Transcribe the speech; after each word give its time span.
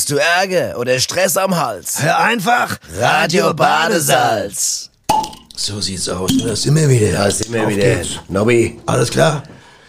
Hast 0.00 0.08
du 0.10 0.16
Ärger 0.16 0.78
oder 0.78 0.98
Stress 0.98 1.36
am 1.36 1.54
Hals? 1.54 2.02
Hör 2.02 2.18
einfach 2.20 2.78
Radio 2.98 3.52
Badesalz. 3.52 4.88
So 5.54 5.78
sieht's 5.82 6.08
aus. 6.08 6.30
Da 6.42 6.56
sind 6.56 6.74
wir 6.76 6.88
wieder. 6.88 7.12
Da 7.12 7.30
sind 7.30 7.52
wir 7.52 7.64
Auf 7.64 7.68
wieder. 7.68 7.96
geht's. 7.96 8.08
Nobby, 8.28 8.80
Alles 8.86 9.10
klar? 9.10 9.42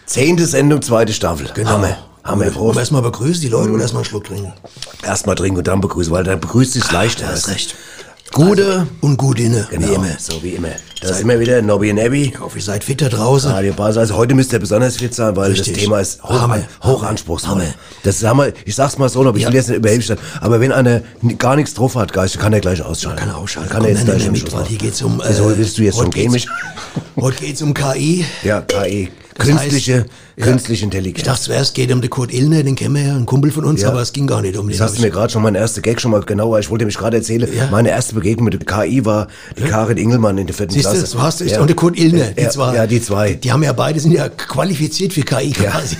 zehnte 0.05 0.45
Sendung, 0.45 0.81
zweite 0.81 1.13
Staffel. 1.13 1.49
Genau. 1.53 1.69
Hammer. 1.69 1.95
Wollen 2.25 2.39
wir 2.41 2.51
Prost. 2.51 2.77
erstmal 2.79 3.01
begrüßen 3.03 3.39
die 3.39 3.47
Leute 3.47 3.71
oder 3.71 3.83
erstmal 3.83 4.01
einen 4.01 4.09
Schluck 4.09 4.25
trinken? 4.25 4.51
Erstmal 5.01 5.35
trinken 5.35 5.59
und 5.59 5.67
dann 5.69 5.79
begrüßen, 5.79 6.11
weil 6.11 6.25
dann 6.25 6.41
begrüßt 6.41 6.73
sich's 6.73 6.91
leichter. 6.91 7.27
Da 7.27 7.31
hast 7.31 7.47
recht. 7.47 7.73
Gute. 8.33 8.87
Und 9.01 9.17
gut 9.17 9.39
inne, 9.39 9.67
genau, 9.69 9.89
wie 9.89 9.93
immer. 9.93 10.15
so 10.17 10.41
wie 10.41 10.51
immer. 10.51 10.69
Da 11.01 11.13
sind 11.13 11.27
wir 11.27 11.39
wieder, 11.39 11.61
Nobby 11.61 11.91
und 11.91 11.99
Abby. 11.99 12.31
Ich 12.33 12.39
hoffe, 12.39 12.59
ihr 12.59 12.63
seid 12.63 12.81
fit 12.83 13.01
da 13.01 13.09
draußen. 13.09 13.51
Radio 13.51 13.73
Badesalz. 13.73 14.11
Heute 14.13 14.35
müsst 14.35 14.53
ihr 14.53 14.59
besonders 14.59 14.95
fit 14.97 15.13
sein, 15.13 15.35
weil 15.35 15.51
Richtig. 15.51 15.73
das 15.73 15.83
Thema 15.83 15.99
ist 15.99 16.23
hoch, 16.23 16.41
Hammer. 16.41 16.63
hoch 16.81 17.03
anspruchsvoll. 17.03 17.55
Hammer. 17.55 17.73
Das 18.03 18.23
haben 18.23 18.37
wir, 18.37 18.53
ich 18.63 18.73
sag's 18.73 18.97
mal 18.97 19.09
so, 19.09 19.25
aber 19.25 19.37
ich 19.37 19.45
will 19.45 19.53
jetzt 19.53 19.67
nicht 19.67 19.79
überheblich. 19.79 20.17
Aber 20.39 20.61
wenn 20.61 20.71
einer 20.71 21.01
gar 21.39 21.57
nichts 21.57 21.73
drauf 21.73 21.95
hat, 21.95 22.13
Geist, 22.13 22.39
kann 22.39 22.53
er 22.53 22.61
gleich 22.61 22.81
ausschalten. 22.81 23.19
Kann 23.19 23.29
er 23.29 23.37
ausschalten. 23.37 23.69
Kann 23.69 23.83
er 23.83 23.89
jetzt 23.91 24.05
gleich 24.05 24.31
mit, 24.31 24.49
weil 24.53 24.61
machen. 24.61 24.69
hier 24.69 24.77
geht's 24.77 25.01
um, 25.01 25.19
äh, 25.19 25.25
Wieso 25.27 25.57
willst 25.57 25.77
du 25.77 25.83
jetzt 25.83 25.95
heute 25.95 26.03
schon 26.03 26.11
gehen, 26.11 26.31
mich? 26.31 26.47
Heute 27.19 27.43
geht's 27.43 27.61
um 27.61 27.73
KI. 27.73 28.25
Ja, 28.43 28.61
KI. 28.61 29.09
Das 29.35 29.47
Künstliche, 29.47 29.95
heißt, 30.01 30.05
ja. 30.37 30.45
künstliche 30.45 30.79
Ich 30.79 30.83
Intelligenz. 30.83 31.25
dachte 31.25 31.41
zuerst 31.43 31.73
geht 31.73 31.91
um 31.91 32.01
den 32.01 32.09
Kurt 32.09 32.33
Illner, 32.33 32.63
den 32.63 32.75
kennen 32.75 32.95
wir 32.95 33.03
ja, 33.03 33.15
ein 33.15 33.25
Kumpel 33.25 33.51
von 33.51 33.63
uns, 33.65 33.81
Ja. 33.81 33.89
aber 33.89 34.01
es 34.01 34.11
ging 34.13 34.27
gar 34.27 34.41
nicht 34.41 34.57
um 34.57 34.67
den. 34.67 34.77
Das 34.77 34.89
hast 34.89 34.97
du 34.97 35.01
mir 35.01 35.09
gerade 35.09 35.31
schon, 35.31 35.41
mein 35.41 35.55
erster 35.55 35.81
Gag 35.81 36.01
schon 36.01 36.11
mal 36.11 36.21
genauer, 36.21 36.59
ich 36.59 36.69
wollte 36.69 36.85
mich 36.85 36.97
gerade 36.97 37.17
erzählen, 37.17 37.47
Ja. 37.55 37.67
meine 37.71 37.89
erste 37.89 38.15
Begegnung 38.15 38.45
mit 38.45 38.53
der 38.53 38.59
KI 38.65 39.05
war 39.05 39.27
die 39.57 39.63
Karin 39.63 39.97
Ingelmann 39.97 40.37
in 40.37 40.47
der 40.47 40.55
vierten 40.55 40.73
Siehst 40.73 40.85
du, 40.85 40.91
Klasse. 40.91 41.05
so 41.07 41.21
hast 41.21 41.41
du 41.41 41.45
Ja. 41.45 41.61
und 41.61 41.67
der 41.67 41.75
Kurt 41.75 41.97
Illner, 41.97 42.25
die 42.37 42.41
Ja, 42.41 42.49
zwei. 42.49 42.75
Ja, 42.75 42.87
die 42.87 43.01
zwei. 43.01 43.33
Die 43.33 43.51
haben 43.51 43.63
ja 43.63 43.73
beide 43.73 43.99
sind 43.99 44.11
ja 44.11 44.29
qualifiziert 44.29 45.13
für 45.13 45.21
KI 45.21 45.51
quasi. 45.51 45.95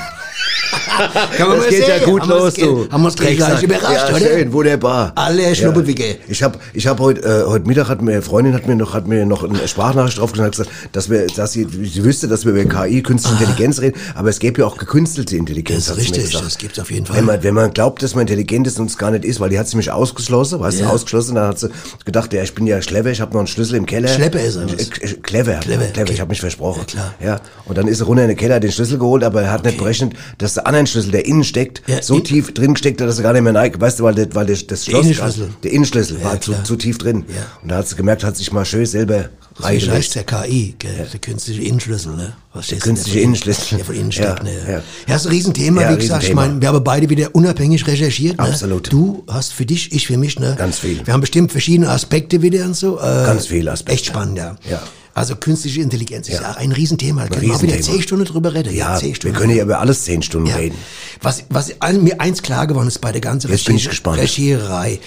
Kann 1.38 1.50
Das 1.50 1.60
mal 1.60 1.70
geht 1.70 1.88
ja 1.88 1.98
sehen. 1.98 2.06
gut 2.06 2.22
haben 2.22 2.30
los, 2.30 2.54
du. 2.54 2.88
Haben 2.92 3.02
wir 3.04 3.06
uns 3.08 3.16
gleich 3.16 3.38
Drecksack. 3.38 3.64
überrascht, 3.64 4.10
ja, 4.10 4.16
oder? 4.16 4.20
schön, 4.20 4.54
wunderbar. 4.54 5.12
Alle 5.16 5.56
Schnuppelwicke. 5.56 6.18
Ich 6.28 6.44
habe 6.44 6.60
ich 6.74 6.86
hab 6.88 7.00
heute 7.00 7.22
äh, 7.22 7.48
heute 7.48 7.68
Mittag 7.68 7.88
hat 7.90 8.02
mir 8.02 8.14
eine 8.14 8.22
Freundin 8.22 8.54
hat 8.54 8.68
mir 8.68 8.76
noch 8.76 8.94
hat 8.94 9.08
mir 9.08 9.26
noch 9.26 9.44
eine 9.44 9.68
Sprachnachricht 9.68 10.20
draufgeschrieben 10.20 10.52
gesagt, 10.52 10.70
dass 10.92 11.10
wir 11.10 11.28
dass 11.28 11.54
sie, 11.54 11.66
sie 11.66 12.04
wüsste, 12.04 12.28
dass 12.28 12.46
wir 12.46 12.54
über 12.54 12.66
KI 12.86 13.02
künstliche 13.02 13.44
Intelligenz 13.44 13.82
reden, 13.82 14.00
aber 14.16 14.30
es 14.30 14.40
gäbe 14.40 14.62
ja 14.62 14.68
auch 14.68 14.78
gekünstelte 14.78 15.36
Intelligenz. 15.38 15.86
Das 15.86 15.98
ist 15.98 16.04
richtig, 16.04 16.26
gesagt. 16.26 16.46
das 16.46 16.58
gibt's 16.58 16.80
auf 16.80 16.92
jeden 16.92 17.06
Fall. 17.06 17.18
Wenn 17.18 17.26
man, 17.26 17.44
wenn 17.44 17.54
man 17.54 17.74
glaubt, 17.74 18.04
dass 18.04 18.14
man 18.16 18.22
intelligent 18.22 18.68
ist 18.68 18.80
und 18.80 18.90
es 18.90 18.98
gar 18.98 19.12
nicht 19.12 19.26
ist, 19.26 19.40
weil 19.40 19.50
die 19.50 19.60
hat 19.60 19.68
sie 19.68 19.78
mich 19.78 19.92
ausgeschlossen, 19.92 20.60
weißt 20.60 20.80
du, 20.80 20.84
Ja. 20.84 20.90
ausgeschlossen, 20.90 21.36
dann 21.36 21.48
hat 21.50 21.60
sie 21.60 21.70
gedacht, 22.06 22.32
ja, 22.34 22.44
ich 22.44 22.54
bin 22.54 22.68
ja 22.68 22.80
clever, 22.80 23.10
ich 23.12 23.22
habe 23.22 23.34
noch 23.34 23.40
einen 23.40 23.48
Schlüssel 23.48 23.76
im 23.76 23.86
Keller. 23.86 24.08
Schlepper 24.10 24.40
ist 24.42 24.56
er? 24.58 24.64
Äh, 24.64 24.74
äh, 24.82 25.14
Clever, 25.22 25.56
Clever, 25.56 25.86
clever, 25.86 26.02
okay. 26.04 26.14
ich 26.14 26.20
habe 26.20 26.30
mich 26.30 26.40
versprochen. 26.42 26.82
Ja, 26.82 26.86
klar. 26.86 27.14
Ja, 27.24 27.42
und 27.66 27.78
dann 27.78 27.88
ist 27.88 28.00
er 28.02 28.06
runter 28.08 28.24
in 28.24 28.30
den 28.30 28.38
Keller, 28.38 28.56
hat 28.56 28.64
den 28.64 28.72
Schlüssel 28.72 28.98
geholt, 28.98 29.24
aber 29.24 29.42
er 29.44 29.52
hat 29.52 29.64
nicht 29.66 29.78
berechnet, 29.78 30.14
dass 30.38 30.54
der 30.56 30.68
andere 30.68 30.88
Schlüssel, 30.88 31.12
der 31.12 31.26
innen 31.26 31.44
steckt, 31.44 31.82
Ja, 31.88 32.02
so 32.02 32.18
in- 32.18 32.24
tief 32.24 32.54
drin 32.54 32.76
steckt, 32.76 33.02
dass 33.02 33.18
er 33.18 33.24
gar 33.24 33.34
nicht 33.34 33.42
mehr 33.44 33.54
neigt, 33.54 33.80
weißt 33.80 34.00
du, 34.00 34.04
weil, 34.04 34.16
der, 34.16 34.34
weil 34.36 34.46
der, 34.46 34.58
das 34.58 34.86
Schloss, 34.86 35.04
Innenschlüssel. 35.06 35.50
der 35.64 35.72
Innenschlüssel 35.72 36.24
war 36.24 36.40
zu, 36.40 36.52
klar. 36.52 36.64
zu 36.64 36.76
tief 36.76 36.98
drin. 36.98 37.26
Ja. 37.28 37.36
Und 37.62 37.70
da 37.70 37.78
hat 37.78 37.88
sie 37.88 37.96
gemerkt, 37.96 38.24
hat 38.24 38.38
sich 38.38 38.52
mal 38.52 38.66
schön 38.66 38.86
selber 38.86 39.30
Das 39.58 39.66
heißt 39.68 40.16
der 40.16 40.24
KI, 40.24 40.76
gell? 40.80 41.08
der 41.12 41.20
künstliche 41.20 41.62
Innenschlüssel, 41.62 42.16
ne? 42.16 42.34
Was 42.54 42.66
steht 42.66 42.82
künstliche 42.82 43.18
der 43.18 43.24
Innenschlüssel. 43.26 43.78
Der 43.78 43.86
von 43.86 43.96
innen 43.96 44.12
Ja, 44.12 44.24
steckt, 44.24 44.44
ne? 44.44 44.52
ja. 44.68 44.82
Ja, 45.08 45.16
ist 45.16 45.26
ein 45.26 45.32
Riesenthema, 45.32 45.82
Ja, 45.84 45.94
wie 45.94 45.98
gesagt. 46.02 46.24
Ich 46.24 46.34
meine, 46.34 46.60
wir 46.62 46.68
haben 46.68 46.84
beide 46.84 47.10
wieder 47.10 47.30
unabhängig 47.34 47.86
recherchiert, 47.88 48.38
ne? 48.38 48.44
Absolut. 48.46 48.92
Du 48.92 49.24
hast 49.28 49.54
für 49.54 49.66
dich, 49.66 49.92
ich 49.94 50.08
für 50.08 50.18
mich, 50.18 50.40
ne? 50.40 50.56
Ganz 50.58 50.80
viel. 50.80 51.06
Wir 51.06 51.14
haben 51.14 51.22
bestimmt 51.22 51.52
verschiedene 51.52 51.90
Aspekte 51.90 52.42
wieder 52.42 52.66
und 52.66 52.76
so. 52.76 52.98
Äh, 53.00 53.02
Ganz 53.02 53.46
viele 53.48 53.72
Aspekte. 53.72 53.94
Echt 53.94 54.06
spannend, 54.08 54.38
ja. 54.38 54.56
Ja. 54.70 54.82
Also 55.14 55.36
künstliche 55.36 55.82
Intelligenz 55.82 56.30
ist 56.30 56.40
Ja. 56.42 56.52
auch 56.52 56.58
ein 56.58 56.72
Riesenthema. 56.72 57.24
Da 57.28 57.36
können 57.36 57.50
wir 57.50 57.62
wieder 57.62 57.82
zehn 57.82 58.02
Stunden 58.02 58.26
drüber 58.26 58.54
reden. 58.54 58.74
Ja, 58.74 58.96
zehn 58.96 59.16
wir 59.22 59.34
können 59.34 59.56
ja 59.56 59.64
über 59.64 59.80
alles 59.80 60.04
zehn 60.06 60.22
Stunden 60.22 60.50
reden. 60.50 60.76
Was, 61.22 61.44
was 61.50 61.74
mir 62.00 62.22
eins 62.22 62.42
klar 62.42 62.66
geworden 62.68 62.88
ist 62.88 63.00
bei 63.00 63.12
der 63.12 63.22
ganzen 63.22 63.52
Jetzt 63.52 63.68
Recherche-. 63.68 64.06
Rechercherei. 64.06 65.00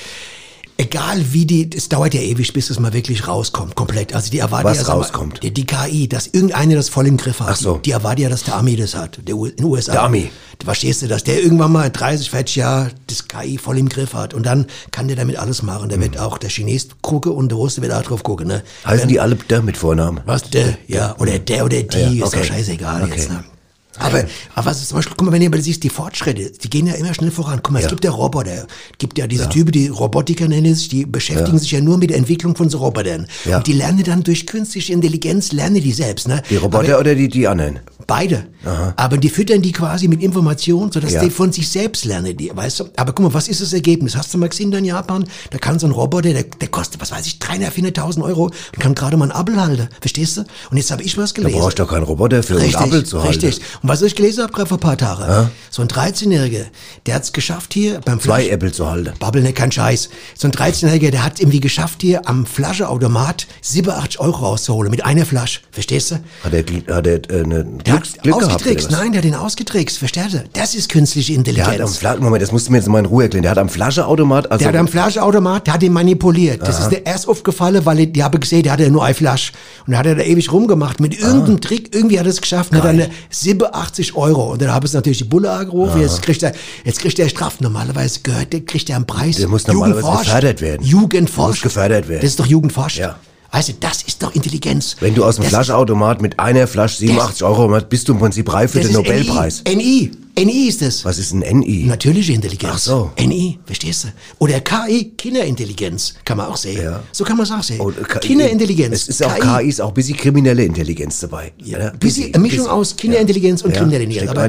Egal 0.77 1.33
wie 1.33 1.47
die, 1.47 1.71
es 1.75 1.89
dauert 1.89 2.15
ja 2.15 2.21
ewig, 2.21 2.53
bis 2.53 2.69
es 2.69 2.81
mal 2.81 2.93
wirklich 2.93 3.29
rauskommt, 3.29 3.77
komplett. 3.77 4.13
Also 4.13 4.29
die 4.31 4.41
erwarten 4.41 4.65
Was 4.65 4.79
ja, 4.79 4.89
mal, 4.89 4.95
rauskommt? 4.95 5.41
Die, 5.45 5.55
die 5.55 5.67
KI, 5.67 6.09
dass 6.09 6.27
irgendeiner 6.27 6.75
das 6.75 6.89
voll 6.89 7.07
im 7.07 7.17
Griff 7.17 7.39
hat. 7.39 7.51
Ach 7.51 7.57
so. 7.57 7.75
Die, 7.77 7.83
die 7.83 7.91
erwarten 7.93 8.23
ja, 8.23 8.29
dass 8.29 8.43
der 8.43 8.57
Armee 8.57 8.75
das 8.75 8.97
hat, 8.97 9.21
der 9.29 9.37
U 9.37 9.47
in 9.47 9.55
den 9.55 9.65
USA. 9.67 9.93
Der 9.93 10.03
Ami. 10.03 10.31
Du 10.59 10.65
verstehst 10.65 11.03
du, 11.03 11.07
dass 11.07 11.23
der 11.23 11.41
irgendwann 11.41 11.71
mal 11.71 11.87
in 11.87 11.93
30, 11.93 12.29
40 12.29 12.57
Jahren 12.57 12.91
das 13.07 13.29
KI 13.29 13.57
voll 13.57 13.79
im 13.79 13.89
Griff 13.89 14.15
hat. 14.15 14.35
Und 14.35 14.47
dann 14.47 14.67
kann 14.91 15.07
der 15.07 15.17
damit 15.17 15.37
alles 15.37 15.63
machen. 15.63 15.89
Der 15.91 16.01
wird 16.01 16.19
auch 16.19 16.39
der 16.39 16.51
Chines 16.51 16.89
gucken 17.03 17.33
und 17.33 17.51
der 17.51 17.57
Russe 17.59 17.81
wird 17.81 17.93
auch 17.93 18.03
drauf 18.03 18.25
gucken. 18.25 18.49
Ne? 18.49 18.65
Mhm. 18.85 18.89
Heißen 18.89 19.09
die 19.09 19.21
alle 19.21 19.37
der 19.37 19.63
mit 19.63 19.77
Vornamen? 19.77 20.23
Was 20.27 20.51
der, 20.51 20.77
ja, 20.89 21.15
oder 21.21 21.39
der 21.39 21.65
oder 21.67 21.83
die, 21.85 21.99
Ja, 21.99 22.09
ist 22.09 22.23
okay. 22.25 22.39
doch 22.39 22.45
scheißegal 22.45 23.03
Okay. 23.05 23.13
jetzt. 23.17 23.31
Ne? 23.31 23.45
Aber, 23.99 24.25
aber 24.55 24.67
was 24.67 24.81
ist 24.83 24.89
zum 24.89 24.97
Beispiel, 24.99 25.15
guck 25.17 25.27
mal, 25.27 25.33
wenn 25.33 25.43
ihr 25.43 25.51
mal 25.51 25.61
siehst, 25.61 25.83
die 25.85 25.89
Fortschritte, 25.89 26.51
die 26.51 26.71
gehen 26.71 26.87
ja 26.87 26.95
immer 26.95 27.15
schnell 27.15 27.31
voran. 27.31 27.61
Guck 27.63 27.73
mal, 27.73 27.79
es 27.79 27.85
Ja. 27.85 27.91
gibt 27.91 28.05
ja 28.05 28.11
Roboter, 28.11 28.67
gibt 28.99 29.19
ja 29.19 29.27
diese 29.27 29.49
Typen, 29.49 29.73
die 29.73 29.89
Robotiker 29.89 30.49
nennen 30.49 30.75
sich, 30.75 30.89
die 30.89 31.07
beschäftigen 31.07 31.59
sich 31.59 31.71
ja 31.71 31.81
nur 31.81 31.99
mit 31.99 32.11
der 32.11 32.17
Entwicklung 32.19 32.57
von 32.57 32.69
so 32.71 32.79
Robotern. 32.79 33.27
Ja. 33.45 33.59
Und 33.59 33.67
die 33.67 33.73
lernen 33.73 34.03
dann 34.05 34.23
durch 34.23 34.47
künstliche 34.47 34.93
Intelligenz, 34.93 35.53
lernen 35.53 35.81
die 35.83 35.93
selbst. 35.93 36.29
Ne? 36.29 36.43
Die 36.51 36.57
Roboter 36.57 36.99
oder 36.99 37.15
die, 37.15 37.29
die 37.29 37.47
anderen? 37.47 37.81
Beide. 38.07 38.47
Aber 38.97 39.17
die 39.17 39.29
füttern 39.31 39.63
die 39.63 39.73
quasi 39.73 40.09
mit 40.09 40.23
Informationen, 40.23 40.91
sodass 40.93 41.13
Ja. 41.13 41.23
die 41.23 41.31
von 41.31 41.53
sich 41.53 41.69
selbst 41.69 42.05
lernen, 42.05 42.37
die, 42.37 42.51
weißt 42.55 42.81
du? 42.81 42.85
Aber 42.97 43.13
guck 43.13 43.25
mal, 43.27 43.35
was 43.35 43.49
ist 43.49 43.61
das 43.63 43.73
Ergebnis? 43.73 44.17
Hast 44.17 44.33
du 44.35 44.39
mal 44.39 44.49
gesehen 44.49 44.71
da 44.71 44.79
in 44.79 44.85
Japan? 44.85 45.25
Da 45.51 45.59
kann 45.59 45.79
so 45.79 45.87
ein 45.87 45.93
Roboter, 45.93 46.33
der, 46.33 46.43
der 46.45 46.69
kostet, 46.69 47.01
was 47.01 47.13
weiß 47.13 47.27
ich, 47.27 47.39
300.000, 47.39 47.95
400.000 47.95 48.23
Euro 48.25 48.45
und 48.47 48.79
kann 48.81 48.95
gerade 48.95 49.17
mal 49.17 49.25
einen 49.31 49.33
Apfel 49.33 49.61
halten. 49.61 49.89
Verstehst 50.01 50.37
du? 50.37 50.45
Und 50.71 50.77
jetzt 50.77 50.91
habe 50.91 51.03
ich 51.03 51.17
was 51.17 51.33
Da 51.33 51.43
gelesen. 51.43 51.61
brauchst 51.61 51.79
du 51.79 51.83
doch 51.85 51.91
keinen 51.91 52.03
Roboter 52.05 52.43
für 52.43 52.59
einen 52.61 52.75
Apfel 52.75 53.05
zu 53.05 53.23
halten. 53.23 53.41
Richtig. 53.41 53.61
Und 53.85 53.91
was 53.91 54.01
ich 54.01 54.17
gelesen 54.17 54.43
habe 54.45 54.51
gerade 54.55 54.67
vor 54.67 54.79
ein 54.79 54.81
paar 54.81 54.97
Tagen, 54.97 55.51
so 55.71 55.83
ein 55.83 55.89
13-Jähriger, 55.89 56.65
der 57.05 57.17
hat 57.17 57.25
es 57.25 57.35
geschafft 57.35 57.75
hier 57.75 58.01
beim 58.03 58.19
Zwei 58.19 58.45
Flasch- 58.45 58.49
Äpfel 58.55 58.73
zu 58.73 58.91
halten. 58.91 59.13
Babbel, 59.21 59.43
ne, 59.43 59.53
kein 59.53 59.71
Scheiß. 59.71 60.09
So 60.35 60.49
ein 60.49 60.53
13-Jähriger, 60.53 61.11
der 61.11 61.23
hat 61.23 61.39
irgendwie 61.39 61.61
geschafft, 61.61 62.01
hier 62.01 62.27
am 62.27 62.47
Flascheautomat 62.47 63.47
87 63.61 64.21
Euro 64.21 64.39
rauszuholen 64.39 64.91
mit 64.91 65.05
einer 65.05 65.27
Flasche. 65.27 65.61
Verstehst 65.71 66.13
du? 66.13 66.15
Hat 66.43 66.55
er, 66.55 66.95
hat 66.97 67.07
er 67.07 67.31
äh, 67.31 67.43
eine 67.45 67.65
Der 67.65 67.65
Glück, 67.65 68.07
hat 68.07 68.23
Glück 68.23 68.39
gehabt? 68.39 68.55
ausgetrickst. 68.55 68.87
was? 68.91 68.99
Nein, 68.99 69.13
der 69.13 69.19
hat 69.19 69.25
den 69.27 69.35
ausgetrickst. 69.35 69.99
Verstehst 69.99 70.33
du? 70.33 70.45
Das 70.55 70.75
ist 70.75 70.89
künstliche 70.89 71.35
Der 71.35 71.43
hat 71.43 71.49
am 71.49 71.65
Intelligenz. 71.65 71.99
Fla 71.99 72.17
Moment, 72.17 72.43
das 72.43 72.53
musst 72.53 72.69
du 72.69 72.71
mir 72.73 72.79
jetzt 72.79 72.89
mal 72.89 73.01
in 73.01 73.05
Ruhe 73.05 73.25
erklären. 73.25 73.43
Der 73.43 73.51
hat 73.51 73.59
am 73.59 73.69
Flascheautomat, 73.69 74.51
also 74.51 74.61
Der 74.61 74.69
hat 74.69 74.77
am 74.77 74.89
Flaschenautomat, 74.89 75.67
der 75.67 75.75
hat 75.75 75.83
ihn 75.83 75.93
manipuliert. 75.93 76.67
Das 76.67 76.81
ist 76.81 76.89
der 76.89 77.05
erst 77.05 77.29
aufgefallen, 77.29 77.85
weil 77.85 78.01
ich, 78.01 78.13
die 78.15 78.25
habe 78.25 78.39
gesehen, 78.39 78.63
der 78.63 78.73
hatte 78.73 78.85
ja 78.85 78.89
nur 78.89 79.05
eine 79.05 79.15
Flasche. 79.15 79.53
Und 79.87 79.93
da 79.93 79.99
hat 79.99 80.07
er 80.07 80.15
da 80.15 80.23
ewig 80.23 80.51
rumgemacht. 80.51 81.01
Mit 81.01 81.19
irgendeinem 81.19 81.61
Trick, 81.61 81.95
irgendwie 81.95 82.19
hat 82.19 82.25
er 82.25 82.31
es 82.31 82.41
geschafft. 82.41 82.73
Und 82.73 82.83
hat 82.83 83.11
87 83.29 83.74
Euro. 84.15 84.53
Und 84.53 84.63
dann 84.63 84.73
habe 84.73 84.87
ich 84.87 84.93
natürlich 84.93 85.19
die 85.19 85.25
Bulle 85.25 85.51
angerufen. 85.51 86.01
Jetzt 86.01 86.23
kriegt 86.23 86.43
er, 86.43 86.53
jetzt 86.85 87.01
kriegt 87.01 87.19
er 87.19 87.29
Strafe. 87.29 87.63
Normalerweise 87.63 88.21
gehört, 88.21 88.53
der 88.53 88.61
kriegt 88.63 88.89
er 88.91 88.97
einen 88.97 89.07
Preis. 89.07 89.37
Der 89.37 89.49
muss 89.49 89.67
normalerweise 89.67 90.19
gefördert 90.25 90.61
werden. 90.61 90.87
Jugendforsch. 90.87 91.57
Muss 91.57 91.63
gefördert 91.63 92.09
werden. 92.09 92.21
Das 92.23 92.31
ist 92.31 92.41
doch 92.41 92.47
Jugendforsch. 92.47 92.99
Ja. 92.99 93.19
Weißt 93.53 93.69
du, 93.69 93.73
das 93.79 94.03
ist 94.03 94.23
doch 94.23 94.35
Intelligenz. 94.35 94.97
wenn 95.01 95.15
du 95.15 95.25
aus 95.25 95.37
dem 95.37 95.43
Das- 95.43 95.51
Flascheautomat 95.51 96.21
mit 96.21 96.41
einer 96.41 96.67
Flasche 96.67 96.97
87 96.99 97.45
Euro 97.45 97.69
machst, 97.69 97.89
bist 97.89 98.09
du 98.09 98.13
im 98.15 98.19
Prinzip 98.19 98.53
reif 98.53 98.73
für 98.73 98.81
den 98.81 98.93
Nobelpreis. 98.93 99.63
NI. 99.67 99.77
NI. 99.77 100.11
NI 100.37 100.67
ist 100.67 100.83
es. 100.83 101.05
Was 101.05 101.19
ist 101.19 101.33
ein 101.33 101.59
NI? 101.61 101.85
Natürliche 101.85 102.33
Intelligenz. 102.33 102.73
Ach 102.75 102.79
so. 102.79 103.11
NI, 103.19 103.61
verstehst 103.65 104.05
du? 104.05 104.09
Oder 104.39 104.61
KI, 104.61 105.13
Kinderintelligenz, 105.17 106.15
kann 106.25 106.39
man 106.39 106.47
auch 106.47 106.57
sehen. 106.57 106.83
Ja. 106.83 107.03
So 107.13 107.23
kann 107.23 107.37
man 107.37 107.45
es 107.45 107.53
auch 107.53 107.63
sehen. 107.63 107.81
Und 107.81 107.97
KI 108.09 108.19
Kinderintelligenz. 108.19 109.03
Es 109.03 109.09
ist 109.09 109.25
auch 109.25 109.39
KI, 109.39 109.69
ist 109.69 109.81
auch 109.81 109.89
ein 109.89 109.95
bisschen 109.95 110.17
kriminelle 110.17 110.65
Intelligenz 110.65 111.21
dabei. 111.21 111.53
Ja, 111.59 111.91
bisschen, 111.91 112.35
eine 112.35 112.43
Mischung 112.43 112.67
aus 112.67 112.97
Kinderintelligenz 112.97 113.63
und 113.63 113.71
Ja, 113.71 113.83
kriminelle 113.83 114.31
Aber, 114.31 114.49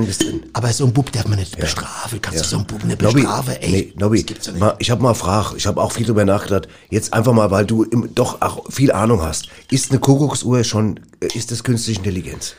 aber 0.53 0.73
so 0.73 0.85
ein 0.85 0.93
Bub 0.93 1.11
darf 1.11 1.27
man 1.27 1.37
nicht 1.37 1.57
bestrafen. 1.57 2.19
Kannst 2.19 2.41
du 2.41 2.45
so 2.45 2.57
einen 2.57 2.65
Bub 2.65 2.83
nicht 2.83 3.01
Nobby, 3.01 3.21
bestrafen? 3.21 3.53
Ey, 3.61 3.71
nee, 3.71 3.93
Nobby, 3.95 4.25
nicht. 4.27 4.57
mal, 4.57 4.75
ich 4.79 4.89
habe 4.89 5.03
mal 5.03 5.13
Frage, 5.13 5.55
ich 5.57 5.67
habe 5.67 5.79
auch 5.79 5.91
viel 5.91 6.05
drüber 6.05 6.25
nachgedacht. 6.25 6.67
Jetzt 6.89 7.13
einfach 7.13 7.33
mal, 7.33 7.51
weil 7.51 7.65
du 7.65 7.83
im, 7.83 8.09
doch 8.15 8.41
auch 8.41 8.71
viel 8.71 8.91
Ahnung 8.91 9.21
hast. 9.21 9.49
Ist 9.69 9.91
eine 9.91 9.99
Kuckucksuhr 9.99 10.63
schon, 10.63 10.99
äh, 11.19 11.27
ist 11.37 11.51
das 11.51 11.63
künstliche 11.63 11.99
Intelligenz? 11.99 12.55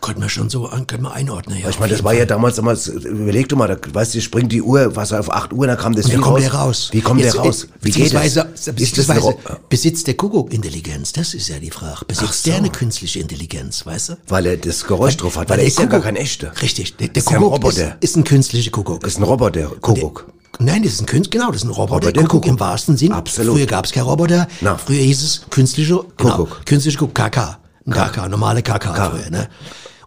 Könnte 0.00 0.20
man 0.20 0.28
schon 0.30 0.48
so 0.48 0.66
an, 0.66 0.86
könnte 0.86 1.02
man 1.02 1.12
einordnen. 1.12 1.58
Ja, 1.60 1.68
ich 1.68 1.78
meine, 1.78 1.92
das 1.92 2.02
war 2.02 2.14
ja 2.14 2.24
damals, 2.24 2.56
damals, 2.56 2.86
überleg 2.88 3.48
doch 3.50 3.56
mal, 3.58 3.68
da, 3.68 3.76
weißt 3.92 4.14
du, 4.14 4.20
springt 4.22 4.50
die 4.50 4.62
Uhr, 4.62 4.96
was 4.96 5.12
auf 5.12 5.30
8 5.30 5.52
Uhr, 5.52 5.66
dann 5.66 5.76
kam 5.76 5.94
das 5.94 6.08
Wie 6.10 6.14
kommt 6.16 6.26
raus. 6.36 6.40
der 6.40 6.54
raus? 6.54 6.88
Wie 6.92 7.00
kommt 7.02 7.20
Jetzt, 7.20 7.34
der 7.34 7.42
raus? 7.42 7.64
äh, 7.64 7.66
Wie 7.82 7.90
geht 7.90 8.14
das? 8.14 8.34
beziehungsweise- 8.74 9.36
besitzt 9.68 10.06
der 10.06 10.14
Kuckuck 10.14 10.52
Intelligenz? 10.54 11.12
Das 11.12 11.34
ist 11.34 11.48
ja 11.48 11.58
die 11.58 11.70
Frage. 11.70 12.04
Besitzt 12.06 12.44
so. 12.44 12.50
der 12.50 12.58
eine 12.60 12.70
künstliche 12.70 13.18
Intelligenz, 13.20 13.84
weißt 13.84 14.08
du? 14.10 14.16
Weil 14.28 14.46
er 14.46 14.56
das 14.56 14.84
Geräusch 14.86 15.18
drauf 15.18 15.36
hat, 15.36 15.50
weil 15.50 15.58
er 15.58 15.64
der 15.64 15.66
ist 15.68 15.78
ja 15.78 15.84
gar 15.84 16.00
Kuckuck- 16.00 16.04
kein 16.04 16.16
echter. 16.16 16.52
Richtig. 16.62 16.96
Der, 16.96 17.08
der 17.08 17.16
ist 17.18 17.30
ja 17.30 17.36
ein 17.36 17.42
Kuckuck 17.42 17.72
ist, 17.72 17.84
ist 18.00 18.16
ein 18.16 18.24
künstlicher 18.24 18.70
Kuckuck. 18.70 19.06
Ist 19.06 19.18
ein 19.18 19.22
Roboter, 19.24 19.64
Kuckuck. 19.80 20.32
Nein, 20.58 20.82
das 20.82 20.94
ist 20.94 21.00
ein 21.02 21.06
Künstler, 21.06 21.38
genau, 21.40 21.52
das 21.52 21.62
ist 21.62 21.68
ein 21.68 21.70
Roboter. 21.72 22.06
Roboter, 22.08 22.22
Kuckuck 22.22 22.44
im 22.46 22.50
Kuckuck. 22.52 22.60
wahrsten 22.60 22.96
Sinn. 22.96 23.12
Absolut. 23.12 23.54
Früher 23.56 23.66
gab 23.66 23.84
es 23.84 23.92
kein 23.92 24.02
Roboter. 24.04 24.48
Na. 24.62 24.76
Früher 24.78 25.02
hieß 25.02 25.22
es 25.22 25.42
künstliche 25.50 26.00
genau, 26.16 26.36
Kuckuck. 26.36 26.64
Künstliche 26.64 26.96
Kuckuck, 26.96 27.14
KK. 27.14 27.58
KK, 27.90 28.28
normale 28.28 28.62
KK 28.62 29.10
früher, 29.10 29.30
ne? 29.30 29.48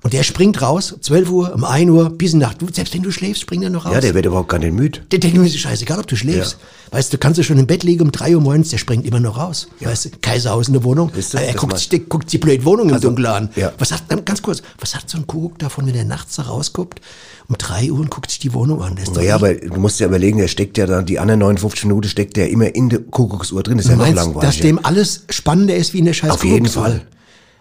Und 0.04 0.12
der 0.12 0.24
springt 0.24 0.62
raus, 0.62 0.96
12 1.00 1.30
Uhr, 1.32 1.54
um 1.56 1.64
1 1.64 1.90
Uhr, 1.90 2.10
bis 2.10 2.34
in 2.34 2.40
Nacht. 2.40 2.62
Du, 2.62 2.68
selbst 2.72 2.94
wenn 2.94 3.04
du 3.04 3.10
schläfst, 3.12 3.42
springt 3.42 3.64
er 3.64 3.70
noch 3.70 3.86
raus. 3.86 3.94
Ja, 3.94 4.02
der 4.02 4.14
wird 4.14 4.26
überhaupt 4.26 4.50
gar 4.50 4.58
nicht 4.60 4.74
müde. 4.74 5.00
Der 5.12 5.20
denkt 5.20 5.38
mir, 5.38 5.46
ist 5.46 5.58
scheißegal, 5.58 5.98
ob 6.00 6.08
du 6.08 6.18
schläfst. 6.18 6.58
Weißt 6.92 7.14
du, 7.14 7.18
kannst 7.18 7.40
du 7.40 7.44
schon 7.44 7.58
im 7.58 7.66
Bett 7.68 7.84
liegen 7.84 8.02
um 8.04 8.12
3 8.12 8.36
Uhr 8.36 8.42
morgens, 8.42 8.70
der 8.70 8.78
springt 8.80 9.06
immer 9.06 9.22
noch 9.22 9.38
raus. 9.38 9.70
Weißt 9.80 10.06
du, 10.06 10.10
Kaiserhaus 10.22 10.68
in 10.68 10.74
der 10.74 10.84
Wohnung. 10.84 11.10
Du, 11.14 11.20
er 11.38 11.48
das 11.54 11.56
guckt, 11.56 11.78
sich, 11.78 11.88
der 11.88 12.00
guckt 12.00 12.30
sich 12.30 12.40
die 12.40 12.46
blöde 12.46 12.66
Wohnung 12.66 12.90
im 12.90 12.96
Also, 12.96 13.08
Dunkeln 13.08 13.28
an. 13.28 13.50
ja. 13.56 13.72
Was 13.78 13.94
hat, 13.94 14.04
ganz 14.26 14.42
kurz, 14.42 14.62
was 14.78 14.94
hat 14.94 15.10
so 15.10 15.18
ein 15.18 15.26
Kuckuck 15.26 15.58
davon, 15.60 15.88
wenn 15.88 15.96
er 15.96 16.04
nachts 16.04 16.36
da 16.36 16.44
rausguckt, 16.44 17.00
um 17.48 17.58
3 17.58 17.90
Uhr 17.92 18.00
und 18.02 18.12
guckt 18.12 18.30
sich 18.30 18.40
die 18.40 18.54
Wohnung 18.54 18.84
an? 18.84 18.96
Das 18.96 19.06
ist 19.06 19.16
doch 19.16 19.22
Naja, 19.22 19.36
aber 19.36 19.54
du 19.54 19.80
musst 19.80 20.02
ja 20.02 20.08
überlegen, 20.08 20.38
der 20.38 20.50
steckt 20.50 20.78
ja 20.78 20.86
dann, 20.86 21.06
die 21.06 21.18
anderen 21.18 21.40
59 21.40 21.86
Minuten 21.86 22.10
steckt 22.10 22.36
der 22.36 22.50
immer 22.50 22.76
in 22.76 22.90
der 22.90 23.00
Kuckucksuhr 23.00 23.64
drin. 23.64 23.78
Das 23.78 23.86
ist 23.86 23.90
ja 23.92 23.96
Du 23.96 24.02
noch 24.02 24.08
meinst, 24.08 24.22
langweilig. 24.22 24.50
dass 24.50 24.60
dem 24.60 24.84
alles 24.84 25.24
spannender 25.30 25.76
ist 25.78 25.94
wie 25.94 26.00
in 26.00 26.06
der 26.06 26.14
scheiß 26.14 26.30
Auf 26.30 26.44
jeden? 26.44 26.68
Fall. 26.68 27.04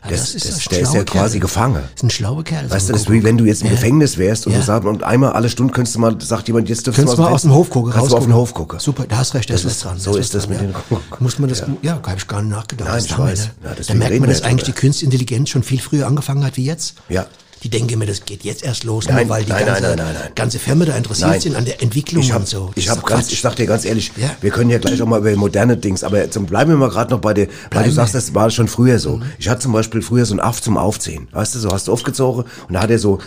Ja, 0.04 0.10
Das- 0.10 0.32
das, 0.32 0.34
ist 0.34 0.56
das- 0.56 0.64
der 0.64 0.80
ist 0.80 0.94
ja 0.94 1.04
quasi 1.04 1.34
Kerl. 1.38 1.40
gefangen. 1.40 1.74
Das 1.76 1.90
ist 1.94 2.02
ein 2.02 2.10
schlauer 2.10 2.42
Kerl. 2.42 2.68
Weißt 2.68 2.88
du, 2.88 2.92
das 2.92 3.02
ist 3.02 3.10
wie 3.10 3.22
wenn 3.22 3.38
du 3.38 3.44
jetzt 3.44 3.60
im 3.62 3.68
Ja. 3.68 3.74
Gefängnis 3.74 4.18
wärst 4.18 4.46
und 4.48 4.52
Ja. 4.52 4.58
du 4.58 4.64
sagst, 4.64 4.86
und 4.88 5.04
einmal 5.04 5.32
alle 5.32 5.48
Stunden 5.48 5.72
könntest 5.72 5.94
du 5.94 6.00
mal, 6.00 6.20
sagt 6.20 6.48
jemand, 6.48 6.68
jetzt 6.68 6.84
dürfen 6.88 7.06
du 7.06 7.16
mal 7.16 7.30
aus 7.30 7.42
dem 7.42 7.54
Hof 7.54 7.70
gucken, 7.70 7.92
Kannst 7.92 8.10
du 8.10 8.16
auf 8.16 8.24
den. 8.24 8.34
Hof 8.34 8.52
gucken. 8.52 8.80
Super, 8.80 9.04
da 9.08 9.18
hast 9.18 9.34
recht, 9.34 9.48
da 9.48 9.54
ist 9.54 9.64
was 9.64 9.72
ist- 9.74 9.84
dran. 9.84 9.98
so 10.00 10.16
ist 10.16 10.34
das 10.34 10.48
mit 10.48 10.60
den- 10.60 10.74
Muss 11.20 11.38
man 11.38 11.48
das, 11.48 11.60
ja, 11.60 11.66
ja 11.82 11.92
habe 12.04 12.16
ich 12.16 12.26
gar 12.26 12.42
nicht 12.42 12.50
nachgedacht. 12.50 12.88
Nein, 12.88 12.96
Das 12.96 13.06
ich 13.06 13.16
weiß. 13.18 13.50
da 13.86 13.94
merkt 13.94 14.18
man, 14.18 14.28
dass 14.28 14.42
eigentlich 14.42 14.64
die 14.66 14.72
künstliche 14.72 15.04
Intelligenz 15.06 15.50
schon 15.50 15.62
viel 15.62 15.80
früher 15.80 16.08
angefangen 16.08 16.44
hat 16.44 16.56
wie 16.56 16.64
jetzt. 16.64 16.94
Ja. 17.08 17.26
Die 17.62 17.68
denken 17.68 17.90
immer, 17.94 18.06
das 18.06 18.24
geht 18.24 18.42
jetzt 18.44 18.64
erst 18.64 18.84
los, 18.84 19.06
Nein, 19.06 19.26
nur 19.26 19.36
weil 19.36 19.44
die 19.44 19.50
nein, 19.52 19.66
ganze, 19.66 19.94
nein, 19.96 20.16
ganze 20.34 20.58
Firma 20.58 20.84
da 20.84 20.96
interessiert 20.96 21.42
sind 21.42 21.54
an 21.54 21.64
der 21.64 21.80
Entwicklung 21.80 22.22
Ich 22.22 22.32
hab, 22.32 22.40
und 22.40 22.48
so. 22.48 22.72
ich 22.74 22.86
Das 22.86 22.96
hab 22.96 23.06
ganz, 23.06 23.26
Quatsch. 23.26 23.32
ich 23.34 23.40
sag 23.40 23.54
dir 23.56 23.66
ganz 23.66 23.84
ehrlich, 23.84 24.10
Ja. 24.16 24.30
wir 24.40 24.50
können 24.50 24.70
ja 24.70 24.78
gleich 24.78 25.00
auch 25.00 25.06
mal 25.06 25.20
über 25.20 25.34
moderne 25.36 25.76
Dings, 25.76 26.02
aber 26.02 26.28
zum, 26.30 26.46
bleiben 26.46 26.70
wir 26.70 26.76
mal 26.76 26.88
gerade 26.90 27.10
noch 27.12 27.20
bei 27.20 27.34
der, 27.34 27.46
weil 27.70 27.84
du 27.84 27.92
sagst, 27.92 28.14
das 28.14 28.34
war 28.34 28.50
schon 28.50 28.68
früher 28.68 28.98
so. 28.98 29.16
Mhm. 29.18 29.22
Ich 29.38 29.48
hatte 29.48 29.60
zum 29.60 29.72
Beispiel 29.72 30.02
früher 30.02 30.24
so 30.26 30.32
einen 30.34 30.40
Aff 30.40 30.60
zum 30.60 30.76
Aufziehen. 30.76 31.28
Weißt 31.32 31.54
du, 31.54 31.58
so 31.60 31.70
hast 31.70 31.86
du 31.88 31.92
aufgezogen 31.92 32.44
und 32.68 32.74
da 32.74 32.80
hat 32.82 32.90
er 32.90 32.98
so, 32.98 33.18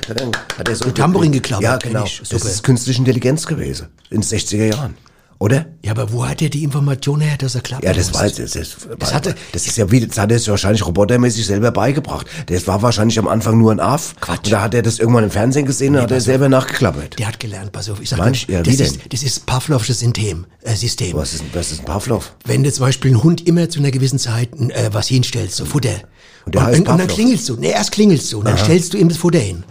hat 0.57 0.67
er 0.69 0.75
so. 0.75 0.85
Ein 0.85 0.95
Tambourin 0.95 1.31
geklappert, 1.31 1.63
Ja, 1.63 1.77
genau. 1.77 2.05
Das 2.29 2.43
ist 2.45 2.63
künstliche 2.63 2.99
Intelligenz 2.99 3.45
gewesen. 3.47 3.87
In 4.09 4.21
den 4.21 4.23
60er 4.29 4.65
Jahren. 4.75 4.95
Oder? 5.37 5.65
Ja, 5.83 5.91
aber 5.91 6.11
wo 6.13 6.25
hat 6.25 6.41
er 6.41 6.49
die 6.49 6.63
Information 6.63 7.19
her, 7.19 7.35
dass 7.37 7.55
er 7.55 7.61
klappt? 7.61 7.83
Ja, 7.83 7.91
das 7.93 8.13
war, 8.13 8.23
das, 8.23 8.35
das, 8.35 8.53
das, 8.97 9.13
hatte- 9.13 9.35
das 9.51 9.67
ist 9.67 9.77
ja 9.77 9.91
wie, 9.91 10.05
das 10.07 10.17
hat 10.17 10.31
er 10.31 10.39
sich 10.39 10.47
wahrscheinlich 10.47 10.85
robotermäßig 10.85 11.45
selber 11.45 11.71
beigebracht. 11.71 12.25
Das 12.45 12.65
war 12.67 12.81
wahrscheinlich 12.81 13.19
am 13.19 13.27
Anfang 13.27 13.57
nur 13.57 13.71
ein 13.71 13.81
Aff. 13.81 14.15
Quatsch. 14.21 14.45
Und 14.45 14.51
da 14.53 14.61
hat 14.61 14.73
er 14.73 14.81
das 14.81 14.97
irgendwann 14.97 15.25
im 15.25 15.31
Fernsehen 15.31 15.65
gesehen 15.65 15.95
und 15.95 16.01
hat 16.03 16.11
er 16.11 16.21
selber 16.21 16.47
nachgeklappert. 16.47 17.19
Der 17.19 17.27
hat 17.27 17.39
gelernt, 17.39 17.73
pass 17.73 17.89
auf. 17.89 17.99
Ich 18.01 18.09
sag 18.09 18.17
dir, 18.31 18.53
ja, 18.53 18.65
wie 18.65 18.69
das, 18.69 18.77
denn? 18.77 18.85
ist, 19.01 19.13
das 19.13 19.23
ist 19.23 19.45
Pavlovsches 19.45 19.99
System. 19.99 20.45
Äh, 20.61 20.75
System. 20.75 21.17
Was 21.17 21.33
ist, 21.33 21.43
was 21.53 21.71
ist 21.71 21.79
ein 21.79 21.85
Pavlov? 21.85 22.33
wenn 22.45 22.63
du 22.63 22.71
zum 22.71 22.85
Beispiel 22.85 23.11
einen 23.11 23.21
Hund 23.23 23.45
immer 23.45 23.69
zu 23.69 23.79
einer 23.79 23.91
gewissen 23.91 24.19
Zeit 24.19 24.49
äh, 24.59 24.89
was 24.93 25.07
hinstellst, 25.09 25.57
so 25.57 25.65
Futter. 25.65 26.01
Und 26.45 26.53
der 26.53 26.63
heißt 26.63 26.79
und, 26.81 26.87
und 26.89 26.97
dann 26.99 27.07
klingelst 27.07 27.49
du. 27.49 27.55
Nee, 27.55 27.71
erst 27.71 27.91
klingelst 27.91 28.31
du 28.31 28.37
und 28.39 28.45
dann 28.45 28.57
stellst 28.57 28.93
du 28.93 28.97
ihm 28.97 29.09
das 29.09 29.17
Futter 29.17 29.39
hin. 29.39 29.63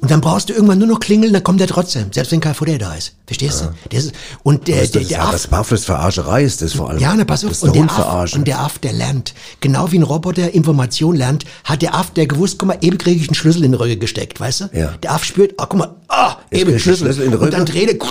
Und 0.00 0.10
dann 0.10 0.20
brauchst 0.20 0.48
du 0.50 0.52
irgendwann 0.52 0.78
nur 0.78 0.88
noch 0.88 1.00
klingeln, 1.00 1.32
dann 1.32 1.42
kommt 1.42 1.60
er 1.60 1.66
trotzdem, 1.66 2.12
selbst 2.12 2.32
wenn 2.32 2.40
kein 2.40 2.54
Futter 2.54 2.76
da 2.76 2.94
ist. 2.94 3.14
Verstehst 3.26 3.62
du? 3.62 3.74
Das 3.94 4.04
ist, 4.04 4.12
und 4.42 4.68
der, 4.68 4.80
Das, 4.82 4.90
der, 4.90 5.00
das, 5.00 5.08
der 5.08 5.18
das, 5.18 5.26
Aff, 5.26 5.32
das 5.32 5.46
Pavlovs 5.46 5.84
Verarscherei 5.84 6.44
ist 6.44 6.60
das 6.62 6.72
vor 6.74 6.90
allem. 6.90 7.00
ja, 7.00 7.14
na, 7.16 7.24
pass 7.24 7.44
auf. 7.44 7.50
Das 7.50 7.58
ist 7.58 7.64
Und 7.64 7.76
der 7.76 7.82
der, 7.84 7.96
Hund 7.96 8.06
Aff, 8.06 8.34
und 8.34 8.46
der 8.46 8.60
Aff, 8.60 8.78
der 8.78 8.92
lernt. 8.92 9.34
Genau 9.60 9.90
wie 9.90 9.98
ein 9.98 10.02
Roboter 10.02 10.52
Information 10.54 11.16
lernt, 11.16 11.44
hat 11.64 11.80
der 11.82 11.94
Aff, 11.94 12.10
der 12.12 12.26
gewusst, 12.26 12.58
guck 12.58 12.68
mal, 12.68 12.78
eben 12.82 12.98
kriege 12.98 13.20
ich 13.20 13.28
einen 13.28 13.34
Schlüssel 13.34 13.64
in 13.64 13.72
die 13.72 13.78
Röhre 13.78 13.96
gesteckt, 13.96 14.38
weißt 14.38 14.60
du? 14.60 14.70
Ja. 14.74 14.94
Der 15.02 15.12
Aff 15.12 15.24
spürt, 15.24 15.54
ah, 15.58 15.66
guck 15.66 15.78
mal, 15.78 15.94
ah, 16.08 16.36
Jetzt 16.50 16.60
eben 16.60 16.78
Schlüssel. 16.78 17.04
Schlüssel 17.06 17.24
in 17.24 17.30
die 17.32 17.36
und 17.38 17.52
dann 17.52 17.64
dreht 17.64 17.88
er, 17.88 18.08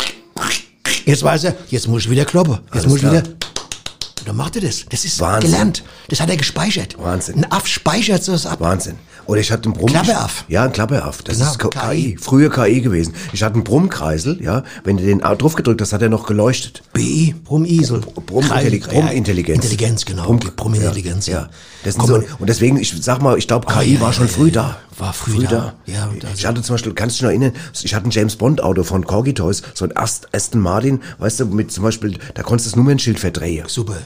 jetzt 1.06 1.24
weiß 1.24 1.44
er, 1.46 1.56
jetzt 1.70 1.88
muss 1.88 2.04
ich 2.04 2.10
wieder 2.10 2.26
kloppen. 2.26 2.54
Jetzt 2.66 2.72
Alles 2.74 2.86
muss 2.88 2.96
ich 2.96 3.02
klar. 3.02 3.14
wieder, 3.14 3.24
und 4.28 4.38
dann 4.38 4.46
macht 4.46 4.56
er 4.58 4.62
das. 4.62 4.86
Das 4.90 5.06
ist 5.06 5.20
Wahnsinn. 5.22 5.52
gelernt. 5.52 5.84
Das 6.10 6.20
hat 6.20 6.30
er 6.30 6.36
gespeichert. 6.38 6.96
Wahnsinn. 7.00 7.36
Ein 7.38 7.52
Aff 7.52 7.66
speichert 7.68 8.24
sowas 8.24 8.46
ab. 8.46 8.60
Wahnsinn. 8.60 8.96
Oder 9.26 9.40
ich 9.42 9.52
hatte 9.52 9.66
einen 9.66 9.74
Brumm. 9.74 9.90
Klapperaff. 9.90 10.44
Ja, 10.50 10.64
ein 10.64 10.72
Klapperaff. 10.74 11.22
Das 11.22 11.38
Genau, 11.38 11.52
ist 11.52 11.60
KI. 11.60 11.70
KI. 12.14 12.18
Früher 12.20 12.50
KI 12.50 12.82
gewesen. 12.82 13.14
Ich 13.34 13.42
hatte 13.44 13.56
einen 13.56 13.64
Brummkreisel, 13.64 14.42
ja. 14.42 14.64
Wenn 14.84 14.98
du 14.98 15.04
den 15.06 15.20
drauf 15.20 15.56
gedrückt 15.56 15.82
hast, 15.82 15.94
hat 15.94 16.02
er 16.02 16.10
noch 16.10 16.26
geleuchtet. 16.28 16.84
BI, 16.94 17.36
Brummisel. 17.44 18.00
Brummintelli- 18.00 18.80
Kreis- 18.82 18.94
Brummintelligenz. 18.94 19.64
Intelligenz, 19.64 20.06
genau. 20.06 20.24
Brumm- 20.26 20.40
Brumintelligenz, 20.56 21.28
ja. 21.28 21.50
Ja. 21.86 21.92
Komm, 21.98 22.08
so, 22.08 22.16
und- 22.16 22.26
deswegen, 22.50 22.78
ich 22.78 22.94
sag 23.02 23.22
mal, 23.22 23.38
ich 23.38 23.48
glaube, 23.48 23.68
Ah, 23.70 23.82
KI 23.82 23.96
ja, 23.96 24.02
war 24.02 24.12
schon 24.14 24.28
ja, 24.28 24.34
früh 24.34 24.48
ja. 24.48 24.52
da. 24.54 24.78
War 24.98 25.14
früh 25.14 25.46
da. 25.46 25.76
Ja, 25.86 26.06
also- 26.10 26.28
ich 26.36 26.46
hatte 26.46 26.62
zum 26.62 26.74
Beispiel, 26.74 26.94
kannst 26.94 27.16
du 27.16 27.18
dich 27.18 27.22
noch 27.24 27.30
erinnern, 27.30 27.54
ich 27.84 27.94
hatte 27.94 28.08
ein 28.08 28.12
James 28.12 28.36
Bond 28.36 28.62
Auto 28.64 28.84
von 28.84 29.06
Corgi 29.06 29.34
Toys, 29.34 29.62
so 29.74 29.86
ein 29.86 29.96
Ast- 29.96 30.34
Aston 30.34 30.60
Martin, 30.62 31.02
weißt 31.20 31.40
du, 31.42 31.46
mit 31.46 31.72
zum 31.72 31.84
Beispiel, 31.84 32.18
da 32.34 32.42
konntest 32.44 32.68
du 32.68 32.72
das 32.72 32.76
Nummernschild 32.78 33.20
verdrehen. 33.20 33.66
Super. 33.68 33.98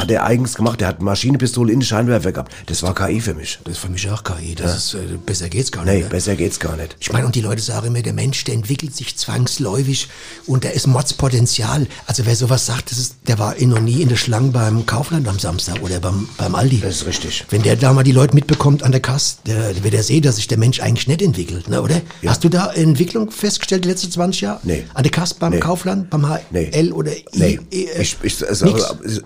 Das 0.00 0.04
hat 0.04 0.10
er 0.12 0.24
eigens 0.24 0.54
gemacht, 0.54 0.80
der 0.80 0.88
hat 0.88 1.02
Maschinenpistole 1.02 1.70
in 1.74 1.80
den 1.80 1.84
Scheinwerfer 1.84 2.32
gehabt. 2.32 2.52
Das 2.66 2.82
war 2.82 2.94
KI 2.94 3.20
für 3.20 3.34
mich. 3.34 3.58
Das 3.64 3.74
ist 3.74 3.80
für 3.80 3.90
mich 3.90 4.08
auch 4.10 4.24
KI. 4.24 4.54
Das 4.54 4.74
ist, 4.74 4.94
äh, 4.94 4.98
besser 5.26 5.50
geht's 5.50 5.70
gar 5.70 5.84
Nee, 5.84 5.96
nicht. 5.96 6.04
ne? 6.04 6.08
besser 6.08 6.36
geht's 6.36 6.58
gar 6.58 6.74
nicht. 6.78 6.96
Ich 7.00 7.12
meine, 7.12 7.26
und 7.26 7.34
die 7.34 7.42
Leute 7.42 7.60
sagen 7.60 7.88
immer, 7.88 8.00
der 8.00 8.14
Mensch, 8.14 8.44
der 8.44 8.54
entwickelt 8.54 8.96
sich 8.96 9.14
zwangsläufig 9.18 10.08
und 10.46 10.64
da 10.64 10.70
ist 10.70 10.86
Modspotenzial. 10.86 11.86
Also 12.06 12.24
wer 12.24 12.34
sowas 12.34 12.64
sagt, 12.64 12.90
das 12.90 12.96
ist, 12.98 13.16
der 13.28 13.38
war 13.38 13.58
eh 13.60 13.66
noch 13.66 13.80
nie 13.80 14.00
in 14.00 14.08
der 14.08 14.16
Schlange 14.16 14.48
beim 14.52 14.86
Kaufland 14.86 15.28
am 15.28 15.38
Samstag 15.38 15.82
oder 15.82 16.00
beim, 16.00 16.26
beim 16.38 16.54
Aldi. 16.54 16.80
Das 16.80 16.96
ist 17.02 17.06
richtig. 17.06 17.44
Wenn 17.50 17.60
der 17.62 17.76
da 17.76 17.92
mal 17.92 18.02
die 18.02 18.12
Leute 18.12 18.34
mitbekommt 18.34 18.82
an 18.82 18.92
der 18.92 19.02
Kasse, 19.02 19.36
der, 19.46 19.84
wird 19.84 19.92
er 19.92 20.02
sehen, 20.02 20.22
dass 20.22 20.36
sich 20.36 20.48
der 20.48 20.56
Mensch 20.56 20.80
eigentlich 20.80 21.08
nicht 21.08 21.20
entwickelt, 21.20 21.68
ne, 21.68 21.82
oder? 21.82 22.00
Hast 22.24 22.42
du 22.42 22.48
da 22.48 22.72
Entwicklung 22.72 23.30
festgestellt 23.30 23.84
die 23.84 23.88
letzten 23.90 24.10
20 24.10 24.40
Jahre? 24.40 24.60
Nee. 24.62 24.84
An 24.94 25.02
der 25.02 25.12
Kasse 25.12 25.34
beim 25.38 25.52
Nee. 25.52 25.60
Kaufland, 25.60 26.08
beim 26.08 26.26
HL 26.26 26.40
Nee. 26.52 26.90
oder 26.92 27.12
I? 27.12 27.24
Nee, 27.34 27.60
I- 27.70 27.84
äh, 27.88 28.00
ich, 28.02 28.16
ich, 28.22 28.48
also, 28.48 28.66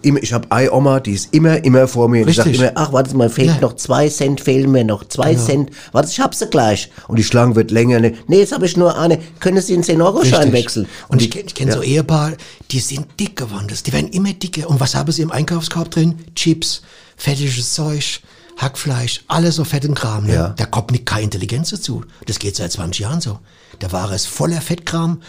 ich 0.02 0.32
habe 0.32 0.50
Ei-Oma, 0.70 1.00
die 1.00 1.12
ist 1.12 1.32
immer, 1.34 1.62
immer 1.64 1.86
vor 1.88 2.08
mir. 2.08 2.24
Die 2.26 2.32
sagt 2.32 2.48
Richtig. 2.48 2.62
immer, 2.68 2.72
ach, 2.76 2.92
warte 2.92 3.16
mal, 3.16 3.28
fehlt 3.30 3.48
Ja. 3.48 3.60
noch 3.60 3.74
zwei 3.76 4.08
Cent, 4.08 4.40
fehlen 4.40 4.70
mir 4.70 4.84
noch 4.84 5.04
zwei 5.08 5.34
Cent. 5.34 5.70
Warte, 5.92 6.08
ich 6.10 6.20
hab 6.20 6.34
sie 6.34 6.46
gleich. 6.48 6.90
Und 7.08 7.18
die 7.18 7.24
Schlange 7.24 7.54
wird 7.56 7.70
länger. 7.70 8.00
Ne? 8.00 8.14
Nee, 8.26 8.38
jetzt 8.40 8.52
habe 8.52 8.66
ich 8.66 8.76
nur 8.76 8.98
eine. 8.98 9.18
Können 9.40 9.60
Sie 9.60 9.74
einen 9.74 9.82
10-Euro-Schein 9.84 10.42
Richtig. 10.50 10.52
wechseln? 10.64 10.88
Und 11.08 11.22
ich 11.22 11.30
die- 11.30 11.38
kenne 11.38 11.50
kenn 11.54 11.68
ja. 11.68 11.74
so 11.74 11.82
Ehepaare, 11.82 12.36
die 12.70 12.80
sind 12.80 13.06
dick 13.20 13.36
geworden. 13.36 13.66
Das- 13.68 13.82
Die 13.82 13.92
werden 13.92 14.10
immer 14.10 14.32
dicker. 14.32 14.68
Und 14.68 14.80
was 14.80 14.94
haben 14.94 15.10
sie 15.12 15.22
im 15.22 15.30
Einkaufskorb 15.32 15.90
drin? 15.90 16.18
Chips, 16.34 16.82
fettiges 17.16 17.72
Zeug, 17.74 18.20
Hackfleisch, 18.56 19.24
alles 19.28 19.56
so 19.56 19.64
fetten 19.64 19.94
Kram. 19.94 20.26
Ne? 20.26 20.34
Ja. 20.34 20.48
Da 20.56 20.66
kommt 20.66 20.92
nicht 20.92 21.06
keine 21.06 21.24
Intelligenz 21.24 21.70
dazu. 21.70 22.04
Das 22.26 22.38
geht 22.38 22.54
seit 22.56 22.70
20 22.72 23.00
Jahren 23.00 23.20
so. 23.20 23.38
Der 23.80 23.90
Ware 23.92 24.14
ist 24.14 24.26
voller 24.28 24.60
Fettkram 24.60 25.20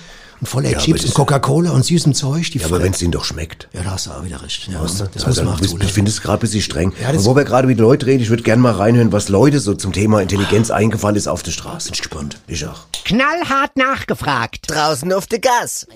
und 0.42 0.48
voller 0.48 0.70
Ja, 0.72 0.78
Chips 0.80 1.06
und 1.06 1.14
Coca-Cola 1.14 1.72
und 1.72 1.84
süßem 1.86 2.14
Zeug. 2.14 2.50
Die 2.52 2.58
Ja, 2.60 2.66
aber 2.66 2.82
wenn 2.82 2.92
es 2.92 3.02
ihnen 3.02 3.12
doch 3.12 3.24
schmeckt. 3.26 3.68
ja, 3.74 3.82
da 3.84 3.92
hast 3.92 4.08
du 4.08 4.12
auch 4.12 4.24
wieder 4.24 4.42
recht. 4.42 4.68
Ja, 4.68 4.82
Weißt 4.84 5.00
du? 5.02 5.06
das 5.14 5.24
also, 5.26 5.44
muss 5.44 5.62
man 5.62 5.72
auch 5.82 5.84
ich, 5.86 5.92
finde 5.92 6.12
es 6.12 6.22
gerade 6.22 6.38
ein 6.38 6.42
bisschen 6.42 6.62
streng. 6.62 6.94
Ja, 7.02 7.10
und 7.12 7.24
wo 7.26 7.36
wir 7.36 7.44
gerade 7.46 7.68
mit 7.68 7.80
Leuten 7.80 8.06
reden, 8.06 8.22
ich 8.22 8.30
würde 8.30 8.44
gerne 8.44 8.62
mal 8.62 8.74
reinhören, 8.74 9.12
was 9.12 9.30
Leute 9.30 9.60
so 9.60 9.74
zum 9.74 9.94
Thema 9.94 10.22
Intelligenz 10.22 10.72
eingefallen 10.72 11.16
ist 11.16 11.28
auf 11.28 11.44
der 11.44 11.52
Straße. 11.52 11.88
Bin 11.90 11.94
ich 11.94 12.02
gespannt. 12.02 12.38
Ich 12.48 12.66
auch. 12.66 12.82
Knallhart 13.06 13.76
nachgefragt. 13.78 14.66
Draußen 14.70 15.12
auf 15.14 15.28
der 15.28 15.40
Gas. 15.40 15.88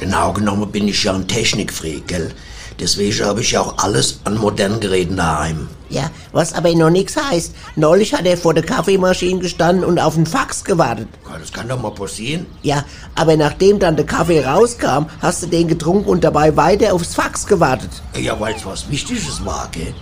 Genau 0.00 0.32
genommen 0.32 0.70
bin 0.70 0.88
ich 0.88 1.02
ja 1.04 1.14
ein 1.14 1.26
Technikfreak, 1.26 2.06
gell? 2.06 2.32
Deswegen 2.78 3.24
habe 3.24 3.40
ich 3.40 3.52
ja 3.52 3.60
auch 3.60 3.78
alles 3.78 4.20
an 4.24 4.36
modernen 4.36 4.80
Geräten 4.80 5.16
daheim. 5.16 5.68
Ja, 5.88 6.10
was 6.32 6.52
aber 6.52 6.74
noch 6.74 6.90
nichts 6.90 7.16
heißt. 7.16 7.54
Neulich 7.76 8.12
hat 8.12 8.26
er 8.26 8.36
vor 8.36 8.54
der 8.54 8.64
Kaffeemaschine 8.64 9.40
gestanden 9.40 9.84
und 9.84 9.98
auf 9.98 10.14
den 10.14 10.26
Fax 10.26 10.64
gewartet. 10.64 11.08
Ja, 11.30 11.38
das 11.38 11.52
kann 11.52 11.68
doch 11.68 11.80
mal 11.80 11.92
passieren. 11.92 12.46
Ja, 12.62 12.84
aber 13.14 13.36
nachdem 13.36 13.78
dann 13.78 13.96
der 13.96 14.04
Kaffee 14.04 14.44
rauskam, 14.44 15.06
hast 15.20 15.42
du 15.44 15.46
den 15.46 15.68
getrunken 15.68 16.08
und 16.08 16.24
dabei 16.24 16.56
weiter 16.56 16.92
aufs 16.92 17.14
Fax 17.14 17.46
gewartet. 17.46 17.90
Ja, 18.18 18.38
weil 18.40 18.56
es 18.56 18.66
was 18.66 18.90
Wichtiges 18.90 19.44
war, 19.44 19.68
gell? 19.72 19.94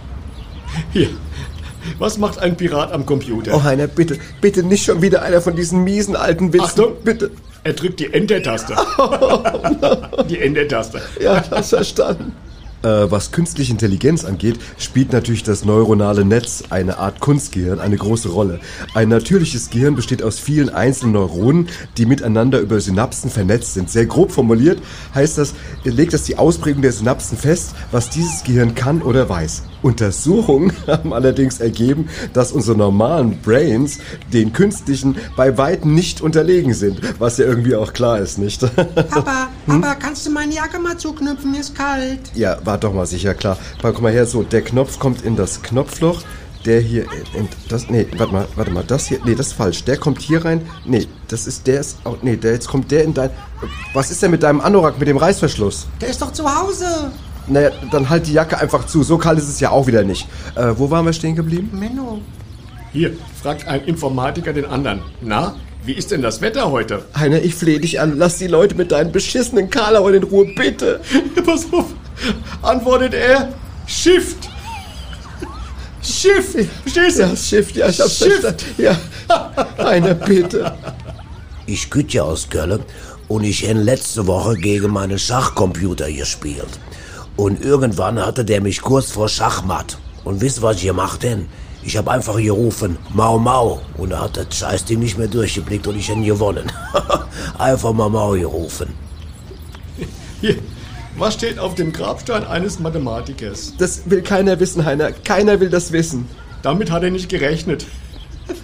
Hier. 0.93 1.11
Was 1.99 2.17
macht 2.17 2.39
ein 2.39 2.57
Pirat 2.57 2.93
am 2.93 3.05
Computer? 3.05 3.55
Oh, 3.55 3.63
Heiner, 3.63 3.87
bitte, 3.87 4.19
bitte 4.41 4.63
nicht 4.63 4.85
schon 4.85 5.03
wieder 5.03 5.23
einer 5.23 5.43
von 5.43 5.55
diesen 5.55 5.85
miesen 5.85 6.17
alten 6.17 6.53
Witzen. 6.53 6.65
Achtung, 6.65 6.97
bitte. 7.05 7.31
Er 7.63 7.75
drückt 7.75 8.01
die 8.01 8.13
Enter-Taste. 8.13 8.75
die 10.29 10.39
Enter-Taste. 10.39 11.01
Ja, 11.21 11.43
hab's 11.51 11.71
verstanden. 11.71 12.35
Äh, 12.85 13.11
was 13.11 13.33
künstliche 13.33 13.73
Intelligenz 13.73 14.27
angeht, 14.27 14.59
spielt 14.77 15.13
natürlich 15.13 15.43
das 15.43 15.65
neuronale 15.65 16.25
Netz, 16.27 16.65
eine 16.69 16.99
Art 16.99 17.19
Kunstgehirn, 17.19 17.81
eine 17.81 17.97
große 17.97 18.29
Rolle. 18.29 18.61
Ein 18.93 19.09
natürliches 19.09 19.71
Gehirn 19.71 19.95
besteht 19.95 20.23
aus 20.23 20.39
vielen 20.39 20.69
einzelnen 20.69 21.15
Neuronen, 21.15 21.69
die 21.97 22.05
miteinander 22.05 22.61
über 22.61 22.79
Synapsen 22.81 23.31
vernetzt 23.31 23.73
sind. 23.73 23.89
Sehr 23.89 24.05
grob 24.05 24.33
formuliert 24.33 24.83
heißt 25.15 25.39
das, 25.39 25.55
legt 25.85 26.13
das 26.13 26.25
die 26.25 26.37
Ausprägung 26.37 26.83
der 26.83 26.93
Synapsen 26.93 27.39
fest, 27.39 27.75
was 27.91 28.11
dieses 28.11 28.45
Gehirn 28.45 28.75
kann 28.75 29.01
oder 29.01 29.31
weiß. 29.31 29.63
Untersuchungen 29.85 30.73
haben 30.87 31.13
allerdings 31.13 31.61
ergeben, 31.61 32.09
dass 32.33 32.53
unsere 32.53 32.77
normalen 32.77 33.41
Brains 33.41 33.99
den 34.33 34.53
künstlichen 34.53 35.17
bei 35.37 35.57
weitem 35.57 35.95
nicht 35.95 36.21
unterlegen 36.21 36.75
sind, 36.75 37.01
was 37.21 37.39
ja 37.39 37.45
irgendwie 37.45 37.77
auch 37.77 37.93
klar 37.93 38.19
ist, 38.19 38.39
nicht? 38.39 38.61
Papa, 38.77 39.49
Papa, 39.67 39.95
kannst 39.95 40.27
du 40.27 40.31
meine 40.31 40.55
Jacke 40.55 40.79
mal 40.79 40.97
zuknüpfen? 40.97 41.55
Ist 41.55 41.75
kalt. 41.75 42.21
Ja, 42.35 42.59
war 42.65 42.74
doch 42.83 42.93
mal 42.93 43.07
sicher, 43.07 43.35
klar. 43.35 43.59
Guck 43.83 44.01
mal 44.01 44.13
her, 44.13 44.27
so, 44.27 44.43
der 44.43 44.63
Knopf 44.63 44.99
kommt 44.99 45.23
in 45.23 45.37
das 45.37 45.63
Knopfloch. 45.63 46.23
Der 46.65 46.81
hier, 46.81 47.05
in 47.35 47.49
das, 47.69 47.91
nee, 47.91 48.07
warte 48.17 48.33
mal, 48.33 48.49
warte 48.57 48.71
mal, 48.71 48.85
das 48.85 49.07
hier, 49.07 49.19
nee, 49.25 49.35
das 49.35 49.49
ist 49.49 49.53
falsch. 49.53 49.85
Der 49.85 49.99
kommt 49.99 50.23
hier 50.23 50.45
rein. 50.45 50.63
Nee, 50.87 51.07
das 51.29 51.47
ist, 51.47 51.67
der 51.67 51.81
ist, 51.81 51.99
auch, 52.05 52.17
nee, 52.23 52.37
der, 52.37 52.53
jetzt 52.53 52.69
kommt 52.69 52.91
der 52.91 53.05
in 53.05 53.13
dein, 53.13 53.29
was 53.93 54.11
ist 54.11 54.23
denn 54.23 54.31
mit 54.31 54.43
deinem 54.43 54.63
Anorak 54.63 54.99
mit 54.99 55.07
dem 55.07 55.19
Reißverschluss? 55.19 55.87
Der 56.01 56.09
ist 56.09 56.23
doch 56.23 56.33
zu 56.33 56.45
Hause. 56.45 57.13
Naja, 57.47 57.71
dann 57.91 58.09
halt 58.09 58.27
die 58.27 58.33
Jacke 58.33 58.59
einfach 58.59 58.87
zu. 58.87 59.03
So 59.03 59.19
kalt 59.19 59.39
ist 59.39 59.49
es 59.49 59.61
ja 59.61 59.71
auch 59.71 59.87
wieder 59.87 60.03
nicht. 60.05 60.27
Äh, 60.55 60.73
wo 60.77 60.91
waren 60.91 61.05
wir 61.05 61.13
stehen 61.13 61.37
geblieben? 61.37 61.71
Menno. 61.79 62.21
Hier, 62.93 63.13
fragt 63.43 63.69
ein 63.69 63.83
Informatiker 63.85 64.53
den 64.53 64.65
anderen. 64.65 65.03
Na, 65.21 65.57
wie 65.85 65.93
ist 65.93 66.13
denn 66.13 66.23
das 66.23 66.41
Wetter 66.41 66.71
heute? 66.71 67.05
Heiner, 67.15 67.43
ich 67.43 67.55
flehe 67.55 67.79
dich 67.79 68.01
an, 68.01 68.17
lass 68.17 68.39
die 68.39 68.47
Leute 68.47 68.75
mit 68.75 68.91
deinen 68.91 69.13
beschissenen 69.13 69.69
Karlauern 69.69 70.15
in 70.15 70.23
Ruhe, 70.23 70.47
bitte. 70.57 71.01
Pass 71.45 71.67
auf, 71.73 71.87
antwortet 72.63 73.15
er, 73.15 73.53
Shift. 73.87 74.49
Schiff, 76.03 76.69
verstehst 76.83 77.19
du? 77.19 77.23
Ja, 77.23 77.37
Schiff, 77.37 77.71
ja, 77.73 77.89
ich 77.89 78.01
hab's 78.01 78.19
Schiff. 78.19 78.41
verstanden. 78.41 78.65
Ja, 78.77 78.99
Heiner, 79.79 80.15
bitte. 80.15 80.75
Ich 81.67 81.89
küt 81.89 82.13
ja 82.13 82.25
aus 82.25 82.51
Köln 82.51 82.81
und 83.29 83.45
ich 83.45 83.67
hen 83.67 83.83
letzte 83.83 84.27
Woche 84.27 84.55
gegen 84.57 84.91
meine 84.93 85.19
Schachcomputer 85.19 86.13
gespielt. 86.13 86.79
Und 87.37 87.65
irgendwann 87.65 88.25
hatte 88.25 88.45
der 88.45 88.61
mich 88.61 88.83
kurz 88.83 89.13
vor 89.13 89.29
Schachmatt. 89.29 89.97
Und 90.25 90.41
wisst 90.41 90.61
was 90.61 90.77
ich 90.77 90.85
gemacht 90.85 91.23
denn? 91.23 91.49
Ich 91.83 91.97
hab 91.97 92.09
einfach 92.09 92.37
gerufen, 92.37 92.99
Mau 93.13 93.39
Mau. 93.39 93.81
Und 93.97 94.11
da 94.11 94.21
hat 94.23 94.37
das 94.37 94.57
Scheißding 94.57 94.99
nicht 94.99 95.19
mehr 95.19 95.29
durchgeblickt 95.29 95.87
und 95.87 95.97
ich 95.97 96.09
hen 96.09 96.23
gewonnen. 96.23 96.71
einfach 97.59 97.93
mal 97.93 98.09
Mau 98.09 98.33
gerufen. 98.33 98.95
Was 101.17 101.35
steht 101.35 101.59
auf 101.59 101.75
dem 101.75 101.93
Grabstein 101.93 102.45
eines 102.45 102.79
Mathematikers? 102.81 103.75
Das 103.79 104.03
will 104.07 104.23
keiner 104.23 104.59
wissen, 104.59 104.85
Heiner. 104.85 105.13
Keiner 105.13 105.61
will 105.61 105.71
das 105.71 105.93
wissen. 105.93 106.29
Damit 106.63 106.91
hat 106.91 107.03
er 107.05 107.11
nicht 107.11 107.29
gerechnet. 107.29 107.87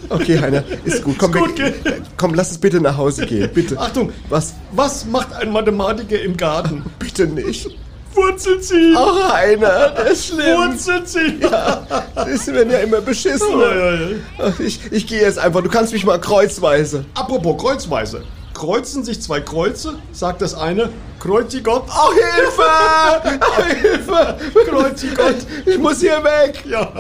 Okay, 0.09 0.39
Heiner, 0.41 0.65
ist 0.85 1.03
gut. 1.05 1.17
Komm, 1.19 1.33
Ist 1.35 1.39
gut, 1.41 1.59
wir- 1.59 1.75
komm, 2.17 2.35
lass 2.35 2.49
uns 2.49 2.59
bitte 2.59 2.81
nach 2.81 2.97
Hause 2.97 3.25
gehen. 3.27 3.49
Bitte. 3.55 3.79
Achtung, 3.79 4.13
Was? 4.29 4.55
was 4.73 5.07
macht 5.07 5.33
ein 5.35 5.53
Mathematiker 5.53 6.21
im 6.21 6.37
Garten? 6.37 6.85
Bitte 6.99 7.27
nicht. 7.27 7.69
Wurzeln 8.13 8.61
ziehen! 8.61 8.95
Ach, 8.99 9.33
Heiner, 9.35 9.91
das 9.91 10.11
ist 10.13 10.27
schlimm. 10.27 10.57
Wurzeln 10.59 11.07
ziehen! 11.07 11.41
Das 11.41 12.47
werden 12.49 12.73
ja 12.73 12.79
immer 12.81 13.01
beschissen. 13.01 13.47
Ja, 13.61 13.75
ja, 13.75 13.95
ja. 13.95 14.07
Ach, 14.39 14.59
Ich, 14.61 14.81
ich 14.91 15.07
gehe 15.07 15.21
jetzt 15.23 15.39
einfach. 15.39 15.63
Du 15.63 15.71
kannst 15.71 15.93
mich 15.93 16.05
mal 16.05 16.21
kreuzweise. 16.21 17.05
Apropos 17.15 17.57
kreuzweise. 17.63 18.23
Kreuzen 18.61 19.03
sich 19.05 19.23
zwei 19.23 19.41
Kreuze, 19.41 19.95
sagt 20.13 20.43
das 20.43 20.53
eine, 20.53 20.91
kreuzi 21.19 21.63
Gott. 21.63 21.85
Ach, 21.89 22.11
Hilfe! 22.13 23.41
Ach, 23.41 23.65
Hilfe! 23.65 24.37
Kreuzi 24.69 25.07
Gott. 25.17 25.37
Ich 25.65 25.79
muss 25.79 26.01
hier 26.01 26.23
weg. 26.23 26.63
Ja. 26.69 26.93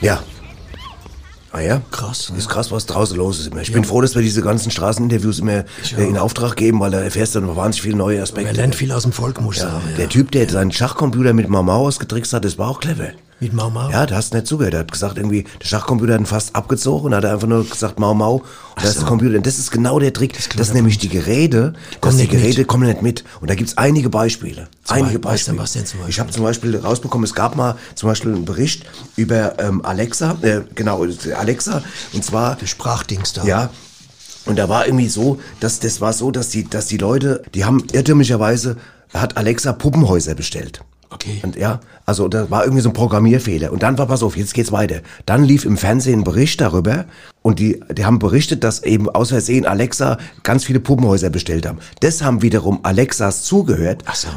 Ja. 0.00 0.22
Ah 1.50 1.58
ja? 1.60 1.82
Krass, 1.90 2.32
Ist 2.38 2.48
krass, 2.48 2.70
was 2.70 2.86
draußen 2.86 3.16
los 3.16 3.40
ist 3.40 3.48
immer. 3.48 3.62
Ich 3.62 3.72
bin 3.72 3.82
froh, 3.84 4.00
dass 4.00 4.14
wir 4.14 4.22
diese 4.22 4.42
ganzen 4.42 4.70
Straßeninterviews 4.70 5.40
immer 5.40 5.64
äh, 5.98 6.04
in 6.08 6.16
Auftrag 6.16 6.54
geben, 6.54 6.78
weil 6.78 6.92
da 6.92 7.00
erfährst 7.00 7.34
du 7.34 7.40
noch 7.40 7.56
wahnsinnig 7.56 7.82
viele 7.82 7.96
neue 7.96 8.18
Er 8.18 8.22
Aspekte. 8.22 8.52
lernt 8.52 8.76
viel 8.76 8.92
aus 8.92 9.02
dem 9.02 9.10
Volk, 9.10 9.40
muss 9.40 9.56
ich 9.56 9.62
Ja, 9.62 9.70
sagen. 9.72 9.82
der 9.98 10.08
Typ, 10.08 10.30
der 10.30 10.48
seinen 10.48 10.70
Schachcomputer 10.70 11.32
mit 11.32 11.48
Mamau 11.48 11.88
ausgetrickst 11.88 12.32
hat, 12.32 12.44
das 12.44 12.56
war 12.58 12.68
auch 12.68 12.78
clever. 12.78 13.08
Mit 13.40 13.54
Mau 13.54 13.70
Mau? 13.70 13.88
Ja, 13.90 14.04
da 14.04 14.16
hast 14.16 14.32
du 14.32 14.36
nicht 14.36 14.46
zugehört. 14.46 14.74
Er 14.74 14.80
hat 14.80 14.92
gesagt, 14.92 15.16
irgendwie, 15.16 15.44
der 15.62 15.66
Schachcomputer 15.66 16.12
hat 16.14 16.20
ihn 16.20 16.26
fast 16.26 16.54
abgezogen 16.54 17.14
hat 17.14 17.24
einfach 17.24 17.48
nur 17.48 17.64
gesagt, 17.66 17.98
Mau 17.98 18.12
Mau. 18.12 18.34
Und 18.36 18.44
das 18.76 18.90
ist 18.90 18.98
der 19.00 19.08
Computer. 19.08 19.36
Und 19.36 19.46
das 19.46 19.58
ist 19.58 19.70
genau 19.70 19.98
der 19.98 20.12
Trick. 20.12 20.34
Das, 20.34 20.68
ist 20.68 20.74
nämlich 20.74 20.98
die 20.98 21.08
Geräte, 21.08 21.72
dass 21.72 22.00
kommen 22.00 22.16
die 22.18 22.22
nicht 22.24 22.32
mit. 22.32 22.42
Geräte 22.42 22.64
kommen 22.66 22.86
nicht 22.86 23.02
mit. 23.02 23.24
Und 23.40 23.48
da 23.50 23.54
gibt's 23.54 23.78
einige 23.78 24.10
Beispiele. 24.10 24.68
einige 24.88 25.18
Beispiel- 25.18 25.24
weißt 25.32 25.48
du, 25.48 25.52
Beispiele. 25.52 25.58
was 25.62 25.72
denn 25.72 25.86
zum 25.86 25.98
Beispiel? 26.00 26.10
Ich 26.12 26.20
habe 26.20 26.30
zum 26.30 26.42
Beispiel 26.44 26.76
rausbekommen, 26.76 27.24
es 27.24 27.34
gab 27.34 27.56
mal 27.56 27.76
zum 27.94 28.08
Beispiel 28.10 28.34
einen 28.34 28.44
Bericht 28.44 28.84
über 29.16 29.58
ähm, 29.58 29.84
Alexa, 29.84 30.36
äh, 30.42 30.60
genau, 30.74 31.04
Alexa. 31.36 31.82
Und 32.12 32.22
zwar 32.24 32.56
Der 32.56 32.66
Sprachdings 32.66 33.32
da. 33.32 33.44
ja. 33.44 33.70
Und 34.46 34.58
da 34.58 34.68
war 34.68 34.86
irgendwie 34.86 35.08
so, 35.08 35.38
dass 35.60 35.80
das 35.80 36.00
war 36.00 36.12
so, 36.14 36.30
dass 36.30 36.48
die, 36.48 36.68
dass 36.68 36.86
die 36.86 36.96
Leute, 36.96 37.42
die 37.54 37.64
haben 37.66 37.84
irrtümlicherweise, 37.92 38.76
hat 39.12 39.36
Alexa 39.36 39.72
Puppenhäuser 39.74 40.34
bestellt. 40.34 40.80
Okay. 41.10 41.40
Und 41.42 41.56
ja, 41.56 41.80
also 42.06 42.28
da 42.28 42.50
war 42.50 42.64
irgendwie 42.64 42.82
so 42.82 42.90
ein 42.90 42.94
Programmierfehler. 42.94 43.72
Und 43.72 43.82
dann 43.82 43.98
war, 43.98 44.06
pass 44.06 44.22
auf, 44.22 44.36
jetzt 44.36 44.54
geht's 44.54 44.72
weiter. 44.72 45.00
Dann 45.26 45.44
lief 45.44 45.64
im 45.64 45.76
Fernsehen 45.76 46.20
ein 46.20 46.24
Bericht 46.24 46.60
darüber 46.60 47.04
und 47.42 47.58
die, 47.58 47.80
die 47.96 48.04
haben 48.04 48.18
berichtet, 48.18 48.62
dass 48.64 48.82
eben 48.82 49.08
aus 49.08 49.30
Versehen 49.30 49.64
Alexa 49.66 50.18
ganz 50.42 50.64
viele 50.64 50.78
Puppenhäuser 50.80 51.30
bestellt 51.30 51.66
haben. 51.66 51.78
Das 52.00 52.22
haben 52.22 52.42
wiederum 52.42 52.80
Alexas 52.82 53.42
zugehört. 53.44 54.02
Ach 54.06 54.14
so. 54.14 54.28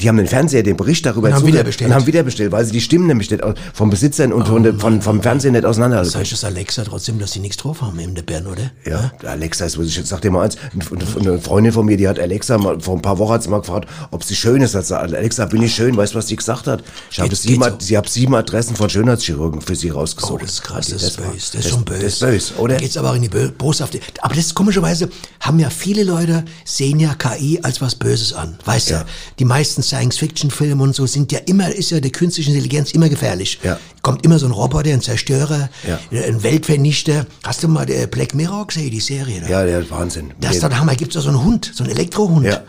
Die 0.00 0.08
haben 0.08 0.16
den 0.16 0.28
Fernseher 0.28 0.62
den 0.62 0.76
Bericht 0.76 1.04
darüber 1.04 1.26
Und 1.28 1.34
haben 1.34 1.40
zugehört 1.40 1.54
wieder 1.54 1.64
bestellt. 1.64 1.90
Und 1.90 1.96
haben 1.96 2.06
wieder 2.06 2.22
bestellt, 2.22 2.52
weil 2.52 2.64
sie 2.64 2.70
die 2.70 2.80
Stimmen 2.80 3.08
nämlich 3.08 3.30
nicht 3.32 3.42
vom 3.74 3.90
Besitzern 3.90 4.32
und 4.32 4.46
von, 4.46 4.62
der- 4.62 4.74
von, 4.74 5.02
vom 5.02 5.20
Fernsehen 5.22 5.52
nicht 5.54 5.64
auseinander 5.64 5.98
Das 6.04 6.14
heißt 6.14 6.30
das 6.30 6.44
Alexa 6.44 6.84
trotzdem, 6.84 7.18
dass 7.18 7.32
sie 7.32 7.40
nichts 7.40 7.56
drauf 7.56 7.80
haben 7.82 7.98
in 7.98 8.14
der 8.14 8.22
Bern, 8.22 8.46
oder? 8.46 8.70
Ja, 8.84 9.10
der 9.22 9.30
Alexa 9.32 9.64
ist, 9.64 9.76
ich 9.78 10.00
sag 10.06 10.20
dir 10.20 10.30
mal 10.30 10.44
eins, 10.44 10.56
eine 10.72 11.40
Freundin 11.40 11.72
von 11.72 11.84
mir, 11.86 11.96
die 11.96 12.06
hat 12.06 12.20
Alexa 12.20 12.58
mal, 12.58 12.78
vor 12.80 12.94
ein 12.94 13.02
paar 13.02 13.18
Wochen 13.18 13.32
hat 13.32 13.42
sie 13.42 13.48
mal 13.48 13.60
gefragt, 13.60 13.88
ob 14.12 14.22
sie 14.22 14.36
schön 14.36 14.60
ist. 14.62 14.74
Hat 14.76 14.82
gesagt, 14.82 15.02
Alexa, 15.02 15.46
bin 15.46 15.62
ich 15.62 15.74
schön? 15.74 15.96
Weißt 15.96 16.14
du, 16.14 16.18
was 16.18 16.28
sie 16.28 16.36
gesagt 16.36 16.68
hat? 16.68 16.84
Ich 17.10 17.18
habe 17.18 17.34
sieben, 17.34 17.62
Ad- 17.64 17.76
sie 17.84 17.98
hat 17.98 18.08
sieben 18.08 18.34
Adressen 18.36 18.76
von 18.76 18.88
Schönheitschirurgen 18.88 19.62
für 19.62 19.74
sie 19.74 19.88
rausgesucht. 19.88 20.32
Oh, 20.32 20.38
das 20.38 20.50
ist 20.52 20.62
krass, 20.62 20.86
das, 20.88 21.02
ist 21.02 21.18
war- 21.18 21.26
böse. 21.32 21.56
Das 21.56 21.64
ist 21.64 21.70
schon 21.70 21.84
böse. 21.84 22.26
Ist 22.50 22.58
oder? 22.58 22.76
Geht's 22.76 22.96
aber 22.96 23.10
auch 23.10 23.14
in 23.14 23.22
die 23.22 23.28
boshafte. 23.28 24.00
Aber 24.20 24.34
das 24.34 24.46
ist 24.46 24.54
komischerweise, 24.54 25.08
haben 25.40 25.58
ja 25.58 25.70
viele 25.70 26.02
Leute, 26.04 26.44
sehen 26.64 26.98
ja 27.00 27.14
KI 27.14 27.60
als 27.62 27.80
was 27.80 27.94
Böses 27.94 28.32
an. 28.32 28.56
Weißt 28.64 28.90
Ja. 28.90 29.00
du, 29.00 29.06
die 29.38 29.44
meisten 29.44 29.82
Science-Fiction-Filme 29.82 30.82
und 30.82 30.94
so 30.94 31.06
sind 31.06 31.32
ja 31.32 31.38
immer, 31.46 31.72
ist 31.74 31.90
ja 31.90 32.00
die 32.00 32.10
künstliche 32.12 32.50
Intelligenz 32.50 32.92
immer 32.92 33.08
gefährlich. 33.08 33.58
Ja. 33.62 33.78
Kommt 34.02 34.24
immer 34.24 34.38
so 34.38 34.46
ein 34.46 34.52
Roboter, 34.52 34.90
ein 34.90 35.00
Zerstörer, 35.00 35.68
Ja. 35.86 35.98
ein 36.12 36.42
Weltvernichter. 36.42 37.26
Hast 37.44 37.62
du 37.62 37.68
mal 37.68 37.86
der 37.86 38.06
Black 38.06 38.34
Mirror 38.34 38.66
gesehen, 38.66 38.90
die 38.90 39.00
Serie 39.00 39.40
da? 39.40 39.48
Ja, 39.48 39.64
der 39.64 39.88
Wahnsinn. 39.90 40.32
Das 40.40 40.52
ist 40.52 40.62
Der- 40.62 40.68
doch 40.68 40.74
der 40.74 40.80
Hammer. 40.80 40.94
Gibt's 40.96 41.14
da 41.14 41.20
so 41.20 41.28
einen 41.28 41.42
Hund, 41.44 41.70
so 41.74 41.84
einen 41.84 41.92
Elektrohund. 41.92 42.44
Ja. 42.46 42.62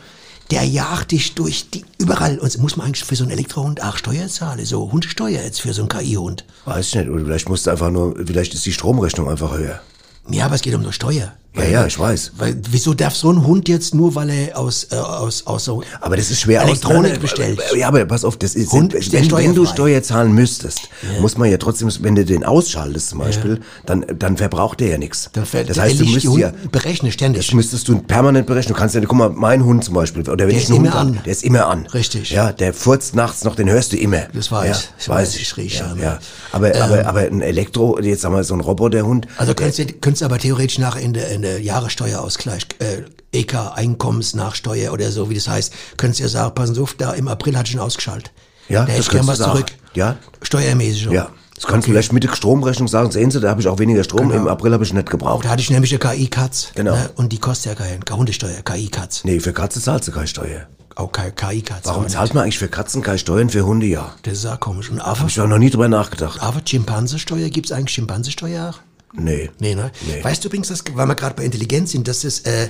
Der 0.53 0.65
jagt 0.65 1.11
dich 1.11 1.33
durch 1.33 1.71
die, 1.71 1.83
überall. 1.97 2.37
Und 2.37 2.55
muss 2.59 2.77
man 2.77 2.85
eigentlich 2.85 3.03
für 3.03 3.15
so 3.15 3.23
einen 3.23 3.31
Elektrohund 3.31 3.81
auch 3.81 3.97
Steuer 3.97 4.27
zahlen? 4.27 4.63
So 4.65 4.91
Hundesteuer 4.91 5.41
jetzt 5.41 5.61
für 5.61 5.73
so 5.73 5.81
einen 5.81 5.89
KI-Hund. 5.89 6.45
Weiß 6.65 6.89
ich 6.89 6.93
nicht, 6.93 7.09
oder 7.09 7.25
vielleicht 7.25 7.49
musst 7.49 7.65
du 7.65 7.71
einfach 7.71 7.89
nur, 7.89 8.15
vielleicht 8.23 8.53
ist 8.53 8.63
die 8.63 8.71
Stromrechnung 8.71 9.27
einfach 9.27 9.57
höher. 9.57 9.81
Ja, 10.29 10.45
aber 10.45 10.53
es 10.53 10.61
geht 10.61 10.75
um 10.75 10.81
eine 10.81 10.93
Steuer. 10.93 11.33
Ja, 11.55 11.63
ja, 11.65 11.85
ich 11.85 11.99
weiß. 11.99 12.31
Weil, 12.37 12.59
wieso 12.71 12.95
darf 12.95 13.15
so 13.15 13.31
ein 13.31 13.45
Hund 13.45 13.69
jetzt 13.69 13.93
nur, 13.93 14.15
weil 14.15 14.29
er 14.31 14.57
aus, 14.57 14.87
äh, 14.91 14.95
aus, 14.95 15.45
aus 15.45 15.65
so 15.65 15.83
Aber 16.01 16.17
das 16.17 16.31
ist 16.31 16.41
schwer 16.41 16.63
Elektronik 16.63 17.19
bestellt? 17.21 17.61
Ja, 17.75 17.89
aber 17.89 18.05
pass 18.05 18.25
auf, 18.25 18.37
das 18.37 18.55
ist, 18.55 18.71
Hund 18.71 18.93
wenn, 18.93 19.31
wenn 19.31 19.55
du. 19.55 19.65
Steuer 19.65 20.01
zahlen 20.01 20.33
müsstest, 20.33 20.89
muss 21.21 21.37
man 21.37 21.49
ja 21.51 21.57
trotzdem, 21.57 21.89
wenn 22.01 22.15
du 22.15 22.25
den 22.25 22.43
ausschaltest 22.43 23.09
zum 23.09 23.19
Beispiel, 23.19 23.61
dann, 23.85 24.05
dann 24.17 24.37
verbraucht 24.37 24.79
der 24.79 24.89
ja 24.89 24.97
nichts. 24.97 25.29
Dann 25.33 25.45
Das 25.67 25.79
heißt, 25.79 25.99
du 25.99 26.05
müsstest 26.05 26.37
ja, 26.37 26.51
Hund 26.51 26.71
berechne 26.71 27.11
ständig. 27.11 27.45
Das 27.45 27.53
müsstest 27.53 27.87
du 27.87 27.99
permanent 27.99 28.47
berechnen. 28.47 28.73
Du 28.73 28.79
kannst 28.79 28.95
ja, 28.95 29.01
guck 29.01 29.17
mal, 29.17 29.29
mein 29.29 29.63
Hund 29.63 29.83
zum 29.83 29.93
Beispiel, 29.93 30.23
oder 30.23 30.47
wenn 30.47 30.49
Der 30.49 30.57
ich 30.57 30.63
ist 30.63 30.69
einen 30.71 30.79
Hund 30.79 30.87
immer 30.87 30.95
hab, 30.95 31.01
an. 31.01 31.19
der 31.23 31.31
ist 31.31 31.43
immer 31.43 31.67
an. 31.67 31.85
Richtig. 31.87 32.31
Ja, 32.31 32.51
der 32.51 32.73
furzt 32.73 33.15
nachts 33.15 33.43
noch, 33.43 33.55
den 33.55 33.69
hörst 33.69 33.93
du 33.93 33.97
immer. 33.97 34.23
Das 34.33 34.51
weiß 34.51 34.69
ja, 34.69 34.89
ich. 34.99 35.09
Weiß, 35.09 35.35
ich 35.35 35.57
riech 35.57 35.79
ja, 35.79 35.95
ja. 36.01 36.19
Aber, 36.51 36.75
aber, 36.81 37.05
aber 37.05 37.19
ein 37.21 37.41
Elektro, 37.41 37.99
jetzt 37.99 38.21
sagen 38.21 38.35
wir 38.35 38.43
so 38.43 38.55
ein 38.55 38.59
Roboterhund, 38.61 39.27
Also 39.37 39.53
könntest 39.53 39.79
du 39.79 39.85
könntest 39.85 40.23
aber 40.23 40.39
theoretisch 40.39 40.79
nach 40.79 40.95
in 40.95 41.13
der, 41.13 41.29
in 41.29 41.42
der 41.43 41.61
Jahressteuerausgleich, 41.61 42.65
äh, 42.79 43.03
EK 43.31 43.73
Einkommensnachsteuer 43.75 44.91
oder 44.93 45.11
so, 45.11 45.29
wie 45.29 45.35
das 45.35 45.47
heißt, 45.47 45.73
könntest 45.97 46.19
du 46.19 46.23
ja 46.23 46.29
sagen, 46.29 46.55
passen 46.55 46.75
Sie 46.75 46.81
auf, 46.81 46.95
da 46.95 47.13
im 47.13 47.27
April 47.27 47.57
hat 47.57 47.67
schon 47.67 47.79
ausgeschaltet. 47.79 48.31
Ja, 48.69 48.85
da 48.85 48.95
das 48.95 49.07
ich 49.07 49.13
was 49.13 49.25
du 49.25 49.33
sagen. 49.35 49.51
zurück. 49.51 49.65
Ja. 49.93 50.17
Steuermäßig. 50.41 51.07
ja. 51.11 51.29
Das 51.55 51.67
kannst 51.67 51.87
du 51.87 51.91
vielleicht 51.91 52.11
mit 52.11 52.23
der 52.23 52.35
Stromrechnung 52.35 52.87
sagen, 52.87 53.11
sehen 53.11 53.29
Sie, 53.29 53.39
da 53.39 53.49
habe 53.49 53.61
ich 53.61 53.67
auch 53.67 53.77
weniger 53.77 54.03
Strom, 54.03 54.31
im 54.31 54.47
April 54.47 54.73
habe 54.73 54.83
ich 54.83 54.91
nicht 54.91 55.09
gebraucht. 55.09 55.45
Da 55.45 55.49
hatte 55.49 55.61
ich 55.61 55.69
nämlich 55.69 55.91
eine 55.91 55.99
KI-Katz. 55.99 56.71
Genau. 56.73 56.95
Ne? 56.95 57.11
Und 57.15 57.31
die 57.31 57.37
kostet 57.37 57.77
ja 57.77 57.85
keine, 57.85 57.99
Hundesteuer, 58.17 58.61
KI-Katz. 58.63 59.23
Nee, 59.23 59.39
für 59.39 59.53
Katze 59.53 59.79
zahlst 59.79 60.07
du 60.07 60.11
keine 60.11 60.27
Steuer. 60.27 60.67
Auch 60.95 61.11
keine 61.11 61.31
KI-Katz. 61.31 61.85
Warum 61.85 62.07
zahlt 62.07 62.33
man 62.33 62.43
eigentlich 62.43 62.57
für 62.59 62.67
Katzen 62.67 63.01
keine 63.01 63.17
Steuern, 63.19 63.49
für 63.49 63.65
Hunde 63.65 63.85
ja? 63.85 64.13
Das 64.23 64.33
ist 64.33 64.45
auch 64.45 64.59
komisch. 64.59 64.89
Und 64.89 64.99
Hab 64.99 65.19
aber, 65.19 65.27
ich 65.27 65.39
auch 65.39 65.47
noch 65.47 65.57
nie 65.59 65.69
drüber 65.69 65.87
nachgedacht. 65.87 66.41
aber 66.41 66.61
Schimpansesteuer, 66.65 67.49
gibt's 67.49 67.71
eigentlich 67.71 67.93
Schimpansesteuer 67.93 68.71
auch? 68.71 68.79
Nee. 69.13 69.49
Nee, 69.59 69.75
ne? 69.75 69.91
Nee. 70.07 70.23
Weißt 70.23 70.43
du 70.43 70.47
übrigens, 70.47 70.67
dass, 70.69 70.83
weil 70.93 71.07
wir 71.07 71.15
gerade 71.15 71.35
bei 71.35 71.45
Intelligenz 71.45 71.91
sind, 71.91 72.07
dass 72.07 72.21
das, 72.21 72.39
äh, 72.41 72.69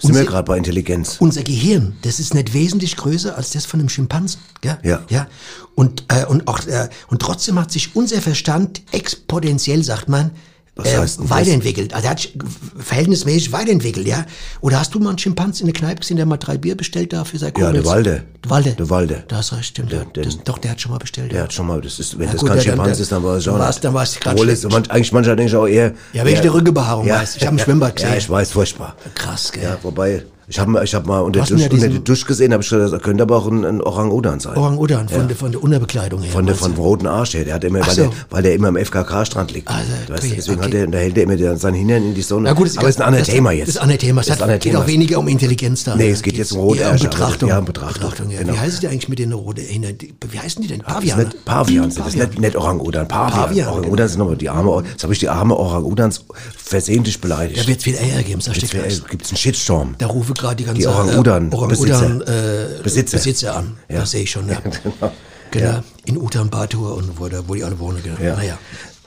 Sind 0.00 0.14
wir 0.14 0.20
unser, 0.20 0.24
gerade 0.24 0.44
bei 0.46 0.58
Intelligenz? 0.58 1.16
unser 1.20 1.42
Gehirn, 1.42 1.96
das 2.02 2.20
ist 2.20 2.34
nicht 2.34 2.52
wesentlich 2.52 2.96
größer 2.96 3.36
als 3.36 3.50
das 3.50 3.66
von 3.66 3.80
einem 3.80 3.88
Schimpansen, 3.88 4.40
gell? 4.60 4.78
Ja. 4.82 5.02
Ja. 5.08 5.26
Und, 5.74 6.04
äh, 6.08 6.24
und 6.26 6.48
auch, 6.48 6.66
äh, 6.66 6.88
und 7.08 7.22
trotzdem 7.22 7.58
hat 7.58 7.70
sich 7.70 7.94
unser 7.94 8.20
Verstand 8.20 8.82
exponentiell, 8.92 9.82
sagt 9.84 10.08
man, 10.08 10.32
Was 10.78 10.88
äh, 10.92 10.98
heißt 10.98 11.20
denn 11.20 11.30
weiterentwickelt. 11.30 11.94
Also 11.94 12.04
er 12.06 12.10
hat 12.10 12.20
sich 12.20 12.36
verhältnismäßig 12.78 13.50
weiterentwickelt, 13.50 14.06
ja. 14.06 14.26
Oder 14.60 14.78
hast 14.78 14.94
du 14.94 14.98
mal 15.00 15.08
einen 15.10 15.18
Schimpansen 15.18 15.66
in 15.66 15.72
der 15.72 15.80
Kneipe 15.80 16.00
gesehen, 16.00 16.18
der 16.18 16.26
mal 16.26 16.36
drei 16.36 16.58
Bier 16.58 16.76
bestellt 16.76 17.14
da 17.14 17.24
für 17.24 17.38
sein 17.38 17.52
Ja, 17.56 17.72
der 17.72 17.82
Kumpels? 17.82 17.86
Walde. 17.86 18.22
Der 18.44 18.50
Walde. 18.50 18.70
Der 18.74 18.90
Walde. 18.90 19.24
Da 19.28 19.36
hast 19.38 19.52
recht, 19.54 19.64
stimmt. 19.64 19.90
Der- 19.92 20.00
Ja, 20.00 20.04
der- 20.14 20.24
das, 20.24 20.38
doch, 20.44 20.58
der 20.58 20.72
hat 20.72 20.80
schon 20.80 20.92
mal 20.92 20.98
bestellt. 20.98 21.32
Der 21.32 21.38
ja. 21.38 21.44
hat 21.44 21.52
schon 21.54 21.66
mal, 21.66 21.80
das 21.80 21.98
ist, 21.98 22.18
wenn 22.18 22.26
Ja, 22.26 22.32
das 22.32 22.40
gut, 22.40 22.48
kein 22.50 22.58
ja, 22.58 22.62
Schimpanse 22.64 23.02
ist, 23.02 23.10
dann 23.10 23.24
war 23.24 23.36
es 23.38 23.44
schon. 23.44 23.58
dann 23.58 23.94
Obwohl 23.94 24.50
es, 24.50 24.60
schlecht. 24.60 24.72
man, 24.72 24.90
eigentlich 24.90 25.12
manchmal 25.12 25.36
denke 25.36 25.50
ich 25.50 25.56
auch 25.56 25.66
eher. 25.66 25.94
Ja, 26.12 26.24
wegen 26.26 26.42
der 26.42 26.52
Rückenbehaarung, 26.52 27.06
ja, 27.06 27.16
weißt 27.20 27.36
du. 27.36 27.38
Ich 27.40 27.46
hab 27.46 27.52
im 27.52 27.58
Schwimmbad 27.64 27.98
Ja, 28.00 28.06
gesehen. 28.08 28.18
ich 28.18 28.28
weiß, 28.30 28.50
furchtbar. 28.50 28.96
Krass, 29.14 29.50
gell? 29.52 29.62
Ja, 29.64 29.78
wobei, 29.82 30.24
Ich 30.48 30.60
habe 30.60 30.80
ich 30.84 30.94
hab 30.94 31.06
mal 31.06 31.18
unter, 31.20 31.40
Dusch, 31.40 31.50
ja 31.50 31.56
unter 31.56 31.68
diesen- 31.70 31.90
die 31.90 32.04
Dusch 32.04 32.24
gesehen, 32.24 32.52
habe 32.52 32.62
ich 32.62 32.68
gedacht, 32.70 32.92
das 32.92 33.02
könnte 33.02 33.24
aber 33.24 33.36
auch 33.36 33.48
ein, 33.48 33.64
ein 33.64 33.80
Orang-Udan 33.82 34.38
sein. 34.38 34.56
Orang-Udan, 34.56 35.08
von, 35.08 35.26
der, 35.26 35.36
von 35.36 35.50
der 35.50 35.60
Unterbekleidung 35.60 36.22
her. 36.22 36.30
Von 36.32 36.46
der, 36.46 36.54
dem 36.54 36.74
roten 36.74 37.08
Arsch 37.08 37.34
her. 37.34 37.44
Der 37.44 37.54
hat 37.54 37.64
immer, 37.64 37.80
Ach 37.82 37.88
weil, 37.88 37.94
so. 37.96 38.02
der, 38.02 38.12
weil 38.30 38.42
der 38.44 38.54
immer 38.54 38.68
am 38.68 38.76
FKK-Strand 38.76 39.52
liegt. 39.52 39.66
Also, 39.68 39.90
weißt, 40.06 40.22
okay, 40.24 40.32
deswegen 40.36 40.58
hat 40.60 40.66
okay. 40.68 40.76
der, 40.78 40.86
da 40.86 40.98
hält 40.98 41.16
er 41.16 41.22
immer 41.24 41.36
der, 41.36 41.56
sein 41.56 41.74
Hintern 41.74 42.04
in 42.04 42.14
die 42.14 42.22
Sonne. 42.22 42.44
Na 42.48 42.52
gut, 42.52 42.68
das 42.68 42.78
aber 42.78 42.88
es 42.88 42.94
ist 42.94 43.00
ein 43.00 43.06
anderes 43.08 43.26
das- 43.26 43.34
Thema 43.34 43.50
jetzt. 43.50 43.66
Das 43.68 43.74
ist 43.74 43.78
ein 43.78 43.82
anderes 43.82 44.00
Thema. 44.02 44.20
Es 44.20 44.26
Das 44.28 44.40
hat, 44.40 44.48
geht 44.48 44.62
Thema. 44.62 44.78
auch 44.82 44.86
weniger 44.86 45.18
um 45.18 45.26
Intelligenz 45.28 45.82
da. 45.82 45.96
Nee, 45.96 46.10
es 46.10 46.22
geht 46.22 46.36
jetzt 46.36 46.52
um 46.52 46.60
rote 46.60 46.80
eher 46.80 46.86
um 46.88 46.92
Ärsche, 46.92 47.04
Betrachtung. 47.08 47.48
ja, 47.48 47.58
um 47.58 47.64
Betrachtung, 47.64 48.30
ja. 48.30 48.38
genau. 48.38 48.52
Wie 48.52 48.58
heißen 48.58 48.80
die 48.80 48.86
eigentlich 48.86 49.08
mit 49.08 49.18
den 49.18 49.32
roten 49.32 49.60
Hintern? 49.64 49.98
Die- 49.98 50.14
Wie 50.30 50.38
heißen 50.38 50.62
die 50.62 50.68
denn? 50.68 50.82
Das 50.86 51.02
nicht 51.02 51.44
Pavian, 51.44 51.92
das 51.92 52.06
ist 52.06 52.16
nicht, 52.16 52.38
nicht 52.38 52.54
Orang-Udan. 52.56 53.08
Pavian. 53.08 53.46
Pavian, 53.48 53.68
Orang-Udan 53.68 54.08
sind 54.08 54.20
aber 54.20 54.36
die 54.36 54.48
arme, 54.48 54.84
jetzt 54.92 55.02
habe 55.02 55.12
ich 55.12 55.18
die 55.18 55.28
arme 55.28 55.56
Orang-Udans 55.56 56.24
versehentlich 56.56 57.20
beleidigt. 57.20 57.60
Da 57.60 57.66
wird 57.66 57.82
viel 57.82 57.94
Ärger 57.96 58.22
geben, 58.22 58.40
sag 58.40 58.56
ich 58.56 58.70
dir 58.70 58.82
gibt 59.10 59.24
es 59.24 59.30
einen 59.30 59.36
Shitstorm. 59.38 59.94
Da 59.98 60.06
rufe 60.06 60.35
gerade 60.38 60.56
die 60.56 60.64
ganze 60.64 60.80
Die 60.80 60.86
Orang-Udan- 60.86 61.50
äh, 61.50 61.54
Orang-Udan 61.54 62.18
Besitzer. 62.18 62.78
äh, 62.78 62.82
Besitzer. 62.82 63.16
Besitzer 63.18 63.56
an. 63.56 63.76
Ja. 63.88 64.00
Das 64.00 64.10
sehe 64.10 64.22
ich 64.22 64.30
schon. 64.30 64.48
Ja. 64.48 64.60
genau. 64.60 65.12
Genau. 65.50 65.66
Ja. 65.66 65.84
In 66.04 66.18
Utan-Batur 66.18 66.96
und 66.96 67.18
wo, 67.18 67.28
wo 67.46 67.54
die 67.54 67.64
alle 67.64 67.78
wohnen. 67.78 68.00
Genau. 68.02 68.16
Ja. 68.20 68.36
Naja. 68.36 68.58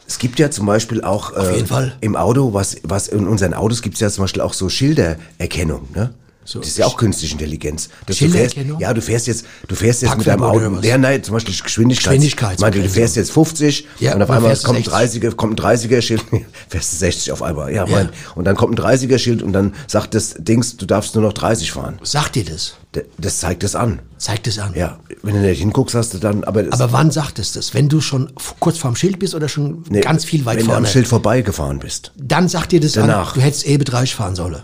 Es 0.07 0.17
gibt 0.17 0.39
ja 0.39 0.50
zum 0.50 0.65
Beispiel 0.65 1.03
auch 1.03 1.36
äh, 1.38 1.55
jeden 1.55 1.67
Fall. 1.67 1.93
im 2.01 2.15
Auto, 2.15 2.53
was, 2.53 2.77
was 2.83 3.07
in 3.07 3.27
unseren 3.27 3.53
Autos 3.53 3.81
gibt 3.83 3.95
es 3.95 4.01
ja 4.01 4.09
zum 4.09 4.24
Beispiel 4.24 4.41
auch 4.41 4.53
so 4.53 4.67
Schildererkennung, 4.69 5.88
ne? 5.93 6.13
So. 6.50 6.58
das 6.58 6.70
ist 6.70 6.79
ja 6.79 6.88
auch 6.88 6.98
künstliche 6.98 7.34
Intelligenz. 7.34 7.89
Dass 8.08 8.18
du 8.18 8.27
fährst, 8.27 8.56
Schildererkennung? 8.56 8.79
ja, 8.79 8.91
du 8.91 9.03
fährst 9.03 9.27
jetzt, 9.27 9.46
du 9.68 9.75
fährst 9.75 10.01
jetzt 10.01 10.18
mit 10.18 10.25
deinem 10.25 10.41
Auto, 10.41 10.79
ja, 10.82 10.98
nein, 10.98 11.22
zum 11.22 11.36
Beispiel 11.36 11.53
Geschwindigkeit. 11.53 12.24
Ich 12.24 12.60
meine, 12.60 12.82
du 12.82 12.89
fährst 12.89 13.18
jetzt 13.18 13.29
50 13.32 13.86
Ja, 14.00 14.15
und 14.15 14.24
auf 14.24 14.32
einmal 14.32 14.58
kommt 14.58 14.79
ein 14.79 14.84
60. 14.84 15.22
30er, 15.22 15.36
kommt 15.36 15.62
ein 15.62 15.77
30er 15.77 16.01
Schild, 16.01 16.24
fährst 16.68 16.94
du 16.94 16.98
60 16.98 17.32
auf 17.34 17.44
einmal, 17.44 17.72
ja, 17.72 17.86
mein, 17.86 18.10
und 18.34 18.46
dann 18.46 18.56
kommt 18.56 18.79
ein 18.79 18.84
30er 18.84 19.20
Schild 19.20 19.44
und 19.44 19.53
dann 19.53 19.75
sagt 19.86 20.15
das 20.15 20.38
Dings, 20.39 20.75
du 20.75 20.88
darfst 20.88 21.13
nur 21.13 21.24
noch 21.24 21.34
30 21.34 21.72
fahren. 21.72 22.00
Sagt 22.01 22.34
dir 22.34 22.46
das? 22.46 22.74
Das 23.20 23.38
zeigt 23.38 23.62
das 23.62 23.75
an. 23.75 24.01
Zeigt 24.18 24.48
es 24.48 24.58
an. 24.58 24.74
Ja, 24.74 24.98
wenn 25.22 25.36
du 25.36 25.41
nicht 25.41 25.60
hinguckst, 25.60 25.94
hast 25.94 26.15
du 26.15 26.18
dann, 26.18 26.44
aber, 26.46 26.65
Aber 26.72 26.91
wann 26.91 27.12
sagt 27.12 27.38
es 27.38 27.51
das? 27.51 27.75
Wenn 27.75 27.89
du 27.89 28.01
schon 28.01 28.34
kurz 28.60 28.79
vorm 28.79 28.96
Schild 28.96 29.20
bist 29.20 29.36
oder 29.36 29.48
schon 29.48 29.84
nee, 29.89 30.01
ganz 30.01 30.25
viel 30.25 30.46
weit 30.46 30.58
wenn 30.58 30.65
vorne? 30.65 30.82
du 30.82 30.88
am 30.88 30.91
Schild 30.91 31.08
vorbeigefahren 31.08 31.77
bist. 31.77 32.12
Dann 32.18 32.48
sagt 32.48 32.72
dir 32.72 32.79
das 32.79 32.94
Danach. 32.94 33.34
an, 33.36 33.39
du 33.39 33.46
hättest 33.46 33.68
eh 33.68 33.77
30 33.77 34.15
fahren 34.15 34.36
sollen. 34.36 34.63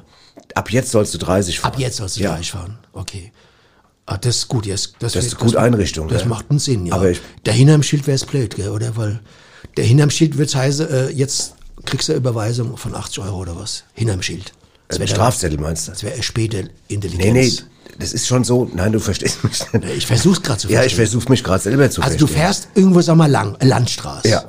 Ab 0.55 0.71
jetzt 0.71 0.91
sollst 0.91 1.13
du 1.13 1.17
30 1.19 1.59
fahren. 1.59 1.73
Ab 1.73 1.79
jetzt 1.79 1.97
sollst 1.97 2.17
du 2.17 2.21
ja. 2.21 2.31
30 2.31 2.51
fahren. 2.51 2.77
Okay. 2.93 3.31
Ah, 4.07 4.17
das 4.17 4.37
ist 4.37 4.47
gut. 4.47 4.65
Jetzt, 4.65 4.95
das, 4.99 5.13
Das 5.13 5.25
ist 5.25 5.35
eine 5.35 5.43
gute 5.45 5.59
Einrichtung, 5.59 6.07
Das 6.07 6.21
gell? 6.21 6.29
macht 6.29 6.49
einen 6.49 6.59
Sinn, 6.59 6.85
ja. 6.85 6.93
Aber 6.95 7.09
ich- 7.09 7.21
der 7.45 7.53
hinterm 7.53 7.83
Schild 7.83 8.07
wäre 8.07 8.15
es 8.15 8.25
blöd, 8.25 8.55
gell, 8.55 8.69
oder? 8.69 8.95
Weil 8.97 9.19
der 9.77 9.83
hinterm 9.85 10.09
Schild 10.11 10.37
wird 10.37 10.53
heißen, 10.55 10.89
äh, 10.89 11.09
jetzt 11.09 11.55
kriegst 11.85 12.07
du 12.07 12.13
eine 12.13 12.19
Überweisung 12.19 12.77
von 12.77 12.95
80 12.95 13.19
Euro 13.23 13.37
oder 13.39 13.55
was. 13.59 13.83
Hinterm 13.93 14.21
Schild. 14.21 14.53
Das 14.87 14.97
Ein 14.97 15.01
wäre 15.01 15.09
Strafzettel 15.09 15.59
meinst 15.59 15.87
du? 15.87 15.91
Das 15.91 16.03
wäre 16.03 16.21
später 16.21 16.59
Intelligenz. 16.87 17.33
Nee, 17.33 17.33
nee, 17.33 17.95
das 17.99 18.13
ist 18.13 18.27
schon 18.27 18.43
so. 18.43 18.69
Nein, 18.73 18.91
du 18.91 18.99
verstehst 18.99 19.43
mich 19.43 19.59
nicht. 19.73 19.85
Ich 19.97 20.05
versuch's 20.05 20.41
gerade 20.43 20.59
zu 20.59 20.67
Ja, 20.67 20.83
ich 20.83 20.93
verstehen. 20.93 20.97
versuche 20.97 21.29
mich 21.31 21.43
gerade 21.43 21.63
selber 21.63 21.89
zu 21.89 22.01
Also 22.01 22.17
du 22.17 22.27
verstehen. 22.27 22.43
fährst 22.43 22.67
irgendwo, 22.75 23.01
sag 23.01 23.15
mal, 23.15 23.29
lang, 23.29 23.55
äh, 23.59 23.65
Landstraße. 23.65 24.27
Ja. 24.29 24.45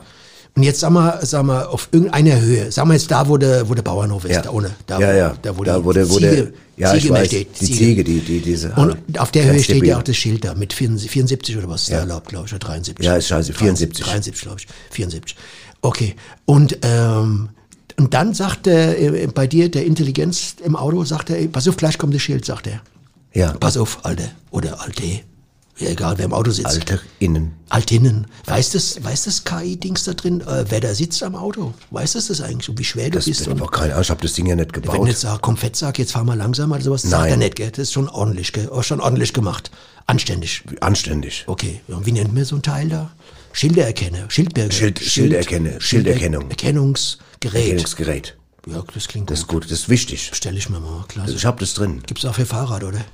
Und 0.57 0.63
jetzt 0.63 0.81
sag 0.81 0.91
mal, 0.91 1.19
sag 1.23 1.45
mal, 1.45 1.65
auf 1.67 1.89
irgendeiner 1.93 2.41
Höhe, 2.41 2.73
sag 2.73 2.87
mal 2.87 2.95
jetzt 2.95 3.11
da, 3.11 3.29
wo 3.29 3.37
der, 3.37 3.69
wo 3.69 3.75
der 3.75 3.83
Bauernhof 3.83 4.25
ist, 4.25 4.33
Ja. 4.33 4.41
da 4.43 4.51
ohne. 4.51 4.71
Da, 4.87 4.99
ja, 4.99 5.07
wo, 5.09 5.13
ja. 5.19 5.37
Da, 5.43 5.59
wo, 5.59 5.65
da, 5.65 5.85
wo 5.85 5.93
der, 5.93 6.09
wo 6.09 6.19
der, 6.19 6.31
Ziege, 6.31 6.53
ja, 6.79 6.93
Ziege 6.95 7.05
ich 7.05 7.11
weiß, 7.13 7.27
steht. 7.27 7.61
die 7.61 7.65
Ziege, 7.73 8.05
die, 8.05 8.21
die, 8.21 8.41
diese. 8.41 8.71
Und 8.73 8.97
auf 9.19 9.31
der 9.33 9.45
Höhe 9.53 9.63
steht 9.63 9.85
ja 9.85 9.99
auch 9.99 10.03
das 10.03 10.17
Schild 10.17 10.47
da 10.47 10.55
mit 10.55 10.73
74 10.73 11.11
74 11.11 11.59
oder 11.59 11.69
was 11.69 11.83
ist 11.83 11.93
da 11.93 11.99
erlaubt, 11.99 12.29
glaube 12.29 12.47
ich, 12.47 12.53
oder 12.55 12.61
73. 12.61 13.05
Ja, 13.05 13.17
ist 13.17 13.29
scheiße, 13.29 13.53
74. 13.53 14.03
73, 14.07 14.43
glaube 14.43 14.57
ich, 14.61 14.67
74. 14.93 15.37
Okay. 15.83 16.15
Und, 16.47 16.79
ähm, 16.81 17.51
und 17.99 18.15
dann 18.15 18.33
sagt 18.33 18.65
der, 18.65 18.99
äh, 18.99 19.27
bei 19.27 19.47
dir 19.47 19.71
der 19.71 19.85
Intelligenz 19.85 20.57
im 20.65 20.75
Auto, 20.75 21.05
sagt 21.05 21.29
er, 21.29 21.47
pass 21.49 21.69
auf, 21.69 21.77
gleich 21.77 21.99
kommt 21.99 22.15
das 22.15 22.23
Schild, 22.23 22.47
sagt 22.47 22.67
er. 22.67 22.81
Ja, 23.35 23.53
Pass 23.53 23.77
auf, 23.77 23.99
Alter. 24.05 24.31
Oder 24.51 24.81
Alte. 24.81 25.03
Ja, 25.79 25.91
egal, 25.91 26.17
wer 26.17 26.25
im 26.25 26.33
Auto 26.33 26.51
sitzt. 26.51 26.67
Alter 26.69 27.01
innen. 27.19 27.53
Altinnen. 27.69 28.27
Weiß 28.47 28.71
das, 28.71 29.05
weiß 29.05 29.25
das 29.25 29.45
KI-Dings 29.45 30.05
da 30.05 30.15
drin, 30.15 30.41
äh, 30.41 30.65
wer 30.71 30.81
da 30.81 30.95
sitzt 30.95 31.23
am 31.23 31.35
Auto? 31.37 31.75
Weiß 31.91 32.15
das 32.15 32.29
das 32.29 32.41
eigentlich 32.41 32.69
und 32.71 32.79
wie 32.79 32.85
schwer 32.85 33.07
du 33.11 33.17
Das 33.19 33.27
bist? 33.27 33.43
ist 33.43 33.49
Und 33.49 33.61
aber 33.61 33.71
keine 33.71 33.93
Ahnung, 33.93 34.03
ich 34.03 34.11
habe 34.11 34.23
das 34.23 34.33
Ding 34.33 34.47
ja 34.47 34.57
nicht 34.57 34.75
wenn 34.75 34.83
gebaut. 34.83 35.07
jetzt 35.07 35.21
sagt, 35.21 35.43
komm, 35.43 35.59
Fettsack, 35.59 35.99
jetzt 35.99 36.13
fahr 36.13 36.25
mal 36.25 36.37
langsamer 36.37 36.77
oder 36.77 36.85
sowas, 36.85 37.03
sagt 37.03 37.13
Nein. 37.25 37.31
er 37.33 37.37
nicht, 37.37 37.57
gell? 37.57 37.71
Das 37.71 37.81
ist 37.81 37.93
schon 37.93 38.09
ordentlich, 38.09 38.53
gell? 38.55 38.71
Auch 38.71 38.85
schon 38.85 39.01
ordentlich 39.01 39.35
gemacht. 39.35 39.71
Anständig. 40.07 40.63
Anständig. 40.81 41.45
Okay. 41.47 41.81
Und 41.89 42.07
wie 42.07 42.13
nennt 42.13 42.33
man 42.33 42.45
so 42.47 42.57
ein 42.57 42.63
Teil 42.63 42.89
da? 42.89 43.11
Schildererkenne, 43.53 44.27
Schildberger. 44.29 44.73
Schild- 44.73 44.99
Schilderkenne, 45.01 45.81
Schilderkennung. 45.81 46.49
Erkennungsgerät. 46.51 47.55
Erkennungsgerät. 47.65 48.37
Ja, 48.67 48.83
das 48.95 49.09
klingt 49.09 49.31
Das 49.31 49.41
ist 49.41 49.47
gut. 49.47 49.63
gut, 49.63 49.71
das 49.71 49.81
ist 49.81 49.89
wichtig. 49.89 50.31
Stell 50.33 50.57
ich 50.57 50.69
mir 50.71 50.81
mal, 50.81 51.05
klasse. 51.09 51.35
Ich 51.35 51.45
habe 51.45 51.61
das 51.61 51.75
drin. 51.75 52.03
Gibt's 52.07 52.25
auch 52.25 52.35
für 52.35 52.47
Fahrrad, 52.47 52.83
oder? 52.83 53.05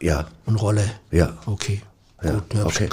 Ja. 0.00 0.28
Und 0.46 0.56
Rolle? 0.56 0.84
Ja. 1.10 1.38
Okay. 1.46 1.80
Ja, 2.22 2.32
gut, 2.32 2.42
ja, 2.54 2.64
okay. 2.66 2.88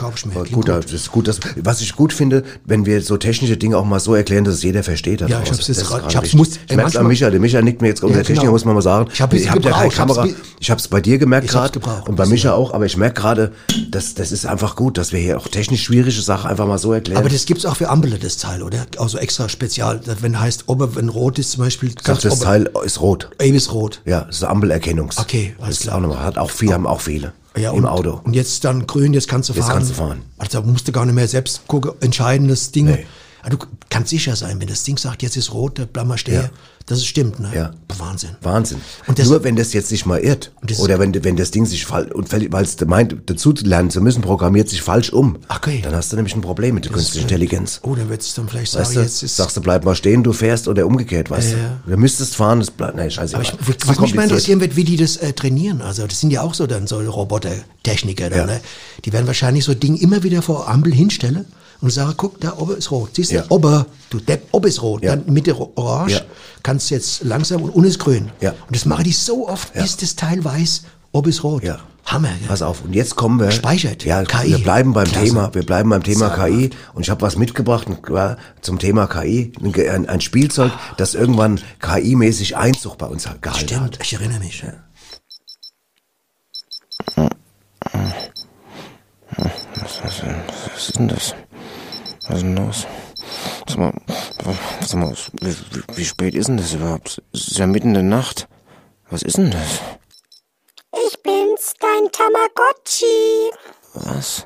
gut, 0.51 0.67
das 0.69 0.91
ist 0.93 1.11
gut. 1.11 1.27
Das, 1.27 1.39
was 1.57 1.81
ich 1.81 1.95
gut 1.95 2.13
finde, 2.13 2.43
wenn 2.63 2.85
wir 2.85 3.01
so 3.01 3.17
technische 3.17 3.57
Dinge 3.57 3.77
auch 3.77 3.83
mal 3.85 3.99
so 3.99 4.15
erklären, 4.15 4.45
dass 4.45 4.53
es 4.55 4.63
jeder 4.63 4.83
versteht. 4.83 5.19
Ja, 5.21 5.27
ich 5.27 5.51
hab's 5.51 5.67
jetzt 5.67 5.81
Das 5.81 5.87
gerade 5.89 6.05
ich 6.07 6.15
hab's 6.15 6.33
muss- 6.33 6.59
Ich 6.69 6.75
merk's 6.75 6.95
an 6.95 7.07
Micha. 7.07 7.29
Der 7.29 7.39
Micha 7.39 7.61
nickt 7.61 7.81
mir 7.81 7.89
jetzt, 7.89 8.03
unser 8.03 8.17
Ja, 8.17 8.21
Techniker 8.23 8.41
genau. 8.43 8.51
muss 8.53 8.63
man 8.65 8.75
mal 8.75 8.81
sagen. 8.81 9.09
Ich 9.13 9.21
hab 9.21 9.33
es 9.33 9.43
ihr 9.43 9.51
habt 9.51 9.65
ja 9.65 9.71
keine 9.71 9.89
gebraucht, 9.89 9.93
ich 9.93 9.99
hab's 9.99 10.15
Kamera. 10.15 10.37
Ich 10.59 10.71
hab's 10.71 10.87
bei 10.87 11.01
dir 11.01 11.17
gemerkt 11.17 11.49
gerade 11.49 11.79
und 12.07 12.15
bei 12.15 12.25
Micha 12.25 12.53
auch, 12.53 12.73
aber 12.73 12.85
ich 12.85 12.95
merke 12.95 13.19
gerade, 13.21 13.51
dass 13.91 14.13
das 14.15 14.31
ist 14.31 14.45
einfach 14.45 14.75
gut, 14.75 14.97
dass 14.97 15.11
wir 15.11 15.19
hier 15.19 15.37
auch 15.37 15.47
technisch 15.47 15.83
schwierige 15.83 16.21
Sachen 16.21 16.49
einfach 16.49 16.65
mal 16.67 16.77
so 16.77 16.93
erklären. 16.93 17.19
Aber 17.19 17.29
das 17.29 17.45
gibt's 17.45 17.65
auch 17.65 17.75
für 17.75 17.89
Ampel, 17.89 18.17
das 18.17 18.37
Teil, 18.37 18.63
oder? 18.63 18.85
Also 18.97 19.17
extra 19.17 19.49
spezial. 19.49 19.99
Das, 20.05 20.21
Wenn 20.21 20.39
heißt, 20.39 20.63
ob 20.67 20.95
wenn 20.95 21.09
rot 21.09 21.37
ist 21.39 21.51
zum 21.51 21.63
Beispiel, 21.63 21.89
Sagt, 22.01 22.23
das 22.23 22.31
ob- 22.33 22.41
Teil 22.41 22.69
ist 22.85 23.01
rot. 23.01 23.29
Ey, 23.39 23.49
ist 23.49 23.73
rot. 23.73 24.01
Ja, 24.05 24.21
das 24.21 24.37
ist 24.37 24.43
Ambelerkennungs. 24.43 25.17
Okay, 25.17 25.53
das 25.57 25.65
alles 25.65 25.77
ist 25.77 25.83
klar. 25.83 25.95
auch 25.97 25.99
nochmal. 26.01 26.23
Hat 26.23 26.37
auch 26.37 26.49
viele, 26.51 26.73
haben 26.73 26.87
auch 26.87 27.01
viele. 27.01 27.33
Ja, 27.57 27.71
Im 27.71 27.79
und, 27.79 27.85
Auto. 27.85 28.21
Und 28.23 28.35
jetzt 28.35 28.63
dann 28.63 28.87
grün, 28.87 29.13
jetzt 29.13 29.27
kannst 29.27 29.49
du 29.49 29.53
Jetzt 29.53 29.65
fahren. 29.65 29.73
kannst 29.77 29.91
du 29.91 29.95
fahren. 29.95 30.21
Also 30.37 30.61
musst 30.61 30.87
du 30.87 30.91
gar 30.91 31.05
nicht 31.05 31.15
mehr 31.15 31.27
selbst 31.27 31.67
gucken, 31.67 31.91
entscheiden, 32.01 32.47
das 32.47 32.71
Ding. 32.71 32.85
Nee. 32.85 33.05
Ja, 33.43 33.49
du 33.49 33.57
kannst 33.89 34.09
sicher 34.09 34.35
sein, 34.35 34.59
wenn 34.59 34.67
das 34.67 34.83
Ding 34.83 34.97
sagt, 34.97 35.23
jetzt 35.23 35.37
ist 35.37 35.53
rot, 35.53 35.81
bleib 35.93 36.07
mal 36.07 36.17
stehen. 36.17 36.35
Ja. 36.43 36.49
Das 36.87 36.99
ist 36.99 37.07
stimmt, 37.07 37.41
ne? 37.41 37.51
Ja. 37.53 37.71
Wahnsinn. 37.97 38.37
Wahnsinn. 38.41 38.79
Und 39.07 39.19
Nur 39.25 39.43
wenn 39.43 39.57
das 39.57 39.73
jetzt 39.73 39.89
sich 39.89 40.05
mal 40.05 40.19
irrt 40.21 40.51
oder 40.79 40.99
wenn, 40.99 41.13
wenn 41.25 41.35
das 41.35 41.51
Ding 41.51 41.65
sich 41.65 41.85
falsch 41.85 42.11
und 42.13 42.31
weil 42.31 42.63
es 42.63 42.77
meint 42.85 43.13
dazu 43.25 43.53
lernen 43.61 43.89
zu 43.89 43.99
müssen, 43.99 44.21
programmiert 44.21 44.69
sich 44.69 44.81
falsch 44.81 45.11
um. 45.11 45.37
Okay. 45.49 45.81
Dann 45.83 45.93
hast 45.93 46.13
du 46.13 46.15
nämlich 46.15 46.33
ein 46.33 46.41
Problem 46.41 46.75
mit 46.75 46.85
der 46.85 46.93
künstlichen 46.93 47.23
Intelligenz. 47.23 47.81
Oh, 47.83 47.93
dann 47.93 48.07
wird's 48.07 48.33
dann 48.35 48.47
vielleicht 48.47 48.71
sagen, 48.71 48.85
Weißt 48.85 48.95
du, 48.95 49.01
jetzt 49.01 49.21
ist. 49.21 49.35
sagst 49.35 49.57
du, 49.57 49.61
bleib 49.61 49.83
mal 49.83 49.95
stehen, 49.95 50.23
du 50.23 50.31
fährst 50.31 50.69
oder 50.69 50.85
umgekehrt, 50.85 51.29
weißt 51.29 51.51
Ja, 51.51 51.55
du. 51.57 51.61
ja. 51.61 51.77
Du 51.87 51.97
müsstest 51.97 52.37
fahren, 52.37 52.59
das 52.59 52.71
bleibt, 52.71 52.95
nein, 52.95 53.11
scheiße. 53.11 53.35
aber 53.35 53.43
ich, 53.43 53.53
was 53.85 53.99
mich 53.99 54.15
mal 54.15 54.23
interessieren 54.23 54.61
wird, 54.61 54.77
wie 54.77 54.85
die 54.85 54.95
das 54.95 55.17
äh, 55.17 55.33
trainieren. 55.33 55.81
Also 55.81 56.07
das 56.07 56.21
sind 56.21 56.31
ja 56.31 56.41
auch 56.41 56.53
so 56.53 56.67
dann 56.67 56.87
so 56.87 56.99
Roboter-Techniker. 56.99 58.33
Ja. 58.33 58.45
Ne? 58.45 58.61
Die 59.03 59.11
werden 59.11 59.27
wahrscheinlich 59.27 59.65
so 59.65 59.73
Ding 59.73 59.97
immer 59.97 60.23
wieder 60.23 60.41
vor 60.41 60.69
Ampel 60.69 60.93
hinstellen 60.93 61.45
und 61.81 61.91
sagen, 61.91 62.13
guck, 62.17 62.39
da 62.39 62.57
oben 62.57 62.77
ist 62.77 62.91
rot. 62.91 63.11
Siehst 63.15 63.31
du, 63.31 63.35
Ja. 63.35 63.45
oben, 63.49 63.85
du 64.09 64.19
Depp, 64.19 64.47
oben 64.51 64.67
ist 64.67 64.81
rot. 64.81 65.03
Ja. 65.03 65.15
Dann 65.15 65.31
Mitte 65.33 65.55
orange, 65.77 66.13
Ja. 66.13 66.21
kannst 66.63 66.89
jetzt 66.89 67.23
langsam 67.23 67.61
und 67.63 67.69
unten 67.71 67.89
ist 67.89 67.99
grün. 67.99 68.31
Ja. 68.41 68.51
Und 68.51 68.75
das 68.75 68.85
machen 68.85 69.03
die 69.03 69.11
so 69.13 69.47
oft, 69.47 69.75
Ja. 69.75 69.81
bis 69.81 69.97
das 69.97 70.15
Teil 70.15 70.43
weiß, 70.43 70.83
ob 71.11 71.27
ist 71.27 71.43
rot. 71.43 71.63
Ja. 71.63 71.79
Hammer. 72.05 72.29
Gell? 72.39 72.47
Pass 72.47 72.61
auf, 72.61 72.85
und 72.85 72.93
jetzt 72.93 73.17
kommen 73.17 73.37
wir. 73.37 73.51
Speichert. 73.51 74.05
Ja, 74.05 74.23
KI. 74.23 74.51
wir 74.51 74.59
bleiben 74.59 74.93
beim 74.93 75.07
Klasse. 75.07 75.25
Thema, 75.25 75.53
wir 75.53 75.65
bleiben 75.65 75.89
beim 75.89 76.03
Thema 76.03 76.29
Sauber. 76.29 76.47
KI. 76.47 76.69
Und 76.93 77.01
ich 77.01 77.09
habe 77.09 77.21
was 77.21 77.35
mitgebracht 77.35 77.87
zum 78.61 78.79
Thema 78.79 79.07
KI. 79.07 79.51
Ein, 79.61 80.07
ein, 80.07 80.21
Spielzeug, 80.21 80.71
das 80.95 81.15
irgendwann 81.15 81.59
KI-mäßig 81.81 82.55
Einzug 82.55 82.97
bei 82.97 83.07
uns 83.07 83.23
gehalten 83.23 83.51
hat. 83.51 83.59
Stimmt, 83.59 83.99
ich 84.01 84.13
erinnere 84.13 84.39
mich. 84.39 84.63
Was 89.35 90.77
ist 90.77 90.97
denn 90.97 91.07
das? 91.09 91.35
Was 92.27 92.37
ist 92.37 92.43
denn 92.43 92.57
los? 92.57 92.87
Sag 93.67 93.77
mal, 93.77 93.93
sag 94.81 94.99
mal 94.99 95.15
wie, 95.41 95.55
wie, 95.71 95.97
wie 95.97 96.05
spät 96.05 96.35
ist 96.35 96.47
denn 96.47 96.57
das 96.57 96.73
überhaupt? 96.73 97.21
Es 97.33 97.47
ist 97.47 97.57
ja 97.57 97.67
mitten 97.67 97.89
in 97.89 97.93
der 97.93 98.03
Nacht. 98.03 98.47
Was 99.09 99.21
ist 99.21 99.37
denn 99.37 99.51
das? 99.51 99.81
Ich 101.07 101.21
bin's, 101.23 101.73
dein 101.79 102.11
Tamagotchi. 102.11 103.51
Was? 103.93 104.45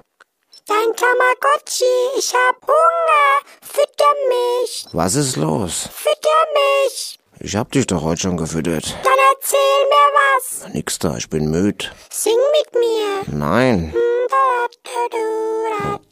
Dein 0.68 0.96
Tamagotchi. 0.96 1.84
Ich 2.20 2.34
hab 2.34 2.62
Hunger. 2.62 3.42
Fütter 3.62 4.14
mich. 4.30 4.86
Was 4.92 5.16
ist 5.16 5.36
los? 5.38 5.90
Fütter 5.92 6.30
mich. 6.54 7.18
Ich 7.44 7.56
hab 7.56 7.72
dich 7.72 7.88
doch 7.88 8.04
heute 8.04 8.22
schon 8.22 8.38
gefüttert. 8.38 8.96
Dann 9.04 9.14
erzähl 9.34 9.58
mir 9.90 10.08
was. 10.14 10.74
Nix 10.74 11.00
da, 11.00 11.18
ich 11.18 11.28
bin 11.28 11.50
müde. 11.50 11.86
Sing 12.12 12.38
mit 12.60 12.74
mir. 12.76 13.36
Nein. 13.36 13.96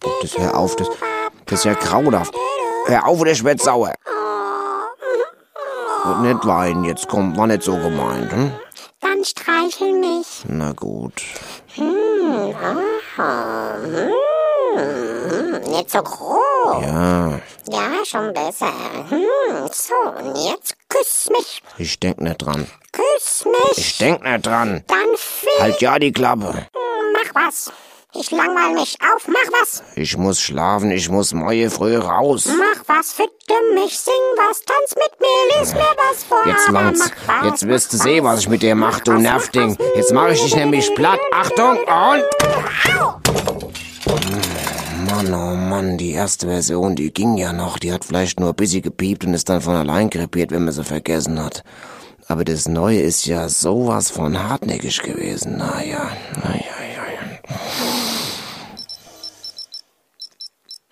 Oh, 0.04 0.15
das 0.22 0.38
hör 0.38 0.58
auf, 0.58 0.76
das, 0.76 0.88
das 1.46 1.60
ist 1.60 1.65
ja 1.65 1.74
grauenhaft. 1.76 2.34
Hör 2.88 3.06
auf, 3.08 3.20
oder 3.20 3.32
ich 3.32 3.44
werd 3.44 3.62
sauer. 3.62 3.94
Und 6.06 6.22
nicht 6.24 6.46
weinen, 6.48 6.84
jetzt 6.86 7.08
komm, 7.08 7.38
war 7.38 7.46
nicht 7.46 7.62
so 7.62 7.74
gemeint, 7.74 8.32
hm? 8.32 8.52
Dann 9.02 9.24
streichel 9.24 10.00
mich. 10.00 10.44
Na 10.48 10.72
gut. 10.72 11.22
Hm, 11.76 12.56
aha. 13.18 13.76
Hm, 14.74 15.62
nicht 15.70 15.92
so 15.92 16.02
groß. 16.02 16.84
Ja, 16.84 17.39
Ja, 17.70 17.92
schon 18.04 18.34
besser. 18.34 18.72
Hm, 19.10 19.68
so, 19.72 19.94
und 20.24 20.36
jetzt 20.38 20.76
küss 20.89 21.30
mich, 21.32 21.62
Ich 21.78 21.99
denk 21.99 22.19
nicht 22.19 22.38
dran. 22.38 22.67
küss 22.91 23.45
mich. 23.45 23.78
Ich 23.78 23.97
denk 23.99 24.23
nicht 24.23 24.45
dran. 24.45 24.84
Dann 24.88 25.08
fick, 25.15 25.60
Halt 25.60 25.82
ja 25.82 25.97
die 25.99 26.12
Klappe. 26.12 26.67
mach 27.13 27.36
was. 27.43 27.71
Ich 28.15 28.32
langweil 28.32 28.73
mich 28.73 28.97
auf, 29.04 29.28
mach 29.28 29.62
was. 29.62 29.84
Ich 29.95 30.17
muss 30.17 30.41
schlafen, 30.41 30.89
ich 30.89 31.10
muss 31.10 31.32
morgen 31.32 31.69
früh 31.69 31.95
raus. 31.95 32.47
Mach 32.47 32.84
was, 32.97 33.13
fitte 33.13 33.54
mich, 33.75 33.99
sing 33.99 34.13
was, 34.36 34.62
tanz 34.63 34.95
mit 34.95 35.19
mir, 35.19 35.60
lies 35.60 35.73
mir 35.75 35.95
was 35.95 36.23
vor. 36.23 36.41
Jetzt 36.47 36.67
langt's. 36.69 37.12
mach 37.28 37.41
was, 37.43 37.45
Jetzt 37.52 37.67
wirst 37.67 37.93
du 37.93 37.97
mach 37.97 38.04
sehen, 38.04 38.23
was. 38.25 38.39
ich 38.39 38.49
mit 38.49 38.63
dir 38.63 38.73
mach, 38.73 38.99
du 39.02 39.13
Nervding. 39.13 39.78
mach. 39.80 39.95
Jetzt 39.95 40.12
mache 40.12 40.32
ich 40.32 40.41
dich 40.41 40.56
nämlich 40.56 40.93
platt. 40.95 41.19
Achtung 41.32 41.78
und... 41.78 42.23
Mann, 45.23 45.34
oh 45.34 45.55
Mann, 45.58 45.97
die 45.97 46.12
erste 46.12 46.47
Version, 46.47 46.95
die 46.95 47.12
ging 47.12 47.36
ja 47.36 47.51
noch. 47.51 47.77
Die 47.77 47.91
hat 47.91 48.05
vielleicht 48.05 48.39
nur 48.39 48.49
ein 48.49 48.55
bisschen 48.55 48.82
gepiept 48.82 49.25
und 49.25 49.34
ist 49.34 49.49
dann 49.49 49.60
von 49.60 49.75
allein 49.75 50.10
krepiert, 50.10 50.51
wenn 50.51 50.63
man 50.63 50.73
sie 50.73 50.86
vergessen 50.86 51.43
hat. 51.43 51.65
Aber 52.29 52.45
das 52.45 52.69
Neue 52.69 53.01
ist 53.01 53.25
ja 53.25 53.49
sowas 53.49 54.12
von 54.12 54.41
hartnäckig 54.41 55.01
gewesen. 55.01 55.58
Naja, 55.58 56.10
naja, 56.41 56.75
ja. 56.86 57.19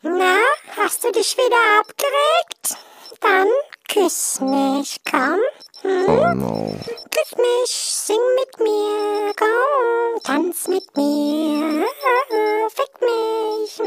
Na, 0.02 0.36
hast 0.76 1.06
du 1.06 1.12
dich 1.14 1.38
wieder 1.38 1.80
abgeregt? 1.80 2.78
Dann 3.22 3.48
küss 3.88 4.42
mich, 4.42 4.98
komm. 5.10 5.40
Oh 5.84 6.34
no. 6.34 6.74
Küss 7.12 7.38
mich, 7.38 7.70
sing 7.70 8.18
mit 8.40 8.60
mir, 8.60 9.34
komm, 9.38 10.24
tanz 10.24 10.68
mit 10.68 10.86
mir, 10.96 11.86
fick 12.70 13.02
mich. 13.02 13.78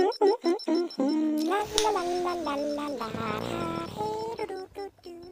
La, 1.49 1.59
la, 1.83 1.91
la, 1.91 2.35
la, 2.45 2.55
la, 2.55 2.87
la, 2.87 3.07
la. 3.07 4.20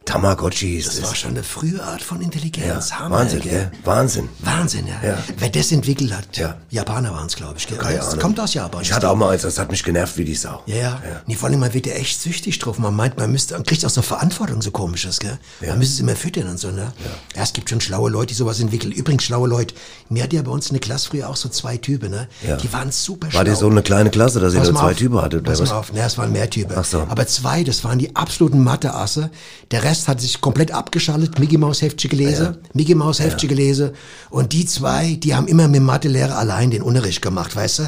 Tamagotchi 0.09 0.77
ist 0.79 0.89
Das 0.89 1.03
war 1.03 1.15
schon 1.15 1.31
eine 1.33 1.43
frühe 1.43 1.83
Art 1.83 2.03
von 2.03 2.21
Intelligenz. 2.23 2.91
Ja, 2.91 2.99
Hammer, 3.01 3.17
Wahnsinn, 3.19 3.41
gell? 3.41 3.71
Wahnsinn. 3.85 4.29
Wahnsinn, 4.41 4.87
ja. 4.87 5.09
Ja. 5.11 5.19
Wer 5.37 5.51
das 5.51 5.71
entwickelt 5.71 6.13
hat, 6.17 6.37
Ja. 6.37 6.57
Japaner 6.71 7.13
waren 7.13 7.27
es, 7.27 7.37
glaube 7.37 7.55
ich. 7.59 7.67
Gell? 7.67 7.77
Keine 7.77 7.99
das 7.99 8.09
Ahnung. 8.09 8.21
kommt 8.21 8.41
aus 8.41 8.55
Japan. 8.55 8.81
Ich 8.83 8.93
hatte 8.93 9.11
auch 9.11 9.17
mal 9.17 9.31
eins, 9.31 9.43
das 9.43 9.59
hat 9.59 9.71
mich 9.71 9.85
genervt 9.85 10.17
wie 10.17 10.25
die 10.25 10.35
Sau. 10.35 10.63
Ja, 10.67 10.77
ja. 10.77 11.01
Nee, 11.27 11.35
vor 11.35 11.49
allem, 11.49 11.61
man 11.61 11.75
wird 11.75 11.87
ja 11.87 11.93
echt 11.95 12.21
süchtig 12.23 12.59
drauf. 12.59 12.79
Man 12.79 12.95
meint, 12.97 13.19
man 13.19 13.31
müsste, 13.31 13.55
man 13.55 13.65
kriegt 13.65 13.85
auch 13.85 13.91
so 13.91 14.01
Verantwortung, 14.01 14.63
so 14.63 14.71
komisches, 14.71 15.19
gell? 15.19 15.39
Man 15.67 15.79
müsste 15.79 15.95
es 15.95 16.01
immer 16.01 16.17
füttern 16.17 16.49
und 16.49 16.59
so, 16.59 16.71
ne? 16.71 16.93
Ja. 17.37 17.43
es 17.43 17.53
gibt 17.53 17.69
schon 17.69 17.81
schlaue 17.81 18.09
Leute, 18.11 18.29
die 18.29 18.35
sowas 18.35 18.61
entwickeln. 18.61 18.93
Übrigens, 18.93 19.25
schlaue 19.25 19.49
Leute. 19.49 19.75
Mir 20.09 20.23
hat 20.23 20.33
ja 20.33 20.41
bei 20.43 20.51
uns 20.51 20.69
in 20.69 20.75
der 20.75 20.81
Klasse 20.81 21.09
früher 21.11 21.29
auch 21.29 21.37
so 21.37 21.49
zwei 21.51 21.77
Typen, 21.77 22.11
ne? 22.11 22.29
Ja. 22.47 22.57
Die 22.57 22.73
waren 22.73 22.91
super 22.93 23.27
War 23.27 23.33
schlau. 23.33 23.45
dir 23.45 23.57
so 23.57 23.69
eine 23.69 23.83
kleine 23.83 24.11
Klasse, 24.11 24.41
dass 24.41 24.55
ihr 24.55 24.61
nur 24.63 24.75
zwei. 24.75 24.95
Typen 24.95 25.21
hattet? 25.21 25.45
Pass 25.45 25.61
mal 25.61 25.71
auf, 25.73 25.93
ne, 25.93 26.01
es 26.03 26.17
waren 26.17 26.33
mehr 26.33 26.49
Typen. 26.49 26.73
Ach 26.77 26.85
so. 26.85 27.01
Aber 27.09 27.27
zwei, 27.27 27.63
das 27.65 27.85
waren 27.85 27.99
die 27.99 28.15
absoluten 28.17 28.63
Mathe-Asse. 28.63 29.31
Der 29.71 29.83
Rest 29.85 29.98
hat 30.07 30.21
sich 30.21 30.41
komplett 30.41 30.71
abgeschaltet, 30.71 31.39
Mickey 31.41 31.57
Maus 31.59 31.83
Heftchen 31.83 32.11
gelesen, 32.11 32.59
Mickey 32.75 32.95
Maus 32.95 33.19
Heftchen 33.19 33.49
gelesen. 33.49 33.91
Und 34.31 34.53
die 34.53 34.67
zwei, 34.67 35.15
die 35.15 35.35
haben 35.35 35.49
immer 35.49 35.67
mit 35.67 35.83
Mathelehrer 35.83 36.39
allein 36.39 36.71
den 36.71 36.83
Unterricht 36.83 37.23
gemacht, 37.23 37.57
weißt 37.57 37.79
du? 37.81 37.83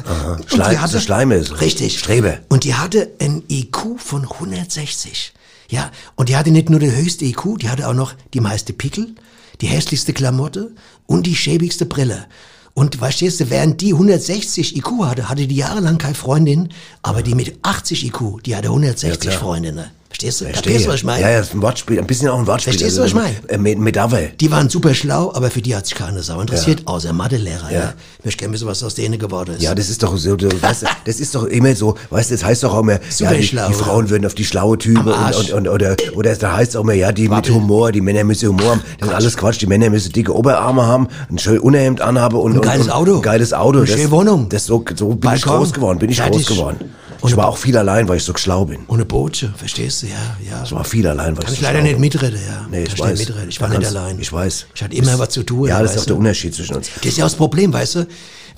Schleim- 0.47 0.81
hatte- 0.81 0.91
so 0.93 0.99
Schleime 0.99 1.35
ist. 1.35 1.61
Richtig. 1.61 1.99
Strebe. 1.99 2.39
Und 2.49 2.65
die 2.65 2.73
hatte 2.75 3.09
ein 3.21 3.43
IQ 3.49 3.97
von 3.99 4.25
160. 4.29 5.33
Ja, 5.69 5.89
und 6.15 6.27
die 6.27 6.35
hatte 6.35 6.51
nicht 6.51 6.69
nur 6.69 6.79
den 6.81 6.93
höchste 6.93 7.23
IQ, 7.23 7.57
die 7.61 7.69
hatte 7.69 7.87
auch 7.87 7.93
noch 7.93 8.13
die 8.33 8.41
meiste 8.41 8.73
Pickel, 8.73 9.15
die 9.61 9.67
hässlichste 9.67 10.11
Klamotte 10.11 10.71
und 11.05 11.25
die 11.27 11.35
schäbigste 11.35 11.85
Brille. 11.85 12.25
Und 12.73 12.95
verstehst 12.95 13.39
du, 13.39 13.49
während 13.49 13.81
die 13.81 13.93
160 13.93 14.77
IQ 14.77 15.03
hatte, 15.03 15.27
hatte 15.29 15.45
die 15.47 15.55
jahrelang 15.55 15.97
keine 15.97 16.15
Freundin, 16.15 16.69
aber 17.01 17.21
die 17.21 17.35
mit 17.35 17.57
80 17.63 18.05
IQ, 18.07 18.41
die 18.45 18.55
hatte 18.55 18.69
160 18.69 19.19
klar. 19.29 19.39
Freundinnen. 19.39 19.85
Verstehst 20.11 20.41
du? 20.41 20.45
Verstehe. 20.45 20.63
Kapierst 20.73 20.85
du, 20.85 20.89
was 20.89 20.95
ich 20.97 21.03
meine? 21.05 21.21
Ja, 21.21 21.29
ja, 21.29 21.39
ist 21.39 21.53
ein 21.53 21.61
Wortspiel, 21.61 21.97
ein 21.97 22.05
bisschen 22.05 22.27
auch 22.27 22.37
ein 22.37 22.45
Wortspiel. 22.45 22.73
Verstehst 22.73 22.97
du, 22.97 23.01
was 23.01 23.07
ich 23.07 23.15
meine? 23.15 23.33
Äh, 23.47 23.57
Mit, 23.57 23.79
mit 23.79 23.97
Ave. 23.97 24.31
Die 24.39 24.51
waren 24.51 24.67
super 24.69 24.93
schlau, 24.93 25.31
aber 25.33 25.49
für 25.49 25.61
die 25.61 25.73
hat 25.73 25.85
sich 25.87 25.95
keine 25.95 26.21
Sau 26.21 26.41
interessiert, 26.41 26.81
außer 26.85 27.13
Mathelehrer. 27.13 27.71
Ja. 27.71 27.79
Ja. 27.79 27.93
Ich 28.19 28.25
möchte 28.25 28.39
gerne 28.39 28.53
wissen, 28.53 28.67
was 28.67 28.83
aus 28.83 28.93
denen 28.95 29.17
geworden 29.17 29.55
ist. 29.55 29.61
Ja, 29.63 29.73
das 29.73 29.89
ist 29.89 30.03
doch 30.03 30.15
so, 30.17 30.35
du, 30.35 30.49
weißt 30.61 30.81
du, 30.83 30.87
das 31.05 31.19
ist 31.21 31.33
doch 31.33 31.45
immer 31.45 31.73
so, 31.75 31.95
weißt 32.09 32.29
du, 32.29 32.35
das 32.35 32.43
heißt 32.43 32.63
doch 32.63 32.73
auch 32.73 32.81
immer, 32.81 32.99
Super 33.09 33.31
ja, 33.31 33.37
die, 33.37 33.43
schlau, 33.47 33.67
die 33.69 33.73
Frauen 33.73 34.09
würden 34.09 34.25
auf 34.25 34.35
die 34.35 34.43
schlaue 34.45 34.77
Type 34.77 34.99
Am 34.99 35.31
und, 35.33 35.51
und, 35.51 35.53
und, 35.53 35.67
oder, 35.69 35.95
oder 36.13 36.35
da 36.35 36.57
heißt 36.57 36.75
auch 36.75 36.81
immer, 36.81 36.93
ja, 36.93 37.13
die 37.13 37.29
Wabbel. 37.29 37.51
mit 37.53 37.61
Humor, 37.61 37.93
die 37.93 38.01
Männer 38.01 38.25
müssen 38.25 38.49
Humor 38.49 38.71
haben. 38.71 38.81
Das 38.99 39.07
ist 39.07 39.15
alles 39.15 39.37
Quatsch, 39.37 39.61
die 39.61 39.67
Männer 39.67 39.89
müssen 39.89 40.11
dicke 40.11 40.35
Oberarme 40.35 40.85
haben, 40.85 41.07
ein 41.29 41.37
schön 41.39 41.59
Unterhemd 41.59 42.01
anhaben 42.01 42.35
und, 42.37 42.55
Ein 42.55 42.61
geiles 42.61 42.87
und, 42.87 42.91
Auto. 42.91 43.15
Ein 43.15 43.21
geiles 43.21 43.53
Auto. 43.53 43.77
Eine 43.79 43.87
schöne 43.87 44.11
Wohnung. 44.11 44.49
Das 44.49 44.65
so, 44.65 44.83
so 44.93 45.07
bin 45.07 45.15
ich 45.33 45.41
Balkon. 45.45 45.57
groß 45.59 45.73
geworden, 45.73 45.99
bin 45.99 46.09
ich 46.09 46.17
Fertig. 46.17 46.45
groß 46.45 46.57
geworden. 46.57 46.91
Und 47.21 47.29
ich 47.29 47.37
war 47.37 47.47
auch 47.47 47.57
viel 47.57 47.77
allein, 47.77 48.07
weil 48.07 48.17
ich 48.17 48.23
so 48.23 48.35
schlau 48.35 48.65
bin. 48.65 48.79
Ohne 48.87 49.05
Botsche, 49.05 49.53
verstehst 49.55 50.01
du? 50.03 50.07
Ja, 50.07 50.13
ja. 50.49 50.63
Ich 50.63 50.71
war 50.71 50.83
viel 50.83 51.05
allein, 51.07 51.37
weil 51.37 51.43
Kann 51.43 51.53
ich 51.53 51.59
ich 51.59 51.65
so 51.65 51.71
leider 51.71 51.81
nicht 51.81 51.99
mitreden, 51.99 52.39
ja. 52.45 52.67
Nee, 52.69 52.83
ich 52.83 52.99
weiß. 52.99 53.19
mitreden. 53.19 53.49
Ich 53.49 53.61
war 53.61 53.69
nicht 53.69 53.85
allein. 53.85 54.19
Ich 54.19 54.33
weiß. 54.33 54.65
Ich 54.73 54.83
hatte 54.83 54.95
immer 54.95 55.19
was 55.19 55.29
zu 55.29 55.43
tun. 55.43 55.67
Ja, 55.69 55.81
das 55.81 55.95
ist 55.95 56.01
auch 56.01 56.05
der? 56.05 56.17
Unterschied 56.17 56.55
zwischen 56.55 56.75
uns. 56.75 56.89
Das 56.95 57.05
ist 57.05 57.17
ja 57.17 57.25
auch 57.25 57.29
das 57.29 57.37
Problem, 57.37 57.71
weißt 57.71 57.95
du? 57.95 58.07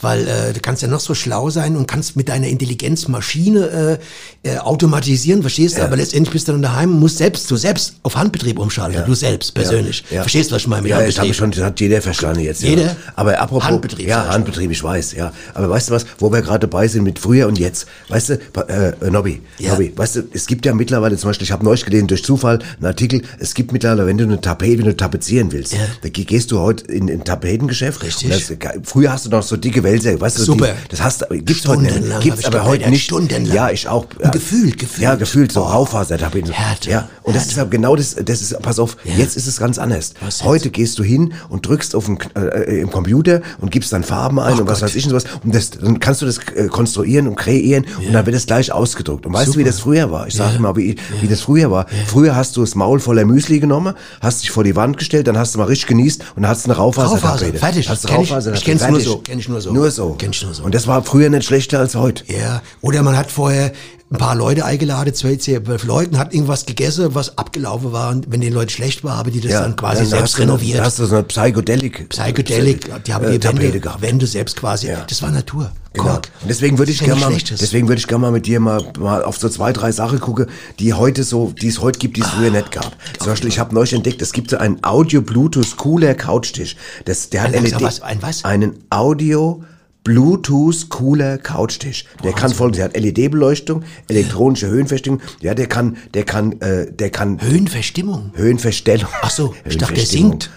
Weil 0.03 0.27
äh, 0.27 0.53
du 0.53 0.59
kannst 0.59 0.81
ja 0.81 0.87
noch 0.87 0.99
so 0.99 1.15
schlau 1.15 1.49
sein 1.49 1.75
und 1.75 1.87
kannst 1.87 2.15
mit 2.15 2.29
deiner 2.29 2.47
Intelligenz 2.47 3.07
Maschine 3.07 3.99
äh, 4.43 4.49
äh, 4.55 4.57
automatisieren, 4.59 5.41
verstehst 5.41 5.77
du? 5.77 5.81
Aber 5.83 5.95
letztendlich 5.95 6.33
bist 6.33 6.47
du 6.47 6.51
dann 6.51 6.61
daheim 6.61 6.91
und 6.91 6.99
musst 6.99 7.17
selbst, 7.17 7.49
du 7.49 7.55
selbst 7.55 7.95
auf 8.03 8.15
Handbetrieb 8.15 8.59
umschalten. 8.59 9.03
Du 9.05 9.13
selbst, 9.15 9.53
persönlich. 9.53 10.03
Ja. 10.11 10.21
Verstehst 10.21 10.51
du, 10.51 10.55
was 10.55 10.61
ich 10.63 10.67
meine 10.67 10.81
mit 10.83 10.91
Ja, 10.91 10.97
Handbetrieb? 10.97 11.31
ich 11.31 11.37
schon, 11.37 11.51
das 11.51 11.63
hat 11.63 11.79
jeder 11.79 12.01
verstanden 12.01 12.41
jetzt. 12.41 12.61
Ja. 12.61 12.69
Jeder? 12.69 12.95
Aber 13.15 13.39
apropos 13.39 13.63
Handbetrieb, 13.63 14.07
Ja, 14.07 14.27
Handbetrieb, 14.27 14.69
ich 14.71 14.83
weiß, 14.83 15.13
ja. 15.13 15.31
Aber 15.53 15.69
weißt 15.69 15.89
du 15.89 15.93
was, 15.93 16.05
wo 16.19 16.31
wir 16.31 16.41
gerade 16.41 16.67
dabei 16.67 16.87
sind 16.87 17.03
mit 17.03 17.17
früher 17.19 17.47
und 17.47 17.57
jetzt, 17.57 17.87
weißt 18.09 18.29
du, 18.29 18.33
äh, 18.67 19.09
Nobby, 19.09 19.41
Ja. 19.59 19.71
Nobby, 19.71 19.93
weißt 19.95 20.15
du, 20.17 20.23
es 20.33 20.45
gibt 20.47 20.65
ja 20.65 20.73
mittlerweile 20.73 21.15
zum 21.17 21.29
Beispiel, 21.29 21.45
ich 21.45 21.51
habe 21.51 21.63
neulich 21.63 21.85
gelesen 21.85 22.07
durch 22.07 22.23
Zufall 22.23 22.59
einen 22.77 22.85
Artikel, 22.85 23.21
es 23.39 23.53
gibt 23.53 23.71
mittlerweile, 23.71 24.05
wenn 24.05 24.17
du 24.17 24.25
eine 24.25 24.41
Tapete, 24.41 24.79
wenn 24.79 24.85
du 24.85 24.95
tapezieren 24.97 25.51
willst, 25.51 25.73
Ja. 25.73 25.79
da 26.01 26.09
geh- 26.09 26.25
gehst 26.25 26.51
du 26.51 26.59
heute 26.59 26.85
in 26.91 27.09
ein 27.09 27.23
Tapetengeschäft. 27.23 28.03
Richtig. 28.03 28.29
Das, 28.59 28.73
früher 28.83 29.13
hast 29.13 29.25
du 29.25 29.29
noch 29.29 29.43
so 29.43 29.55
dicke 29.55 29.83
Wälzer, 29.93 30.19
weißt 30.19 30.39
du, 30.39 30.43
Super. 30.43 30.67
Die, 30.67 30.89
das 30.89 31.01
hast 31.01 31.25
gibt's 31.29 31.67
heute 31.67 31.81
nicht. 31.83 32.19
Gibt's 32.21 32.41
ich 32.41 32.47
aber 32.47 32.65
heute 32.65 32.89
nicht. 32.89 33.03
stundenlang. 33.03 33.53
Ja, 33.55 33.69
ich 33.69 33.87
auch. 33.87 34.05
Und 34.19 34.31
gefühlt, 34.31 34.77
gefühlt. 34.79 35.01
Ja, 35.03 35.15
gefühlt, 35.15 35.51
so 35.51 35.61
Oh. 35.61 35.65
Raufasertapeten. 35.67 36.51
Härte, 36.51 36.89
Ja, 36.89 37.09
und 37.23 37.35
das 37.35 37.43
Härte. 37.43 37.53
ist 37.55 37.59
aber 37.59 37.69
genau 37.69 37.95
das, 37.95 38.15
das 38.15 38.41
ist, 38.41 38.59
pass 38.61 38.79
auf, 38.79 38.97
Ja. 39.03 39.13
jetzt 39.17 39.37
ist 39.37 39.47
es 39.47 39.57
ganz 39.57 39.77
anders. 39.77 40.13
Was 40.21 40.39
jetzt? 40.39 40.43
Heute 40.47 40.69
gehst 40.71 40.97
du 40.99 41.03
hin 41.03 41.33
und 41.49 41.67
drückst 41.67 41.95
auf 41.95 42.05
den, 42.05 42.17
äh, 42.35 42.79
im 42.81 42.89
Computer 42.91 43.41
und 43.61 43.71
gibst 43.71 43.93
dann 43.93 44.03
Farben 44.03 44.39
ein 44.39 44.53
Ach 44.55 44.59
und 44.59 44.67
was 44.67 44.79
Gott. 44.79 44.89
weiß 44.89 44.95
ich 44.95 45.03
und 45.05 45.11
sowas. 45.11 45.25
Und 45.43 45.53
das, 45.55 45.69
dann 45.71 45.99
kannst 45.99 46.21
du 46.21 46.25
das 46.25 46.39
äh, 46.55 46.67
konstruieren 46.67 47.27
und 47.27 47.35
kreieren 47.35 47.85
und 48.05 48.11
dann 48.13 48.25
wird 48.25 48.35
es 48.35 48.45
gleich 48.45 48.71
ausgedruckt. 48.71 49.25
Und 49.25 49.33
weißt 49.33 49.47
du, 49.49 49.51
wie 49.51 49.63
Super. 49.63 49.65
das 49.71 49.79
früher 49.79 50.11
war? 50.11 50.27
Ich 50.27 50.35
sage 50.35 50.55
Ja. 50.55 50.59
mal, 50.59 50.75
wie, 50.75 50.95
wie 51.21 51.27
das 51.27 51.41
früher 51.41 51.69
war. 51.71 51.85
Früher 52.07 52.35
hast 52.35 52.57
du 52.57 52.61
das 52.61 52.75
Maul 52.75 52.99
voller 52.99 53.25
Müsli 53.25 53.59
genommen, 53.59 53.93
hast 54.21 54.41
dich 54.43 54.51
vor 54.51 54.63
die 54.63 54.75
Wand 54.75 54.97
gestellt, 54.97 55.27
dann 55.27 55.37
hast 55.37 55.53
du 55.55 55.59
mal 55.59 55.65
richtig 55.65 55.87
genießt 55.87 56.21
und 56.35 56.43
dann 56.43 56.49
hast 56.51 56.65
du 56.65 56.69
eine 56.71 56.77
Raufasertapete. 56.77 57.27
Raufaser, 57.45 57.53
fertig. 57.59 57.89
Hast 57.89 58.07
Kenn 58.07 58.21
ich- 58.21 58.31
ich 58.31 58.63
kenn's 58.63 58.81
nur 58.81 58.89
fertig. 58.89 59.05
so, 59.05 59.17
kenn 59.19 59.39
ich 59.39 59.49
nur 59.49 59.61
so. 59.61 59.72
Nur 59.73 59.91
so. 59.91 60.13
Kenn 60.13 60.31
ich 60.31 60.43
nur 60.43 60.53
so. 60.53 60.63
Und 60.63 60.75
das 60.75 60.87
war 60.87 61.03
früher 61.03 61.29
nicht 61.29 61.45
schlechter 61.45 61.79
als 61.79 61.95
heute. 61.95 62.23
Ja, 62.31 62.61
oder 62.81 63.03
man 63.03 63.17
hat 63.17 63.31
vorher 63.31 63.71
ein 64.11 64.17
paar 64.17 64.35
Leute 64.35 64.63
eingeladen, 64.63 65.13
zwei, 65.13 65.37
zwölf 65.37 65.83
Leuten, 65.85 66.19
hat 66.19 66.33
irgendwas 66.33 66.65
gegessen, 66.65 67.15
was 67.15 67.37
abgelaufen 67.37 67.91
war 67.93 68.11
und 68.11 68.31
wenn 68.31 68.41
den 68.41 68.53
Leuten 68.53 68.69
schlecht 68.69 69.03
war, 69.03 69.17
haben 69.17 69.31
die 69.31 69.41
das 69.41 69.53
dann 69.53 69.75
quasi 69.75 70.01
dann 70.01 70.09
selbst 70.09 70.37
renoviert. 70.37 70.79
Da 70.79 70.83
hast 70.85 70.99
du 70.99 71.05
so 71.05 71.15
eine 71.15 71.23
Psychedelic. 71.23 72.09
Psychedelic, 72.09 73.03
die 73.05 73.13
haben 73.13 73.25
äh, 73.25 73.39
die 73.39 73.47
Wände. 73.47 73.81
Wände 73.99 74.27
selbst 74.27 74.55
quasi. 74.55 74.87
Ja. 74.87 75.03
Das 75.09 75.21
war 75.23 75.31
Natur. 75.31 75.71
Genau. 75.93 76.05
Kork. 76.09 76.29
Und 76.41 76.49
deswegen 76.49 76.77
würde 76.79 76.91
ich 76.91 76.99
ja 77.01 77.07
gerne 77.07 77.21
mal, 77.21 77.33
deswegen 77.37 77.87
würde 77.87 77.99
ich 77.99 78.07
gerne 78.07 78.21
mal 78.21 78.31
mit 78.31 78.45
dir 78.45 78.59
mal, 78.59 78.83
mal 78.99 79.23
auf 79.23 79.37
so 79.37 79.47
zwei, 79.49 79.73
drei 79.73 79.91
Sachen 79.91 80.19
gucken, 80.19 80.47
die 80.79 80.93
heute 80.93 81.23
so, 81.23 81.53
die 81.59 81.67
es 81.67 81.81
heute 81.81 81.99
gibt, 81.99 82.17
die 82.17 82.21
es 82.21 82.27
früher 82.27 82.49
nicht 82.51 82.71
gab. 82.71 82.95
Zum 83.19 83.27
Beispiel, 83.27 83.49
ich 83.49 83.59
habe 83.59 83.73
neulich 83.73 83.93
entdeckt, 83.93 84.21
es 84.21 84.31
gibt 84.31 84.49
so 84.51 84.57
einen 84.57 84.83
Audio-Bluetooth 84.83 85.77
cooler 85.77 86.13
Couchtisch. 86.15 86.75
Das, 87.05 87.29
der 87.29 87.43
hat 87.43 87.53
Ein 87.53 87.63
LED, 87.63 87.81
was- 87.81 88.01
ein 88.01 88.21
was? 88.21 88.43
einen 88.43 88.73
Audio 88.89 89.63
Bluetooth 90.03 90.89
cooler 90.89 91.37
Couchtisch. 91.37 92.05
Der 92.23 92.33
kann 92.33 92.51
folgendes, 92.53 92.77
der 92.77 92.85
hat 92.85 92.97
LED-Beleuchtung, 92.97 93.83
elektronische 94.09 94.67
Höhenverstellung. 94.67 95.21
Ja, 95.41 95.53
der 95.55 95.67
kann, 95.67 95.97
der 96.13 96.23
kann, 96.25 96.59
äh, 96.61 96.91
der 96.91 97.09
kann 97.09 97.41
Höhenverstimmung. 97.41 98.31
Höhenverstellung. 98.35 99.09
Ach 99.21 99.29
so, 99.29 99.53
ich 99.65 99.77
dachte, 99.77 99.93
der 99.93 100.03
Höhenverstimmung. 100.03 100.31
singt. 100.31 100.49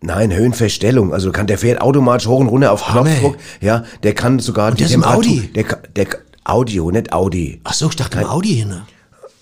Nein, 0.00 0.32
Höhenverstellung. 0.34 1.12
Also 1.14 1.32
kann 1.32 1.46
der 1.46 1.56
fährt 1.56 1.80
automatisch 1.80 2.26
hoch 2.26 2.40
und 2.40 2.48
runter 2.48 2.72
auf. 2.72 2.84
Knopfdruck. 2.84 3.36
Ja, 3.60 3.84
der 4.02 4.14
kann 4.14 4.38
sogar 4.38 4.70
Und 4.72 4.80
der 4.80 4.86
ist 4.86 4.92
im 4.92 5.04
Audi? 5.04 5.50
Der, 5.54 5.64
der 5.96 6.06
Audio, 6.44 6.90
nicht 6.90 7.12
Audi. 7.12 7.60
Ach 7.64 7.72
so, 7.72 7.88
ich 7.88 7.96
dachte 7.96 8.18
im 8.20 8.26
Audi 8.26 8.54
hin. 8.56 8.74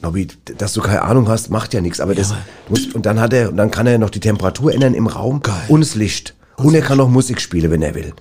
Nobby, 0.03 0.29
dass 0.59 0.73
du 0.73 0.81
keine 0.81 1.03
Ahnung 1.03 1.29
hast, 1.29 1.49
macht 1.51 1.75
ja 1.75 1.81
nichts. 1.81 2.01
Aber 2.01 2.15
das 2.15 2.31
aber- 2.33 2.41
du 2.67 2.71
musst, 2.75 2.95
und 2.95 3.07
dann 3.07 3.19
hat 3.21 3.33
er, 3.33 3.49
und 3.51 3.57
dann 3.57 3.71
kann 3.71 3.87
er 3.87 3.99
noch 3.99 4.11
die 4.11 4.21
Temperatur 4.21 4.73
ändern 4.75 4.95
im 4.95 5.07
Raum 5.07 5.41
Geil. 5.43 5.55
und 5.69 5.81
das 5.81 5.95
Licht. 5.95 6.35
Und 6.57 6.75
er 6.75 6.83
kann 6.83 6.99
noch 6.99 7.09
Musik 7.09 7.41
spielen, 7.41 7.71
wenn 7.71 7.83
er 7.83 7.95
will. 7.95 8.13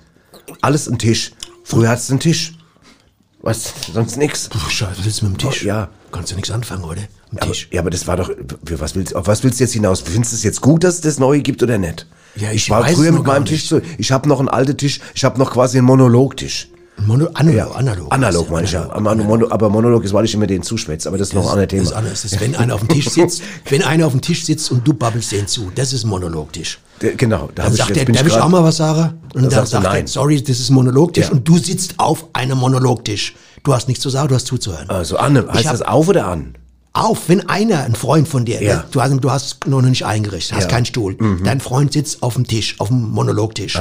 Alles 0.62 0.88
ein 0.88 0.98
Tisch. 0.98 1.32
Früher 1.64 1.88
hat's 1.88 2.08
einen 2.08 2.20
Tisch. 2.20 2.54
Was? 3.42 3.74
Sonst 3.92 4.16
nix. 4.16 4.48
Puh, 4.48 4.58
Scheiße, 4.70 4.98
was 4.98 5.04
willst 5.04 5.20
du 5.20 5.26
mit 5.26 5.34
dem 5.34 5.50
Tisch? 5.50 5.62
Oh, 5.64 5.66
ja. 5.66 5.88
Kannst 6.12 6.30
du 6.30 6.36
nichts 6.36 6.50
anfangen, 6.52 6.84
oder? 6.84 7.02
Mit 7.32 7.42
dem 7.42 7.48
Tisch. 7.48 7.68
ja, 7.72 7.80
aber 7.80 7.90
das 7.90 8.06
war 8.06 8.16
doch, 8.16 8.30
für 8.64 8.80
was 8.80 8.94
willst, 8.94 9.16
auf 9.16 9.26
was 9.26 9.42
willst 9.42 9.58
du 9.58 9.64
jetzt 9.64 9.72
hinaus? 9.72 10.02
Findest 10.02 10.32
du 10.32 10.36
es 10.36 10.44
jetzt 10.44 10.60
gut, 10.60 10.84
dass 10.84 10.96
es 10.96 11.00
das 11.00 11.18
Neue 11.18 11.40
gibt 11.42 11.62
oder 11.62 11.78
nicht? 11.78 12.06
Ja, 12.36 12.52
ich 12.52 12.70
war 12.70 12.84
weiß 12.84 12.94
früher 12.94 13.10
mit 13.12 13.24
meinem 13.24 13.44
Tisch 13.44 13.66
so, 13.66 13.80
ich 13.98 14.12
habe 14.12 14.28
noch 14.28 14.38
einen 14.38 14.48
alten 14.48 14.76
Tisch, 14.76 15.00
ich 15.14 15.24
habe 15.24 15.38
noch 15.38 15.52
quasi 15.52 15.78
einen 15.78 15.86
Monologtisch. 15.86 16.68
Mono, 17.06 17.26
analog, 17.34 17.56
Ja, 17.56 17.70
analog. 17.70 18.06
Analog 18.12 18.50
meine 18.50 18.64
ich 18.66 18.72
ja. 18.72 18.90
Aber, 18.90 19.14
Mono, 19.14 19.50
aber 19.50 19.68
Monolog 19.68 20.04
ist, 20.04 20.12
weil 20.12 20.24
ich 20.24 20.34
immer 20.34 20.46
den 20.46 20.62
zuschwätze. 20.62 21.08
Aber 21.08 21.18
das 21.18 21.28
ist 21.28 21.34
noch 21.34 21.44
ein 21.44 21.50
anderes 21.58 21.68
Thema. 21.68 22.02
Das. 22.02 22.22
Das 22.22 22.32
ist, 22.32 22.40
wenn 22.40 22.54
einer 22.56 22.74
auf 22.74 22.80
dem 22.80 22.88
Tisch 22.88 23.08
sitzt, 23.10 23.42
wenn 23.68 23.82
einer 23.82 24.06
auf 24.06 24.12
dem 24.12 24.20
Tisch 24.20 24.44
sitzt 24.44 24.70
und 24.70 24.86
du 24.86 24.92
babbelst 24.94 25.32
den 25.32 25.46
zu. 25.46 25.70
Das 25.74 25.92
ist 25.92 26.04
Monologtisch. 26.04 26.78
Genau. 27.00 27.48
Da 27.54 27.64
Dann 27.64 27.72
ich, 27.72 27.78
sagt 27.78 27.90
jetzt 27.90 27.98
er, 28.00 28.04
bin 28.06 28.14
darf 28.14 28.26
ich 28.26 28.32
grad- 28.32 28.42
auch 28.42 28.48
mal 28.48 28.62
was 28.64 28.76
sagen? 28.76 29.20
Und 29.34 29.42
dann, 29.42 29.50
sagst 29.50 29.72
du 29.72 29.76
sagt 29.78 29.84
nein. 29.84 30.04
er, 30.04 30.08
sorry, 30.08 30.40
das 30.42 30.60
ist 30.60 30.70
Monologtisch 30.70 31.26
Ja. 31.26 31.32
und 31.32 31.46
du 31.48 31.58
sitzt 31.58 31.94
auf 31.98 32.26
einem 32.32 32.58
Monologtisch. 32.58 33.34
Du 33.64 33.74
hast 33.74 33.88
nichts 33.88 34.02
zu 34.02 34.10
sagen, 34.10 34.28
du 34.28 34.34
hast 34.34 34.46
zuzuhören. 34.46 34.88
Also 34.90 35.16
an, 35.16 35.36
heißt 35.36 35.60
Ich 35.60 35.66
hab- 35.66 35.72
das 35.72 35.82
auf 35.82 36.08
oder 36.08 36.26
an? 36.26 36.54
Auf, 36.94 37.28
wenn 37.28 37.48
einer, 37.48 37.84
ein 37.84 37.94
Freund 37.94 38.28
von 38.28 38.44
dir, 38.44 38.62
Ja. 38.62 38.74
ne, 38.76 38.84
du, 38.90 39.00
hast, 39.00 39.12
du 39.24 39.30
hast 39.30 39.66
noch 39.66 39.80
nicht 39.80 40.04
eingerichtet, 40.04 40.54
hast 40.56 40.64
Ja. 40.64 40.68
keinen 40.70 40.84
Stuhl, 40.84 41.16
dein 41.42 41.58
Freund 41.60 41.92
sitzt 41.94 42.22
auf 42.22 42.34
dem 42.34 42.46
Tisch, 42.46 42.76
auf 42.80 42.88
dem 42.88 43.08
Monologtisch, 43.10 43.78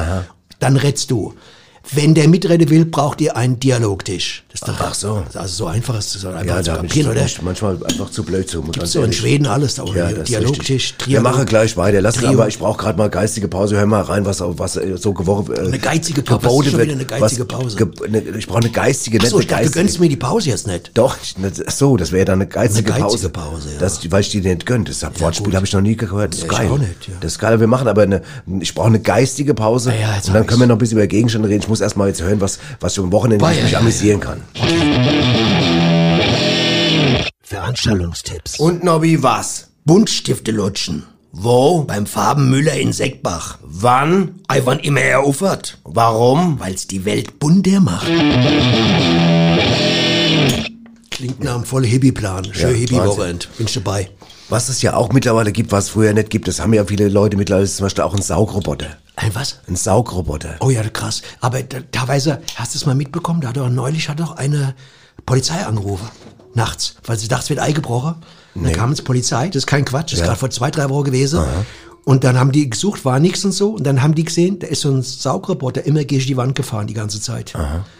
dann 0.59 0.77
redst 0.77 1.11
du. 1.11 1.33
Wenn 1.93 2.13
der 2.13 2.27
mitreden 2.27 2.69
will, 2.69 2.85
braucht 2.85 3.19
ihr 3.21 3.35
einen 3.35 3.59
Dialogtisch. 3.59 4.43
Das 4.51 4.61
ist 4.61 4.67
doch, 4.67 4.75
Ach 4.79 4.93
so. 4.93 5.23
Also 5.33 5.47
so 5.55 5.65
einfach 5.65 5.97
ist 5.97 6.15
es 6.15 6.23
einfach 6.25 6.45
Ja, 6.45 6.61
zu 6.63 6.71
kapieren, 6.73 7.11
oder? 7.11 7.25
manchmal 7.41 7.77
einfach 7.83 8.09
zu 8.11 8.23
blöd 8.23 8.47
zu. 8.49 8.61
Gibt's 8.61 8.91
so 8.91 9.01
in 9.03 9.11
Schweden 9.11 9.47
alles 9.47 9.75
da? 9.75 9.85
Ja, 9.85 10.11
Dialogtisch, 10.11 10.69
richtig. 10.69 11.07
Wir 11.07 11.21
machen 11.21 11.45
gleich 11.45 11.75
weiter. 11.77 11.99
Lass 12.01 12.15
Trio. 12.15 12.29
aber, 12.29 12.47
ich 12.47 12.59
brauche 12.59 12.77
gerade 12.77 12.97
mal 12.97 13.09
geistige 13.09 13.47
Pause. 13.47 13.77
Hör 13.77 13.85
mal 13.87 14.01
rein, 14.03 14.25
was, 14.25 14.41
was 14.41 14.77
äh, 14.77 14.95
so 14.97 15.13
geworfen 15.13 15.55
äh, 15.55 15.59
Eine 15.59 15.79
geizige 15.79 16.21
Pause. 16.21 16.47
Ist 16.47 16.71
schon 16.71 16.79
wird. 16.79 16.89
wieder 16.89 16.93
eine 16.93 17.05
geizige 17.05 17.41
was, 17.41 17.47
Pause? 17.47 17.77
Ge, 17.77 17.87
ne, 18.09 18.19
ich 18.37 18.47
brauche 18.47 18.59
eine 18.59 18.69
geistige, 18.69 19.17
Ach 19.21 19.25
so, 19.25 19.39
ich 19.39 19.47
dachte, 19.47 19.63
du 19.63 19.69
geistige. 19.69 19.79
gönnst 19.83 19.99
mir 19.99 20.09
die 20.09 20.15
Pause 20.17 20.49
jetzt 20.49 20.67
nicht. 20.67 20.91
Doch, 20.93 21.17
ne, 21.37 21.51
so, 21.67 21.97
das 21.97 22.11
wäre 22.11 22.25
dann 22.25 22.41
eine 22.41 22.47
geistige, 22.47 22.93
Eine 22.93 23.03
geizige 23.03 23.29
Pause. 23.29 23.51
Pause, 23.55 23.69
ja. 23.73 23.79
das, 23.79 23.99
weil 24.11 24.21
ich 24.21 24.29
die 24.29 24.41
nicht 24.41 24.65
gönnt. 24.65 24.87
Das 24.87 25.01
Wortspiel 25.19 25.45
gut. 25.47 25.55
habe 25.55 25.65
ich 25.65 25.73
noch 25.73 25.81
nie 25.81 25.95
gehört. 25.97 26.33
Das 26.33 26.41
ist 26.43 26.51
Ja, 26.51 26.57
geil. 26.59 26.69
nicht, 26.79 27.07
ja. 27.07 27.13
Das 27.21 27.33
ist 27.33 27.39
geil. 27.39 27.59
Wir 27.59 27.67
machen 27.67 27.87
aber 27.87 28.03
eine, 28.03 28.21
ich 28.59 28.73
brauche 28.75 28.87
eine 28.87 28.99
geistige 28.99 29.53
Pause. 29.55 29.91
Ja, 29.91 29.99
ja, 30.09 30.15
jetzt 30.17 30.27
und 30.27 30.35
dann 30.35 30.45
können 30.45 30.59
wir 30.61 30.67
noch 30.67 30.75
ein 30.75 30.79
bisschen 30.79 30.97
über 30.97 31.07
Gegenstände 31.07 31.49
reden. 31.49 31.61
Ich 31.63 31.69
muss 31.71 31.81
erst 31.81 31.97
mal 31.97 32.07
jetzt 32.07 32.21
hören, 32.21 32.41
was, 32.41 32.59
was 32.79 32.93
ich 32.93 32.99
am 32.99 33.11
Wochenende 33.11 33.43
Boah, 33.43 33.51
ich 33.51 33.57
ja, 33.57 33.63
mich 33.63 33.71
ja, 33.71 33.79
amüsieren 33.79 34.19
kann. 34.19 34.41
Veranstaltungstipps. 37.41 38.59
Und 38.59 38.83
Nobby, 38.83 39.23
was? 39.23 39.69
Buntstifte 39.85 40.51
lutschen. 40.51 41.03
Wo? 41.31 41.85
Beim 41.85 42.05
Farbenmüller 42.05 42.73
in 42.73 42.91
Seckbach. 42.91 43.57
Wann? 43.63 44.41
Ei, 44.49 44.61
wann 44.65 44.79
immer 44.79 44.99
er 44.99 45.21
aufhört. 45.21 45.77
Warum? 45.85 46.59
Weil's 46.59 46.87
die 46.87 47.05
Welt 47.05 47.39
bunter 47.39 47.79
macht. 47.79 48.07
Klingt 51.09 51.41
nach 51.41 51.55
einem 51.55 51.63
voll 51.63 51.85
Hippie-Plan. 51.85 52.53
Schön 52.53 52.71
Ja, 52.71 52.75
Hippie-Wochenend. 52.75 53.47
Bin 53.57 53.67
ich 53.67 53.73
dabei. 53.73 54.09
Was 54.49 54.67
es 54.67 54.81
ja 54.81 54.95
auch 54.95 55.13
mittlerweile 55.13 55.53
gibt, 55.53 55.71
was 55.71 55.85
es 55.85 55.89
früher 55.91 56.11
nicht 56.11 56.29
gibt, 56.29 56.49
das 56.49 56.59
haben 56.59 56.73
ja 56.73 56.83
viele 56.83 57.07
Leute 57.07 57.37
mittlerweile, 57.37 57.63
ist 57.63 57.77
zum 57.77 57.85
Beispiel 57.85 58.03
auch 58.03 58.13
ein 58.13 58.21
Saugroboter. 58.21 58.97
Ein 59.15 59.35
was? 59.35 59.59
Ein 59.67 59.75
Saugroboter. 59.75 60.55
Oh 60.61 60.69
ja, 60.69 60.81
krass. 60.89 61.21
Aber 61.41 61.61
da, 61.63 61.79
teilweise, 61.91 62.41
hast 62.55 62.73
du 62.73 62.77
es 62.77 62.85
mal 62.85 62.95
mitbekommen, 62.95 63.41
da 63.41 63.49
hat 63.49 63.57
doch 63.57 63.69
neulich 63.69 64.09
hat 64.09 64.19
doch 64.19 64.37
eine 64.37 64.73
Polizei 65.25 65.65
angerufen. 65.65 66.09
Nachts, 66.53 66.95
weil 67.05 67.17
sie 67.17 67.27
dachte, 67.27 67.43
es 67.43 67.49
wird 67.49 67.59
eingebrochen. 67.59 68.15
Und 68.55 68.63
Dann 68.63 68.73
kam 68.73 68.91
es 68.91 69.01
Polizei, 69.01 69.47
das 69.47 69.57
ist 69.57 69.67
kein 69.67 69.85
Quatsch, 69.85 70.11
das 70.11 70.19
ist 70.19 70.25
gerade 70.25 70.37
vor 70.39 70.49
zwei, 70.49 70.71
drei 70.71 70.89
Wochen 70.89 71.05
gewesen. 71.05 71.39
Und 72.03 72.23
dann 72.23 72.37
haben 72.39 72.51
die 72.51 72.69
gesucht, 72.69 73.05
war 73.05 73.19
nichts 73.19 73.45
und 73.45 73.51
so. 73.51 73.69
Und 73.75 73.83
dann 73.85 74.01
haben 74.01 74.15
die 74.15 74.23
gesehen, 74.23 74.59
da 74.59 74.67
ist 74.67 74.81
so 74.81 74.89
ein 74.89 75.01
Saugroboter 75.03 75.85
immer 75.85 76.03
gegen 76.03 76.25
die 76.25 76.35
Wand 76.35 76.55
gefahren 76.55 76.87
die 76.87 76.93
ganze 76.95 77.21
Zeit. 77.21 77.53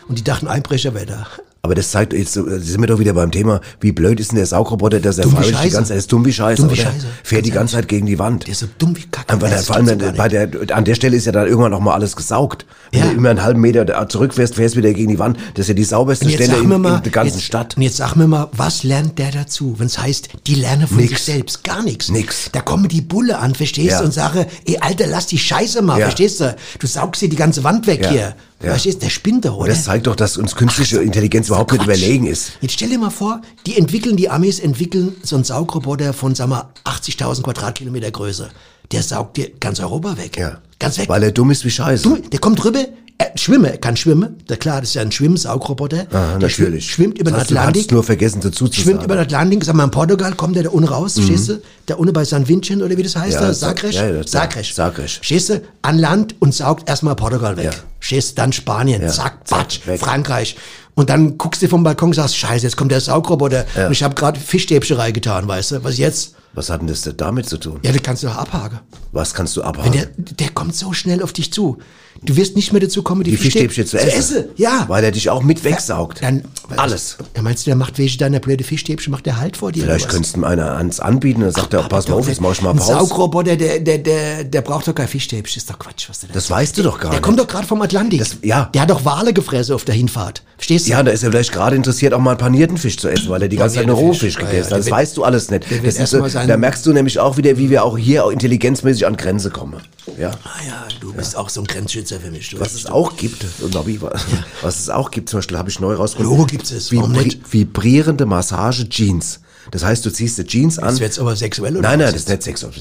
Und 0.08 0.17
die 0.17 0.24
dachten, 0.24 0.47
Einbrecher 0.47 0.93
wäre 0.93 1.06
da. 1.06 1.28
Aber 1.72 1.76
das 1.78 1.92
zeigt, 1.92 2.12
jetzt 2.12 2.36
äh, 2.36 2.60
sind 2.60 2.82
wir 2.82 2.88
doch 2.88 3.00
wieder 3.00 3.14
beim 3.14 3.32
Thema, 3.32 3.62
wie 3.80 3.94
blöd 3.94 4.20
ist 4.20 4.32
denn 4.32 4.36
der 4.36 4.46
Saugroboter, 4.46 5.00
dass 5.00 5.18
er 5.18 5.24
freiwillig 5.30 5.58
die 5.62 5.70
ganze 5.70 5.92
Zeit 5.92 6.00
ist 6.00 6.12
dumm 6.12 6.26
wie 6.26 6.34
Scheiße, 6.34 6.64
Dumm 6.64 6.70
wie? 6.72 6.76
Scheiße. 6.76 7.08
Fährt 7.24 7.46
die 7.46 7.50
Ganz 7.52 7.62
ganze 7.62 7.76
Zeit 7.78 7.88
gegen 7.88 8.08
die 8.08 8.20
Wand. 8.20 8.44
Der 8.46 8.52
ist 8.52 8.60
so 8.60 8.66
dumm 8.78 8.94
wie 8.98 9.04
Kacke. 9.10 9.38
Das 9.38 9.68
vor 9.68 9.78
allem, 9.78 9.88
wenn, 9.88 10.16
bei 10.18 10.28
der, 10.28 10.50
an 10.74 10.84
der 10.84 10.96
Stelle 10.96 11.16
ist 11.16 11.28
ja 11.28 11.32
dann 11.32 11.48
irgendwann 11.48 11.72
noch 11.72 11.80
mal 11.80 11.94
alles 11.94 12.18
gesaugt. 12.18 12.66
Wenn 12.92 13.00
Ja. 13.00 13.06
du 13.08 13.14
immer 13.16 13.30
einen 13.30 13.42
halben 13.42 13.62
Meter 13.62 14.10
zurückfährst, 14.10 14.56
fährst 14.56 14.76
wieder 14.76 14.92
gegen 14.92 15.12
die 15.12 15.18
Wand. 15.20 15.38
Das 15.54 15.62
ist 15.64 15.68
ja 15.70 15.74
die 15.76 15.86
sauberste 15.86 16.26
jetzt 16.26 16.44
Stelle 16.44 16.58
in, 16.62 16.68
mal, 16.68 16.98
in 16.98 17.04
der 17.04 17.12
ganzen 17.14 17.36
jetzt, 17.38 17.46
Stadt. 17.46 17.78
Und 17.78 17.84
jetzt 17.84 17.96
sag 17.96 18.16
mir 18.18 18.28
mal, 18.28 18.50
was 18.52 18.84
lernt 18.84 19.18
der 19.18 19.32
dazu, 19.32 19.76
wenn 19.78 19.86
es 19.88 19.98
heißt, 19.98 20.28
die 20.48 20.56
lernen 20.56 20.88
von 20.88 20.98
Nix. 20.98 21.10
sich 21.12 21.20
selbst? 21.20 21.64
Gar 21.64 21.84
nichts. 21.84 22.10
Nix. 22.10 22.50
Da 22.52 22.60
kommen 22.60 22.90
die 22.90 23.00
Bulle 23.00 23.40
an, 23.40 23.56
verstehst 23.56 23.92
Ja. 23.92 24.00
du, 24.00 24.06
und 24.08 24.12
sagen, 24.14 24.46
ey, 24.66 24.78
Alter, 24.82 25.08
lass 25.08 25.28
die 25.28 25.38
Scheiße 25.38 25.82
mal, 25.82 26.00
Ja. 26.00 26.08
verstehst 26.08 26.42
du? 26.42 26.54
Du 26.80 26.88
saugst 26.88 27.22
dir 27.22 27.30
die 27.30 27.38
ganze 27.38 27.64
Wand 27.64 27.88
weg 27.88 28.02
Ja. 28.04 28.10
hier. 28.12 28.36
Ja. 28.62 28.71
Verstehst? 28.71 29.02
Der 29.02 29.10
spinnt 29.10 29.45
doch, 29.45 29.58
oder? 29.58 29.69
das 29.69 29.86
zeigt 29.86 30.08
doch, 30.08 30.15
dass 30.15 30.38
uns 30.38 30.56
künstliche 30.56 31.02
Intelligenz 31.02 31.47
überhaupt 31.47 31.71
nicht 31.71 31.84
überlegen 31.84 32.28
ist. 32.28 32.54
Jetzt 32.62 32.74
stell 32.74 32.89
dir 32.89 33.00
mal 33.00 33.10
vor, 33.10 33.41
die 33.65 33.78
entwickeln, 33.78 34.17
die 34.17 34.30
Amis 34.30 34.60
entwickeln 34.60 35.15
so 35.24 35.36
einen 35.36 35.43
Saugroboter 35.45 36.13
von, 36.13 36.36
sag 36.36 36.47
mal, 36.47 36.69
80.000 36.86 37.41
Quadratkilometer 37.41 38.12
Größe. 38.12 38.50
Der 38.91 39.04
saugt 39.04 39.38
dir 39.38 39.52
ganz 39.60 39.80
Europa 39.80 40.17
weg. 40.17 40.38
Ja. 40.38 40.60
Ganz 40.80 40.97
weg. 40.97 41.10
Weil 41.10 41.24
er 41.24 41.32
dumm 41.32 41.52
ist 41.52 41.63
wie 41.65 41.69
Scheiße. 41.69 42.04
Du, 42.04 42.17
der 42.17 42.39
kommt 42.39 42.63
rüber, 42.63 42.86
er 43.22 43.38
schwimme, 43.38 43.78
kann 43.78 43.96
schwimmen. 43.98 44.38
Da 44.48 44.56
klar, 44.56 44.82
das 44.82 44.90
ist 44.90 44.96
ja 44.96 45.02
ein 45.02 45.12
Schwimmsaugroboter. 45.12 46.08
Aha, 46.12 46.30
der 46.32 46.40
natürlich. 46.40 46.86
Schwimmt, 46.92 47.18
schwimmt 47.18 47.20
über 47.20 47.32
den 47.32 47.36
Du 47.36 47.42
Atlantik. 47.42 47.74
kannst 47.84 47.92
nur 47.92 48.04
vergessen 48.04 48.42
dazu 48.42 48.68
zu 48.68 48.82
Schwimmt 48.82 48.98
sagen. 49.02 49.06
über 49.06 49.16
den 49.16 49.22
Atlantik, 49.26 49.64
sag 49.64 49.76
mal, 49.76 49.84
in 49.86 49.92
Portugal 49.92 50.34
kommt 50.34 50.56
der 50.56 50.64
da 50.64 50.70
unten 50.70 50.88
raus, 50.90 51.14
verstehst 51.14 51.50
du? 51.50 51.62
Da 51.86 51.96
unten 51.96 52.14
bei 52.14 52.24
San 52.26 52.48
Vincent 52.48 52.82
oder 52.82 52.96
wie 52.98 53.04
das 53.04 53.16
heißt, 53.16 53.34
Ja, 53.36 53.42
da, 53.42 53.54
Sa- 53.54 53.68
Sagres? 53.68 53.96
ja, 53.96 54.08
ja, 54.10 54.28
Sagres. 54.28 54.76
Sagres. 54.76 55.20
Du? 55.22 55.62
An 55.82 55.98
Land 55.98 56.36
und 56.40 56.54
saugt 56.54 56.88
erstmal 56.90 57.16
Portugal 57.16 57.58
weg. 57.58 57.66
Ja. 57.66 57.72
Verstehst 58.00 58.32
du? 58.32 58.36
Dann 58.42 58.52
Spanien, 58.54 59.02
Ja, 59.02 59.08
zack, 59.10 59.44
patsch, 59.46 59.86
weg. 59.88 60.00
Frankreich. 60.00 60.56
Und 60.94 61.10
dann 61.10 61.38
guckst 61.38 61.62
du 61.62 61.68
vom 61.70 61.84
Balkon 61.84 62.10
und 62.10 62.16
sagst, 62.16 62.36
scheiße, 62.38 62.66
jetzt 62.66 62.76
kommt 62.76 62.92
der 62.92 63.00
Saugroboter. 63.00 63.66
Ja. 63.78 63.86
Und 63.88 63.94
ich 63.94 64.04
habe 64.04 64.14
gerade 64.14 64.40
Fischstäbchen 64.40 64.98
reingetan, 64.98 65.48
weißt 65.48 65.72
du? 65.72 65.84
Was 65.84 65.98
jetzt? 65.98 66.36
Was 66.54 66.70
hat 66.70 66.82
denn 66.82 66.88
das 66.88 67.10
damit 67.16 67.48
zu 67.48 67.58
tun? 67.58 67.80
Ja, 67.82 67.94
das 67.94 68.04
kannst 68.04 68.24
du 68.24 68.28
doch 68.28 68.36
abhaken. 68.36 68.80
Was 69.14 69.34
kannst 69.34 69.56
du 69.56 69.62
abhaken? 69.64 69.94
der, 69.94 70.08
der 70.18 70.50
kommt 70.50 70.76
so 70.76 70.92
schnell 70.92 71.24
auf 71.24 71.32
dich 71.32 71.54
zu. 71.54 71.78
Du 72.24 72.36
wirst 72.36 72.56
nicht 72.56 72.72
mehr 72.72 72.80
dazu 72.82 73.02
kommen, 73.02 73.24
die, 73.24 73.32
die 73.32 73.38
Fischstäbchen 73.38 73.88
zu 73.88 73.98
essen. 73.98 74.46
Ja. 74.56 74.86
Weil 74.88 75.04
er 75.04 75.12
dich 75.12 75.30
auch 75.32 75.42
mit 75.42 75.64
wegsaugt. 75.64 76.22
Dann, 76.22 76.44
Alles. 76.78 77.18
Ja, 77.36 77.42
meinst 77.42 77.66
du, 77.66 77.70
der 77.72 77.76
macht 77.76 77.98
welche 77.98 78.20
deiner 78.20 78.40
blöde 78.40 78.64
Fischstäbchen, 78.64 79.10
macht 79.12 79.26
der 79.26 79.40
halt 79.40 79.58
vor 79.58 79.72
dir? 79.72 79.84
Vielleicht 79.84 80.08
könntest 80.08 80.36
du 80.36 80.40
ihm 80.42 80.44
einer 80.44 80.74
ans 80.78 81.00
anbieten 81.00 81.42
und 81.42 81.52
sagt 81.52 81.74
er, 81.74 81.82
pass 81.84 82.08
mal 82.08 82.16
auf, 82.16 82.28
jetzt 82.28 82.40
mach 82.40 82.52
ich 82.52 82.62
mal 82.62 82.72
Ein 82.72 82.78
Pause. 82.78 82.92
Saugroboter, 82.94 83.56
der, 83.56 83.80
der, 83.80 83.98
der, 83.98 84.44
der 84.44 84.62
braucht 84.62 84.88
doch 84.88 84.94
kein 84.94 85.08
Fischstäbchen. 85.08 85.58
Ist 85.58 85.68
doch 85.70 85.80
Quatsch, 85.80 86.10
was 86.10 86.20
der 86.20 86.28
da 86.30 86.34
Das 86.36 86.50
weißt 86.52 86.78
du 86.78 86.84
doch 86.84 87.00
gar 87.00 87.10
Der 87.10 87.20
nicht. 87.20 87.24
kommt 87.24 87.40
doch 87.40 87.48
gerade 87.48 87.66
vom 87.66 87.82
Atlantik. 87.82 88.20
Das- 88.20 88.38
ja. 88.44 88.70
Der 88.74 88.82
hat 88.84 88.92
doch 88.92 89.04
Wale 89.04 89.34
gefressen 89.34 89.74
auf 89.74 89.84
der 89.86 89.96
Hinfahrt. 89.96 90.44
Verstehst 90.58 90.86
du? 90.86 90.92
Ja, 90.92 91.02
da 91.02 91.10
ist 91.12 91.24
er 91.24 91.32
vielleicht 91.32 91.52
gerade 91.52 91.76
interessiert, 91.76 92.14
auch 92.14 92.20
mal 92.20 92.32
einen 92.32 92.38
panierten 92.40 92.78
Fisch 92.78 92.98
zu 92.98 93.10
essen, 93.10 93.30
weil 93.30 93.42
er 93.42 93.48
die 93.50 93.56
ganze 93.58 93.78
Zeit 93.78 93.88
nur 93.88 93.96
Rohfisch 93.96 94.36
Fisch. 94.36 94.36
Ja, 94.36 94.42
gegessen 94.42 94.70
ja, 94.70 94.76
hat. 94.76 94.80
Das 94.80 94.86
der 94.86 94.94
weißt 94.94 95.18
du 95.18 95.24
alles 95.24 95.50
nicht. 95.50 95.72
der 95.72 95.80
Das 95.80 95.96
ist 95.98 96.12
so, 96.12 96.20
da 96.28 96.58
merkst 96.58 96.86
du 96.86 96.94
nämlich 96.94 97.18
auch 97.20 97.38
wieder, 97.38 97.58
wie 97.58 97.72
wir 97.72 97.84
auch 97.84 97.98
hier 97.98 98.26
auch 98.26 98.30
intelligenzmäßig 98.32 99.08
an 99.08 99.18
Grenze 99.18 99.50
kommen. 99.50 99.82
Ja. 100.20 100.30
Ah 100.44 100.50
ja, 100.68 100.88
du 101.00 101.14
bist 101.14 101.36
auch 101.36 101.50
so 101.50 101.62
ein 101.62 101.66
Grenzschützer 101.68 102.11
für 102.19 102.32
mich. 102.32 102.50
Du. 102.50 102.60
Was 102.60 102.74
es 102.74 102.86
auch 102.86 103.15
gibt, 103.15 103.45
und 103.62 103.74
Nobby, 103.74 104.00
was 104.62 104.80
es 104.80 104.89
auch 104.89 105.12
gibt, 105.12 105.30
zum 105.30 105.39
Beispiel 105.39 105.58
habe 105.58 105.69
ich 105.69 105.80
neu 105.80 105.95
rausgefunden. 105.95 106.36
Logo 106.36 106.45
gibt's 106.47 106.71
es, 106.71 106.91
warum 106.91 107.12
Vibri 107.12 107.24
nicht? 107.26 107.54
vibrierende 107.54 108.26
Massage-Jeans. 108.26 109.39
Das 109.69 109.84
heißt, 109.84 110.06
du 110.06 110.12
ziehst 110.12 110.38
die 110.38 110.43
Jeans 110.43 110.80
an. 110.80 110.89
Jetzt 110.89 111.00
wird's 111.02 111.19
aber 111.19 111.36
sexuell 111.36 111.78
oder 111.78 111.88
Nein, 111.88 112.00
nein, 112.00 112.12
das 112.12 112.21
ist 112.21 112.30
nicht 112.30 112.43
sexuell. 112.43 112.74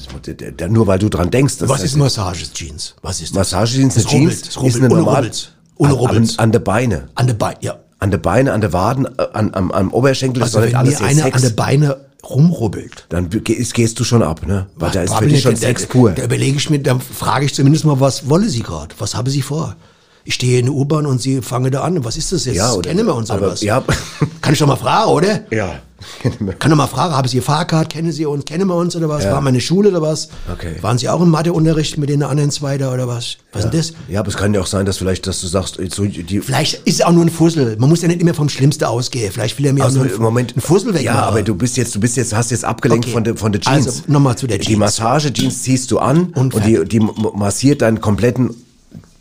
Das 0.57 0.71
Nur 0.71 0.87
weil 0.87 0.99
du 0.99 1.09
dran 1.09 1.29
denkst. 1.29 1.57
Das 1.57 1.69
Was 1.69 1.83
ist 1.83 1.95
Massages 1.95 2.51
Jeans? 2.53 2.95
Was 3.01 3.21
ist 3.21 3.35
das? 3.35 3.51
Massage-Jeans, 3.51 3.95
Das 3.95 4.05
eine 4.07 4.19
Jeans, 4.19 4.41
das 4.41 4.63
ist 4.63 4.75
eine 4.77 4.89
normale. 4.89 5.31
Ohne 5.75 6.09
an, 6.09 6.29
an, 6.37 6.51
der 6.51 6.59
Beine. 6.59 7.09
An 7.15 7.27
der 7.27 7.33
Beine, 7.33 7.57
ja. 7.61 7.79
An 7.99 8.11
der 8.11 8.17
Beine, 8.17 8.53
an 8.53 8.61
der 8.61 8.73
Waden, 8.73 9.05
äh, 9.05 9.27
an, 9.33 9.53
am, 9.53 9.71
am 9.71 9.93
Oberschenkel, 9.93 10.41
das 10.41 10.55
Also 10.55 10.71
wenn 10.71 10.83
mir 10.83 10.89
jetzt 10.89 11.01
einer 11.01 11.33
an 11.33 11.41
der 11.41 11.49
Beine 11.51 11.97
rumrubbelt. 12.23 13.05
dann 13.09 13.29
gehst, 13.29 13.73
gehst 13.73 13.99
du 13.99 14.03
schon 14.03 14.21
ab, 14.23 14.45
ne? 14.45 14.67
Weil 14.75 14.91
da 14.91 15.01
ist 15.03 15.13
für 15.15 15.27
dich 15.27 15.41
schon 15.41 15.55
Sex 15.55 15.83
da- 15.83 15.87
pur. 15.89 16.11
Da 16.11 16.23
überlege 16.23 16.57
ich 16.57 16.69
mir, 16.69 16.79
dann 16.79 16.99
frage 17.01 17.45
ich 17.45 17.53
zumindest 17.53 17.85
mal, 17.85 17.99
was 17.99 18.29
wolle 18.29 18.49
sie 18.49 18.61
gerade? 18.63 18.93
Was 18.99 19.15
habe 19.15 19.29
sie 19.29 19.41
vor? 19.41 19.75
Ich 20.23 20.35
stehe 20.35 20.59
in 20.59 20.65
der 20.65 20.75
U-Bahn 20.75 21.05
und 21.05 21.21
sie 21.21 21.41
fangen 21.41 21.71
da 21.71 21.81
an. 21.81 22.03
Was 22.05 22.15
ist 22.17 22.31
das 22.31 22.45
jetzt? 22.45 22.55
Ja, 22.57 22.73
oder- 22.73 22.89
Kennen 22.89 23.05
wir 23.07 23.15
uns 23.15 23.29
oder 23.31 23.39
aber- 23.39 23.51
was? 23.53 23.61
ja. 23.61 23.83
Kann 24.41 24.53
ich 24.53 24.59
doch 24.59 24.67
mal 24.67 24.75
fragen, 24.75 25.09
oder? 25.11 25.41
Ja. 25.51 25.79
Kann 26.57 26.71
doch 26.71 26.77
mal 26.77 26.87
fragen, 26.87 27.13
haben 27.15 27.27
Sie 27.27 27.37
Ihr 27.37 27.43
Fahrkarte? 27.43 27.89
Kennen 27.89 28.11
Sie 28.11 28.25
uns? 28.25 28.43
Kennen 28.45 28.67
wir 28.67 28.75
uns 28.75 28.95
oder 28.95 29.07
was? 29.07 29.23
Ja. 29.23 29.33
Waren 29.33 29.43
wir 29.43 29.49
in 29.49 29.53
der 29.53 29.61
Schule 29.61 29.89
oder 29.89 30.01
was? 30.01 30.29
Okay. 30.51 30.73
Waren 30.81 30.97
Sie 30.97 31.07
auch 31.07 31.21
im 31.21 31.29
Matheunterricht 31.29 31.99
mit 31.99 32.09
den 32.09 32.23
anderen 32.23 32.49
zwei 32.49 32.79
da 32.79 32.91
oder 32.91 33.07
was? 33.07 33.37
Was 33.53 33.65
ist 33.65 33.71
denn 33.71 33.79
das? 33.79 33.93
Ja, 34.07 34.19
aber 34.21 34.29
es 34.29 34.35
kann 34.35 34.51
ja 34.55 34.61
auch 34.61 34.65
sein, 34.65 34.87
dass 34.87 34.97
vielleicht, 34.97 35.27
dass 35.27 35.41
du 35.41 35.47
sagst, 35.47 35.79
so 35.93 36.03
die, 36.05 36.41
Vielleicht 36.41 36.73
ist 36.85 36.95
es 36.95 37.01
auch 37.01 37.11
nur 37.11 37.23
ein 37.23 37.29
Fussel. 37.29 37.75
Man 37.77 37.87
muss 37.87 38.01
ja 38.01 38.07
nicht 38.07 38.19
immer 38.19 38.33
vom 38.33 38.49
Schlimmsten 38.49 38.83
ausgehen. 38.85 39.31
Vielleicht 39.31 39.59
will 39.59 39.67
er 39.67 39.73
mir 39.73 39.83
also 39.83 39.99
auch 39.99 40.05
nur 40.05 40.15
im 40.15 40.21
Moment 40.23 40.53
einen 40.53 40.61
Fussel 40.61 40.87
wegmachen. 40.87 41.05
Ja, 41.05 41.21
aber 41.21 41.43
du 41.43 41.53
bist 41.53 41.77
jetzt, 41.77 41.93
du 41.93 41.99
bist 41.99 42.17
jetzt, 42.17 42.33
hast 42.33 42.49
jetzt 42.49 42.65
abgelenkt 42.65 43.05
Okay. 43.05 43.13
von 43.13 43.23
der 43.23 43.37
von 43.37 43.51
der 43.51 43.61
Jeans. 43.61 43.85
Also, 43.87 44.01
nochmal 44.07 44.35
zu 44.37 44.47
der 44.47 44.57
Die 44.57 44.65
Jeans. 44.69 44.79
Massage-Jeans 44.79 45.61
ziehst 45.61 45.91
du 45.91 45.99
an 45.99 46.31
Und 46.33 46.55
und, 46.55 46.65
die, 46.65 46.83
die 46.83 46.99
massiert 46.99 47.83
deinen 47.83 48.01
kompletten 48.01 48.55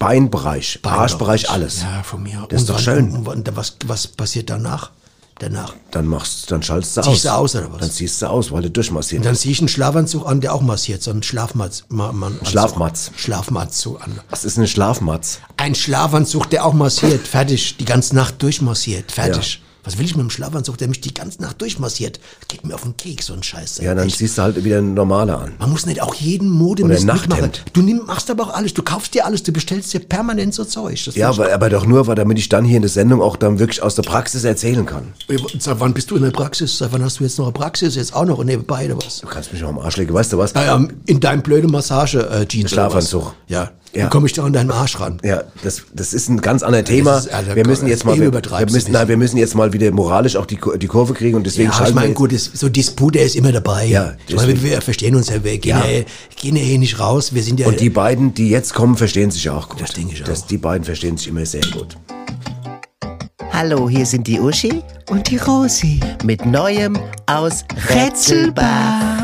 Beinbereich, 0.01 0.81
Arschbereich, 0.83 1.51
alles. 1.51 1.83
Ja, 1.83 2.03
von 2.03 2.23
mir. 2.23 2.47
Das 2.49 2.63
ist 2.63 2.71
doch 2.71 2.79
schön. 2.79 3.13
Und, 3.13 3.29
und, 3.29 3.55
was, 3.55 3.77
was 3.87 4.09
passiert 4.09 4.49
danach? 4.49 4.93
Danach. 5.39 5.75
Dann 5.91 6.07
machst, 6.07 6.51
dann 6.51 6.63
schaltest 6.63 6.97
du 6.97 7.01
aus. 7.03 7.07
Ziehst 7.07 7.25
du 7.27 7.29
aus, 7.35 7.55
oder 7.55 7.71
was? 7.73 7.81
Dann 7.81 7.91
ziehst 7.91 8.23
du 8.23 8.27
aus, 8.27 8.51
weil 8.51 8.63
du 8.63 8.71
durchmassiert 8.71 9.21
Und 9.21 9.27
dann 9.27 9.37
ziehe 9.37 9.53
ich 9.53 9.59
einen 9.59 9.69
Schlafanzug 9.69 10.27
an, 10.27 10.41
der 10.41 10.55
auch 10.55 10.63
massiert, 10.63 11.03
so 11.03 11.11
einen 11.11 11.23
Schlafmatz. 11.23 11.85
Ma, 11.89 12.13
man, 12.13 12.39
Schlafmatz. 12.45 13.11
Schlafmatz 13.17 13.87
an. 13.87 14.21
Was 14.31 14.47
ist 14.47 14.57
eine 14.57 14.69
Schlafmatz? 14.69 15.41
Ein 15.59 15.75
Schlafanzug, 15.75 16.49
der 16.49 16.65
auch 16.65 16.75
massiert, 16.75 17.29
fertig, 17.29 17.77
die 17.77 17.85
ganze 17.85 18.15
Nacht 18.15 18.43
durchmassiert, 18.43 19.13
fertig. 19.13 19.63
Was 19.85 19.97
will 19.99 20.05
ich 20.05 20.14
mit 20.14 20.23
dem 20.23 20.31
Schlafanzug, 20.31 20.77
der 20.79 20.88
mich 20.88 21.01
die 21.01 21.14
ganze 21.14 21.40
Nacht 21.40 21.61
durchmassiert? 21.61 22.21
Geht 22.49 22.64
mir 22.66 22.75
auf 22.75 22.83
den 22.83 22.97
Keks, 22.97 23.27
so 23.27 23.33
ein 23.33 23.43
Scheiß. 23.43 23.79
Ja, 23.79 23.95
dann 23.95 24.09
Echt. 24.09 24.19
siehst 24.19 24.37
du 24.37 24.43
halt 24.43 24.62
wieder 24.62 24.79
ein 24.79 24.95
normaler 24.95 25.38
an. 25.40 25.53
Man 25.59 25.71
muss 25.71 25.87
nicht 25.87 26.03
auch 26.03 26.14
jeden 26.14 26.51
Mode 26.51 26.85
Oder 26.85 26.95
mitmachen. 26.95 27.51
Du 27.73 27.81
nimm, 27.81 28.03
machst 28.07 28.31
aber 28.31 28.45
auch 28.45 28.55
alles. 28.55 28.75
Du 28.75 28.83
kaufst 28.83 29.14
dir 29.14 29.25
alles. 29.25 29.43
Du 29.43 29.53
bestellst 29.53 29.93
dir 29.95 30.01
permanent 30.01 30.55
so 30.55 30.64
Zeug. 30.64 31.03
Das 31.05 31.14
Ja, 31.14 31.31
aber, 31.31 31.53
aber 31.53 31.71
doch 31.71 31.87
nur, 31.87 32.07
weil 32.07 32.14
damit 32.14 32.38
ich 32.38 32.49
dann 32.49 32.64
hier 32.64 32.77
in 32.77 32.83
der 32.83 32.90
Sendung 32.90 33.23
auch 33.23 33.37
dann 33.37 33.59
wirklich 33.59 33.83
aus 33.83 33.95
der 33.95 34.03
Praxis 34.03 34.45
erzählen 34.45 34.85
kann. 34.85 35.14
Seit 35.59 35.81
wann 35.81 35.95
bist 35.95 36.11
du 36.11 36.16
in 36.16 36.23
der 36.23 36.31
Praxis? 36.31 36.79
Seit 36.79 36.93
wann 36.93 37.03
hast 37.03 37.21
du 37.21 37.25
jetzt 37.25 37.38
noch 37.38 37.47
eine 37.47 37.53
Praxis? 37.53 37.95
Jetzt 37.95 38.14
auch 38.14 38.25
noch 38.27 38.43
nebenbei 38.45 38.85
oder 38.87 39.05
was? 39.05 39.21
Du 39.21 39.27
kannst 39.27 39.53
mich 39.53 39.62
noch 39.62 39.71
am 39.71 39.79
Arsch 39.79 39.97
legen, 39.97 40.12
weißt 40.12 40.33
du 40.33 40.38
was? 40.38 40.55
Naja, 40.55 40.87
in 41.07 41.21
deinem 41.21 41.43
blöden 41.43 41.71
Massage-Jeans. 41.71 42.71
Schlafanzug. 42.71 43.35
Ja. 43.49 43.71
Ja. 43.92 44.03
Dann 44.03 44.11
komme 44.11 44.26
ich 44.29 44.33
da 44.35 44.44
an 44.44 44.53
deinen 44.53 44.70
Arsch 44.70 45.00
ran. 45.00 45.18
Ja, 45.24 45.42
das, 45.64 45.83
das 45.92 46.12
ist 46.14 46.29
ein 46.29 46.40
ganz 46.40 46.62
anderes 46.62 46.85
Thema. 46.85 47.12
Das 47.14 47.26
ist- 47.26 47.33
Alter, 47.35 47.57
wir 47.57 47.66
müssen 47.66 47.88
jetzt 47.88 48.05
mal, 48.05 48.14
eben 48.16 48.33
wir, 48.33 48.42
wir 48.42 48.70
müssen, 48.70 48.92
nein, 48.92 49.09
wir 49.09 49.16
müssen 49.16 49.37
jetzt 49.37 49.57
mal 49.57 49.72
wieder 49.72 49.90
moralisch 49.90 50.37
auch 50.37 50.46
die, 50.46 50.59
die 50.79 50.87
Kurve 50.87 51.12
kriegen 51.12 51.35
und 51.37 51.44
deswegen 51.44 51.64
Ja, 51.64 51.70
ich 51.72 51.76
schalten 51.79 51.94
wir 51.96 52.00
meine, 52.03 52.14
gut, 52.14 52.33
das, 52.33 52.44
so 52.55 52.68
Disput, 52.68 53.16
der 53.16 53.24
ist 53.24 53.35
immer 53.35 53.50
dabei. 53.50 53.87
Ja, 53.87 54.12
ich 54.29 54.37
meine, 54.37 54.62
wir 54.62 54.81
verstehen 54.81 55.16
uns 55.16 55.29
ja, 55.29 55.42
wir 55.42 55.59
gehen 55.59 55.70
Ja. 55.76 55.85
ja, 55.85 56.05
gehen 56.37 56.55
ja 56.55 56.62
hier 56.62 56.79
nicht 56.79 57.00
raus. 57.00 57.35
Wir 57.35 57.42
sind 57.42 57.59
ja. 57.59 57.66
Und 57.66 57.81
die 57.81 57.90
beiden, 57.90 58.33
die 58.33 58.48
jetzt 58.50 58.74
kommen, 58.74 58.96
verstehen 58.96 59.33
sich 59.33 59.50
auch 59.50 59.68
gut. 59.68 59.81
Das 59.81 59.92
denke 59.92 60.14
ich 60.14 60.22
Das, 60.22 60.42
auch. 60.42 60.46
die 60.46 60.59
beiden 60.59 60.85
verstehen 60.85 61.16
sich 61.16 61.26
immer 61.26 61.44
sehr 61.44 61.62
gut. 61.72 61.96
Hallo, 63.53 63.88
hier 63.90 64.07
sind 64.07 64.26
die 64.26 64.38
Uschi 64.38 64.83
Und 65.11 65.29
die 65.29 65.37
Rosi. 65.37 65.98
mit 66.24 66.46
Neuem 66.46 66.96
aus 67.26 67.64
Rätselbach. 67.92 69.20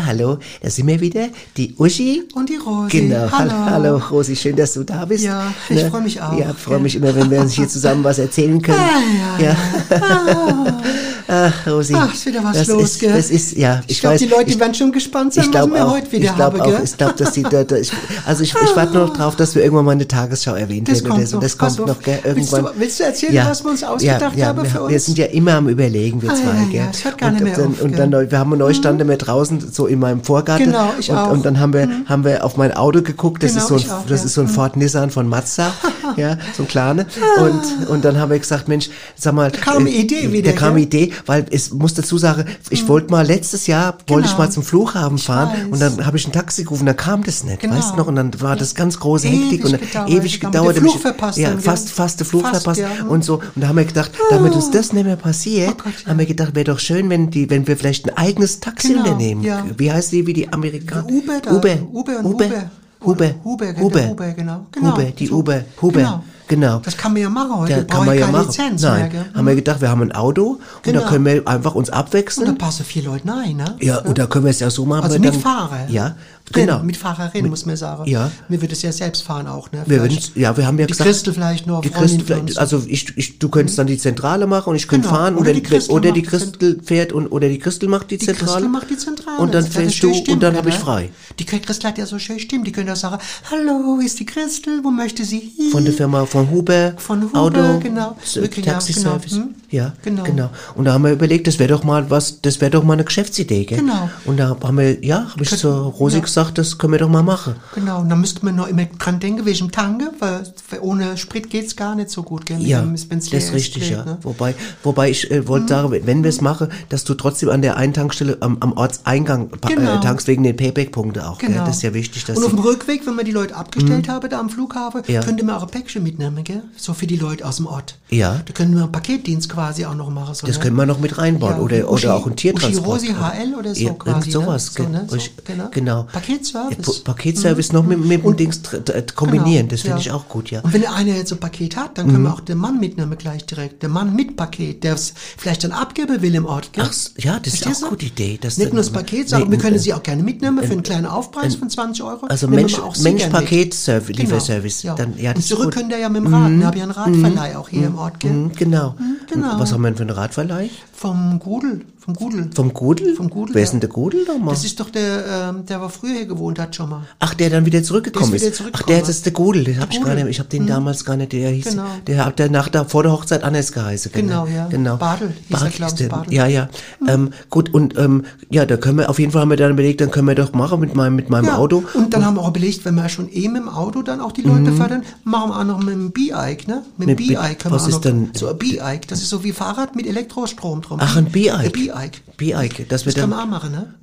Ja, 0.00 0.06
hallo, 0.06 0.38
da 0.62 0.70
sind 0.70 0.86
wir 0.86 0.98
wieder, 0.98 1.28
die 1.58 1.74
Uschi. 1.76 2.22
Und 2.32 2.48
die 2.48 2.56
Rosi. 2.56 3.00
Genau, 3.00 3.30
hallo. 3.30 3.52
Hallo. 3.52 3.96
Rosi, 4.10 4.34
schön, 4.34 4.56
dass 4.56 4.72
du 4.72 4.82
da 4.82 5.04
bist. 5.04 5.24
Ja, 5.24 5.52
ich 5.68 5.82
freu 5.84 6.00
mich 6.00 6.18
auch. 6.22 6.38
Ja, 6.38 6.54
freue 6.54 6.78
mich 6.78 6.96
immer, 6.96 7.14
wenn 7.14 7.30
wir 7.30 7.38
uns 7.40 7.52
hier 7.52 7.68
zusammen 7.68 8.02
was 8.02 8.18
erzählen 8.18 8.60
können. 8.62 8.78
Ah, 8.80 9.42
ja, 9.42 9.56
Ach, 11.28 11.66
Rosi. 11.66 11.94
Ach, 11.96 12.12
ist 12.12 12.26
wieder 12.26 12.42
was 12.44 12.56
das 12.58 12.68
los, 12.68 12.82
ist, 12.82 13.00
gell? 13.00 13.12
Das 13.12 13.30
ist, 13.30 13.56
ja, 13.56 13.80
ich, 13.86 13.92
Ich 13.96 14.00
glaube, 14.00 14.18
die 14.18 14.26
Leute 14.26 14.50
ich, 14.50 14.60
werden 14.60 14.74
schon 14.74 14.92
gespannt 14.92 15.34
sein, 15.34 15.44
ich 15.48 15.54
was 15.54 15.70
wir 15.70 15.86
auch, 15.86 15.92
heute 15.92 16.10
wieder 16.12 16.24
ich 16.24 16.30
haben, 16.36 16.60
auch, 16.60 16.64
gell? 16.66 16.80
ich 16.84 16.96
glaube, 16.96 17.14
dass 17.16 17.32
die, 17.32 17.42
da, 17.42 17.64
da, 17.64 17.76
ich, 17.76 17.92
also 18.26 18.42
ich, 18.42 18.54
ich 18.54 18.76
warte 18.76 18.94
noch 18.94 19.12
drauf, 19.16 19.36
dass 19.36 19.54
wir 19.54 19.62
irgendwann 19.62 19.84
mal 19.84 19.92
eine 19.92 20.06
Tagesschau 20.08 20.54
erwähnt 20.54 20.88
Das 20.88 21.02
werden 21.02 21.10
kommt 21.16 21.28
so. 21.28 21.36
noch. 21.36 21.42
Das 21.42 21.56
kommt 21.58 21.78
noch, 21.86 22.00
gell, 22.00 22.18
Willst 22.24 22.52
du- 22.52 22.56
irgendwann. 22.56 22.74
willst 22.78 23.00
du 23.00 23.04
erzählen, 23.04 23.46
was 23.48 23.64
wir 23.64 23.70
uns 23.70 23.84
ausgedacht 23.84 24.36
ja, 24.36 24.46
haben 24.48 24.58
wir, 24.62 24.64
für 24.70 24.88
Wir 24.88 24.94
uns? 24.96 25.06
sind 25.06 25.18
ja 25.18 25.26
immer 25.26 25.54
am 25.54 25.68
überlegen, 25.68 26.20
wir 26.22 26.30
Ah, 26.30 26.34
zwei, 26.34 26.44
ja, 26.44 26.64
gell. 26.70 26.74
ja, 26.80 26.86
es 26.90 27.04
hört 27.04 27.18
gar 27.18 27.28
und, 27.28 27.34
nicht 27.34 27.44
mehr 27.44 27.56
dann, 27.56 27.66
auf, 27.72 27.80
und 27.82 27.98
dann, 27.98 28.30
wir 28.30 28.38
haben 28.38 28.56
neu 28.58 28.74
standen 28.74 29.08
wir 29.08 29.16
draußen 29.16 29.70
so 29.72 29.86
in 29.86 29.98
meinem 29.98 30.22
Vorgarten. 30.24 30.66
Genau, 30.66 30.92
ich 30.98 31.10
und, 31.10 31.16
auch. 31.16 31.30
Und 31.30 31.44
dann 31.44 31.58
haben 31.60 31.72
wir, 31.72 31.88
haben 32.06 32.24
wir 32.24 32.44
auf 32.44 32.56
mein 32.56 32.72
Auto 32.72 33.02
geguckt, 33.02 33.42
das 33.42 33.52
Genau, 33.52 33.62
ist 33.62 33.68
so 33.68 33.74
ein, 33.76 34.02
das 34.08 34.20
ja. 34.20 34.26
ist 34.26 34.34
so 34.34 34.40
ein 34.40 34.48
Ford 34.48 34.76
Nissan 34.76 35.10
von 35.10 35.28
Mazda, 35.28 35.72
ja, 36.16 36.36
so 36.56 36.62
ein 36.64 36.68
kleiner. 36.68 37.06
Und, 37.40 37.88
und 37.88 38.04
dann 38.04 38.18
haben 38.18 38.30
wir 38.30 38.38
gesagt, 38.38 38.68
Mensch, 38.68 38.90
sag 39.16 39.34
mal. 39.34 39.50
Da 39.50 39.58
kam 39.58 39.78
eine 39.78 39.90
Idee 39.90 40.32
wieder, 40.32 40.52
Da 40.52 40.56
kam 40.58 40.72
eine 40.72 40.82
Idee, 40.82 41.12
weil 41.26 41.46
es 41.50 41.72
muss 41.72 41.94
dazu 41.94 42.18
sagen, 42.18 42.44
ich 42.70 42.86
wollte 42.88 43.10
mal 43.10 43.26
letztes 43.26 43.66
Jahr, 43.66 43.98
wollte 44.08 44.26
ich 44.26 44.32
Genau. 44.32 44.44
mal 44.44 44.50
zum 44.50 44.62
Flughafen 44.62 45.18
fahren 45.18 45.50
weiß. 45.50 45.64
und 45.72 45.80
dann 45.80 46.06
habe 46.06 46.16
ich 46.16 46.26
ein 46.26 46.32
Taxi 46.32 46.64
gerufen, 46.64 46.86
dann 46.86 46.96
kam 46.96 47.22
das 47.24 47.44
nicht, 47.44 47.60
Genau. 47.60 47.74
weißt 47.76 47.92
du 47.92 47.96
noch? 47.96 48.06
Und 48.06 48.16
dann 48.16 48.30
war 48.40 48.56
das 48.56 48.74
ganz 48.74 48.98
große 49.00 49.28
Ewig 49.28 49.40
Hektik 49.52 49.64
und 49.64 49.80
gedauert. 49.80 50.10
ewig 50.10 50.32
wir 50.42 50.48
gedauert. 50.50 50.76
den 50.76 50.82
Flug 50.82 51.00
verpasst 51.00 51.38
Ja, 51.38 51.56
fast, 51.58 51.90
fast 51.90 52.20
den 52.20 52.26
Flug 52.26 52.42
Fast, 52.42 52.62
verpasst 52.62 52.80
ja. 52.80 53.06
und 53.08 53.24
so. 53.24 53.34
Und 53.36 53.42
da 53.56 53.68
haben 53.68 53.76
wir 53.76 53.84
gedacht, 53.84 54.10
damit 54.30 54.52
uns 54.54 54.70
das 54.70 54.92
nicht 54.92 55.04
mehr 55.04 55.16
passiert, 55.16 55.70
Oh 55.78 55.82
Gott, 55.84 55.92
ja. 56.04 56.10
haben 56.10 56.18
wir 56.18 56.26
gedacht, 56.26 56.54
wäre 56.54 56.64
doch 56.64 56.78
schön, 56.78 57.08
wenn 57.10 57.30
die, 57.30 57.48
wenn 57.50 57.66
wir 57.66 57.76
vielleicht 57.76 58.08
ein 58.08 58.16
eigenes 58.16 58.60
Taxi 58.60 58.88
Genau, 58.88 59.00
unternehmen. 59.02 59.42
ja. 59.42 59.64
Wie 59.76 59.90
heißt 59.92 60.12
die, 60.12 60.26
wie 60.26 60.32
die 60.32 60.52
Amerikaner? 60.52 61.06
Uber 61.08 61.40
da. 61.42 61.50
Uber. 61.52 61.74
Uber 61.92 62.18
und 62.20 62.24
Uber. 62.26 62.44
Uber. 62.44 62.60
Huber. 63.02 63.34
Huber, 63.44 63.72
genau, 63.72 63.80
Huber. 63.86 64.08
Huber, 64.08 64.32
genau. 64.32 64.66
Genau. 64.72 64.92
Huber, 64.92 65.04
die 65.04 65.26
So. 65.26 65.36
Uber. 65.38 65.64
Huber. 65.80 65.98
Genau. 66.00 66.24
Genau. 66.50 66.80
Das 66.80 66.96
kann 66.96 67.12
man 67.12 67.22
ja 67.22 67.30
machen 67.30 67.56
heute. 67.56 67.84
Da 67.84 67.94
kann 67.96 68.06
man 68.06 68.18
ja 68.18 68.26
machen. 68.26 68.46
Lizenz 68.48 68.82
Nein, 68.82 68.98
mehr, 69.02 69.08
gell? 69.08 69.24
haben 69.34 69.46
wir 69.46 69.54
gedacht, 69.54 69.80
wir 69.80 69.88
haben 69.88 70.02
ein 70.02 70.10
Auto 70.12 70.42
und 70.48 70.60
da 70.84 70.90
Genau. 70.90 71.06
können 71.08 71.24
wir 71.24 71.46
einfach 71.46 71.76
uns 71.76 71.88
Und 71.88 71.94
da 71.94 72.00
abwechseln. 72.00 72.58
passen 72.58 72.84
vier 72.84 73.04
Leute 73.04 73.28
rein, 73.28 73.56
ne? 73.56 73.76
Ja, 73.80 73.98
und 73.98 74.18
da 74.18 74.26
können 74.26 74.44
wir 74.46 74.50
es 74.50 74.58
ja 74.58 74.68
so 74.68 74.84
machen. 74.84 75.04
Also 75.04 75.18
mit 75.20 75.32
dann, 75.32 75.40
Fahrer. 75.40 75.86
Ja, 75.88 76.16
Genau. 76.52 76.80
genau. 76.80 77.32
Mit 77.32 77.48
muss 77.48 77.66
man 77.66 77.76
sagen. 77.76 78.06
Ja. 78.08 78.30
Mir 78.48 78.60
wird 78.60 78.72
es 78.72 78.82
ja 78.82 78.92
selbst 78.92 79.22
fahren 79.22 79.46
auch, 79.46 79.70
ne? 79.72 79.82
Wir 79.86 80.00
Vielleicht. 80.00 80.34
würden, 80.34 80.42
ja, 80.42 80.56
wir 80.56 80.66
haben 80.66 80.78
ja 80.78 80.86
die 80.86 80.92
gesagt, 80.92 81.08
Christel 81.08 81.32
vielleicht 81.34 81.66
noch, 81.66 81.80
die 81.80 81.90
Christel, 81.90 82.38
uns. 82.40 82.56
also 82.56 82.82
ich, 82.86 83.16
ich, 83.16 83.38
du 83.38 83.48
könntest 83.48 83.78
dann 83.78 83.86
die 83.86 83.98
Zentrale 83.98 84.46
machen 84.46 84.70
und 84.70 84.76
ich 84.76 84.88
könnte 84.88 85.08
Genau. 85.08 85.18
fahren 85.18 85.36
Oder 85.36 85.50
und 85.50 85.56
die 85.56 85.62
Christel 85.62 85.92
oder 85.92 86.12
die 86.12 86.22
Christel 86.22 86.80
fährt 86.82 87.12
und 87.12 87.28
oder 87.28 87.48
die 87.48 87.58
Christel 87.58 87.88
macht 87.88 88.10
die, 88.10 88.18
Die 88.18 88.26
Zentrale. 88.26 88.52
Christel 88.52 88.68
macht 88.68 88.90
die 88.90 88.96
Zentrale. 88.96 89.38
Und 89.38 89.54
dann 89.54 89.64
fährst 89.64 90.02
du 90.02 90.12
stimmen 90.14 90.34
und 90.34 90.42
dann 90.42 90.56
habe 90.56 90.68
ich 90.68 90.74
ne? 90.76 90.80
frei. 90.80 91.10
Die 91.38 91.44
Christel 91.44 91.88
hat 91.88 91.98
ja 91.98 92.06
so 92.06 92.18
schön 92.18 92.38
stimmt. 92.38 92.66
Die 92.66 92.72
können 92.72 92.88
ja 92.88 92.96
sagen, 92.96 93.18
hallo, 93.50 94.00
ist 94.04 94.18
die 94.20 94.26
Christel, 94.26 94.80
wo 94.82 94.90
möchte 94.90 95.24
sie 95.24 95.38
hin? 95.56 95.70
Von 95.70 95.84
der 95.84 95.94
Firma 95.94 96.26
von 96.26 96.50
Huber, 96.50 96.94
Von 96.96 97.22
Huber, 97.22 97.38
Auto, 97.38 97.78
genau. 97.80 98.16
Wir 98.34 98.50
Taxi-Service. 98.50 99.32
genau, 99.32 99.44
hm? 99.44 99.54
Ja, 99.70 99.92
Genau. 100.02 100.22
genau. 100.24 100.50
Und 100.74 100.84
da 100.84 100.92
haben 100.92 101.04
wir 101.04 101.12
überlegt, 101.12 101.46
das 101.46 101.58
wäre 101.58 101.68
doch 101.68 101.84
mal 101.84 102.10
was, 102.10 102.40
das 102.42 102.60
wäre 102.60 102.70
doch 102.70 102.82
mal 102.84 102.94
eine 102.94 103.04
Geschäftsidee, 103.04 103.64
gell? 103.64 103.78
Genau. 103.78 104.10
Und 104.24 104.38
da 104.38 104.56
haben 104.62 104.78
wir, 104.78 105.04
ja, 105.04 105.30
habe 105.30 105.42
ich 105.42 105.50
zur 105.56 105.72
Rosi 105.74 106.16
ja. 106.16 106.22
Gesagt, 106.42 106.58
das 106.58 106.78
können 106.78 106.92
wir 106.92 106.98
doch 107.00 107.08
mal 107.08 107.22
machen. 107.22 107.54
Genau, 107.74 108.00
und 108.00 108.08
da 108.08 108.16
müsste 108.16 108.44
man 108.44 108.56
noch 108.56 108.66
immer 108.68 108.84
dran 108.86 109.20
denken, 109.20 109.44
wegen 109.46 109.70
Tanke, 109.70 110.10
weil 110.18 110.42
weil 110.70 110.80
ohne 110.80 111.16
Sprit 111.16 111.50
geht's 111.50 111.76
gar 111.76 111.94
nicht 111.94 112.10
so 112.10 112.22
gut, 112.22 112.46
gell? 112.46 112.60
Ja, 112.62 112.80
dem- 112.80 112.92
das 112.94 113.04
ist 113.32 113.52
richtig, 113.52 113.88
leer, 113.90 113.98
ja. 113.98 114.04
ne? 114.04 114.18
Wobei, 114.22 114.54
wobei 114.82 115.10
ich 115.10 115.30
äh, 115.30 115.46
wollte 115.48 115.68
sagen, 115.68 115.90
wenn 116.04 116.22
wir 116.22 116.28
es 116.30 116.40
machen, 116.40 116.68
dass 116.88 117.04
du 117.04 117.14
trotzdem 117.14 117.48
an 117.50 117.62
der 117.62 117.76
einen 117.76 117.92
Tankstelle 117.92 118.38
am, 118.40 118.56
am 118.60 118.72
Ortseingang 118.72 119.48
pa- 119.50 119.68
Genau. 119.68 119.96
äh, 119.96 120.00
tankst 120.00 120.26
wegen 120.28 120.42
den 120.42 120.56
Payback-Punkten 120.56 121.22
auch. 121.22 121.38
Gell? 121.38 121.50
Genau. 121.50 121.64
Das 121.66 121.76
ist 121.76 121.82
ja 121.82 121.94
wichtig, 121.94 122.24
dass 122.24 122.36
Und 122.38 122.44
auf 122.44 122.50
dem 122.50 122.58
Rückweg, 122.60 123.06
wenn 123.06 123.16
wir 123.16 123.24
die 123.24 123.32
Leute 123.32 123.56
abgestellt 123.56 124.08
haben, 124.08 124.28
da 124.28 124.38
am 124.40 124.50
Flughafen, 124.50 125.02
Ja. 125.06 125.20
könnte 125.22 125.44
man 125.44 125.56
auch 125.56 125.62
ein 125.62 125.68
Päckchen 125.70 126.02
mitnehmen, 126.02 126.42
gell? 126.44 126.62
So 126.76 126.94
für 126.94 127.06
die 127.06 127.16
Leute 127.16 127.46
aus 127.46 127.56
dem 127.56 127.66
Ort. 127.66 127.96
Ja. 128.10 128.40
Da 128.44 128.52
können 128.52 128.74
wir 128.74 128.82
einen 128.84 128.92
Paketdienst 128.92 129.48
quasi 129.48 129.84
auch 129.84 129.94
noch 129.94 130.10
machen. 130.10 130.34
So, 130.34 130.46
das 130.46 130.56
ne? 130.58 130.62
können 130.64 130.76
wir 130.76 130.86
noch 130.86 131.00
mit 131.00 131.18
reinbauen 131.18 131.56
Ja, 131.56 131.60
oder, 131.60 131.76
Uschi- 131.76 132.04
oder 132.06 132.14
auch 132.16 132.26
ein 132.26 132.36
Tiertransport. 132.36 133.02
Uschi 133.02 133.12
Rosi 133.12 133.20
HL 133.20 133.54
oder 133.54 133.74
so 133.74 133.80
ja, 133.84 133.92
quasi, 133.92 134.30
irgend 134.30 134.32
sowas, 134.32 134.66
ne? 134.66 134.70
So, 134.76 134.82
gell? 134.82 134.92
ne? 134.92 135.06
So, 135.08 135.16
genau. 135.44 135.68
genau. 135.70 136.06
Paketservice. 136.38 136.86
Ja, 136.86 136.92
Pa- 137.04 137.12
Paketservice 137.12 137.72
noch 137.72 137.84
mit, 137.84 138.04
mit 138.04 138.24
dem 138.24 138.36
Dings 138.36 138.60
tr- 138.62 139.12
kombinieren, 139.14 139.68
das 139.68 139.80
finde 139.82 139.96
ja. 139.96 140.00
ich 140.00 140.10
auch 140.12 140.28
gut, 140.28 140.50
ja. 140.50 140.60
Mhm. 140.60 140.64
Und 140.66 140.72
wenn 140.74 140.86
einer 140.86 141.16
jetzt 141.16 141.28
so 141.30 141.36
ein 141.36 141.40
Paket 141.40 141.76
hat, 141.76 141.98
dann 141.98 142.06
können 142.10 142.22
wir 142.22 142.32
auch 142.32 142.40
den 142.40 142.58
Mann 142.58 142.78
mitnehmen 142.80 143.16
gleich 143.18 143.44
direkt. 143.46 143.82
Der 143.82 143.88
Mann 143.88 144.14
mit 144.14 144.36
Paket, 144.36 144.84
der 144.84 144.94
es 144.94 145.12
vielleicht 145.36 145.64
dann 145.64 145.72
abgeben 145.72 146.22
will 146.22 146.34
im 146.34 146.46
Ort. 146.46 146.72
Gell? 146.72 146.84
Ach, 146.86 146.92
ja, 147.18 147.38
das 147.38 147.54
ist 147.54 147.62
Verstehst 147.62 147.76
auch 147.76 147.80
du? 147.80 147.86
eine 147.86 147.90
gute 147.96 148.06
Idee. 148.06 148.38
Das 148.40 148.58
Nicht 148.58 148.72
nur 148.72 148.82
das 148.82 148.90
Paket, 148.90 149.28
sondern 149.28 149.48
Nee, 149.50 149.56
wir 149.56 149.62
können 149.62 149.78
sie 149.78 149.92
auch 149.94 150.02
gerne 150.02 150.22
mitnehmen 150.22 150.58
für 150.64 150.72
einen 150.72 150.82
kleinen 150.82 151.06
Aufpreis 151.06 151.54
von 151.54 151.68
20 151.70 152.02
Euro. 152.04 152.26
Also 152.26 152.48
Mensch, 152.48 152.78
auch 152.78 152.96
Mensch. 152.98 153.26
Paket 153.28 153.74
Service, 153.74 154.08
Genau, 154.16 154.20
Lieferservice. 154.20 154.82
Ja. 154.82 154.94
Dann, 154.94 155.16
ja, 155.18 155.30
Und 155.32 155.38
ist 155.38 155.48
zurück 155.48 155.72
könnt 155.72 155.90
ihr 155.92 155.98
ja 155.98 156.08
mit 156.08 156.24
dem 156.24 156.32
Rad. 156.32 156.50
Wir 156.50 156.66
haben 156.66 156.76
ja 156.76 156.82
einen 156.84 156.92
Radverleih 156.92 157.56
auch 157.56 157.68
hier 157.68 157.86
im 157.86 157.98
Ort, 157.98 158.20
gell? 158.20 158.32
Mhm, 158.32 158.52
genau. 158.56 158.94
genau. 159.32 159.58
Was 159.58 159.72
haben 159.72 159.82
wir 159.82 159.88
denn 159.90 159.96
für 159.96 160.02
einen 160.02 160.10
Radverleih? 160.10 160.70
Vom 160.92 161.38
Gudel. 161.38 161.84
Vom 162.02 162.14
Gudel. 162.14 162.48
Vom 162.54 162.72
Gudel? 162.72 163.14
Vom 163.14 163.28
Gudel, 163.28 163.54
Wer 163.54 163.62
ist 163.62 163.68
ja. 163.68 163.72
denn 163.72 163.80
der 163.80 163.90
Gudel 163.90 164.24
nochmal? 164.26 164.54
Das 164.54 164.64
ist 164.64 164.80
doch 164.80 164.88
der, 164.88 165.50
ähm, 165.50 165.66
der 165.66 165.82
war 165.82 165.90
früher 165.90 166.14
hier 166.14 166.26
gewohnt 166.26 166.58
hat 166.58 166.74
schon 166.74 166.88
mal. 166.88 167.02
Ach, 167.18 167.34
der 167.34 167.50
dann 167.50 167.66
wieder 167.66 167.82
zurückgekommen 167.82 168.30
Der 168.30 168.36
ist 168.36 168.42
wieder 168.42 168.50
ist. 168.52 168.54
Ach, 168.54 168.58
zurückgekommen. 168.64 168.88
der 168.96 169.00
das 169.00 169.08
ist 169.10 169.24
der 169.26 169.32
Gudel. 169.34 169.64
Den 169.64 169.80
hab 169.80 169.92
ich 169.92 170.02
gar 170.02 170.14
nicht, 170.14 170.26
ich 170.26 170.38
habe 170.38 170.48
den 170.48 170.66
damals 170.66 171.04
gar 171.04 171.16
nicht, 171.16 171.32
der 171.32 171.50
hieß, 171.50 171.64
Genau. 171.66 171.84
der 172.06 172.24
hat 172.24 172.38
der 172.38 172.50
nach 172.50 172.68
der, 172.70 172.86
vor 172.86 173.02
der 173.02 173.12
Hochzeit 173.12 173.42
anders 173.44 173.72
geheißen. 173.72 174.12
Genau, 174.12 174.46
ja. 174.46 174.66
Genau. 174.68 174.96
Badel 174.96 175.28
hieß 175.48 175.50
er, 175.50 175.58
Badel 175.58 175.70
glaub 175.72 175.88
ist 175.88 175.92
ich, 176.00 176.08
der. 176.08 176.16
Badel. 176.16 176.32
Ja, 176.34 176.46
ja. 176.46 176.68
Ähm, 177.06 177.30
gut, 177.50 177.74
und, 177.74 177.98
ähm, 177.98 178.24
ja, 178.48 178.64
da 178.64 178.78
können 178.78 178.96
wir, 178.98 179.10
auf 179.10 179.18
jeden 179.18 179.32
Fall 179.32 179.42
haben 179.42 179.50
wir 179.50 179.58
dann 179.58 179.72
überlegt, 179.72 180.00
dann 180.00 180.10
können 180.10 180.26
wir 180.26 180.34
doch 180.34 180.52
machen 180.54 180.80
mit 180.80 180.94
meinem, 180.94 181.16
mit 181.16 181.28
meinem 181.28 181.44
Ja, 181.46 181.58
Auto. 181.58 181.82
Und 181.94 182.14
dann 182.14 182.24
haben 182.24 182.34
wir 182.36 182.40
auch 182.42 182.48
überlegt, 182.48 182.82
wenn 182.86 182.94
wir 182.94 183.08
schon 183.10 183.28
eh 183.30 183.46
mit 183.48 183.60
dem 183.62 183.68
Auto 183.68 184.00
dann 184.00 184.20
auch 184.20 184.32
die 184.32 184.42
Leute 184.42 184.62
befördern, 184.62 185.02
machen 185.24 185.50
wir 185.50 185.58
auch 185.60 185.64
noch 185.64 185.78
mit 185.80 185.92
dem 185.94 186.10
B-Ike, 186.12 186.66
ne? 186.66 186.82
Mit 186.96 187.08
dem 187.08 187.12
Mhm. 187.12 187.16
B-Ike 187.28 187.54
können 187.56 187.74
was 187.74 187.82
wir 187.82 187.84
auch 187.84 187.88
ist 187.88 187.94
noch, 187.96 188.00
denn- 188.00 188.30
so 188.34 188.48
ein 188.48 188.56
B-Ike, 188.58 189.06
das 189.06 189.20
ist 189.20 189.28
so 189.28 189.44
wie 189.44 189.52
Fahrrad 189.52 189.94
mit 189.94 190.06
Elektrostrom 190.06 190.80
drum. 190.80 190.98
Ach, 191.02 191.16
ein 191.16 191.26
B-Ike. 191.26 191.89
B-Ike. 191.92 192.18
B-Ike, 192.36 192.84
dass 192.88 193.04
wir 193.06 193.12
Das 193.12 193.20
dann, 193.20 193.30
wir 193.30 193.42
auch 193.42 193.46
machen, 193.46 193.72
ne? 193.72 193.94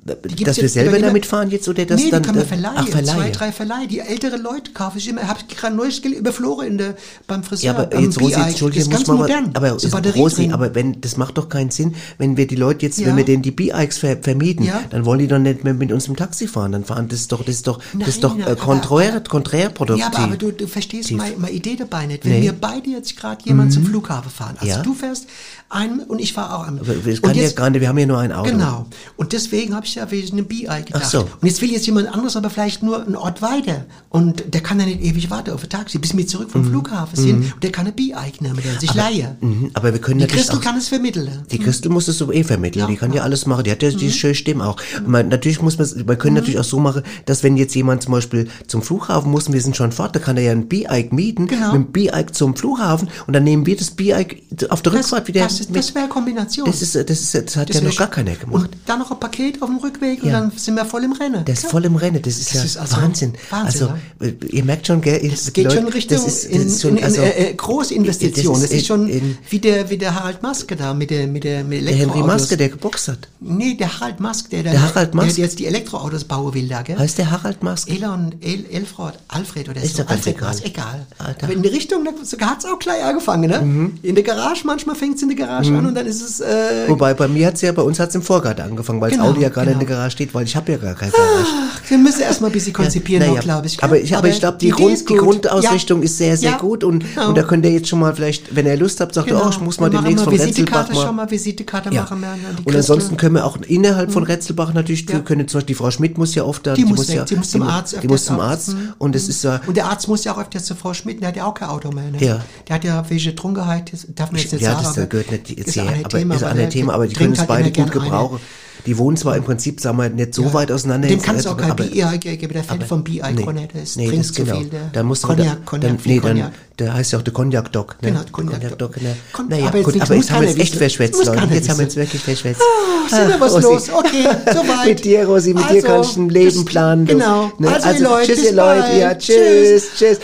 Dass 0.46 0.58
wir 0.58 0.70
selber 0.70 0.98
über- 0.98 1.08
damit 1.08 1.26
fahren 1.26 1.50
jetzt 1.50 1.68
oder 1.68 1.86
das 1.86 2.02
nee, 2.02 2.12
dann, 2.12 2.22
können 2.22 2.36
wir 2.38 2.42
dann- 2.44 2.48
verleihen. 2.50 2.76
ach, 2.78 2.88
verleihen. 2.88 3.18
Zwei, 3.20 3.30
drei 3.32 3.52
Verleihe. 3.52 3.88
Die 3.88 4.00
ältere 4.00 4.38
Leute 4.38 4.72
kaufe 4.74 4.98
ich 5.00 5.08
immer. 5.10 5.28
Habe 5.28 5.40
ich 5.48 5.56
gerade 5.58 5.76
neues 5.76 6.02
Geld 6.02 6.16
überflogen 6.16 6.68
in 6.68 6.78
der, 6.78 6.96
beim 7.28 7.44
Friseur. 7.44 7.74
Ja, 7.74 7.78
aber 7.80 8.00
jetzt 8.00 8.20
Rosi. 8.22 8.36
Das 8.36 8.50
ist 8.54 8.62
muss 8.62 8.90
ganz 8.90 9.08
man 9.08 9.18
modern. 9.18 9.52
aber 9.54 9.76
ist 9.76 9.90
Batterie 9.92 10.20
Rosi, 10.20 10.50
aber 10.52 10.76
wenn, 10.76 11.02
das 11.02 11.18
macht 11.18 11.38
doch 11.38 11.50
keinen 11.50 11.72
Sinn, 11.72 11.96
wenn 12.18 12.38
wir 12.38 12.48
die 12.48 12.56
Leute 12.56 12.86
jetzt, 12.86 13.00
Ja. 13.00 13.08
wenn 13.08 13.18
wir 13.18 13.26
denen 13.26 13.42
die 13.44 13.52
B-Ikes 13.52 13.98
ver, 13.98 14.18
vermieten, 14.22 14.66
Ja. 14.66 14.82
dann 14.90 15.06
wollen 15.06 15.20
die 15.20 15.28
doch 15.28 15.40
nicht 15.40 15.64
mehr 15.64 15.74
mit 15.74 15.92
uns 15.92 16.08
im 16.08 16.16
Taxi 16.16 16.48
fahren, 16.48 16.72
dann 16.72 16.86
fahren, 16.86 17.08
das 17.08 17.20
ist 17.22 17.32
doch, 17.32 17.44
das 17.44 17.56
ist 17.56 17.68
doch, 17.68 17.80
das 17.98 18.08
ist 18.10 18.24
doch, 18.24 18.38
äh, 18.38 18.56
konträr, 18.56 19.22
konträrproduktiv. 19.22 20.02
Ja, 20.06 20.08
aber, 20.14 20.24
aber 20.26 20.38
du, 20.38 20.52
du 20.52 20.68
verstehst 20.68 21.12
meine, 21.12 21.36
meine 21.38 21.54
Idee 21.54 21.76
dabei 21.76 22.06
nicht. 22.06 22.24
Wenn 22.26 22.32
Nee. 22.34 22.40
Mhm. 22.40 22.44
wir 22.44 22.54
beide 22.54 22.90
jetzt 22.90 23.18
gerade 23.18 23.44
jemanden 23.46 23.72
zum 23.72 23.86
Flughafen 23.86 24.32
fahren, 24.32 24.56
also 24.60 24.68
Ja. 24.74 24.82
du 24.82 24.94
fährst 24.94 25.28
ein 25.70 26.00
und 26.00 26.20
ich 26.20 26.34
fahre 26.34 26.56
auch 26.56 26.68
am. 26.68 26.80
Aber 26.80 26.94
und 26.94 27.22
kann 27.22 27.36
ja 27.36 27.50
gar 27.52 27.70
nicht 27.70 27.77
meine, 27.78 27.82
wir 27.82 27.90
haben 27.90 27.98
ja 27.98 28.06
nur 28.06 28.20
ein 28.20 28.32
Auto. 28.32 28.52
Genau. 28.52 28.86
Und 29.16 29.34
deswegen 29.34 29.76
habe 29.76 29.86
ich 29.86 29.96
ja 29.96 30.10
wegen 30.12 30.32
einem 30.34 30.46
BI 30.46 30.62
gedacht. 30.64 30.88
Ach 30.94 31.04
so. 31.04 31.20
Und 31.22 31.44
jetzt 31.48 31.62
will 31.62 31.72
jetzt 31.72 31.86
jemand 31.86 32.08
anderes, 32.14 32.36
aber 32.36 32.50
vielleicht 32.50 32.84
nur 32.84 33.06
einen 33.06 33.16
Ort 33.16 33.42
weiter. 33.42 33.86
Und 34.10 34.54
der 34.54 34.62
kann 34.62 34.80
ja 34.80 34.86
nicht 34.86 35.02
ewig 35.02 35.30
warten 35.30 35.52
auf 35.52 35.64
ein 35.64 35.70
Taxi, 35.70 35.98
bis 36.00 36.16
wir 36.16 36.28
zurück 36.28 36.52
vom 36.52 36.66
Flughafen 36.66 37.16
sind. 37.16 37.54
Und 37.54 37.64
der 37.64 37.72
kann 37.72 37.88
ein 37.88 37.94
BI 37.94 38.14
nehmen, 38.40 38.60
der 38.64 38.80
sich 38.80 38.94
leihe. 38.94 39.38
Mhm, 39.42 39.72
aber 39.74 39.94
wir 39.94 40.00
können 40.02 40.20
Die 40.20 40.26
natürlich 40.26 40.46
Christel 40.48 40.60
auch, 40.60 40.64
kann 40.64 40.78
es 40.78 40.88
vermitteln. 40.90 41.30
die 41.52 41.60
Christel 41.60 41.90
muss 41.92 42.08
es 42.08 42.18
so 42.18 42.32
eh 42.32 42.44
vermitteln, 42.44 42.82
Ja, 42.82 42.88
die 42.88 42.96
kann 42.96 43.12
ja 43.12 43.18
ja. 43.18 43.24
alles 43.24 43.46
machen, 43.46 43.64
die 43.64 43.72
hat 43.72 43.82
ja 43.84 43.90
Mhm. 43.92 43.98
die 43.98 44.12
schöne 44.12 44.36
Stimme 44.36 44.66
auch. 44.68 44.78
Man, 45.06 45.28
natürlich 45.30 45.62
muss 45.62 45.78
man, 45.78 45.88
wir 46.08 46.16
können 46.16 46.36
natürlich 46.36 46.60
auch 46.60 46.64
so 46.64 46.80
machen, 46.80 47.04
dass 47.26 47.44
wenn 47.44 47.58
jetzt 47.58 47.74
jemand 47.76 48.04
zum 48.04 48.12
Beispiel 48.14 48.48
zum 48.68 48.82
Flughafen 48.82 49.32
muss 49.32 49.48
und 49.48 49.54
wir 49.54 49.62
sind 49.62 49.76
schon 49.76 49.92
fort, 49.92 50.16
da 50.16 50.20
kann 50.20 50.38
er 50.38 50.44
ja 50.44 50.52
ein 50.52 50.68
B-Ike 50.68 51.14
mieten, 51.14 51.48
Genau. 51.48 51.74
mit 51.74 51.88
dem 51.88 51.92
B-Ike 51.92 52.32
zum 52.34 52.56
Flughafen 52.56 53.10
und 53.28 53.34
dann 53.34 53.44
nehmen 53.44 53.66
wir 53.66 53.76
das 53.76 53.92
B-Ike 53.92 54.42
auf 54.70 54.82
der 54.82 54.94
Rückfahrt 54.94 55.28
wieder 55.28 55.42
das, 55.42 55.68
das 55.72 55.90
wäre 55.94 56.06
eine 56.06 56.10
Kombination. 56.14 56.66
Das 56.66 56.82
ist, 56.82 56.96
das 56.96 57.10
ist, 57.10 57.34
das 57.36 57.56
hat 57.56 57.67
ja 57.76 57.82
wär 57.82 57.90
noch 57.90 57.98
gar 57.98 58.08
keiner 58.10 58.36
gemacht. 58.36 58.56
Und 58.66 58.70
dann 58.86 59.00
noch 59.00 59.12
ein 59.12 59.20
Paket 59.20 59.62
auf 59.62 59.70
dem 59.70 59.78
Rückweg 59.78 60.24
und 60.24 60.30
Ja. 60.30 60.40
dann 60.42 60.52
sind 60.56 60.76
wir 60.76 60.86
voll 60.86 61.04
im 61.04 61.12
Rennen. 61.14 61.46
Der 61.46 61.54
ist 61.54 61.68
voll 61.68 61.86
im 61.86 61.96
Rennen, 61.96 62.22
das 62.22 62.38
ist 62.38 62.48
Das 62.50 62.54
ja 62.56 62.64
ist 62.64 62.78
also 62.78 62.98
Wahnsinn. 62.98 63.34
Wahnsinn, 63.50 63.90
also, 64.20 64.34
ihr 64.50 64.64
merkt 64.64 64.88
schon, 64.88 65.02
gell? 65.02 65.20
Es 65.24 65.52
geht 65.54 65.72
schon 65.72 65.88
Richtung 65.88 66.18
das 66.18 66.28
ist, 66.28 66.44
das 66.46 66.52
in, 66.52 66.68
ist 66.68 66.82
schon, 66.82 66.98
in, 66.98 67.04
also, 67.04 67.22
in, 67.22 67.28
äh, 67.28 67.50
äh, 67.50 67.54
Großinvestition. 67.54 68.54
das 68.54 68.62
Das 68.64 68.72
ist 68.72 68.78
ist, 68.82 68.88
schon 68.88 69.10
wie, 69.50 69.60
der, 69.60 69.90
wie 69.90 69.98
der 69.98 70.16
Harald 70.16 70.42
Maske 70.44 70.76
da 70.76 70.94
mit 70.94 71.10
der 71.12 71.28
mit 71.28 71.44
der 71.44 71.64
mit 71.64 71.88
der 71.88 71.96
Henry. 71.96 72.22
Maske, 72.24 72.58
der 72.58 72.70
geboxt 72.70 73.08
hat. 73.10 73.28
Nee, 73.40 73.76
der 73.76 74.00
Harald 74.00 74.20
Mask, 74.20 74.50
der, 74.50 74.64
Der 74.64 74.82
Harald 74.82 75.14
Mask? 75.14 75.28
der, 75.30 75.36
der 75.36 75.44
jetzt 75.46 75.60
die 75.60 75.66
Elektroautos 75.66 76.24
bauen 76.24 76.54
will 76.54 76.68
da, 76.68 76.82
gell? 76.82 76.98
Heißt 76.98 77.18
der 77.18 77.32
Harald 77.32 77.64
Maske? 77.64 77.92
Elon, 77.92 78.36
El, 78.42 78.66
Elfrod, 78.72 79.14
Alfred 79.28 79.70
oder 79.70 79.82
Ist 79.82 79.98
so. 79.98 80.04
Alfred 80.04 80.36
egal. 80.38 80.50
Mask, 80.50 80.66
egal. 80.66 81.06
Alter. 81.18 81.44
Aber 81.46 81.54
in 81.54 81.62
die 81.62 81.70
Richtung, 81.70 82.06
da- 82.06 82.12
sogar 82.26 82.52
hat's 82.52 82.66
auch 82.66 82.80
gleich 82.80 83.04
angefangen, 83.04 83.50
ne? 83.50 83.62
Mhm. 83.62 84.00
In 84.02 84.16
der 84.16 84.24
Garage, 84.24 84.62
manchmal 84.66 84.96
fängt's 84.96 85.22
in 85.22 85.30
der 85.30 85.38
Garage 85.38 85.76
an 85.76 85.86
und 85.86 85.96
dann 85.96 86.06
ist 86.08 86.22
es, 86.22 86.40
äh, 86.40 86.88
Wobei, 86.88 87.14
bei 87.14 87.28
mir 87.28 87.48
hat's 87.58 87.62
ja, 87.62 87.72
bei 87.72 87.82
uns 87.82 88.00
hat's 88.00 88.14
im 88.16 88.22
Vorgarten 88.22 88.64
angefangen, 88.64 89.02
weil 89.02 89.12
Genau, 89.12 89.24
das 89.24 89.32
Auto 89.34 89.42
ja 89.42 89.50
gerade 89.50 89.72
in 89.72 89.80
genau. 89.80 89.88
der 89.88 89.96
Garage 89.98 90.12
steht, 90.12 90.34
weil 90.34 90.46
ich 90.46 90.56
habe 90.56 90.72
ja 90.72 90.78
gar 90.78 90.94
keine 90.96 91.12
Garage. 91.12 91.46
ach, 91.74 91.90
wir 91.90 91.98
müssen 91.98 92.22
erstmal 92.22 92.50
ein 92.50 92.54
bisschen 92.54 92.74
konzipieren, 92.74 93.24
Ja, 93.24 93.30
naja, 93.30 93.42
glaube 93.42 93.68
ich. 93.68 93.84
Aber 93.84 94.00
ich, 94.00 94.16
aber 94.16 94.28
ich 94.30 94.40
glaube, 94.40 94.58
die, 94.60 94.68
Idee 94.70 94.76
Grund, 94.76 95.10
die. 95.10 95.16
Grundausrichtung 95.16 96.00
Ja. 96.00 96.06
ist 96.06 96.18
sehr, 96.18 96.38
sehr 96.38 96.52
Ja, 96.52 96.58
gut 96.58 96.84
und, 96.84 97.04
genau. 97.04 97.30
und 97.30 97.38
da 97.38 97.44
könnt 97.44 97.66
ihr 97.66 97.72
jetzt 97.72 97.88
schon 97.88 98.00
mal 98.00 98.14
vielleicht, 98.16 98.56
wenn 98.56 98.66
ihr 98.66 98.78
Lust 98.78 99.00
habt, 99.00 99.14
sagt 99.16 99.30
ihr, 99.30 99.42
oh, 99.44 99.50
ich 99.50 99.60
muss 99.60 99.80
mal 99.80 99.92
wir 99.92 100.02
machen 100.02 100.06
demnächst 100.16 100.24
von 100.26 100.34
Retzelbach 100.34 100.56
Visitekarte 100.56 100.94
mal. 100.94 101.06
schon 101.06 101.16
mal 101.16 101.32
Visitekarte 101.32 101.90
Ja. 101.94 102.02
machen. 102.02 102.24
Die 102.60 102.64
Und 102.66 102.76
ansonsten 102.76 103.18
können 103.18 103.36
wir 103.36 103.46
auch 103.46 103.58
innerhalb 103.68 104.12
von 104.12 104.24
Retzelbach 104.24 104.74
natürlich, 104.74 105.10
Ja. 105.10 105.20
können 105.20 105.48
zum 105.48 105.60
Beispiel 105.60 105.74
die 105.76 105.78
Frau 105.78 105.92
Schmidt 105.92 106.18
muss 106.18 106.36
ja 106.36 106.44
oft 106.44 106.66
da, 106.68 106.74
Die 106.74 106.86
muss 106.86 107.08
weg, 107.08 107.16
ja, 107.16 107.26
die 107.26 107.36
muss 107.36 107.52
zum 107.52 107.64
Arzt 107.64 107.98
Die 108.02 108.08
muss 108.08 108.26
zum. 108.26 108.40
Arzt 108.40 108.70
Mhm. 108.74 108.94
und 108.98 109.16
es 109.16 109.28
ist 109.30 109.44
ja, 109.44 109.62
Und 109.66 109.76
der 109.78 109.86
Arzt 109.86 110.08
muss 110.08 110.24
ja 110.24 110.34
auch 110.34 110.40
öfters 110.40 110.66
zur 110.66 110.76
Frau 110.78 110.94
Schmidt, 110.94 111.22
der 111.22 111.30
hat 111.30 111.36
ja 111.36 111.46
auch 111.46 111.54
kein 111.54 111.70
Auto 111.70 111.92
mehr. 111.92 112.12
Ne? 112.12 112.18
Ja. 112.20 112.42
Der 112.68 112.76
hat 112.76 112.84
ja 112.84 113.04
welche 113.10 113.36
Trunkenheit, 113.36 113.92
darf 114.16 114.32
man 114.32 114.42
jetzt 114.42 114.54
nicht 114.54 114.62
ja, 114.62 114.72
sagen. 114.74 114.84
das 114.84 114.98
aber 114.98 115.08
gehört 115.08 115.32
nicht 115.32 115.50
jetzt 115.58 115.68
ist 115.76 115.78
ein 115.80 116.70
Thema, 116.70 116.94
aber 116.94 117.08
die 117.08 117.16
können 117.16 117.34
es 117.34 117.47
beide 117.48 117.66
gut 117.66 117.74
gern 117.74 117.92
eine. 117.92 118.00
gebrauchen. 118.02 118.40
Die 118.86 118.98
wohnen 118.98 119.18
zwar 119.18 119.36
im 119.36 119.44
Prinzip, 119.44 119.82
sagen 119.82 119.98
wir, 119.98 120.08
nicht 120.08 120.34
so 120.34 120.54
weit 120.54 120.72
auseinander. 120.72 121.10
Dem 121.10 121.22
kannst 121.22 121.46
du 121.46 121.50
auch 121.50 121.58
kein 121.58 121.76
BI 121.76 121.90
geben, 122.20 122.54
der 122.54 122.64
Fan 122.64 122.80
vom 122.82 123.04
BI 123.04 123.22
nee, 123.34 123.44
Cornet, 123.44 123.72
ist, 123.74 123.98
nee, 123.98 124.08
trinkt 124.08 124.26
das 124.28 124.34
zu 124.34 124.46
genau. 124.46 124.60
viel. 124.60 124.68
Der 124.70 124.80
Dann 124.94 125.06
muss 125.08 125.24
Cognac, 125.24 125.46
dann, 125.46 125.66
Cognac, 125.66 125.90
dann, 125.90 126.00
nee, 126.06 126.20
dann, 126.22 126.52
der 126.80 126.94
heißt 126.94 127.12
ja 127.12 127.20
auch 127.20 127.24
der 127.24 127.34
Cognac 127.34 127.70
Doc. 127.74 127.98
Ne? 128.02 128.10
Genau, 128.12 128.22
Cognac 128.32 128.62
Cognac 128.62 128.80
Doc. 128.80 129.02
Ne? 129.02 129.18
Kon- 129.34 129.50
Naja, 129.50 129.68
aber 129.68 129.80
jetzt 129.80 129.92
gut, 129.92 130.02
aber 130.02 130.16
jetzt 130.16 130.32
haben 130.32 130.42
wir 130.44 130.50
jetzt 130.50 130.60
echt 130.60 130.76
verschwätzt, 130.76 131.26
Leute. 131.26 131.54
Jetzt 131.54 131.70
haben 131.70 131.80
wir 131.80 131.84
jetzt 131.84 131.98
wirklich 131.98 132.22
verschwätzt. 132.22 132.62
Ah, 132.62 133.16
sind 133.16 133.28
wir 133.28 133.42
was 133.42 133.54
Rosi. 133.56 133.64
los? 133.66 133.90
Okay, 133.90 134.26
soweit. 134.54 134.86
Mit 134.86 135.04
dir, 135.04 135.26
Rosi, 135.28 135.54
mit 135.54 135.64
dir 135.70 135.76
Also, 135.76 135.88
kann 135.88 136.02
ich 136.04 136.18
ein 136.18 136.30
Leben 136.30 136.66
planen. 136.66 137.06
Du. 137.06 137.14
genau. 137.14 137.52
Also, 137.64 137.90
ihr 137.90 138.00
Leute, 138.08 138.34
tschüss, 138.34 138.44
ihr 138.46 138.54
Leute. 138.54 138.98
Ja, 139.00 139.16
tschüss, 139.16 139.88
tschüss. 139.98 140.20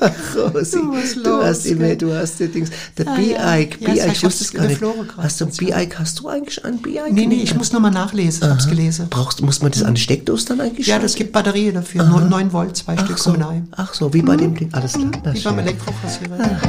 Rosi, 0.00 0.78
was 0.90 1.14
du 1.14 1.20
los, 1.22 1.44
hast 1.44 1.66
immer, 1.66 1.94
du 1.94 2.12
hast 2.14 2.40
die 2.40 2.48
Dings. 2.48 2.70
Der 2.96 3.06
Ah, 3.08 3.18
ja. 3.18 3.56
B-Ike, 3.56 3.76
Ja, 3.84 3.92
B-Ike, 3.92 4.12
ich 4.12 4.22
wusste 4.24 4.44
es 4.44 4.52
gar 4.52 4.66
nicht. 4.66 4.80
Hast 5.16 5.40
du 5.40 5.44
ein 5.46 5.50
B-Ike, 5.56 5.98
hast 5.98 6.20
du 6.20 6.28
eigentlich 6.28 6.64
ein 6.64 6.78
B-Ike? 6.78 7.12
Nee, 7.12 7.26
nee, 7.26 7.42
ich 7.42 7.54
muss 7.54 7.72
nochmal 7.72 7.90
nachlesen, 7.90 8.44
ich 8.44 8.50
hab's 8.50 8.68
gelesen. 8.68 9.06
Brauchst, 9.10 9.42
muss 9.42 9.60
man 9.62 9.72
das 9.72 9.82
an 9.82 9.94
die 9.94 10.00
Steckdose 10.00 10.46
dann 10.46 10.60
eigentlich 10.60 10.86
Ja, 10.86 10.98
das 10.98 11.14
gibt 11.14 11.32
Batterien 11.32 11.74
dafür, 11.74 12.04
nur 12.04 12.20
9 12.22 12.52
Volt, 12.52 12.76
zwei 12.76 12.96
Stück 12.96 13.18
so. 13.18 13.36
Ach 13.72 13.94
so, 13.94 14.12
wie 14.14 14.22
bei 14.22 14.36
dem 14.36 14.54
Ding. 14.54 14.68
Alles 14.72 14.92
klar. 14.94 15.10
Na, 15.24 15.34
Wie 15.34 15.40
beim 15.40 15.54
schön. 15.54 15.58
Elektrofrassierer. 15.58 16.60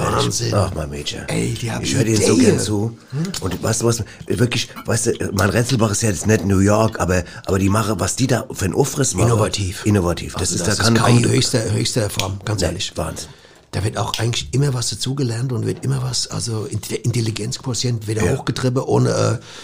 Wahnsinn. 0.00 0.54
Ach, 0.54 0.72
mein 0.74 0.90
Mädchen. 0.90 1.28
Ey, 1.28 1.54
die 1.54 1.70
haben 1.70 1.84
ich 1.84 1.94
höre 1.94 2.04
dir 2.04 2.16
so 2.16 2.36
gern 2.36 2.58
zu. 2.58 2.96
Und 3.40 3.62
weißt 3.62 3.82
du 3.82 3.86
was, 3.86 4.02
wirklich, 4.26 4.68
weißt 4.86 5.06
du, 5.06 5.12
mein 5.32 5.50
Retzelbach 5.50 5.90
ist 5.90 6.02
ja 6.02 6.10
jetzt 6.10 6.26
nicht 6.26 6.44
New 6.44 6.58
York, 6.60 6.98
aber, 7.00 7.22
aber 7.46 7.58
die 7.58 7.68
machen, 7.68 7.98
was 7.98 8.16
die 8.16 8.26
da 8.26 8.44
für 8.52 8.64
ein 8.66 8.74
Aufriss 8.74 9.14
machen. 9.14 9.28
Innovativ. 9.28 9.84
Innovativ. 9.86 10.32
Das 10.34 10.42
Also 10.52 10.54
ist, 10.56 10.66
das 10.66 10.76
da 10.78 10.84
kann 10.84 10.96
ist 10.96 11.02
KI 11.04 11.12
kommt- 11.22 11.28
höchster, 11.28 11.72
höchster 11.72 12.10
Form, 12.10 12.38
ganz 12.44 12.60
Nee, 12.60 12.66
ehrlich. 12.68 12.92
Wahnsinn. 12.96 13.28
Da 13.72 13.84
wird 13.84 13.96
auch 13.98 14.18
eigentlich 14.18 14.48
immer 14.52 14.74
was 14.74 14.90
dazugelernt 14.90 15.52
und 15.52 15.64
wird 15.64 15.84
immer 15.84 16.02
was, 16.02 16.26
also 16.26 16.66
der 16.90 17.04
Intelligenzquotient 17.04 18.08
wird 18.08 18.20
Ja. 18.20 18.36
hochgetrieben, 18.36 18.82
ohne 18.82 19.10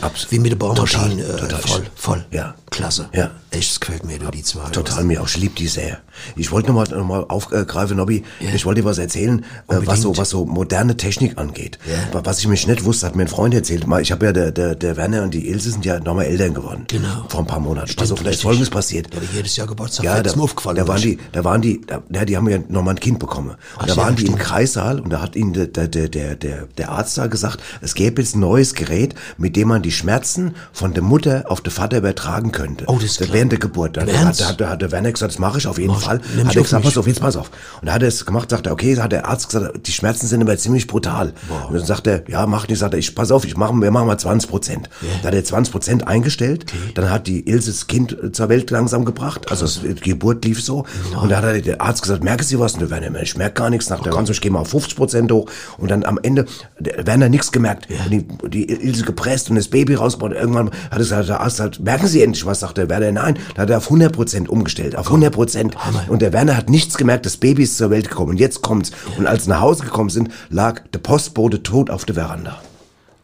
äh, 0.01 0.03
Absolut. 0.05 0.31
wie 0.31 0.39
mit 0.39 0.53
der 0.53 0.57
Baumaschine. 0.59 1.17
Total, 1.27 1.37
äh, 1.37 1.41
total. 1.41 1.61
Voll, 1.63 1.83
voll. 1.97 2.27
Ja. 2.31 2.55
Klasse. 2.71 3.09
Ja. 3.13 3.33
Echt, 3.57 3.71
das 3.71 3.81
gefällt 3.81 4.05
mir, 4.05 4.19
du, 4.19 4.31
die 4.31 4.43
zwei. 4.43 4.69
Total 4.71 5.05
mir 5.05 5.23
auch, 5.23 5.29
ich 5.29 5.37
liebe 5.37 5.55
die 5.55 5.67
sehr. 5.69 5.99
Ich 6.37 6.51
wollte 6.53 6.69
nochmal 6.69 6.87
noch 6.89 7.05
mal 7.07 7.25
aufgreifen, 7.29 7.97
Nobby, 7.97 8.25
Ja. 8.41 8.51
ich 8.55 8.65
wollte 8.67 8.83
dir 8.83 8.87
was 8.87 8.99
erzählen, 8.99 9.45
äh, 9.69 9.77
was 9.85 10.03
so, 10.03 10.17
was 10.17 10.31
so 10.31 10.45
moderne 10.45 10.97
Technik 10.97 11.39
angeht. 11.39 11.79
Ja. 11.87 12.25
Was 12.25 12.39
ich 12.41 12.49
mich 12.49 12.67
nicht 12.67 12.85
wusste, 12.85 13.07
hat 13.07 13.17
mir 13.17 13.23
ein 13.23 13.29
Freund 13.29 13.55
erzählt. 13.55 13.85
Ich 14.01 14.13
habe 14.13 14.27
ja, 14.27 14.33
der, 14.33 14.53
der, 14.53 14.75
der 14.75 14.97
Werner 14.97 15.23
und 15.23 15.33
die 15.35 15.49
Ilse 15.49 15.71
sind 15.71 15.85
ja 15.85 15.99
nochmal 16.01 16.27
Eltern 16.27 16.55
geworden. 16.55 16.85
Genau. 16.89 17.25
Vor 17.29 17.41
ein 17.41 17.47
paar 17.47 17.61
Monaten. 17.61 17.89
Stimmt, 17.89 18.01
also 18.03 18.17
vielleicht 18.17 18.29
richtig. 18.35 18.43
Folgendes 18.43 18.71
passiert. 18.71 19.13
Der 19.13 19.23
jedes 19.35 19.57
Jahr 19.57 19.67
Geburtstag. 19.67 20.05
Ja, 20.05 20.23
da, 20.23 20.31
aufgefallen. 20.33 20.77
da 20.77 20.89
waren 20.89 21.01
die, 21.01 21.19
da 21.33 21.45
waren 21.45 21.63
die, 21.63 21.81
da, 21.87 22.03
ja, 22.13 22.25
die 22.25 22.37
haben 22.37 22.49
ja 22.49 22.59
nochmal 22.69 22.95
ein 22.95 23.01
Kind 23.01 23.19
bekommen. 23.19 23.51
Und 23.51 23.57
Ach 23.79 23.87
da 23.87 23.97
waren 23.97 24.17
die 24.17 24.23
im 24.27 24.33
stimmt. 24.33 24.43
Kreissaal 24.43 25.01
und 25.01 25.11
da 25.11 25.21
hat 25.21 25.37
ihnen 25.37 25.53
der, 25.53 25.67
der, 25.67 25.89
der, 25.89 26.09
der, 26.09 26.37
der, 26.37 26.67
der 26.77 26.91
Arzt 26.91 27.17
da 27.19 27.27
gesagt, 27.27 27.61
es 27.81 27.95
gäbe 27.95 28.21
jetzt 28.23 28.37
ein 28.37 28.41
neues 28.41 28.75
Gerät, 28.75 29.15
mit 29.39 29.57
dem 29.57 29.69
man 29.69 29.83
die 29.83 29.93
Schmerzen 29.93 30.55
von 30.73 30.95
der 30.95 31.03
Mutter 31.03 31.45
auf 31.49 31.61
den 31.61 31.71
Vater 31.73 31.99
übertragen 31.99 32.53
könnte. 32.53 32.85
Oh, 32.89 32.95
das 32.97 33.05
ist 33.13 33.17
klar. 33.19 33.29
Während 33.47 33.53
der 33.53 33.59
Geburt. 33.61 33.97
Da 33.97 34.03
Ernst? 34.03 34.45
hat, 34.45 34.61
hat, 34.61 34.69
hat 34.69 34.83
der 34.83 34.91
Werner 34.93 35.13
gesagt, 35.13 35.33
das 35.33 35.39
mache 35.39 35.59
ich 35.59 35.67
auf 35.67 35.79
jeden 35.79 35.93
Mach. 35.93 36.01
Fall. 36.03 36.21
Hat 36.45 36.57
er 36.57 36.63
gesagt, 36.63 36.85
pass 36.85 36.99
auf, 36.99 37.07
jetzt 37.07 37.21
pass 37.21 37.37
auf. 37.37 37.51
Und 37.81 37.87
da 37.87 37.93
hat 37.93 38.03
er 38.03 38.09
es 38.09 38.27
gemacht, 38.27 38.51
sagt 38.51 38.67
er, 38.67 38.73
okay, 38.73 38.97
hat 38.99 39.13
der 39.13 39.27
Arzt 39.29 39.49
gesagt, 39.51 39.87
die 39.87 39.93
Schmerzen 39.93 40.27
sind 40.27 40.43
aber 40.43 40.57
ziemlich 40.57 40.87
brutal. 40.87 41.33
Und 41.69 41.75
dann 41.77 41.85
sagt 41.87 42.07
er, 42.07 42.29
ja, 42.29 42.47
mach 42.47 42.67
nicht, 42.69 42.79
sagt 42.79 42.95
er, 42.95 42.99
ich, 42.99 43.15
pass 43.15 43.31
auf, 43.31 43.45
ich 43.45 43.57
mache, 43.57 43.73
wir 43.75 43.91
machen 43.91 44.07
mal 44.09 44.19
20 44.19 44.51
Prozent. 44.51 44.91
Da 45.23 45.29
hat 45.29 45.35
er 45.35 45.45
20 45.45 45.73
Prozent 45.73 46.09
eingestellt, 46.09 46.67
dann 46.95 47.11
hat 47.11 47.27
die 47.27 47.49
Ilse 47.49 47.71
das 47.71 47.87
Kind 47.87 48.17
zur 48.33 48.49
Welt 48.49 48.71
langsam 48.71 49.05
gebracht, 49.05 49.51
also 49.51 49.65
das, 49.65 49.81
die 49.83 49.95
Geburt 50.11 50.45
lief 50.45 50.63
so. 50.63 50.85
Und 51.21 51.31
da 51.31 51.37
hat 51.39 51.45
er- 51.45 51.61
der 51.61 51.81
Arzt 51.81 52.03
gesagt, 52.03 52.23
merken 52.25 52.45
Sie 52.45 52.59
was? 52.59 52.75
Und 52.75 52.81
der 52.81 52.91
Werner, 52.91 53.21
ich 53.23 53.37
merke 53.37 53.55
gar 53.55 53.71
nichts. 53.71 53.89
Nach 53.91 54.01
der 54.01 54.13
ganzen, 54.13 54.33
ich 54.33 54.41
gehe 54.41 54.51
mal 54.51 54.61
auf 54.61 54.69
50 54.69 54.97
Prozent 54.97 55.33
hoch. 55.33 55.49
Und 55.79 55.91
dann 55.91 56.05
am 56.05 56.19
Ende, 56.23 56.47
der 56.79 57.07
Werner 57.07 57.29
nichts 57.29 57.51
gemerkt. 57.53 57.89
Und 58.05 58.11
die, 58.11 58.27
die 58.49 58.71
Ilse 58.71 59.05
gepresst 59.05 59.51
und 59.51 59.57
das 59.57 59.69
Baby 59.69 59.95
rausgebaut. 59.95 60.31
Und 60.33 60.37
irgendwann 60.37 60.71
hat 60.71 60.93
er 60.93 60.99
gesagt, 60.99 61.29
der 61.29 61.41
Arzt 61.41 61.57
sagt, 61.57 61.81
merken 61.81 62.07
Sie 62.07 62.23
endlich 62.23 62.45
was? 62.47 62.61
Sagt 62.61 62.79
der 62.79 62.89
Werner, 62.89 63.11
nein. 63.13 63.26
Da 63.55 63.63
hat 63.63 63.71
er 63.71 63.79
auf 63.79 63.85
100 63.85 64.13
Prozent 64.13 64.49
umgestellt, 64.49 64.97
auf 64.97 65.07
100 65.07 65.33
Prozent. 65.33 65.77
Und 66.09 66.23
der 66.23 66.33
Werner 66.33 66.57
hat 66.57 66.71
nichts 66.71 66.97
gemerkt, 66.97 67.27
das 67.27 67.37
Baby 67.37 67.65
ist 67.65 67.77
zur 67.77 67.91
Welt 67.91 68.09
gekommen. 68.09 68.31
Und 68.31 68.37
jetzt 68.39 68.63
kommt's. 68.63 68.93
Und 69.19 69.27
als 69.27 69.45
sie 69.45 69.51
nach 69.51 69.61
Hause 69.61 69.85
gekommen 69.85 70.11
sind, 70.11 70.31
lag 70.51 70.83
der 70.93 70.99
Postbote 71.01 71.63
tot 71.63 71.91
auf 71.91 72.05
der 72.05 72.15
Veranda. 72.15 72.61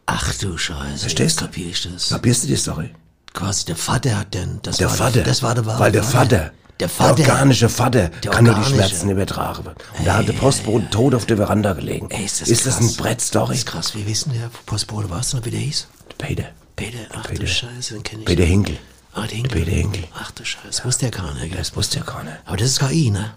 Ach 0.05 0.33
du 0.35 0.57
Scheiße. 0.57 0.99
Verstehst 0.99 1.39
du? 1.41 1.45
Kapier 1.45 1.67
ich 1.69 1.81
das. 1.89 2.09
Kapierst 2.09 2.43
du 2.43 2.47
die 2.47 2.55
Story? 2.57 2.89
Quasi 3.33 3.65
der 3.65 3.75
Vater 3.75 4.19
hat 4.19 4.33
denn, 4.33 4.59
das 4.61 4.77
Der 4.77 4.89
war 4.89 4.95
Vater. 4.95 5.21
das 5.23 5.41
war 5.41 5.55
der 5.55 5.65
wahre 5.65 5.79
Weil 5.79 5.91
der 5.91 6.03
Vater. 6.03 6.51
Der 6.79 6.89
Vater. 6.89 7.13
Der 7.15 7.29
organische 7.33 7.69
Vater 7.69 8.09
Der 8.09 8.31
kann 8.31 8.43
nur 8.43 8.53
die 8.53 8.59
organische. 8.59 8.89
Schmerzen 8.89 9.09
übertragen. 9.09 9.63
Und 9.97 10.05
da 10.07 10.15
hat 10.17 10.27
der 10.27 10.33
Postbote 10.33 10.89
tot 10.89 11.15
auf 11.15 11.25
der 11.25 11.37
Veranda 11.37 11.73
gelegen. 11.73 12.09
Ey, 12.09 12.25
ist 12.25 12.41
das 12.41 12.49
krass. 12.49 12.79
ein 12.81 12.95
Brett-Story? 12.97 13.47
Das 13.49 13.57
ist 13.59 13.65
krass. 13.67 13.95
Wie 13.95 14.05
wissen 14.05 14.33
der 14.33 14.49
Postbote 14.65 15.09
was 15.09 15.33
noch, 15.33 15.45
wie 15.45 15.51
der 15.51 15.59
hieß? 15.61 15.87
Peter. 16.17 16.45
Peter. 16.75 16.97
Ach 17.15 17.27
Peter. 17.27 17.41
du 17.41 17.47
Scheiße, 17.47 17.93
den 17.93 18.03
kenn 18.03 18.19
ich. 18.19 18.25
Peter 18.25 18.43
Hinkel. 18.43 18.77
Ah. 19.13 19.27
Peter 19.27 19.71
Hinkel. 19.71 20.03
Ach 20.15 20.31
du 20.31 20.43
Scheiße, 20.43 20.67
das 20.67 20.85
wusste 20.85 21.05
ja 21.05 21.11
keiner, 21.11 21.47
gell? 21.47 21.57
Das 21.57 21.75
wusste 21.75 21.99
ja 21.99 22.03
keiner. 22.03 22.39
Aber 22.45 22.57
das 22.57 22.69
ist 22.69 22.79
KI, 22.79 23.11
ne? 23.11 23.35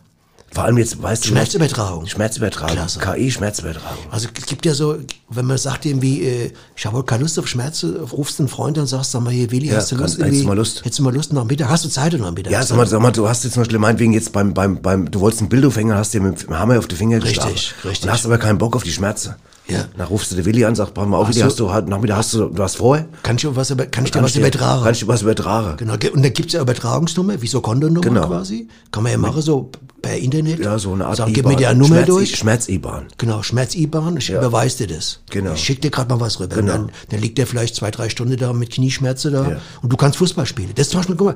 Vor 0.56 0.64
allem 0.64 0.78
jetzt, 0.78 1.02
weißt 1.02 1.24
du... 1.24 1.28
Schmerzübertragung. 1.28 2.06
Schmerzübertragung. 2.06 2.74
Klasse. 2.76 2.98
KI, 2.98 3.30
Schmerzübertragung. 3.30 4.04
Also 4.10 4.28
es 4.34 4.46
gibt 4.46 4.64
ja 4.64 4.72
so, 4.72 4.96
wenn 5.28 5.44
man 5.44 5.58
sagt 5.58 5.84
irgendwie, 5.84 6.22
äh, 6.24 6.50
ich 6.74 6.86
habe 6.86 6.96
heute 6.96 7.04
keine 7.06 7.22
Lust 7.24 7.38
auf 7.38 7.46
Schmerzen, 7.46 7.94
rufst 7.96 8.40
einen 8.40 8.48
Freund 8.48 8.78
und 8.78 8.86
sagst, 8.86 9.12
sag 9.12 9.20
mal 9.22 9.30
hier, 9.32 9.50
Willi, 9.50 9.68
Ja, 9.68 9.76
hast 9.76 9.92
du 9.92 9.96
kann- 9.96 10.04
Lust? 10.04 10.14
hättest 10.14 10.26
irgendwie- 10.28 10.40
du 10.42 10.46
mal 10.48 10.56
Lust? 10.56 10.78
Hättest 10.84 10.98
du 10.98 11.02
mal 11.02 11.14
Lust 11.14 11.32
nach 11.34 11.42
dem 11.42 11.48
Mittag? 11.48 11.68
Hast 11.68 11.84
du 11.84 11.88
Zeit 11.90 12.14
nach 12.14 12.26
dem 12.28 12.34
Mittag? 12.34 12.52
Ja, 12.52 12.62
sag 12.62 12.76
mal, 12.78 12.86
sag 12.86 13.00
mal, 13.02 13.10
du 13.12 13.28
hast 13.28 13.44
jetzt 13.44 13.52
zum 13.52 13.60
Beispiel 13.62 13.78
meinetwegen 13.78 14.14
jetzt 14.14 14.32
beim, 14.32 14.54
beim, 14.54 14.80
beim, 14.80 15.10
du 15.10 15.20
wolltest 15.20 15.42
einen 15.42 15.50
Bildaufhänger, 15.50 15.94
hast 15.96 16.14
dir 16.14 16.22
mit 16.22 16.42
dem 16.42 16.58
Hammer 16.58 16.78
auf 16.78 16.86
die 16.86 16.94
Finger 16.96 17.16
Richtig, 17.22 17.34
geschlagen. 17.36 17.54
richtig. 17.84 18.04
Und 18.04 18.12
hast 18.12 18.24
aber 18.24 18.38
keinen 18.38 18.56
Bock 18.58 18.74
auf 18.76 18.82
die 18.82 18.92
Schmerzen. 18.92 19.34
Ja. 19.68 19.84
Dann 19.98 20.06
rufst 20.06 20.30
du 20.30 20.36
den 20.36 20.44
Willi 20.44 20.64
an, 20.64 20.74
sagst, 20.76 20.94
pass 20.94 21.06
mal 21.08 21.16
auf, 21.18 21.28
Willi, 21.28 21.40
so. 21.40 21.44
hast 21.44 21.58
du, 21.60 21.72
heute 21.72 21.90
Nachmittag 21.90 22.16
hast 22.18 22.32
du, 22.32 22.44
du 22.48 22.62
hast 22.62 22.76
vorher? 22.76 23.06
Kann 23.24 23.34
ich, 23.36 23.42
dir 23.42 23.54
was, 23.56 23.70
über, 23.70 23.84
kann 23.86 24.04
ich 24.04 24.12
dir 24.12 24.22
was 24.22 24.36
übertragen? 24.36 24.84
Kann 24.84 24.92
ich 24.94 25.00
dir 25.00 25.08
was 25.08 25.22
übertragen? 25.22 25.76
Genau, 25.76 25.96
ge- 25.98 26.10
und 26.10 26.22
da 26.22 26.28
gibt's 26.30 26.52
ja 26.54 26.62
Übertragungsnummer, 26.62 27.42
wie 27.42 27.46
so 27.48 27.60
Kontonummer 27.60 28.00
Genau. 28.00 28.28
quasi. 28.28 28.68
Kann 28.92 29.02
man 29.02 29.10
ja 29.12 29.18
machen, 29.18 29.42
so 29.42 29.70
per 30.06 30.16
Internet. 30.18 30.58
Ja, 30.60 30.78
so 30.78 30.92
eine 30.92 31.06
Art 31.06 31.16
Sag, 31.16 31.32
gib 31.32 31.46
mir 31.46 31.56
die 31.56 31.64
Nummer 31.74 31.86
Schmerz- 31.96 32.06
durch. 32.06 32.36
Schmerz-IBAN. 32.36 33.06
Genau, 33.18 33.42
Schmerz-IBAN, 33.42 34.16
ich 34.18 34.30
überweise 34.30 34.86
dir 34.86 34.96
das. 34.96 35.20
Genau. 35.30 35.52
Ich 35.54 35.60
schick 35.64 35.80
dir 35.82 35.90
gerade 35.90 36.08
mal 36.14 36.20
was 36.20 36.38
rüber. 36.40 36.54
Genau. 36.56 36.72
Dann, 36.72 36.90
dann 37.10 37.20
liegt 37.20 37.38
der 37.38 37.46
vielleicht 37.46 37.74
zwei, 37.74 37.90
drei 37.90 38.08
Stunden 38.08 38.36
da 38.36 38.52
mit 38.52 38.70
Knieschmerzen 38.70 39.32
da 39.32 39.48
Ja. 39.50 39.56
und 39.82 39.92
du 39.92 39.96
kannst 39.96 40.18
Fußball 40.18 40.46
spielen. 40.46 40.70
Das 40.74 40.86
ist 40.86 40.90
zum 40.92 41.00
Beispiel, 41.00 41.16
guck 41.16 41.26
mal, 41.28 41.34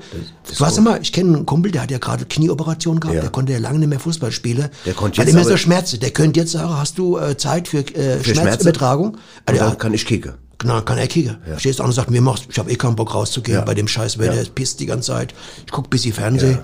du 0.49 0.61
weißt 0.61 0.81
mal, 0.81 1.01
ich 1.03 1.12
kenne 1.12 1.37
einen 1.37 1.47
Kumpel, 1.47 1.73
der 1.73 1.83
hat 1.83 1.91
ja 1.91 1.99
gerade 1.99 2.25
Knieoperation 2.25 3.01
gehabt, 3.01 3.16
Ja. 3.16 3.21
der 3.23 3.31
konnte 3.31 3.53
ja 3.53 3.59
lange 3.59 3.79
nicht 3.81 3.89
mehr 3.89 4.01
Fußball 4.01 4.33
spielen. 4.33 4.68
Der 4.87 4.95
konnte 4.95 5.18
weil 5.18 5.27
jetzt 5.27 5.33
immer 5.35 5.41
aber- 5.43 5.51
so 5.51 5.57
Schmerzen. 5.57 6.01
Der 6.01 6.11
könnte 6.11 6.41
jetzt 6.41 6.53
sagen, 6.53 6.77
hast 6.77 6.99
du 6.99 7.18
äh, 7.18 7.37
Zeit 7.37 7.68
für, 7.68 7.79
äh, 7.95 8.18
Für 8.21 8.35
Schmerzübertragung? 8.35 9.16
Also, 9.47 9.61
dann 9.64 9.79
kann 9.79 9.95
ich 9.95 10.07
kicken. 10.07 10.33
Genau, 10.59 10.81
kann 10.83 10.99
er 10.99 11.07
kicken. 11.07 11.39
Ja. 11.49 11.59
Stehst 11.59 11.79
du 11.79 11.83
an 11.85 11.89
und 11.89 11.95
sagt, 11.95 12.11
mir 12.11 12.21
macht, 12.21 12.47
ich 12.51 12.59
habe 12.59 12.71
eh 12.71 12.77
keinen 12.77 12.95
Bock 12.95 13.14
rauszugehen 13.14 13.59
Ja. 13.61 13.64
bei 13.64 13.73
dem 13.75 13.89
scheiß 13.89 14.18
Wetter, 14.18 14.35
Ja. 14.35 14.43
es 14.43 14.51
pisst 14.51 14.79
die 14.81 14.85
ganze 14.87 15.12
Zeit. 15.12 15.33
Ich 15.64 15.73
guck 15.73 15.89
bisschen 15.89 16.12
Fernsehen. 16.12 16.53
Ja. 16.53 16.59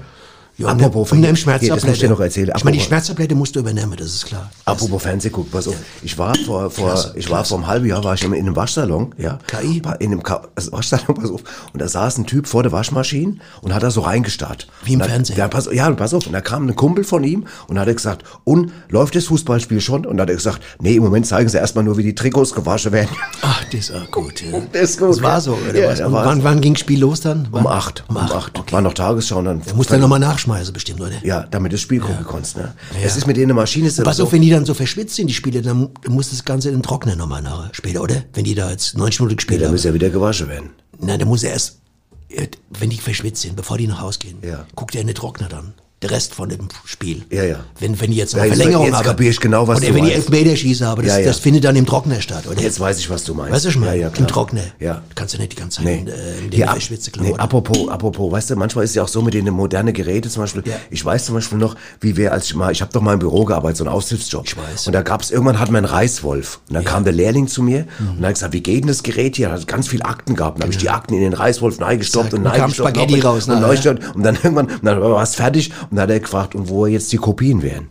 Und 0.59 0.67
Apropos, 0.67 1.13
und 1.13 1.21
nimm 1.21 1.35
hier, 1.35 1.35
das 1.35 1.45
muss 1.45 1.55
ich 1.55 1.61
Schmerztablette. 1.61 1.99
dir 1.99 2.09
noch 2.11 2.21
erzählen. 2.21 2.53
Ich 2.57 2.65
meine, 2.65 2.77
die 2.77 2.81
Apropos- 2.83 2.89
Schmerztablette 2.89 3.35
musst 3.35 3.55
du 3.57 3.61
übernehmen, 3.61 3.95
das 3.97 4.07
ist 4.07 4.27
klar. 4.27 4.51
Apropos 4.65 5.03
Fernseh 5.03 5.29
guck, 5.31 5.51
pass 5.51 5.69
auf. 5.69 5.75
Ich 6.03 6.17
war 6.17 6.35
vor, 6.47 6.71
vor, 6.71 6.89
Klasse, 6.89 7.13
ich 7.17 7.27
war 7.29 7.39
klasse. 7.39 7.49
vor 7.51 7.59
einem 7.59 7.67
halben 7.67 7.87
Jahr, 7.87 8.03
war 8.05 8.15
ich 8.15 8.25
in 8.25 8.33
einem 8.35 8.57
Waschsalon, 8.57 9.15
ja. 9.19 9.39
KI? 9.47 9.83
In 9.99 10.13
einem 10.13 10.23
Ka 10.23 10.43
also 10.55 10.73
Waschsalon, 10.73 11.15
pass 11.15 11.31
auf. 11.31 11.43
Und 11.73 11.81
da 11.83 11.89
saß 11.89 12.19
ein 12.19 12.27
Typ 12.27 12.47
vor 12.47 12.63
der 12.63 12.73
Waschmaschine 12.73 13.37
und 13.61 13.75
hat 13.75 13.83
da 13.83 13.91
so 13.91 14.01
reingestarrt. 14.01 14.67
Wie 14.85 14.95
im 14.95 15.01
da- 15.01 15.05
Fernsehen. 15.07 15.37
Ja, 15.37 15.49
pass, 15.49 15.69
ja, 15.73 15.91
pass 15.91 16.15
auf. 16.15 16.27
Und 16.27 16.33
da 16.33 16.41
kam 16.41 16.67
ein 16.69 16.75
Kumpel 16.77 17.05
von 17.05 17.23
ihm 17.25 17.47
und 17.69 17.79
hat 17.79 17.89
er 17.89 17.95
gesagt, 17.95 18.25
und 18.45 18.73
läuft 18.89 19.15
das 19.15 19.25
Fußballspiel 19.27 19.81
schon? 19.81 20.07
Und 20.07 20.21
hat 20.21 20.29
er 20.31 20.37
gesagt, 20.37 20.61
nee, 20.81 20.97
im 20.97 21.03
Moment 21.03 21.27
zeigen 21.27 21.49
sie 21.49 21.59
erstmal 21.59 21.85
nur, 21.85 21.97
wie 21.99 22.03
die 22.03 22.15
Trikots 22.15 22.55
gewaschen 22.55 22.93
werden. 22.93 23.11
Ach, 23.43 23.63
das 23.73 23.91
ist 23.91 24.11
gut. 24.11 24.41
Ja. 24.43 24.59
Das 24.73 24.91
ist 24.91 24.99
gut. 24.99 25.11
Das 25.11 25.23
war 25.23 25.41
so, 25.41 25.53
oder 25.69 25.79
Ja, 25.79 25.91
was? 25.91 26.01
Und 26.01 26.13
wann, 26.13 26.43
wann 26.45 26.61
ging 26.61 26.75
das 26.75 26.81
Spiel 26.81 27.01
los 27.01 27.21
dann? 27.21 27.47
Wann? 27.51 27.63
Um 27.63 27.67
acht. 27.67 28.05
Um 28.09 28.17
acht. 28.17 28.73
War 28.73 28.81
noch 28.81 28.95
Tagesschau 28.95 29.39
und 29.39 29.45
dann. 29.47 29.63
Er 29.67 29.75
muss 29.75 29.87
dann 29.89 30.01
nochmal 30.01 30.19
nachschmeißen, 30.47 30.73
bestimmt, 30.73 31.01
oder? 31.01 31.13
Ja, 31.25 31.43
damit 31.51 31.73
du 31.73 31.77
das 31.77 31.81
Spiel 31.83 32.01
gucken 32.01 32.25
kannst, 32.29 32.57
ne? 32.57 32.75
Ja. 32.95 33.03
Das 33.05 33.17
ist 33.17 33.27
mit 33.27 33.37
denen 33.37 33.47
eine 33.47 33.55
Maschine. 33.55 33.89
Ist 33.89 34.03
Pass 34.03 34.17
so- 34.19 34.25
auf, 34.25 34.33
wenn 34.33 34.43
die 34.43 34.51
dann 34.51 34.65
so 34.65 34.75
verschwitzt 34.75 35.17
sind, 35.17 35.27
die 35.29 35.35
Spiele, 35.35 35.63
dann 35.63 35.91
muss 36.09 36.31
das 36.31 36.45
Ganze 36.45 36.69
in 36.69 36.77
den 36.77 36.83
Trockner 36.83 37.17
nochmal 37.17 37.43
nachher 37.43 37.71
später, 37.73 38.03
oder? 38.03 38.23
Wenn 38.33 38.45
die 38.45 38.55
da 38.55 38.71
jetzt 38.71 38.97
90 38.97 39.21
Minuten 39.21 39.37
gespielt 39.37 39.61
dann 39.61 39.69
haben. 39.69 39.75
muss 39.75 39.85
ja 39.85 39.95
wieder 39.95 40.11
gewaschen 40.11 40.49
werden. 40.49 40.71
Nein, 40.99 41.19
dann 41.19 41.29
muss 41.29 41.43
er 41.43 41.51
erst, 41.53 41.81
äh, 42.29 42.47
wenn 42.79 42.91
die 42.91 42.99
verschwitzt 42.99 43.43
sind, 43.43 43.57
bevor 43.57 43.79
die 43.79 43.87
nach 43.87 44.01
Hause 44.01 44.19
gehen, 44.21 44.39
Ja. 44.43 44.67
guckt 44.75 44.95
er 44.95 45.01
in 45.01 45.07
den 45.07 45.17
Trockner 45.17 45.49
dann. 45.49 45.75
Der 46.03 46.11
Rest 46.11 46.35
von 46.35 46.51
dem 46.51 46.69
Spiel. 46.85 47.23
Ja, 47.31 47.43
ja. 47.45 47.57
Wenn, 47.81 47.99
wenn 47.99 48.11
die 48.11 48.19
jetzt 48.19 48.35
Ja, 48.35 48.41
eine 48.41 48.49
jetzt- 48.49 48.59
Verlängerung 48.59 48.85
jetzt 48.87 48.97
haben. 48.97 49.05
kapier 49.07 49.31
ich 49.31 49.41
genau, 49.41 49.67
was 49.67 49.79
oder 49.79 49.89
du 49.89 49.95
wenn 49.95 50.05
die 50.05 50.11
meinst. 50.11 50.29
Elfmeterschieße 50.31 50.87
haben, 50.87 51.01
das, 51.03 51.11
Ja, 51.15 51.19
ja. 51.21 51.27
das 51.27 51.39
findet 51.39 51.65
dann 51.65 51.75
im 51.75 51.87
Trockner 51.87 52.21
statt, 52.21 52.47
oder? 52.47 52.61
Jetzt 52.61 52.79
weiß 52.79 52.99
ich, 52.99 53.09
was 53.09 53.25
du 53.25 53.33
meinst. 53.33 53.55
Weißt 53.55 53.65
du 53.65 53.71
schon 53.71 53.81
mal? 53.81 53.97
Ja, 53.97 54.09
ja, 54.09 54.13
Im. 54.15 54.27
Trockner. 54.27 54.61
Ja. 54.79 55.01
Kannst 55.15 55.33
du 55.33 55.39
nicht 55.39 55.53
die 55.53 55.57
ganze 55.57 55.79
Zeit 55.79 55.87
Nee. 55.87 56.01
in, 56.01 56.09
äh, 56.09 56.39
in 56.45 56.51
den 56.51 56.63
ab- 56.65 56.73
verschwitzte 56.73 57.11
nee, 57.23 57.33
apropos, 57.39 57.89
apropos, 57.89 58.31
weißt 58.31 58.51
du, 58.51 58.57
manchmal 58.57 58.85
ist 58.85 58.95
ja 58.95 59.05
auch 59.05 59.09
so 59.09 59.23
mit 59.23 59.33
den 59.33 59.49
modernen 59.49 59.95
Geräten 59.95 60.29
zum 60.29 60.43
Beispiel. 60.43 60.65
Ja. 60.67 60.75
Ich 60.91 61.03
weiß 61.03 61.25
zum 61.25 61.35
Beispiel 61.37 61.57
noch, 61.57 61.75
wie 62.03 62.15
wir, 62.19 62.31
als 62.31 62.45
ich 62.45 62.55
mal, 62.55 62.71
ich 62.73 62.83
habe 62.83 62.93
doch 62.93 63.01
mal 63.01 63.15
im 63.15 63.19
Büro 63.21 63.47
gearbeitet, 63.47 63.79
so 63.79 63.85
einen 63.85 63.95
Aushilfsjob. 63.95 64.45
Ich 64.47 64.55
weiß. 64.55 64.89
Und 64.89 64.93
da 64.93 65.01
gab's 65.01 65.31
irgendwann 65.31 65.59
hatten 65.59 65.73
wir 65.73 65.79
einen 65.79 65.87
Reißwolf. 65.87 66.61
Und 66.69 66.75
dann 66.75 66.85
kam 66.85 67.05
der 67.05 67.15
Lehrling 67.15 67.49
zu 67.49 67.63
mir 67.63 67.87
Mhm. 67.99 68.19
und 68.19 68.27
hat 68.27 68.35
gesagt, 68.35 68.53
wie 68.53 68.61
geht 68.63 68.83
denn 68.83 68.89
das 68.89 69.03
Gerät 69.03 69.37
hier? 69.37 69.49
Er 69.49 69.55
hat 69.55 69.67
ganz 69.67 69.89
viel 69.89 70.03
Akten 70.03 70.35
gehabt. 70.37 70.59
Dann 70.59 70.65
habe 70.65 70.73
ich 70.73 70.79
die 70.79 70.91
Akten 70.91 71.15
in 71.15 71.21
den 71.21 71.33
Reißwolf 71.33 71.79
neigestopft 71.81 72.35
und 72.35 72.41
und 72.41 72.45
kam 72.53 72.59
neigestopft. 72.61 72.91
Spaghetti 72.95 73.15
und 73.15 73.25
raus, 73.25 73.49
Und, 73.49 73.61
neugestopft. 73.63 74.15
und 74.15 74.23
dann 74.23 74.35
irgendwann, 74.35 74.67
und 74.67 74.85
dann 74.85 75.01
war 75.01 75.23
es 75.23 75.35
fertig. 75.35 75.73
Und 75.91 75.97
dann 75.97 76.05
hat 76.05 76.11
er 76.11 76.21
gefragt, 76.21 76.55
und 76.55 76.69
wo 76.69 76.87
jetzt 76.87 77.13
die 77.13 77.17
Kopien 77.17 77.63
wären. 77.63 77.89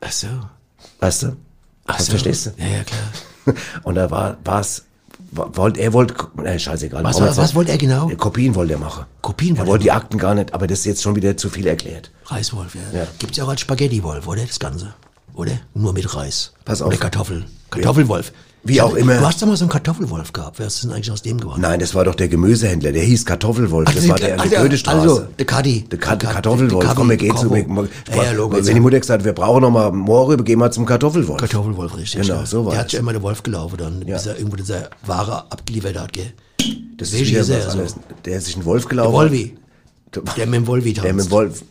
Ach 0.00 0.12
so. 0.12 0.26
Weißt 1.00 1.24
du? 1.24 1.36
Ach 1.86 1.98
so. 1.98 2.10
verstehst 2.10 2.46
du? 2.46 2.50
Ja, 2.58 2.66
ja, 2.66 2.84
klar. 2.84 3.54
Und 3.82 3.94
da 3.96 4.10
war, 4.10 4.38
war's, 4.44 4.84
wollte, 5.30 5.80
er 5.80 5.92
wollte, 5.92 6.14
äh, 6.44 6.58
scheißegal. 6.58 7.04
Was, 7.04 7.20
was, 7.20 7.36
was 7.36 7.54
wollte 7.54 7.72
er 7.72 7.78
genau? 7.78 8.08
Ja, 8.08 8.16
Kopien 8.16 8.54
wollte 8.54 8.74
er 8.74 8.78
machen. 8.78 9.04
Kopien 9.20 9.56
Er 9.56 9.58
wollte 9.60 9.70
wollte 9.70 9.82
er 9.82 9.84
die 9.84 9.92
Akten 9.92 10.18
gar 10.18 10.34
nicht, 10.34 10.54
aber 10.54 10.66
das 10.66 10.80
ist 10.80 10.84
jetzt 10.86 11.02
schon 11.02 11.16
wieder 11.16 11.36
zu 11.36 11.50
viel 11.50 11.66
erklärt. 11.66 12.10
Reiswolf, 12.26 12.74
ja. 12.74 13.00
Ja. 13.00 13.06
Gibt's 13.18 13.36
ja 13.36 13.44
auch 13.44 13.48
als 13.48 13.60
Spaghetti-Wolf, 13.60 14.26
oder? 14.26 14.44
Das 14.44 14.58
Ganze. 14.58 14.94
Oder? 15.34 15.60
Nur 15.74 15.92
mit 15.92 16.14
Reis. 16.14 16.52
Pass 16.64 16.80
auf. 16.80 16.88
Oder 16.88 16.96
Kartoffel. 16.96 17.44
Kartoffelwolf. 17.70 18.32
Wie 18.66 18.80
auch 18.80 18.94
immer. 18.94 19.16
Du 19.18 19.26
hast 19.26 19.42
doch 19.42 19.46
mal 19.46 19.56
so 19.56 19.64
einen 19.64 19.70
Kartoffelwolf 19.70 20.32
gehabt. 20.32 20.58
Wer 20.58 20.66
ist 20.68 20.82
denn 20.82 20.90
eigentlich 20.90 21.10
aus 21.10 21.20
dem 21.20 21.38
geworden? 21.38 21.60
Nein, 21.60 21.80
das 21.80 21.94
war 21.94 22.04
doch 22.04 22.14
der 22.14 22.28
Gemüsehändler, 22.28 22.92
der 22.92 23.02
hieß 23.02 23.26
Kartoffelwolf, 23.26 23.92
das 23.94 24.04
Ach, 24.04 24.08
war 24.08 24.16
der- 24.18 24.40
an 24.40 24.48
der 24.48 24.60
Goethestraße. 24.62 25.00
also, 25.00 25.20
der 25.38 25.44
Kadi. 25.46 25.82
Der, 25.82 25.98
Ka 25.98 26.16
Der 26.16 26.30
Kartoffelwolf, 26.30 26.94
komm, 26.94 27.10
wir 27.10 27.16
gehen 27.18 27.36
zu, 27.36 27.50
wir, 27.52 27.66
Logo, 28.34 28.56
wenn 28.64 28.74
die 28.74 28.80
Mutter 28.80 28.98
gesagt 29.00 29.20
hat, 29.20 29.24
wir 29.26 29.34
brauchen 29.34 29.60
noch 29.62 29.70
mal 29.70 29.92
Mohrrübe, 29.92 30.42
gehen 30.44 30.58
wir 30.58 30.70
zum 30.70 30.86
Kartoffelwolf. 30.86 31.38
Kartoffelwolf, 31.40 31.96
richtig. 31.96 32.22
Genau, 32.22 32.40
ja. 32.40 32.46
so 32.46 32.64
war 32.64 32.72
Der 32.72 32.80
hat 32.80 32.92
ja 32.92 33.00
immer 33.00 33.12
der 33.12 33.22
Wolf 33.22 33.42
gelaufen, 33.42 33.76
dann, 33.76 34.02
Ja. 34.06 34.16
bis 34.16 34.26
er 34.26 34.36
irgendwo 34.38 34.56
diese 34.56 34.88
Ware 35.04 35.44
abgeliefert 35.50 35.98
hat, 35.98 36.12
gell? 36.12 36.32
Das 36.96 37.12
Welcher 37.12 37.40
ist 37.40 37.48
wieder 37.48 37.56
er, 37.58 37.58
was 37.58 37.66
also? 37.66 37.78
anderes. 37.78 37.94
Der 38.24 38.38
ist 38.38 38.46
sich 38.46 38.56
ein 38.56 38.64
Wolf 38.64 38.88
gelaufen. 38.88 39.10
Der 39.12 39.18
Wolvi. 39.20 39.56
Der, 40.14 40.22
Der 40.36 40.46
mit 40.46 40.54
dem 40.60 40.66
Wolvi 40.66 40.92
tanzt. 40.94 41.04
der 41.04 41.12
mit 41.12 41.24
dem 41.26 41.30
Wolf, 41.30 41.62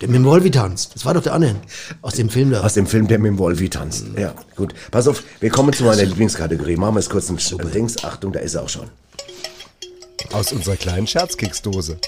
Der 0.00 0.08
mit 0.08 0.16
dem 0.16 0.24
Wolvi 0.24 0.50
tanzt. 0.50 0.94
Das 0.94 1.04
war 1.04 1.12
doch 1.12 1.22
der 1.22 1.34
andere. 1.34 1.56
Aus 2.00 2.14
dem 2.14 2.30
Film 2.30 2.50
da. 2.50 2.62
aus 2.62 2.74
dem 2.74 2.86
Film, 2.86 3.06
der 3.06 3.18
mit 3.18 3.28
dem 3.28 3.38
Wolfi 3.38 3.68
tanzt. 3.68 4.06
Ja, 4.16 4.34
gut. 4.56 4.74
Pass 4.90 5.06
auf, 5.06 5.22
wir 5.40 5.50
kommen 5.50 5.72
zu 5.74 5.84
meiner 5.84 6.04
Lieblingskategorie. 6.04 6.76
Machen 6.76 6.94
wir 6.94 7.00
jetzt 7.00 7.10
kurz 7.10 7.28
ein 7.28 7.36
ein 7.36 7.70
Dings. 7.70 8.02
Achtung, 8.02 8.32
da 8.32 8.40
ist 8.40 8.54
er 8.54 8.62
auch 8.62 8.68
schon. 8.68 8.88
Aus 10.32 10.52
unserer 10.52 10.76
kleinen 10.76 11.06
Scherzkeksdose. 11.06 11.98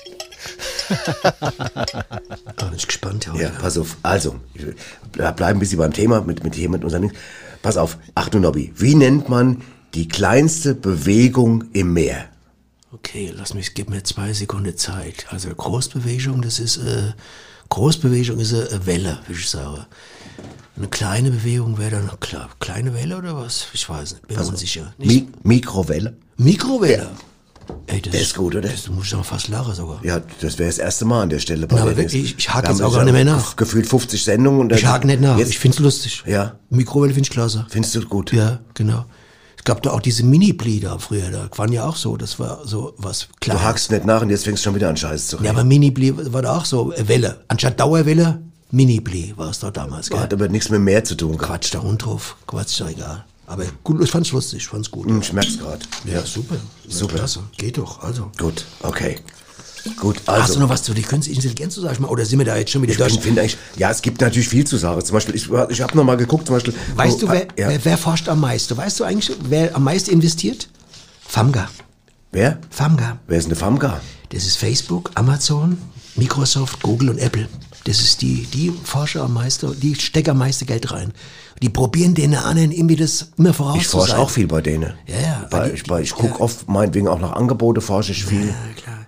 Da 2.57 2.67
bin 2.67 2.77
ich 2.77 2.87
gespannt 2.87 3.31
heute. 3.31 3.43
Ja, 3.43 3.51
pass 3.51 3.77
auf. 3.77 3.97
Also, 4.03 4.37
wir 4.55 5.33
bleiben 5.33 5.59
ein 5.59 5.61
bisschen 5.61 5.79
beim 5.79 5.93
Thema 5.93 6.23
mit, 6.23 6.45
mit 6.45 6.55
hier 6.55 6.71
mit 6.71 6.85
unseren 6.85 7.03
Dings. 7.03 7.15
Pass 7.61 7.77
auf. 7.77 7.99
Achtung, 8.15 8.41
Nobby. 8.41 8.73
Wie 8.75 8.95
nennt 8.95 9.29
man 9.29 9.63
die 9.95 10.09
kleinste 10.09 10.75
Bewegung 10.75 11.65
im 11.75 11.93
Meer? 11.93 12.25
Okay, 12.91 13.33
lass 13.35 13.55
mich, 13.55 13.75
gib 13.75 13.91
mir 13.91 14.03
zwei 14.03 14.33
Sekunden 14.33 14.77
Zeit. 14.77 15.27
Also 15.31 15.51
Großbewegung, 15.55 16.43
das 16.43 16.59
ist, 16.59 16.79
äh, 16.79 17.13
Großbewegung 17.73 18.39
ist 18.39 18.53
eine 18.53 18.85
Welle, 18.85 19.19
würde 19.27 19.41
ich 19.41 19.49
sagen. 19.49 19.87
Eine 20.77 20.89
kleine 20.89 21.31
Bewegung 21.31 21.79
wäre 21.79 21.93
dann, 21.93 22.11
klar, 22.21 22.51
kleine 22.61 22.93
Welle 22.93 23.17
oder 23.17 23.35
was? 23.35 23.67
Ich 23.73 23.89
weiß 23.89 24.13
nicht, 24.13 24.29
bin 24.29 24.37
mir 24.37 24.47
unsicher. 24.47 24.93
Nicht, 24.99 25.11
Mi 25.43 25.55
Mikrowelle? 25.55 26.15
Mikrowelle. 26.37 27.09
Ey, 27.87 28.03
das, 28.03 28.13
Der 28.13 28.21
ist 28.21 28.35
gut, 28.35 28.55
oder? 28.55 28.69
Das 28.69 28.91
muss 28.91 29.07
ich 29.07 29.13
doch 29.13 29.25
fast 29.25 29.49
lachen 29.49 29.75
sogar. 29.75 30.05
Ja, 30.05 30.21
das 30.43 30.59
wäre 30.59 30.69
das 30.69 30.77
erste 30.77 31.07
Mal 31.07 31.23
an 31.23 31.31
der 31.31 31.39
Stelle. 31.39 31.67
bei 31.67 31.77
Na, 31.77 31.83
aber 31.83 31.97
wirklich, 31.97 32.35
ich 32.37 32.51
hake 32.53 32.67
Wir 32.69 32.73
jetzt 32.73 32.83
auch 32.83 32.93
gar 32.93 33.05
nicht 33.05 33.15
mehr 33.15 33.25
nach. 33.25 33.57
Gefühlt 33.57 33.87
50 33.87 34.23
Sendungen. 34.23 34.61
Und 34.61 34.73
Ich 34.73 34.85
hake 34.85 35.07
nicht 35.07 35.23
nach, 35.23 35.39
Jetzt, 35.39 35.49
ich 35.49 35.59
find's 35.59 35.79
lustig. 35.79 36.25
Ja. 36.27 36.57
Mikrowelle 36.69 37.15
finde 37.15 37.27
ich 37.27 37.31
klasse. 37.31 37.65
Findest 37.71 37.95
du 37.95 38.03
gut? 38.03 38.35
Ja, 38.35 38.61
genau. 38.75 39.07
Es 39.63 39.67
gab 39.67 39.81
da 39.85 39.93
auch 39.93 40.01
diese 40.01 40.25
Mini-Pli 40.25 40.81
da 40.81 40.99
früher, 40.99 41.31
da 41.31 41.49
waren 41.57 41.71
ja 41.71 41.85
auch 41.87 41.95
so, 41.95 42.17
das 42.17 42.41
war 42.41 42.67
so 42.67 42.95
was 42.97 43.29
Du 43.29 43.35
Kleines. 43.43 43.63
hakst 43.63 43.91
nicht 43.93 44.05
nach 44.05 44.21
und 44.21 44.31
jetzt 44.31 44.43
fängst 44.43 44.65
du 44.65 44.65
schon 44.65 44.75
wieder 44.75 44.89
an 44.89 44.97
Scheiße 44.97 45.29
zu 45.29 45.37
reden. 45.37 45.45
Ja, 45.47 45.53
aber 45.53 45.63
Mini-Pli 45.63 46.33
war 46.33 46.43
da 46.43 46.57
auch 46.57 46.65
so, 46.65 46.93
äh, 46.93 47.07
Welle. 47.07 47.45
Anstatt 47.47 47.79
Dauerwelle, 47.79 48.43
Mini-Pli 48.73 49.35
war 49.37 49.51
es 49.51 49.61
da 49.61 49.71
damals, 49.71 50.11
gell? 50.11 50.19
Hat 50.19 50.33
aber 50.33 50.49
nichts 50.49 50.69
mit 50.69 50.81
mehr 50.81 51.05
zu 51.05 51.15
tun. 51.15 51.39
Quatsch, 51.39 51.73
der 51.73 51.83
Hund 51.85 52.05
drauf. 52.05 52.35
Quatsch, 52.49 52.81
doch 52.81 52.89
egal. 52.89 53.25
Aber 53.47 53.65
gut, 53.85 54.03
ich 54.03 54.11
fand's 54.11 54.33
lustig, 54.33 54.63
ich 54.63 54.67
fand's 54.67 54.91
gut. 54.91 55.07
Hm, 55.07 55.21
Ich 55.21 55.33
merk's 55.33 55.57
gerade. 55.59 55.79
Ja, 56.07 56.23
super. 56.27 56.57
Super. 56.89 57.15
Klasse. 57.19 57.41
Geht 57.57 57.79
doch, 57.79 58.03
also. 58.03 58.33
Gut, 58.39 58.65
okay. 58.83 59.21
Gut, 59.99 60.19
Hast 60.19 60.27
du 60.29 60.33
also. 60.33 60.61
noch 60.61 60.69
was 60.69 60.83
zu 60.83 60.95
der 60.95 61.03
künstlichen 61.03 61.39
Intelligenz 61.41 61.75
zu 61.75 61.81
sagen? 61.81 62.05
Oder 62.05 62.25
sind 62.25 62.39
wir 62.39 62.47
da 62.47 62.57
jetzt 62.57 62.71
schon 62.71 62.83
wieder 62.83 62.93
Ich 62.93 62.99
durch? 62.99 63.19
finde 63.21 63.41
eigentlich, 63.41 63.57
ja, 63.77 63.91
es 63.91 64.01
gibt 64.03 64.21
natürlich 64.21 64.49
viel 64.49 64.65
zu 64.67 64.77
sagen. 64.77 65.05
Zum 65.05 65.15
Beispiel, 65.15 65.35
ich, 65.35 65.49
ich 65.71 65.81
habe 65.81 65.97
noch 65.97 66.05
mal 66.05 66.17
geguckt, 66.17 66.47
zum 66.47 66.57
Beispiel. 66.57 66.75
Weißt 66.95 67.21
du, 67.23 67.27
oh, 67.27 67.31
wer, 67.31 67.47
ja. 67.59 67.69
wer, 67.69 67.85
wer 67.85 67.99
forscht 67.99 68.29
am 68.29 68.41
meisten? 68.41 68.77
Weißt 68.77 69.01
du 69.01 69.05
eigentlich, 69.05 69.37
wer 69.49 69.75
am 69.75 69.85
meisten 69.85 70.11
investiert? 70.11 70.69
Famga. 71.27 71.69
Wer? 72.31 72.59
Famga. 72.71 73.19
Wer 73.27 73.39
ist 73.39 73.49
der 73.49 73.57
Famga? 73.57 74.01
Das 74.31 74.45
ist 74.47 74.57
Facebook, 74.57 75.11
Amazon, 75.15 75.77
Microsoft, 76.17 76.81
Google 76.83 77.11
und 77.11 77.19
Apple. 77.19 77.49
Das 77.85 78.01
ist 78.01 78.23
die, 78.23 78.47
die 78.47 78.73
Forscher 78.85 79.23
am 79.25 79.35
meisten, 79.35 79.79
die 79.81 79.95
stecken 79.97 80.31
am 80.31 80.39
meisten 80.39 80.67
Geld 80.67 80.93
rein. 80.93 81.13
Die 81.61 81.69
probieren 81.69 82.15
den 82.15 82.35
anderen 82.35 82.71
irgendwie 82.73 82.97
das 82.97 83.29
immer 83.37 83.53
voraus 83.53 83.77
Ich 83.79 83.87
forsche 83.89 84.17
auch 84.19 84.31
viel 84.31 84.47
bei 84.47 84.61
denen. 84.61 84.93
Ja, 85.07 85.21
ja, 85.21 85.47
Weil 85.51 85.75
ich, 85.75 85.83
die- 85.85 85.91
weil 85.91 86.03
ich 86.03 86.13
gucke 86.13 86.35
ja. 86.35 86.41
oft 86.41 86.69
meinetwegen 86.69 87.09
auch 87.09 87.19
nach 87.21 87.33
Angebote, 87.33 87.81
forsche 87.81 88.13
ich 88.13 88.25
viel. 88.25 88.47
Ja, 88.49 88.55
klar. 88.83 89.02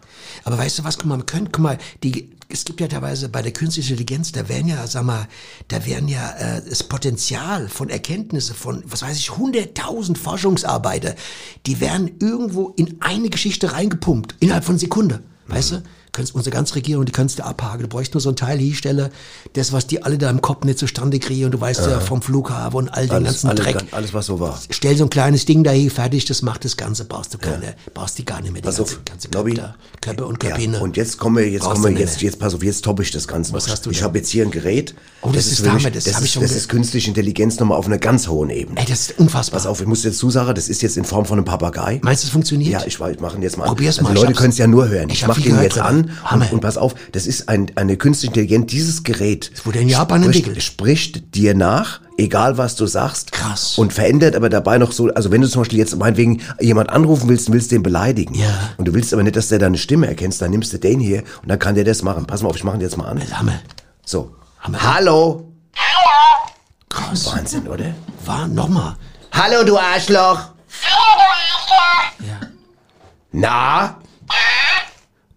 Aber 0.44 0.58
weißt 0.58 0.78
du 0.78 0.84
was, 0.84 0.98
guck 0.98 1.06
mal, 1.06 1.16
man 1.16 1.26
könnte, 1.26 1.50
guck 1.50 1.62
mal, 1.62 1.78
die, 2.02 2.30
es 2.48 2.64
gibt 2.64 2.80
ja 2.80 2.88
teilweise 2.88 3.28
bei 3.28 3.42
der 3.42 3.52
künstlichen 3.52 3.92
Intelligenz, 3.92 4.32
da 4.32 4.48
werden 4.48 4.68
ja, 4.68 4.86
sag 4.86 5.04
mal, 5.04 5.26
da 5.68 5.84
werden 5.86 6.08
ja 6.08 6.30
äh, 6.32 6.62
das 6.68 6.82
Potenzial 6.82 7.68
von 7.68 7.88
Erkenntnisse 7.88 8.54
von, 8.54 8.82
was 8.86 9.02
weiß 9.02 9.16
ich, 9.16 9.30
100.000 9.30 10.16
Forschungsarbeiter, 10.16 11.14
die 11.66 11.80
werden 11.80 12.12
irgendwo 12.20 12.68
in 12.76 12.98
eine 13.00 13.30
Geschichte 13.30 13.72
reingepumpt, 13.72 14.36
innerhalb 14.40 14.64
von 14.64 14.78
Sekunde, 14.78 15.22
weißt 15.48 15.72
du? 15.72 15.82
Könntest 16.14 16.34
unsere 16.34 16.54
ganze 16.54 16.76
Regierung, 16.76 17.04
die 17.04 17.12
kannst 17.12 17.38
du 17.40 17.44
abhaken. 17.44 17.82
Du 17.82 17.88
bräuchst 17.88 18.14
nur 18.14 18.20
so 18.20 18.28
ein 18.30 18.36
Teil 18.36 18.56
hinstellen, 18.58 19.10
das, 19.54 19.72
was 19.72 19.86
die 19.88 20.02
alle 20.02 20.16
da 20.16 20.30
im 20.30 20.40
Kopf 20.40 20.64
nicht 20.64 20.78
zustande 20.78 21.18
kriegen. 21.18 21.44
Und 21.46 21.50
du 21.54 21.60
weißt 21.60 21.80
ja 21.86 21.98
vom 22.00 22.22
Flughafen 22.22 22.76
und 22.76 22.88
all 22.88 23.06
den 23.06 23.12
Alles, 23.16 23.28
ganzen 23.42 23.48
alles, 23.50 23.64
Dreck. 23.64 23.84
alles, 23.90 24.14
was 24.14 24.26
so 24.26 24.38
war. 24.40 24.58
Stell 24.70 24.96
so 24.96 25.04
ein 25.04 25.10
kleines 25.10 25.44
Ding 25.44 25.64
dahin, 25.64 25.90
fertig, 25.90 26.24
das 26.24 26.40
macht 26.42 26.64
das 26.64 26.76
Ganze, 26.76 27.04
brauchst 27.04 27.34
du 27.34 27.38
keine, 27.38 27.74
brauchst 27.92 28.16
die 28.16 28.24
gar 28.24 28.40
nicht 28.40 28.52
mehr, 28.52 28.62
die 28.62 28.66
Pass 28.66 28.76
ganze, 28.78 28.94
auf, 28.96 29.04
ganze 29.04 29.28
Lobby. 29.32 29.54
Körper, 29.54 29.74
Körper 30.00 30.26
und 30.28 30.42
Ja, 30.42 30.50
Körpine. 30.50 30.80
und 30.80 30.96
jetzt 30.96 31.18
kommen 31.18 31.36
wir, 31.36 31.50
jetzt 31.50 31.62
Brauchst 31.62 31.82
kommen 31.82 31.94
wir, 31.96 32.00
jetzt, 32.00 32.22
jetzt 32.22 32.38
pass 32.38 32.54
auf, 32.54 32.62
jetzt 32.62 32.84
toppe 32.84 33.02
ich 33.02 33.10
das 33.10 33.26
Ganze. 33.26 33.52
Was 33.52 33.66
noch. 33.66 33.72
hast 33.72 33.84
du 33.86 33.90
Ich 33.90 33.96
denn? 33.98 34.04
habe 34.04 34.18
jetzt 34.18 34.30
hier 34.30 34.44
ein 34.44 34.50
Gerät. 34.52 34.94
Oh, 35.20 35.30
das 35.32 35.46
ist 35.48 35.58
für 35.60 35.72
mich- 35.72 35.84
Hammer, 35.84 35.90
das 35.90 36.04
das 36.04 36.20
ich 36.22 36.36
ist, 36.36 36.42
das 36.42 36.52
ist 36.52 36.68
künstliche 36.68 37.08
Intelligenz 37.08 37.58
nochmal 37.58 37.76
auf 37.76 37.86
einer 37.86 37.98
ganz 37.98 38.28
hohen 38.28 38.50
Ebene. 38.50 38.78
Ey, 38.78 38.86
das 38.86 39.10
ist 39.10 39.18
unfassbar. 39.18 39.58
Pass 39.58 39.66
auf, 39.66 39.80
ich 39.80 39.86
muss 39.88 40.02
dir 40.02 40.10
dazu 40.10 40.30
sagen, 40.30 40.54
das 40.54 40.68
ist 40.68 40.80
jetzt 40.80 40.96
in 40.96 41.04
Form 41.04 41.24
von 41.24 41.38
einem 41.38 41.44
Papagei. 41.44 41.98
Meinst 42.04 42.22
du, 42.22 42.26
es 42.28 42.32
funktioniert? 42.32 42.70
Ja, 42.72 42.86
ich, 42.86 43.00
ich 43.00 43.20
mache 43.20 43.36
ihn 43.36 43.42
jetzt 43.42 43.56
mal 43.56 43.64
an. 43.64 43.70
Probier's 43.70 43.98
also 43.98 44.02
mal, 44.08 44.10
die 44.14 44.18
ich 44.20 44.22
Leute 44.26 44.34
können 44.38 44.50
es 44.50 44.58
ja 44.58 44.66
nur 44.68 44.88
hören. 44.88 45.08
ich 45.08 45.22
Ich, 45.22 45.26
mache 45.26 45.40
gehört 45.40 45.62
jetzt 45.64 45.74
drüber. 45.76 45.86
an 45.86 46.03
Hammer. 46.24 46.44
und, 46.46 46.52
und 46.54 46.60
pass 46.60 46.76
auf, 46.76 46.94
das 47.12 47.26
ist 47.26 47.48
ein, 47.48 47.70
eine 47.76 47.96
künstliche 47.96 48.28
Intelligenz. 48.30 48.70
Dieses 48.70 49.02
Gerät 49.02 49.50
Das 49.54 49.66
wurde 49.66 49.80
in 49.80 49.88
Japan 49.88 50.22
spricht, 50.22 50.38
entwickelt. 50.40 50.62
spricht 50.62 51.34
dir 51.34 51.54
nach, 51.54 52.00
egal 52.18 52.58
was 52.58 52.76
du 52.76 52.86
sagst. 52.86 53.32
Krass. 53.32 53.78
Und 53.78 53.92
verändert 53.92 54.36
aber 54.36 54.48
dabei 54.48 54.78
noch 54.78 54.92
so, 54.92 55.08
also 55.14 55.30
wenn 55.30 55.40
du 55.40 55.48
zum 55.48 55.62
Beispiel 55.62 55.78
jetzt 55.78 55.96
meinetwegen 55.96 56.40
jemand 56.60 56.90
anrufen 56.90 57.28
willst 57.28 57.48
und 57.48 57.54
willst 57.54 57.70
den 57.72 57.82
beleidigen. 57.82 58.34
Ja. 58.34 58.46
Und 58.76 58.86
du 58.86 58.94
willst 58.94 59.12
aber 59.12 59.22
nicht, 59.22 59.36
dass 59.36 59.48
der 59.48 59.58
deine 59.58 59.78
Stimme 59.78 60.06
erkennst, 60.06 60.40
dann 60.42 60.50
nimmst 60.50 60.72
du 60.72 60.78
den 60.78 61.00
hier 61.00 61.22
und 61.42 61.48
dann 61.48 61.58
kann 61.58 61.74
der 61.74 61.84
das 61.84 62.02
machen. 62.02 62.26
Pass 62.26 62.42
mal 62.42 62.48
auf, 62.50 62.56
ich 62.56 62.64
mache 62.64 62.76
ihn 62.76 62.80
jetzt 62.80 62.96
mal 62.96 63.06
an. 63.06 63.20
Hammer. 63.32 63.60
So. 64.04 64.34
Hammer. 64.60 64.78
Hallo. 64.82 65.50
Krass. 66.88 67.26
Wahnsinn, 67.26 67.66
oder? 67.66 67.94
War, 68.24 68.46
nochmal. 68.46 68.96
Hallo, 69.32 69.64
du 69.64 69.76
Arschloch. 69.76 70.38
Ja. 72.20 72.40
Na? 73.32 73.98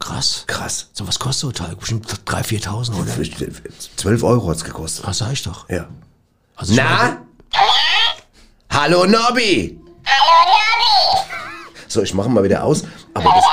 Krass. 0.08 0.46
Krass. 0.48 0.88
So 0.94 1.06
was 1.06 1.20
kostet 1.20 1.42
so 1.42 1.48
ein 1.50 1.54
Teil? 1.54 1.76
Bestimmt 1.76 2.08
3.000, 2.08 2.64
4.000, 2.64 2.94
oder? 2.96 3.12
12 3.98 4.24
Euro 4.24 4.50
hat's 4.50 4.64
gekostet. 4.64 5.06
Was 5.06 5.18
sag 5.18 5.34
ich 5.34 5.44
doch? 5.44 5.68
Ja. 5.70 5.90
Also 6.56 6.72
ich 6.72 6.80
meine, 6.80 7.20
Na? 7.52 7.62
Hallo 8.70 9.06
Nobby. 9.06 9.78
So, 11.90 12.02
ich 12.04 12.14
mache 12.14 12.30
mal 12.30 12.42
wieder 12.42 12.64
aus. 12.64 12.84
Aber 13.14 13.34
das, 13.34 13.44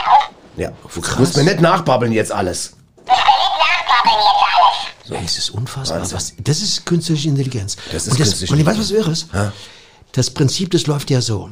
ja, 0.57 0.71
du 0.71 1.19
musst 1.19 1.37
mir 1.37 1.43
nicht 1.43 1.61
nachbabbeln 1.61 2.13
jetzt 2.13 2.31
alles. 2.31 2.77
Ey, 5.11 5.25
es 5.25 5.37
ist 5.39 5.51
unfassbar. 5.51 6.01
Was, 6.13 6.35
das 6.39 6.63
ist 6.63 6.87
künstliche 6.87 7.29
Intelligenz. 7.31 7.77
Das 7.91 8.07
ist 8.07 8.13
und 8.13 8.21
das, 8.21 8.29
künstliche 8.29 8.53
Und 8.53 8.61
ich 8.61 8.67
weiß, 8.67 8.79
was 8.79 8.91
Irres? 8.93 9.27
Ja. 9.33 9.53
Das 10.13 10.31
Prinzip, 10.31 10.71
das 10.71 10.87
läuft 10.87 11.11
ja 11.11 11.21
so. 11.21 11.51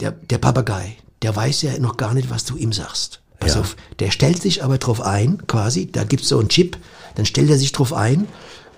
Der, 0.00 0.10
der 0.10 0.38
Papagei, 0.38 0.98
der 1.22 1.34
weiß 1.34 1.62
ja 1.62 1.78
noch 1.78 1.96
gar 1.96 2.12
nicht, 2.12 2.28
was 2.28 2.44
du 2.44 2.56
ihm 2.56 2.74
sagst. 2.74 3.22
Pass 3.40 3.54
Ja. 3.54 3.60
auf, 3.60 3.76
der 4.00 4.10
stellt 4.10 4.42
sich 4.42 4.64
aber 4.64 4.78
drauf 4.78 5.00
ein, 5.00 5.46
quasi, 5.46 5.90
da 5.90 6.04
gibt's 6.04 6.28
so 6.28 6.38
einen 6.38 6.48
Chip, 6.48 6.76
dann 7.14 7.26
stellt 7.26 7.50
er 7.50 7.58
sich 7.58 7.72
drauf 7.72 7.92
ein 7.92 8.26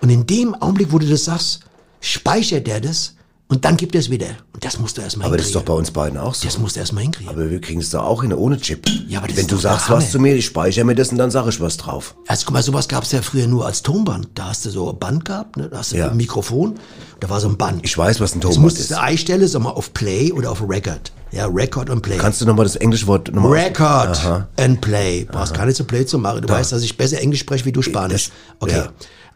und 0.00 0.10
in 0.10 0.26
dem 0.26 0.54
Augenblick, 0.54 0.92
wo 0.92 0.98
du 0.98 1.06
das 1.06 1.24
sagst, 1.24 1.60
speichert 2.00 2.68
er 2.68 2.80
das 2.80 3.14
und 3.50 3.64
dann 3.66 3.76
gibt 3.76 3.94
es 3.94 4.08
wieder. 4.10 4.26
Und 4.54 4.64
das 4.64 4.78
musst 4.78 4.96
du 4.96 5.02
erstmal 5.02 5.26
Aber 5.26 5.36
das 5.36 5.46
ist 5.46 5.54
doch 5.54 5.60
hinkriegen. 5.60 5.74
bei 5.74 5.78
uns 5.80 5.90
beiden 5.90 6.18
auch 6.18 6.34
so. 6.34 6.46
Das 6.46 6.58
musst 6.58 6.76
du 6.76 6.80
erstmal 6.80 7.02
hinkriegen. 7.02 7.28
Aber 7.30 7.50
wir 7.50 7.60
kriegen 7.60 7.80
es 7.80 7.90
doch 7.90 8.02
auch 8.04 8.22
hin 8.22 8.32
ohne 8.32 8.58
Chip. 8.58 8.88
Ja, 9.08 9.18
aber 9.18 9.28
das 9.28 9.36
Wenn 9.36 9.42
ist 9.42 9.50
du 9.50 9.56
doch 9.56 9.62
sagst 9.62 9.90
was 9.90 10.10
zu 10.12 10.18
mir, 10.18 10.34
ich 10.34 10.46
speichere 10.46 10.84
mir 10.84 10.94
das 10.94 11.10
und 11.10 11.18
dann 11.18 11.30
sage 11.30 11.50
ich 11.50 11.60
was 11.60 11.76
drauf. 11.76 12.14
Also 12.26 12.44
guck 12.46 12.54
mal, 12.54 12.62
sowas 12.62 12.88
gab's 12.88 13.12
ja 13.12 13.20
früher 13.22 13.46
nur 13.46 13.66
als 13.66 13.82
Tonband. 13.82 14.28
Da 14.34 14.46
hast 14.48 14.64
du 14.64 14.70
so 14.70 14.90
ein 14.90 14.98
Band 14.98 15.24
gehabt, 15.26 15.56
ne? 15.56 15.68
da 15.68 15.78
hast 15.78 15.92
du 15.92 15.96
Ja. 15.98 16.08
ein 16.10 16.16
Mikrofon, 16.16 16.78
da 17.20 17.28
war 17.28 17.40
so 17.40 17.48
ein 17.48 17.58
Band. 17.58 17.80
Ich 17.84 17.98
weiß, 17.98 18.20
was 18.20 18.34
ein 18.34 18.40
Tonband 18.40 18.62
musstest 18.62 18.90
ist. 18.92 18.96
du 18.96 19.00
einstellen, 19.02 19.46
sag 19.46 19.60
mal, 19.62 19.70
auf 19.70 19.92
Play 19.92 20.32
oder 20.32 20.50
auf 20.52 20.62
Record. 20.66 21.12
Ja, 21.32 21.46
Record 21.46 21.90
und 21.90 22.02
Play. 22.02 22.16
Kannst 22.18 22.40
du 22.40 22.46
nochmal 22.46 22.64
das 22.64 22.76
englische 22.76 23.06
Wort 23.06 23.32
nochmal 23.32 23.52
Record 23.52 24.16
Aha. 24.24 24.48
and 24.58 24.80
Play. 24.80 25.24
Brauchst 25.30 25.54
gar 25.54 25.64
nicht 25.66 25.76
so 25.76 25.84
Play 25.84 26.04
zu 26.06 26.18
machen. 26.18 26.42
Du 26.42 26.48
weißt, 26.48 26.72
dass 26.72 26.82
ich 26.82 26.96
besser 26.96 27.20
Englisch 27.20 27.40
spreche 27.40 27.64
wie 27.64 27.72
du 27.72 27.82
Spanisch. 27.82 28.30
Okay. 28.58 28.76
ja. 28.78 28.88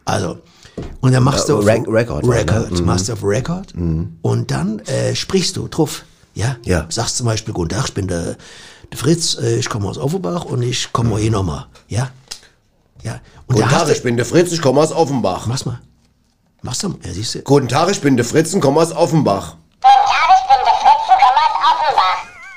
Also. 0.03 0.37
Und 1.01 1.13
dann 1.13 1.23
machst 1.23 1.47
du 1.49 1.57
auf 1.57 1.65
Rec- 1.65 1.87
Record, 1.87 2.27
Record, 2.27 2.71
ne? 2.71 2.79
Mhm. 2.79 2.85
machst 2.85 3.07
du 3.09 3.13
auf 3.13 3.23
Record 3.23 3.73
und 3.75 4.45
dann 4.51 4.79
äh, 4.79 5.15
sprichst 5.15 5.55
du 5.57 5.67
drauf. 5.67 6.03
Ja? 6.33 6.57
Ja. 6.65 6.85
Sagst 6.89 7.17
zum 7.17 7.27
Beispiel, 7.27 7.53
guten 7.53 7.69
Tag, 7.69 7.85
ich 7.87 7.93
bin 7.93 8.07
der, 8.07 8.35
der 8.91 8.97
Fritz, 8.97 9.37
äh, 9.41 9.55
ich 9.57 9.69
komme 9.69 9.87
aus 9.87 9.97
Offenbach 9.97 10.43
und 10.45 10.61
ich 10.63 10.91
komme 10.91 11.11
mal 11.11 11.19
hier 11.19 11.31
nochmal. 11.31 11.67
Ja? 11.87 12.09
Ja. 13.03 13.19
Und 13.47 13.55
Guten 13.55 13.69
Tag, 13.69 13.89
ich 13.89 14.03
bin 14.03 14.17
der 14.17 14.25
Fritz, 14.25 14.51
ich 14.51 14.61
komme 14.61 14.81
aus 14.81 14.91
Offenbach. 14.91 15.45
mach's 15.47 15.65
mal. 15.65 15.79
Mach's 16.61 16.83
mal. 16.83 16.95
Ja, 17.05 17.13
siehst 17.13 17.35
du. 17.35 17.39
Guten 17.43 17.67
Tag, 17.69 17.89
ich 17.91 18.01
bin 18.01 18.17
der 18.17 18.25
Fritz 18.25 18.53
und 18.53 18.59
komme 18.59 18.81
aus 18.81 18.91
Offenbach. 18.91 19.55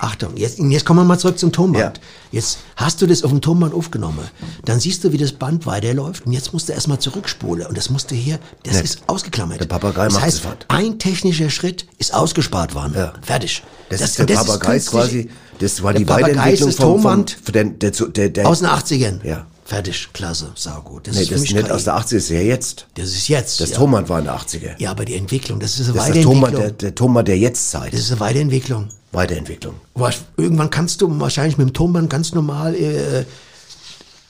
Achtung, 0.00 0.36
jetzt, 0.36 0.60
jetzt 0.60 0.86
kommen 0.86 1.00
wir 1.00 1.04
mal 1.04 1.18
zurück 1.18 1.40
zum 1.40 1.50
Tonband. 1.50 1.98
Ja. 1.98 2.02
Jetzt 2.30 2.58
hast 2.76 3.02
du 3.02 3.06
das 3.06 3.24
auf 3.24 3.30
dem 3.30 3.40
Tonband 3.40 3.74
aufgenommen. 3.74 4.28
Dann 4.64 4.78
siehst 4.78 5.02
du, 5.02 5.12
wie 5.12 5.18
das 5.18 5.32
Band 5.32 5.66
weiterläuft 5.66 6.24
und 6.24 6.32
jetzt 6.32 6.52
musst 6.52 6.68
du 6.68 6.72
erstmal 6.72 7.00
zurückspulen. 7.00 7.66
Und 7.66 7.76
das 7.76 7.90
musst 7.90 8.12
du 8.12 8.14
hier, 8.14 8.38
das 8.62 8.74
Nett. 8.74 8.84
ist 8.84 9.02
ausgeklammert. 9.08 9.60
Der 9.60 9.66
Papagei 9.66 10.04
das 10.04 10.14
macht 10.14 10.22
heißt, 10.22 10.36
sofort. 10.36 10.66
ein 10.68 11.00
technischer 11.00 11.50
Schritt 11.50 11.86
ist 11.98 12.14
ausgespart 12.14 12.76
worden. 12.76 12.92
Ja. 12.94 13.12
Fertig. 13.22 13.64
Das, 13.88 14.00
ist 14.00 14.18
der 14.18 14.28
und 14.28 14.34
Papagei 14.46 14.76
ist 14.76 14.90
quasi, 14.90 15.30
das 15.58 15.82
war 15.82 15.92
Der 15.92 15.98
die 16.00 16.04
Papagei 16.04 16.28
Weiterentwicklung 16.28 16.68
das 16.68 16.76
vom, 16.76 16.86
vom, 16.86 17.02
Tonband 17.02 17.36
von 17.42 17.52
der, 17.52 17.64
der, 17.64 17.90
der, 17.90 18.28
der, 18.28 18.46
aus 18.46 18.60
den 18.60 18.68
80ern. 18.68 19.26
Ja. 19.26 19.46
Fertig, 19.64 20.08
klasse, 20.12 20.52
saugut. 20.54 21.08
Das 21.08 21.16
nee, 21.16 21.22
ist 21.22 21.32
das 21.32 21.42
ist 21.42 21.52
nicht 21.52 21.70
aus 21.70 21.84
der 21.84 21.94
80er, 21.94 22.00
das 22.00 22.12
ist 22.12 22.30
ja 22.30 22.40
jetzt. 22.40 22.86
Das 22.94 23.08
ist 23.08 23.28
jetzt. 23.28 23.60
Das 23.60 23.70
ja. 23.70 23.76
Tonband 23.76 24.08
war 24.08 24.20
in 24.20 24.26
der 24.26 24.38
80er. 24.38 24.76
Ja, 24.78 24.92
aber 24.92 25.04
die 25.04 25.16
Entwicklung, 25.16 25.60
das 25.60 25.78
ist 25.78 25.88
eine 25.88 25.94
Das 25.98 26.08
ist 26.08 26.14
das 26.14 26.16
Weiterentwicklung. 26.16 26.40
Tonband 26.40 26.58
der, 26.58 26.70
der 26.70 26.94
Tonband 26.94 27.28
der 27.28 27.38
Jetztzeit. 27.38 27.92
das 27.92 28.00
ist 28.00 28.12
eine 28.12 28.20
Weiterentwicklung. 28.20 28.88
Weiterentwicklung. 29.12 29.74
Was, 29.94 30.22
irgendwann 30.36 30.70
kannst 30.70 31.00
du 31.00 31.20
wahrscheinlich 31.20 31.58
mit 31.58 31.68
dem 31.68 31.72
Tonband 31.72 32.10
ganz 32.10 32.34
normal. 32.34 32.74
Äh, 32.74 33.24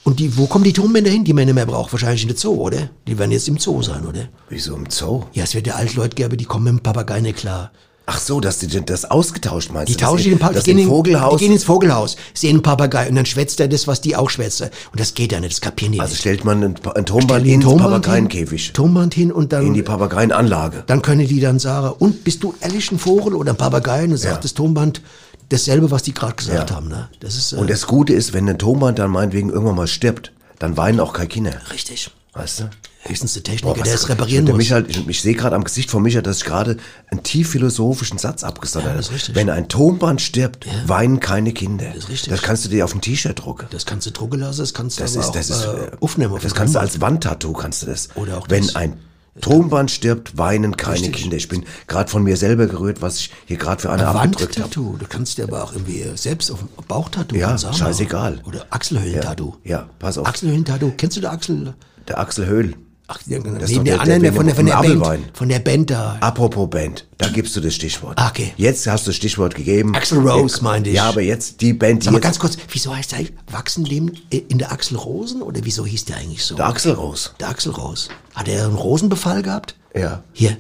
und 0.05 0.21
die, 0.21 0.37
wo 0.39 0.47
kommen 0.47 0.65
die 0.65 0.73
Tonbänder 0.73 1.11
hin, 1.11 1.25
die 1.25 1.33
man 1.33 1.45
nicht 1.45 1.55
mehr 1.55 1.67
braucht? 1.67 1.93
Wahrscheinlich 1.93 2.23
in 2.23 2.29
der 2.29 2.37
Zoo, 2.37 2.55
oder? 2.55 2.89
Die 3.07 3.19
werden 3.19 3.31
jetzt 3.31 3.49
im 3.49 3.59
Zoo 3.59 3.83
sein, 3.83 4.07
oder? 4.07 4.29
Wieso 4.49 4.75
im 4.75 4.89
Zoo? 4.89 5.25
Ja, 5.33 5.45
es 5.45 5.55
wird 5.55 5.67
ja 5.67 5.75
alte 5.75 5.97
Leute 5.97 6.15
geben, 6.15 6.37
die 6.37 6.45
kommen 6.45 6.65
mit 6.65 6.73
dem 6.75 6.83
Papagei 6.83 7.21
nicht 7.21 7.39
klar. 7.39 7.73
Ach 8.11 8.19
so, 8.19 8.41
dass 8.41 8.59
die 8.59 8.69
das 8.69 9.05
ausgetauscht 9.05 9.71
meinst 9.71 9.91
Die 9.91 9.97
du? 9.97 10.05
tauschen 10.05 10.33
in- 10.33 10.39
den 10.39 10.49
die, 10.55 10.61
gehen 10.63 10.79
in- 10.79 10.89
Vogelhaus. 10.89 11.39
die 11.39 11.45
gehen 11.45 11.53
ins 11.53 11.65
Vogelhaus, 11.65 12.17
sehen 12.33 12.51
einen 12.57 12.63
Papagei 12.63 13.07
und 13.07 13.17
dann 13.17 13.27
schwätzt 13.27 13.61
er 13.61 13.69
das, 13.69 13.87
was 13.87 14.01
die 14.01 14.17
auch 14.17 14.31
schwätzen. 14.31 14.71
Und 14.93 14.99
das 14.99 15.13
geht 15.13 15.31
ja 15.33 15.41
nicht, 15.41 15.53
das 15.53 15.61
kapieren 15.61 15.93
die 15.93 16.01
also 16.01 16.13
nicht. 16.13 16.21
stellt 16.21 16.43
man 16.45 16.63
ein, 16.65 17.05
Tonband 17.05 17.47
in 17.47 17.61
den 17.61 17.77
Papageienkäfig. 17.77 18.73
Tonband 18.73 19.13
hin 19.13 19.31
und 19.31 19.53
dann, 19.53 19.67
In 19.67 19.75
die 19.75 19.83
Papageienanlage. 19.83 20.85
dann 20.87 21.03
können 21.03 21.27
die 21.29 21.39
dann 21.41 21.59
sagen, 21.59 21.95
und 21.99 22.25
bist 22.25 22.43
du 22.43 22.55
ehrlich 22.63 22.91
ein 22.91 22.99
Vogel 22.99 23.35
oder 23.35 23.53
ein 23.53 23.57
Papagei? 23.59 24.05
Und 24.05 24.11
dann 24.13 24.19
sagt 24.19 24.35
Ja. 24.37 24.41
das 24.41 24.55
Tonband 24.55 25.03
dasselbe, 25.51 25.91
was 25.91 26.03
die 26.03 26.15
gerade 26.15 26.35
gesagt 26.35 26.71
Ja. 26.71 26.77
haben. 26.77 26.89
Ne? 26.89 27.11
Das 27.21 27.37
ist 27.37 27.53
äh, 27.53 27.57
Und 27.57 27.69
das 27.69 27.87
Gute 27.87 28.15
ist, 28.15 28.33
wenn 28.33 28.49
ein 28.49 28.59
Tonband 28.59 28.99
dann 28.99 29.11
meinetwegen 29.11 29.51
irgendwann 29.51 29.77
mal 29.77 29.87
stirbt, 29.87 30.33
dann 30.59 30.79
weinen 30.79 30.99
auch 31.01 31.13
keine 31.13 31.29
Kinder. 31.29 31.53
richtig. 31.73 32.11
Weißt 32.33 32.61
du? 32.61 32.71
Höchstens 33.09 33.33
der 33.35 33.41
Boah, 33.41 33.45
Techniker, 33.51 33.81
was- 33.81 33.85
der 33.85 33.95
es 33.95 34.09
reparieren 34.09 34.47
der 34.47 34.55
muss. 34.55 34.59
Michael, 34.65 34.87
ich, 34.89 35.09
ich 35.09 35.21
sehe 35.23 35.35
gerade 35.35 35.57
am 35.57 35.65
Gesicht 35.65 35.91
von 35.91 36.03
Michael, 36.03 36.23
dass 36.23 36.39
ich 36.39 36.45
gerade 36.45 36.77
einen 37.11 37.23
tief 37.23 37.51
philosophischen 37.51 38.19
Satz 38.19 38.45
abgesondert 38.45 38.97
Ja, 39.07 39.11
habe. 39.11 39.35
Wenn 39.35 39.51
ein 39.51 39.69
Tonband 39.69 40.21
stirbt, 40.21 40.67
weinen 40.87 41.21
keine 41.21 41.53
Kinder. 41.53 41.87
Das 41.87 42.05
ist 42.05 42.09
richtig. 42.11 42.31
Das 42.31 42.43
kannst 42.43 42.65
du 42.65 42.69
dir 42.69 42.85
auf 42.85 42.95
ein 42.95 43.01
T-Shirt 43.01 43.39
drucken. 43.45 43.67
Das 43.71 43.87
kannst 43.87 44.07
du 44.07 44.11
drucken 44.13 44.41
lassen, 44.41 44.61
das 44.61 44.75
kannst 44.75 44.99
du 44.99 45.03
Das 45.03 45.13
aber 45.17 45.23
ist, 45.23 45.29
auch 45.29 45.33
das 45.33 45.51
ist, 45.51 45.65
äh, 45.65 45.69
äh, 45.69 45.91
aufnehmen. 46.01 46.35
auf 46.35 46.43
das 46.43 46.55
kannst 46.55 46.75
du 46.75 46.79
als 46.81 47.01
Wandtattoo 47.01 47.53
kannst 47.53 47.83
du 47.83 47.87
das. 47.87 48.09
Oder 48.15 48.39
auch 48.39 48.47
Wenn 48.49 48.67
das. 48.67 48.77
ein 48.77 48.99
Tonband 49.41 49.89
stirbt, 49.93 50.37
weinen 50.37 50.77
keine 50.77 50.95
Richtig. 50.97 51.13
Kinder. 51.15 51.37
Ich 51.37 51.49
bin 51.49 51.65
gerade 51.87 52.11
von 52.11 52.25
mir 52.25 52.37
selber 52.37 52.67
gerührt, 52.67 53.01
was 53.03 53.19
ich 53.21 53.31
hier 53.47 53.57
gerade 53.57 53.81
für 53.81 53.91
eine 53.91 54.05
abgedrückt 54.09 54.57
habe. 54.57 54.65
Wandtattoo. 54.65 54.97
Du 54.99 55.07
kannst 55.09 55.39
dir 55.39 55.45
aber 55.45 55.63
auch 55.63 55.73
irgendwie 55.73 56.05
selbst 56.17 56.51
auf 56.51 56.59
dem 56.59 56.69
Bauchtattoo 56.89 57.37
Ja, 57.37 57.57
du 57.57 57.69
auch 57.69 57.73
scheißegal. 57.75 58.41
Oder 58.47 58.67
Achselhöhlentattoo. 58.71 59.55
Ja, 59.63 59.89
pass 60.01 60.19
auf. 60.19 60.27
Achselhöhlentattoo. 60.27 60.93
Kennst 60.97 61.17
du 61.17 61.21
der 61.21 61.31
Achsel? 61.33 61.75
Der 62.09 62.19
Axel 62.19 62.47
Höhl. 62.47 62.75
Ach, 63.11 63.19
neben 63.25 63.43
doch 63.45 63.67
der 63.67 63.67
der- 63.67 64.01
anderen, 64.01 64.23
der 64.23 64.33
von 64.35 64.45
der, 64.47 64.55
von 64.55 64.67
der 64.67 64.77
Band. 64.77 65.31
Von 65.33 65.49
der 65.49 65.59
Band 65.61 65.91
da. 65.91 66.19
Apropos 66.21 66.69
Band, 66.69 67.07
da 67.17 67.29
gibst 67.29 67.57
du 67.57 67.61
das 67.61 67.75
Stichwort. 67.75 68.19
Ah, 68.19 68.29
okay. 68.29 68.53
Jetzt 68.59 68.87
hast 68.87 69.07
du 69.07 69.09
das 69.11 69.17
Stichwort 69.17 69.55
gegeben. 69.55 69.95
Axl 69.95 70.19
Rose, 70.19 70.63
meinte 70.63 70.91
ich. 70.91 70.97
Ja, 70.97 71.09
aber 71.09 71.23
jetzt 71.23 71.63
die 71.63 71.73
Band, 71.73 72.03
die 72.03 72.05
Sag 72.05 72.13
mal 72.13 72.19
jetzt, 72.19 72.25
ganz 72.25 72.39
kurz, 72.39 72.59
wieso 72.71 72.95
heißt 72.95 73.13
der 73.13 73.21
eigentlich 73.21 73.33
Wachsenleben 73.51 74.13
in 74.31 74.59
der 74.59 74.71
Axel 74.73 74.99
Rosen? 74.99 75.41
Oder 75.41 75.61
wieso 75.65 75.87
hieß 75.87 76.05
der 76.05 76.19
eigentlich 76.19 76.45
so? 76.45 76.55
der 76.57 76.67
Axel 76.67 76.93
Rose. 76.93 77.31
Der 77.41 77.49
Axel 77.49 77.73
Rose. 77.73 78.11
Hat 78.35 78.47
er 78.47 78.67
einen 78.67 78.75
Rosenbefall 78.77 79.43
gehabt? 79.43 79.75
Ja. 79.95 80.23
Hier. 80.35 80.59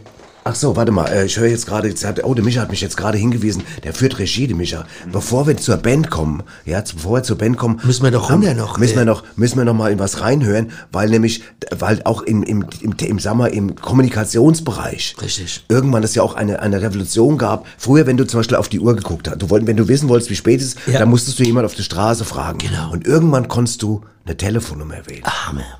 Ach 0.50 0.54
so, 0.54 0.76
warte 0.76 0.92
mal, 0.92 1.04
äh, 1.08 1.26
ich 1.26 1.36
höre 1.38 1.48
jetzt 1.48 1.66
gerade, 1.66 1.88
jetzt 1.88 2.06
hat- 2.06 2.24
oh, 2.24 2.32
der 2.32 2.42
Micha 2.42 2.62
hat 2.62 2.70
mich 2.70 2.80
jetzt 2.80 2.96
gerade 2.96 3.18
hingewiesen, 3.18 3.62
der 3.84 3.92
führt 3.92 4.18
Regie, 4.18 4.46
der 4.46 4.56
Micha. 4.56 4.86
Bevor 5.12 5.46
wir 5.46 5.58
zur 5.58 5.76
Band 5.76 6.08
kommen, 6.10 6.42
ja, 6.64 6.80
bevor 6.80 7.18
wir 7.18 7.22
zur 7.22 7.36
Band 7.36 7.58
kommen, 7.58 7.78
Müssen 7.84 8.02
wir 8.02 8.10
doch 8.10 8.30
ähm, 8.30 8.36
runter 8.36 8.54
noch, 8.54 8.78
Müssen 8.78 8.96
wir 8.96 9.04
noch, 9.04 9.24
müssen 9.36 9.58
wir 9.58 9.66
noch 9.66 9.74
mal 9.74 9.92
in 9.92 9.98
was 9.98 10.22
reinhören, 10.22 10.72
weil 10.90 11.10
nämlich, 11.10 11.42
weil 11.70 12.00
auch 12.04 12.22
im, 12.22 12.42
im, 12.42 12.64
im, 12.80 12.94
im 12.98 13.18
Sommer 13.18 13.50
im 13.50 13.76
Kommunikationsbereich 13.76 15.16
Richtig. 15.20 15.66
irgendwann 15.68 16.02
es 16.02 16.14
ja 16.14 16.22
auch 16.22 16.34
eine, 16.34 16.60
eine 16.62 16.80
Revolution 16.80 17.36
gab. 17.36 17.66
Früher, 17.76 18.06
wenn 18.06 18.16
du 18.16 18.26
zum 18.26 18.40
Beispiel 18.40 18.56
auf 18.56 18.70
die 18.70 18.80
Uhr 18.80 18.96
geguckt 18.96 19.28
hast, 19.28 19.42
du 19.42 19.50
wollt, 19.50 19.66
wenn 19.66 19.76
du 19.76 19.86
wissen 19.86 20.08
wolltest, 20.08 20.30
wie 20.30 20.36
spät 20.36 20.62
es 20.62 20.68
ist, 20.76 20.78
Ja. 20.86 21.00
dann 21.00 21.10
musstest 21.10 21.38
du 21.38 21.42
jemand 21.42 21.66
auf 21.66 21.74
der 21.74 21.82
Straße 21.82 22.24
fragen. 22.24 22.56
Genau. 22.56 22.90
Und 22.90 23.06
irgendwann 23.06 23.48
konntest 23.48 23.82
du 23.82 24.02
eine 24.24 24.34
Telefonnummer 24.34 25.06
wählen. 25.06 25.24
Hammer. 25.24 25.78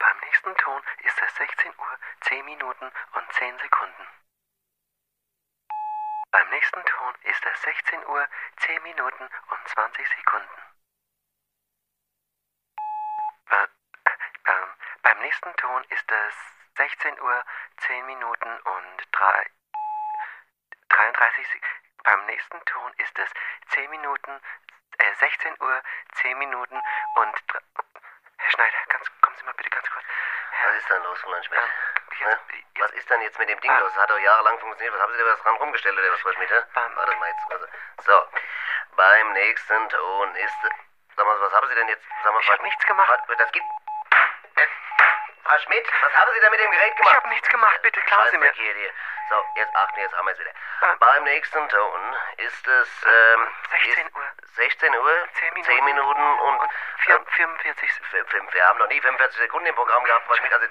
Beim 0.00 0.16
nächsten 0.24 0.52
Ton 0.64 0.80
ist 1.04 1.18
es 1.20 1.30
16 1.36 1.70
Uhr, 1.76 1.92
10 2.28 2.44
Minuten 2.44 2.84
und 2.88 3.24
10 3.38 3.52
Sekunden. 3.60 4.04
Beim 6.32 6.48
nächsten 6.52 6.82
Ton 6.84 7.12
ist 7.30 7.42
es 7.46 7.56
16 7.74 8.06
Uhr, 8.06 8.28
10 8.58 8.82
Minuten 8.82 9.24
und 9.50 9.68
20 9.68 10.08
Sekunden. 10.08 10.62
Äh, 13.50 13.66
ähm, 14.46 14.68
beim 15.02 15.18
nächsten 15.20 15.52
Ton 15.56 15.84
ist 15.90 16.10
es 16.10 16.34
16 16.76 17.20
Uhr, 17.20 17.44
10 17.78 18.06
Minuten 18.06 18.58
und 18.60 19.08
3, 19.12 19.50
33 20.88 21.46
Sekunden. 21.48 21.68
Beim 22.04 22.26
nächsten 22.26 22.64
Ton 22.66 22.92
ist 22.98 23.18
es 23.18 23.30
10 23.70 23.90
Minuten, 23.90 24.40
äh, 24.98 25.14
16 25.14 25.56
Uhr, 25.60 25.82
10 26.22 26.38
Minuten 26.38 26.80
und... 27.14 27.42
dr- 27.48 27.62
Herr 28.36 28.50
Schneider, 28.50 28.76
ganz, 28.88 29.10
kommen 29.22 29.36
Sie 29.38 29.44
mal 29.44 29.54
bitte 29.54 29.70
ganz 29.70 29.88
kurz. 29.90 30.04
Herr, 30.50 30.68
Was 30.68 30.76
ist 30.76 30.90
denn 30.90 31.02
los, 31.02 31.26
Mann 31.26 31.42
Schmidt? 31.44 31.58
Ähm? 31.60 31.70
Was 32.78 32.90
ist 32.92 33.08
denn 33.10 33.20
jetzt 33.22 33.38
mit 33.38 33.48
dem 33.48 33.60
Ding 33.60 33.70
Ah. 33.70 33.78
los? 33.78 33.92
Das 33.94 34.02
hat 34.02 34.10
doch 34.10 34.18
jahrelang 34.18 34.58
funktioniert. 34.58 34.94
Was 34.94 35.00
haben 35.02 35.12
Sie 35.12 35.18
da 35.18 35.24
was 35.26 35.42
dran 35.42 35.56
rumgestellt 35.56 35.98
oder 35.98 36.12
was, 36.12 36.20
Frau 36.20 36.32
Schmidt? 36.32 36.50
hä? 36.50 36.60
Beim- 36.74 36.96
Warte 36.96 37.16
mal 37.16 37.28
jetzt. 37.28 37.52
Also, 37.52 37.66
so, 38.04 38.28
beim 38.96 39.32
nächsten 39.32 39.88
Ton 39.90 40.34
ist... 40.36 40.56
Sag 41.16 41.26
mal, 41.26 41.40
was 41.40 41.52
haben 41.52 41.68
Sie 41.68 41.74
denn 41.74 41.88
jetzt? 41.88 42.04
Sag 42.22 42.32
mal, 42.32 42.40
Ich 42.40 42.50
hab 42.50 42.62
nichts 42.62 42.84
gemacht. 42.86 43.20
Das 43.38 43.52
gibt... 43.52 43.66
Äh, 44.56 44.66
Frau 45.44 45.58
Schmidt, 45.58 45.86
was 46.02 46.14
haben 46.14 46.32
Sie 46.34 46.40
denn 46.40 46.50
mit 46.50 46.60
dem 46.60 46.70
Gerät 46.70 46.96
gemacht? 46.96 47.12
Ich 47.14 47.16
hab 47.22 47.28
nichts 47.28 47.48
gemacht, 47.48 47.82
bitte 47.82 48.00
klauen 48.02 48.28
Sie 48.30 48.38
mir. 48.38 48.50
Hier, 48.52 48.74
hier. 48.74 48.90
So, 49.30 49.44
jetzt 49.54 49.74
achten, 49.76 50.00
jetzt 50.00 50.16
haben 50.16 50.26
wir 50.26 50.32
es 50.32 50.38
wieder. 50.38 50.52
Beim 50.98 51.24
nächsten 51.24 51.68
Ton 51.68 52.16
ist 52.38 52.66
es... 52.66 53.04
Ähm, 53.06 53.48
16 53.70 54.06
ist 54.06 54.14
Uhr. 54.16 54.24
16 54.56 54.96
Uhr, 54.96 55.28
10 55.34 55.54
Minuten. 55.54 55.72
10 55.72 55.84
Minuten 55.84 56.38
und... 56.40 56.60
Vier, 56.98 57.16
ähm, 57.16 57.26
45 57.26 57.92
fünf- 58.10 58.30
fünf. 58.30 58.54
Wir 58.54 58.66
haben 58.66 58.78
noch 58.78 58.88
nie 58.88 59.00
45 59.00 59.38
Sekunden 59.38 59.66
im 59.66 59.74
Programm 59.74 60.04
gehabt, 60.04 60.26
Frau 60.26 60.34
Schmidt. 60.34 60.52
Also, 60.52 60.66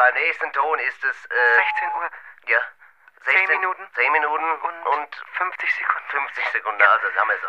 beim 0.00 0.14
nächsten 0.14 0.50
Ton 0.54 0.78
ist 0.78 1.04
es... 1.04 1.26
Äh, 1.26 1.54
16 1.56 1.88
Uhr. 1.94 2.10
Ja. 2.46 2.60
10 3.24 3.48
Minuten. 3.48 3.86
10 3.94 4.12
Minuten 4.12 4.50
Und, 4.50 4.86
und 4.86 5.14
50 5.36 5.74
Sekunden. 5.74 6.08
50 6.08 6.48
Sekunden, 6.52 6.82
also 6.82 7.06
das 7.06 7.16
haben 7.20 7.28
wir 7.28 7.38
so. 7.40 7.48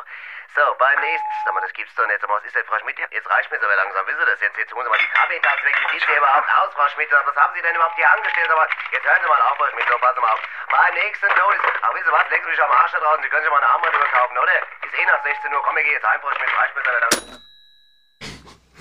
So, 0.53 0.75
beim 0.75 0.99
nächsten, 0.99 1.29
sag 1.45 1.53
mal, 1.53 1.61
das 1.61 1.71
gibt's 1.71 1.95
doch 1.95 2.05
nicht. 2.07 2.19
Was 2.27 2.43
ist 2.43 2.53
denn, 2.53 2.65
Frau 2.65 2.77
Schmidt? 2.79 2.99
Jetzt 2.99 3.29
reicht 3.29 3.49
mir 3.51 3.57
so 3.57 3.67
langsam, 3.67 4.05
wissen 4.05 4.19
Sie 4.19 4.25
das 4.25 4.41
jetzt? 4.41 4.57
Jetzt 4.57 4.73
holen 4.73 4.83
Sie 4.83 4.89
mal 4.89 4.99
die 4.99 5.07
Kaffeetasse 5.07 5.63
weg. 5.63 5.75
Wie 5.79 5.97
sieht 5.97 6.05
sie 6.05 6.13
überhaupt 6.13 6.51
aus, 6.57 6.73
Frau 6.73 6.89
Schmidt? 6.89 7.09
Was 7.09 7.35
haben 7.37 7.53
Sie 7.55 7.61
denn 7.61 7.73
überhaupt 7.73 7.95
hier 7.95 8.11
angestellt? 8.11 8.51
Aber 8.51 8.67
jetzt 8.91 9.05
hören 9.05 9.21
Sie 9.23 9.29
mal 9.29 9.41
auf, 9.43 9.57
Frau 9.57 9.69
Schmidt, 9.69 9.87
so, 9.87 9.97
passen 9.97 10.15
Sie 10.15 10.21
mal 10.21 10.33
auf. 10.33 10.41
Beim 10.71 10.93
nächsten 10.95 11.29
Ton 11.35 11.53
ist, 11.55 11.63
ach, 11.81 11.93
wissen 11.93 12.05
Sie 12.05 12.11
was, 12.11 12.29
lecken 12.29 12.43
Sie 12.43 12.51
mich 12.51 12.63
am 12.63 12.71
Arsch 12.71 12.91
da 12.91 12.99
draußen. 12.99 13.23
Sie 13.23 13.29
können 13.29 13.43
sich 13.43 13.51
mal 13.51 13.63
eine 13.63 13.71
Armband 13.71 13.95
überkaufen, 13.95 14.37
oder? 14.37 14.55
Ist 14.83 14.93
eh 14.93 15.05
nach 15.05 15.23
16 15.23 15.55
Uhr. 15.55 15.63
Komm, 15.63 15.75
wir 15.77 15.83
gehen 15.83 15.93
jetzt 15.93 16.05
heim, 16.05 16.19
Frau 16.19 16.35
Schmidt. 16.35 16.57
Reicht 16.57 16.75
mir 16.75 16.83
so 16.83 16.91
langsam. 16.91 17.50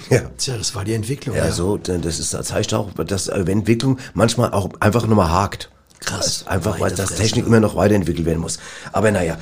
Ja. 0.09 0.21
Tja, 0.39 0.57
das 0.57 0.75
war 0.75 0.85
die 0.85 0.95
Entwicklung. 0.95 1.37
Ja, 1.37 1.51
so, 1.53 1.77
das 1.77 2.19
ist, 2.19 2.33
das 2.35 2.53
heißt 2.53 2.73
auch, 2.75 2.93
dass 2.95 3.29
äh, 3.29 3.39
Entwicklung 3.41 3.99
manchmal 4.15 4.53
auch 4.53 4.71
einfach 4.81 5.07
nur 5.07 5.17
mal 5.17 5.31
hakt. 5.31 5.71
Krass. 6.01 6.47
Einfach, 6.47 6.81
weil 6.81 6.91
das. 6.93 7.15
Technik 7.15 7.47
immer 7.47 7.61
noch 7.61 7.77
weiterentwickelt 7.77 8.25
werden 8.25 8.41
muss. 8.41 8.59
Aber 8.91 9.11
naja, 9.11 9.37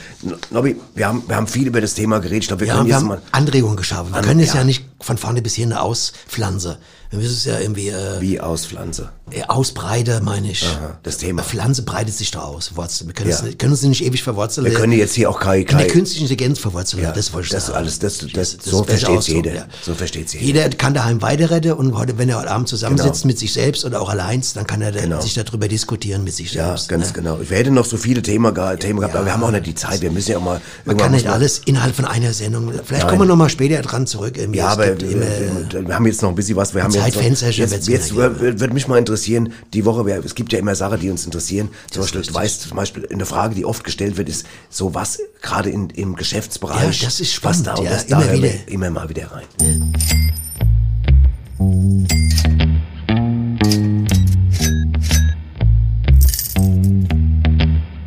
Nobby, 0.51 0.75
wir 0.97 1.07
haben, 1.07 1.23
wir 1.29 1.37
haben 1.37 1.47
viel 1.47 1.69
über 1.69 1.81
das 1.81 1.95
Thema 1.95 2.19
geredet. 2.19 2.43
Ich 2.43 2.49
glaube, 2.49 2.63
wir 2.63 2.67
Ja, 2.69 2.75
können 2.75 2.87
wir 2.87 2.91
jetzt 2.95 3.01
haben 3.03 3.09
mal, 3.09 3.23
Anregungen 3.31 3.77
geschaffen. 3.77 4.11
Wir 4.13 4.17
An- 4.19 4.25
können 4.25 4.41
es 4.41 4.49
ja. 4.49 4.57
ja 4.57 4.65
nicht 4.65 4.85
von 5.01 5.17
vorne 5.19 5.41
bis 5.41 5.55
hinten 5.55 5.75
auspflanzen. 5.75 6.77
Wir 7.11 7.19
müssen 7.21 7.33
es 7.35 7.45
ja 7.47 7.59
irgendwie 7.59 7.89
äh, 7.89 8.21
wie 8.21 8.39
aus 8.39 8.67
Pflanze. 8.67 9.09
äh, 9.31 9.43
ausbreiten, 9.49 10.23
meine 10.25 10.51
ich. 10.51 10.63
Aha, 10.67 10.99
das 11.03 11.17
Thema. 11.17 11.41
Eine 11.43 11.49
Pflanze 11.51 11.83
breitet 11.83 12.15
sich 12.15 12.31
da 12.31 12.41
aus, 12.41 12.77
Wurzeln. 12.77 13.09
Wir 13.09 13.15
können, 13.15 13.31
es 13.31 13.39
Ja. 13.41 13.47
nicht, 13.47 13.59
können 13.59 13.73
uns 13.73 13.83
nicht 13.83 14.05
ewig 14.05 14.23
verwurzeln. 14.23 14.67
Wir 14.67 14.75
können 14.75 14.93
jetzt 14.93 15.15
hier 15.15 15.31
auch 15.31 15.41
kein, 15.41 15.61
in 15.63 15.67
kein 15.67 15.79
der 15.79 15.87
künstlichen 15.89 16.25
Intelligenz 16.25 16.59
verwurzeln. 16.59 17.03
ja, 17.03 17.13
das 17.13 17.33
wollte 17.33 17.47
ich 17.47 17.53
das 17.53 17.67
sagen. 17.67 17.79
alles, 17.79 17.99
das, 17.99 18.19
das, 18.19 18.33
Das- 18.59 18.65
so 18.71 18.85
ist 18.85 19.07
Ausdruck, 19.07 19.27
jeder. 19.37 19.55
ja. 19.55 19.67
So 19.83 19.95
versteht's 19.95 20.35
jeder. 20.35 20.45
Jeder 20.45 20.69
kann 20.71 20.93
daheim 20.93 21.23
weiterretten 21.23 21.73
und 21.73 21.97
heute, 21.97 22.19
wenn 22.19 22.29
er 22.29 22.41
heute 22.41 22.51
Abend 22.51 22.69
zusammensitzt 22.69 23.23
Genau. 23.23 23.27
mit 23.29 23.39
sich 23.39 23.53
selbst 23.55 23.87
oder 23.87 24.03
auch 24.03 24.11
allein, 24.11 24.43
dann 24.55 24.67
kann 24.67 24.83
er 24.83 24.93
Genau. 24.93 25.21
sich 25.23 25.33
darüber 25.33 25.67
diskutieren 25.69 26.25
mit 26.25 26.35
sich 26.35 26.53
Ja, 26.53 26.67
selbst. 26.69 26.89
ganz 26.91 27.07
ne? 27.09 27.13
genau. 27.15 27.39
Wir 27.41 27.57
hätten 27.57 27.73
noch 27.73 27.87
so 27.87 27.97
viele 27.97 28.21
Themen, 28.21 28.53
gehabt, 28.53 28.81
Themen 28.81 29.01
gehabt, 29.01 29.17
aber 29.17 29.25
wir 29.25 29.33
haben 29.33 29.43
auch 29.45 29.51
nicht 29.51 29.65
die 29.67 29.75
Zeit. 29.75 30.03
Wir 30.03 30.11
müssen 30.11 30.33
ja 30.33 30.39
auch 30.39 30.43
mal. 30.43 30.61
Man 30.85 30.99
kann 30.99 31.13
nicht 31.13 31.27
alles 31.27 31.63
innerhalb 31.65 31.95
von 31.97 32.05
einer 32.05 32.35
Sendung. 32.35 32.71
Vielleicht 32.71 32.91
Nein. 32.91 33.01
kommen 33.09 33.23
wir 33.23 33.27
noch 33.27 33.37
mal 33.37 33.49
später 33.49 33.81
dran 33.83 34.07
zurück. 34.07 34.37
Irgendwie. 34.37 34.59
Ja, 34.59 34.67
Es 34.69 34.73
aber 34.79 34.87
wir, 35.01 35.01
wir, 35.01 35.87
wir 35.89 35.95
haben 35.95 36.07
jetzt 36.07 36.21
noch 36.23 36.29
ein 36.29 36.35
bisschen 36.35 36.57
was. 36.57 36.75
Wir 36.75 36.83
haben 36.85 36.98
jetzt, 36.99 37.15
noch, 37.15 37.23
Zeitfensterchen 37.23 37.71
jetzt, 37.71 37.89
jetzt 37.89 38.17
wird 38.17 38.73
mich 38.73 38.89
mal 38.89 38.99
interessieren, 38.99 39.53
die 39.73 39.85
Woche, 39.85 40.09
es 40.25 40.35
gibt 40.35 40.53
ja 40.53 40.59
immer 40.59 40.75
Sachen, 40.75 41.01
die 41.01 41.11
uns 41.11 41.25
interessieren. 41.25 41.69
Zum 41.91 42.03
Beispiel, 42.03 42.23
du 42.23 42.35
weißt, 42.35 42.63
zum 42.63 42.77
Beispiel 42.77 43.09
eine 43.11 43.27
Frage, 43.27 43.55
die 43.55 43.65
oft 43.65 43.85
gestellt 43.85 44.17
wird, 44.17 44.29
ist 44.29 44.47
so 44.71 44.95
was 44.95 45.19
gerade 45.43 45.71
in, 45.71 45.91
im 45.91 46.17
Geschäftsbereich. 46.17 47.01
Ja, 47.01 47.07
das 47.07 47.21
ist 47.21 47.43
was 47.45 47.59
spannend, 47.59 47.67
da, 47.67 47.75
und 47.75 47.85
ja, 47.85 47.91
das, 47.93 48.05
immer 48.05 48.25
da 48.25 48.33
wieder. 48.33 48.69
immer 48.69 48.91
mal 48.91 49.09
wieder 49.09 49.31
rein. 49.33 49.47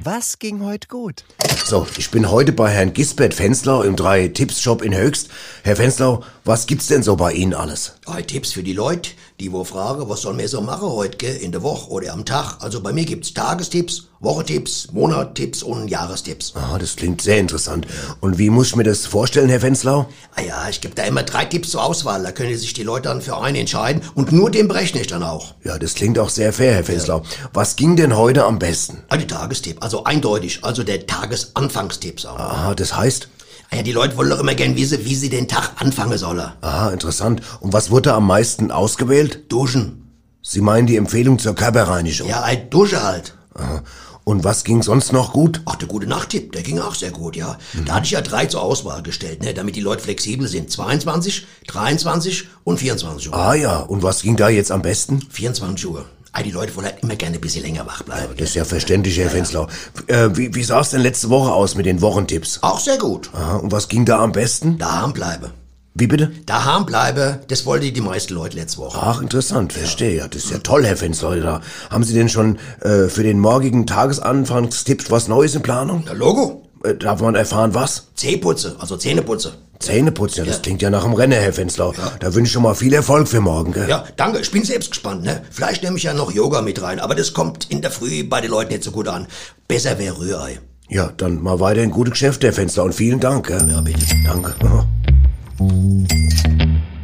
Was 0.03 0.39
ging 0.39 0.63
heute 0.63 0.87
gut? 0.87 1.23
So, 1.65 1.87
ich 1.97 2.11
bin 2.11 2.29
heute 2.29 2.51
bei 2.51 2.69
Herrn 2.69 2.91
Gisbert 2.91 3.33
Fenslau 3.33 3.81
im 3.83 3.95
Drei-Tipps-Shop 3.95 4.81
in 4.81 4.95
Höchst. 4.95 5.29
Herr 5.63 5.75
Fenslau, 5.75 6.23
was 6.43 6.65
gibt's 6.65 6.87
denn 6.87 7.03
so 7.03 7.15
bei 7.15 7.33
Ihnen 7.33 7.53
alles? 7.53 7.93
Drei 8.03 8.23
Tipps 8.23 8.51
für 8.53 8.63
die 8.63 8.73
Leute, 8.73 9.11
die 9.39 9.51
wo 9.51 9.63
fragen, 9.63 10.09
was 10.09 10.21
sollen 10.21 10.39
wir 10.39 10.47
so 10.49 10.61
machen 10.61 10.89
heute, 10.89 11.17
gell, 11.17 11.35
in 11.35 11.51
der 11.51 11.61
Woche 11.61 11.89
oder 11.91 12.13
am 12.13 12.25
Tag. 12.25 12.57
Also 12.61 12.81
bei 12.81 12.91
mir 12.91 13.05
gibt's 13.05 13.33
Tagestipps, 13.33 14.07
Wochentipps, 14.19 14.89
Monattipps 14.91 15.61
und 15.61 15.87
Jahrestipps. 15.87 16.53
Ah, 16.55 16.77
das 16.79 16.95
klingt 16.95 17.21
sehr 17.21 17.37
interessant. 17.37 17.85
Und 18.21 18.37
wie 18.37 18.49
muss 18.49 18.67
ich 18.67 18.75
mir 18.75 18.83
das 18.83 19.05
vorstellen, 19.05 19.49
Herr 19.49 19.59
Fenslau? 19.59 20.07
Ah 20.35 20.41
ja, 20.41 20.69
ich 20.69 20.81
gebe 20.81 20.95
da 20.95 21.03
immer 21.03 21.23
drei 21.23 21.45
Tipps 21.45 21.71
zur 21.71 21.83
Auswahl. 21.83 22.23
Da 22.23 22.31
können 22.31 22.57
sich 22.57 22.73
die 22.73 22.83
Leute 22.83 23.09
dann 23.09 23.21
für 23.21 23.37
einen 23.37 23.57
entscheiden 23.57 24.01
und 24.15 24.31
nur 24.31 24.49
den 24.49 24.67
berechne 24.67 25.01
ich 25.01 25.07
dann 25.07 25.23
auch. 25.23 25.53
Ja, 25.63 25.77
das 25.77 25.93
klingt 25.93 26.17
auch 26.17 26.29
sehr 26.29 26.53
fair, 26.53 26.73
Herr 26.73 26.83
Fenslau. 26.83 27.23
Was 27.53 27.75
ging 27.75 27.95
denn 27.95 28.15
heute 28.15 28.45
am 28.45 28.57
besten? 28.57 29.03
Ah, 29.09 29.17
die 29.17 29.27
Tagestipp, 29.27 29.77
also 29.83 30.03
eindeutig, 30.05 30.63
also 30.63 30.83
der 30.83 31.05
Tagesanfangstipps 31.05 32.25
auch. 32.25 32.39
Aha, 32.39 32.75
das 32.75 32.95
heißt? 32.95 33.27
Ah 33.72 33.78
ja, 33.78 33.84
die 33.84 33.93
Leute 33.93 34.17
wollen 34.17 34.30
doch 34.30 34.39
immer 34.39 34.53
gern 34.53 34.76
wissen, 34.76 35.05
wie 35.05 35.15
sie 35.15 35.30
den 35.30 35.47
Tag 35.47 35.72
anfangen 35.78 36.17
sollen. 36.17 36.51
Aha, 36.59 36.89
interessant. 36.89 37.41
Und 37.61 37.72
was 37.72 37.89
wurde 37.89 38.13
am 38.13 38.28
meisten 38.28 38.69
ausgewählt? 38.69 39.49
Duschen. 39.49 40.09
Sie 40.41 40.59
meinen 40.59 40.88
die 40.88 40.97
Empfehlung 40.97 41.39
zur 41.39 41.55
Körperreinigung? 41.55 42.28
Ja, 42.28 42.41
ein 42.43 42.69
Dusche 42.69 43.01
halt. 43.01 43.34
Aha. 43.53 43.82
Und 44.26 44.43
was 44.43 44.65
ging 44.65 44.84
sonst 44.84 45.13
noch 45.13 45.32
gut? 45.32 45.61
Ach, 45.65 45.76
der 45.76 45.88
gute 45.88 46.05
Nachttipp, 46.05 46.51
der 46.51 46.63
ging 46.63 46.80
auch 46.80 46.95
sehr 46.95 47.11
gut, 47.11 47.36
ja. 47.38 47.57
Da 47.86 47.95
hatte 47.95 48.05
ich 48.05 48.11
ja 48.11 48.22
drei 48.22 48.45
zur 48.45 48.61
Auswahl 48.61 49.01
gestellt, 49.03 49.41
ne, 49.41 49.53
damit 49.53 49.76
die 49.78 49.82
Leute 49.82 50.03
flexibel 50.03 50.47
sind. 50.47 50.69
22, 50.69 51.47
23 51.67 52.47
und 52.63 52.78
24 52.78 53.30
Uhr. 53.30 53.36
Ah 53.36 53.55
ja, 53.55 53.80
und 53.80 54.03
was 54.03 54.22
ging 54.22 54.36
da 54.36 54.49
jetzt 54.49 54.72
am 54.72 54.82
besten? 54.82 55.22
24 55.30 55.88
Uhr. 55.88 56.05
Ah, 56.34 56.43
die 56.43 56.51
Leute 56.51 56.73
wollen 56.75 56.86
halt 56.86 57.03
immer 57.03 57.15
gerne 57.17 57.36
ein 57.36 57.41
bisschen 57.41 57.63
länger 57.63 57.86
wach 57.86 58.03
bleiben. 58.03 58.34
Das 58.38 58.49
ist 58.49 58.55
ja 58.55 58.63
verständlich, 58.63 59.17
Herr 59.17 59.29
Fenslau. 59.29 59.67
Äh, 60.07 60.29
wie 60.34 60.55
wie 60.55 60.63
sah 60.63 60.79
es 60.79 60.91
denn 60.91 61.01
letzte 61.01 61.29
Woche 61.29 61.51
aus 61.51 61.75
mit 61.75 61.86
den 61.86 62.01
Wochentipps? 62.01 62.59
Auch 62.61 62.79
sehr 62.79 62.97
gut. 62.97 63.29
Aha, 63.34 63.57
und 63.57 63.71
was 63.73 63.89
ging 63.89 64.05
da 64.05 64.19
am 64.19 64.32
besten? 64.32 64.77
Daheim 64.77 65.11
bleibe. 65.11 65.51
Wie 65.93 66.07
bitte? 66.07 66.32
Daheim 66.45 66.86
bleibe, 66.86 67.41
das 67.49 67.65
wollte 67.65 67.91
die 67.91 67.99
meisten 67.99 68.34
Leute 68.34 68.55
letzte 68.55 68.77
Woche. 68.77 68.97
Ach, 69.01 69.21
interessant, 69.21 69.73
verstehe. 69.73 70.19
Ja, 70.19 70.27
das 70.29 70.45
ist 70.45 70.51
ja 70.51 70.59
toll, 70.59 70.86
Herr 70.86 70.95
Fenslau. 70.95 71.36
Da. 71.36 71.59
Haben 71.89 72.05
Sie 72.05 72.13
denn 72.13 72.29
schon 72.29 72.59
äh, 72.79 73.09
für 73.09 73.23
den 73.23 73.39
morgigen 73.39 73.86
Tagesanfangstipp 73.86 75.11
was 75.11 75.27
Neues 75.27 75.53
in 75.53 75.63
Planung? 75.63 76.05
Der 76.05 76.13
Logo? 76.13 76.63
Äh, 76.84 76.95
darf 76.95 77.21
man 77.21 77.36
erfahren, 77.36 77.73
was? 77.73 78.07
Zehputze, 78.15 78.75
also 78.79 78.97
Zähneputze. 78.97 79.53
Zähneputzen, 79.79 80.39
ja, 80.39 80.45
das 80.45 80.57
Ja. 80.57 80.61
klingt 80.61 80.82
ja 80.82 80.89
nach 80.91 81.03
dem 81.03 81.13
Rennen, 81.13 81.34
Herr 81.39 81.53
Fenslau. 81.53 81.93
Da 82.19 82.34
wünsche 82.36 82.49
ich 82.49 82.51
schon 82.51 82.61
mal 82.63 82.75
viel 82.75 82.93
Erfolg 82.93 83.27
für 83.27 83.41
morgen, 83.41 83.71
gell? 83.71 83.89
Ja, 83.89 84.03
danke, 84.15 84.39
ich 84.39 84.51
bin 84.51 84.63
selbst 84.63 84.91
gespannt, 84.91 85.23
ne? 85.23 85.41
Vielleicht 85.49 85.82
nehme 85.84 85.97
ich 85.97 86.03
ja 86.03 86.13
noch 86.13 86.32
Yoga 86.32 86.61
mit 86.61 86.82
rein, 86.82 86.99
aber 86.99 87.15
das 87.15 87.34
kommt 87.34 87.69
in 87.71 87.82
der 87.82 87.89
Früh 87.91 88.23
bei 88.23 88.41
den 88.41 88.51
Leuten 88.51 88.71
nicht 88.71 88.84
so 88.84 88.91
gut 88.91 89.07
an. 89.07 89.27
Besser 89.67 89.97
wäre 89.97 90.19
Rührei. 90.19 90.59
Ja, 90.88 91.11
dann 91.17 91.41
mal 91.41 91.59
weiter 91.59 91.82
in 91.82 91.89
gute 91.91 92.11
Geschäfte, 92.11 92.47
Herr 92.47 92.53
Fenslau, 92.53 92.84
und 92.86 92.93
vielen 92.93 93.19
Dank, 93.19 93.47
gell? 93.47 93.67
Ja, 93.71 93.82
bitte. 93.82 94.05
Danke. 94.25 94.53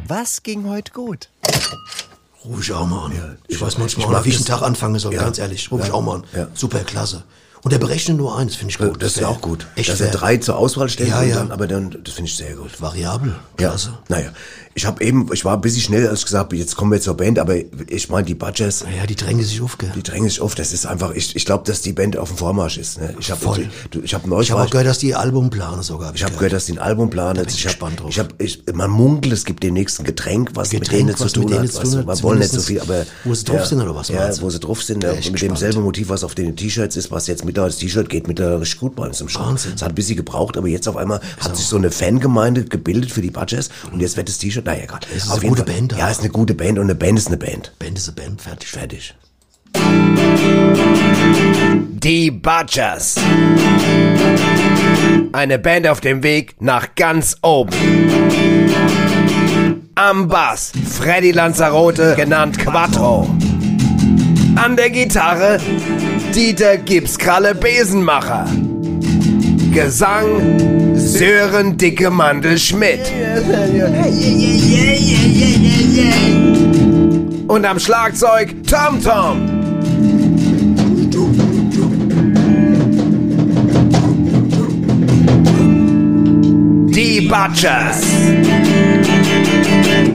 Was 0.06 0.42
ging 0.42 0.68
heute 0.68 0.92
gut? 0.92 1.28
Ruf 2.44 2.60
ich 2.62 2.72
auch 2.72 2.86
mal 2.86 3.06
an. 3.06 3.12
ich, 3.48 3.56
ich- 3.56 3.60
weiß 3.60 3.78
manchmal 3.78 4.02
ich 4.02 4.06
auch 4.06 4.12
mag 4.12 4.18
nicht, 4.20 4.26
wie 4.26 4.30
ich 4.30 4.36
das- 4.36 4.46
den 4.46 4.52
Tag 4.52 4.62
anfangen 4.62 4.98
soll, 4.98 5.14
Ja. 5.14 5.22
ganz 5.22 5.38
ehrlich. 5.38 5.70
Ruf 5.70 5.80
ich 5.82 5.88
Ja. 5.88 5.94
auch 5.94 6.02
mal 6.02 6.16
an. 6.16 6.24
Ja. 6.34 6.46
Super 6.54 6.80
klasse. 6.80 7.24
Und 7.68 7.72
der 7.72 7.78
berechnet 7.86 8.16
nur 8.16 8.36
eins, 8.38 8.56
finde 8.56 8.72
ich 8.72 8.78
gut. 8.78 9.02
Das 9.02 9.12
ist 9.12 9.20
ja 9.20 9.28
auch 9.28 9.40
gut. 9.40 9.66
Echt 9.76 9.90
Dass 9.90 10.00
er 10.00 10.10
drei 10.10 10.38
zur 10.38 10.56
Auswahl 10.56 10.88
stellt, 10.88 11.10
Ja, 11.10 11.22
ja. 11.22 11.36
Dann, 11.36 11.50
aber 11.50 11.66
dann, 11.66 11.96
das 12.02 12.14
finde 12.14 12.30
ich 12.30 12.36
sehr 12.36 12.54
gut. 12.54 12.80
Variabel. 12.80 13.34
Ja, 13.60 13.68
Klasse. 13.68 13.92
naja. 14.08 14.30
Ich 14.74 14.86
habe 14.86 15.02
eben, 15.02 15.28
ich 15.32 15.44
war 15.44 15.54
ein 15.54 15.60
bisschen 15.60 15.82
schnell, 15.82 16.06
als 16.06 16.20
ich 16.20 16.26
gesagt 16.26 16.44
habe, 16.44 16.56
jetzt 16.56 16.76
kommen 16.76 16.92
wir 16.92 17.00
zur 17.00 17.16
Band, 17.16 17.40
aber 17.40 17.56
ich 17.88 18.08
meine, 18.10 18.24
die 18.26 18.36
Budgets, 18.36 18.84
Ja, 18.96 19.06
die 19.06 19.16
drängen 19.16 19.42
sich 19.44 19.60
auf, 19.60 19.76
gell? 19.76 19.90
die 19.96 20.04
drängen 20.04 20.28
sich 20.28 20.40
auf. 20.40 20.54
Das 20.54 20.72
ist 20.72 20.86
einfach, 20.86 21.10
ich, 21.14 21.34
ich 21.34 21.44
glaube, 21.44 21.64
dass 21.66 21.80
die 21.80 21.92
Band 21.92 22.16
auf 22.16 22.28
dem 22.28 22.36
Vormarsch 22.36 22.78
ist. 22.78 23.00
Ne? 23.00 23.12
Ich 23.18 23.28
habe 23.32 23.40
Voll. 23.40 23.68
ich 23.92 24.04
Ich 24.04 24.14
habe 24.14 24.32
auch 24.32 24.70
gehört, 24.70 24.86
dass 24.86 24.98
die 24.98 25.16
Album 25.16 25.50
planen 25.50 25.82
sogar. 25.82 26.14
Ich 26.14 26.22
habe 26.22 26.34
gehört, 26.34 26.52
dass 26.52 26.66
die 26.66 26.72
ein 26.74 26.78
Album 26.78 27.10
planen. 27.10 27.40
bin 27.40 27.48
ich 27.48 27.54
Ich 27.56 27.64
habe, 27.64 27.72
gespannt 27.74 27.98
drauf. 28.00 28.10
ich 28.10 28.18
habe, 28.20 28.28
ich, 28.38 28.62
man 28.72 28.88
munkelt, 28.88 29.32
es 29.34 29.44
gibt 29.44 29.64
demnächst 29.64 29.98
ein 29.98 30.04
Getränk, 30.04 30.50
was 30.54 30.70
mit 30.72 30.82
Getränk, 30.82 31.06
denen 31.06 31.16
zu 31.16 31.24
was 31.24 31.32
tun 31.32 31.44
mit 31.46 31.52
denen 31.54 31.62
hat. 31.64 31.72
zu 31.72 31.78
weißt 31.80 31.92
tun 31.92 32.00
du. 32.02 32.06
Man 32.06 32.22
wollen 32.22 32.38
nicht 32.38 32.52
so 32.52 32.60
viel, 32.60 32.80
aber 32.80 33.04
wo 33.24 33.34
sie 33.34 33.44
drauf 33.44 33.66
sind 33.66 33.80
oder 33.82 33.96
was 33.96 34.08
Ja, 34.10 34.30
wo 34.40 34.48
sie 34.48 34.60
drauf 34.60 34.80
sind. 34.84 35.02
Ja, 35.02 35.10
Ja, 35.12 35.18
echt 35.18 35.32
mit 35.32 35.42
demselben 35.42 35.82
Motiv, 35.82 36.08
was 36.08 36.22
auf 36.22 36.36
den 36.36 36.54
T-Shirts 36.54 36.94
ist, 36.94 37.10
was 37.10 37.26
jetzt 37.26 37.44
mittlerweile 37.44 37.57
das 37.66 37.78
T-Shirt 37.78 38.08
geht 38.08 38.28
mittlerweile 38.28 38.60
richtig 38.60 38.80
gut 38.80 38.94
bei 38.96 39.06
uns 39.06 39.20
im 39.20 39.28
Shop. 39.28 39.46
Wahnsinn. 39.46 39.72
Es 39.74 39.82
hat 39.82 39.90
ein 39.90 39.94
bisschen 39.94 40.16
gebraucht, 40.16 40.56
aber 40.56 40.68
jetzt 40.68 40.88
auf 40.88 40.96
einmal 40.96 41.20
hat 41.40 41.56
sich 41.56 41.66
so 41.66 41.76
eine 41.76 41.90
Fangemeinde 41.90 42.64
gebildet 42.64 43.10
für 43.10 43.20
die 43.22 43.30
Budgets 43.30 43.70
und 43.92 44.00
jetzt 44.00 44.16
wird 44.16 44.28
das 44.28 44.38
T-Shirt, 44.38 44.64
naja, 44.66 44.84
egal. 44.84 45.00
Es 45.14 45.24
ist 45.24 45.30
Auf 45.30 45.40
eine 45.40 45.48
gute 45.48 45.64
Fall- 45.64 45.74
Band, 45.74 45.92
Ja, 45.98 46.08
ist 46.08 46.20
eine 46.20 46.30
gute 46.30 46.54
Band 46.54 46.78
und 46.78 46.84
eine 46.84 46.94
Band 46.94 47.18
ist 47.18 47.26
eine 47.28 47.36
Band. 47.36 47.72
Band 47.78 47.98
ist 47.98 48.08
eine 48.08 48.16
Band, 48.16 48.40
fertig. 48.42 48.68
Fertig. 48.70 49.14
Die 52.00 52.30
Badgers. 52.30 53.16
Eine 55.32 55.58
Band 55.58 55.86
auf 55.86 56.00
dem 56.00 56.22
Weg 56.22 56.56
nach 56.60 56.94
ganz 56.94 57.36
oben. 57.42 57.70
Am 59.94 60.28
Bass 60.28 60.72
Freddy 60.88 61.32
Lanzarote, 61.32 62.14
genannt 62.16 62.58
Quattro. 62.58 63.28
An 64.56 64.76
der 64.76 64.90
Gitarre 64.90 65.58
Dieter 66.34 66.76
Gipskralle 66.76 67.54
Besenmacher. 67.54 68.46
Gesang 69.72 70.94
Sören 70.94 71.78
Dicke 71.78 72.10
Mandel 72.10 72.58
Schmidt. 72.58 73.00
Und 77.46 77.64
am 77.64 77.78
Schlagzeug 77.78 78.54
Tom 78.68 79.02
Tom. 79.02 79.58
Die 86.90 87.22
Butchers. 87.22 88.02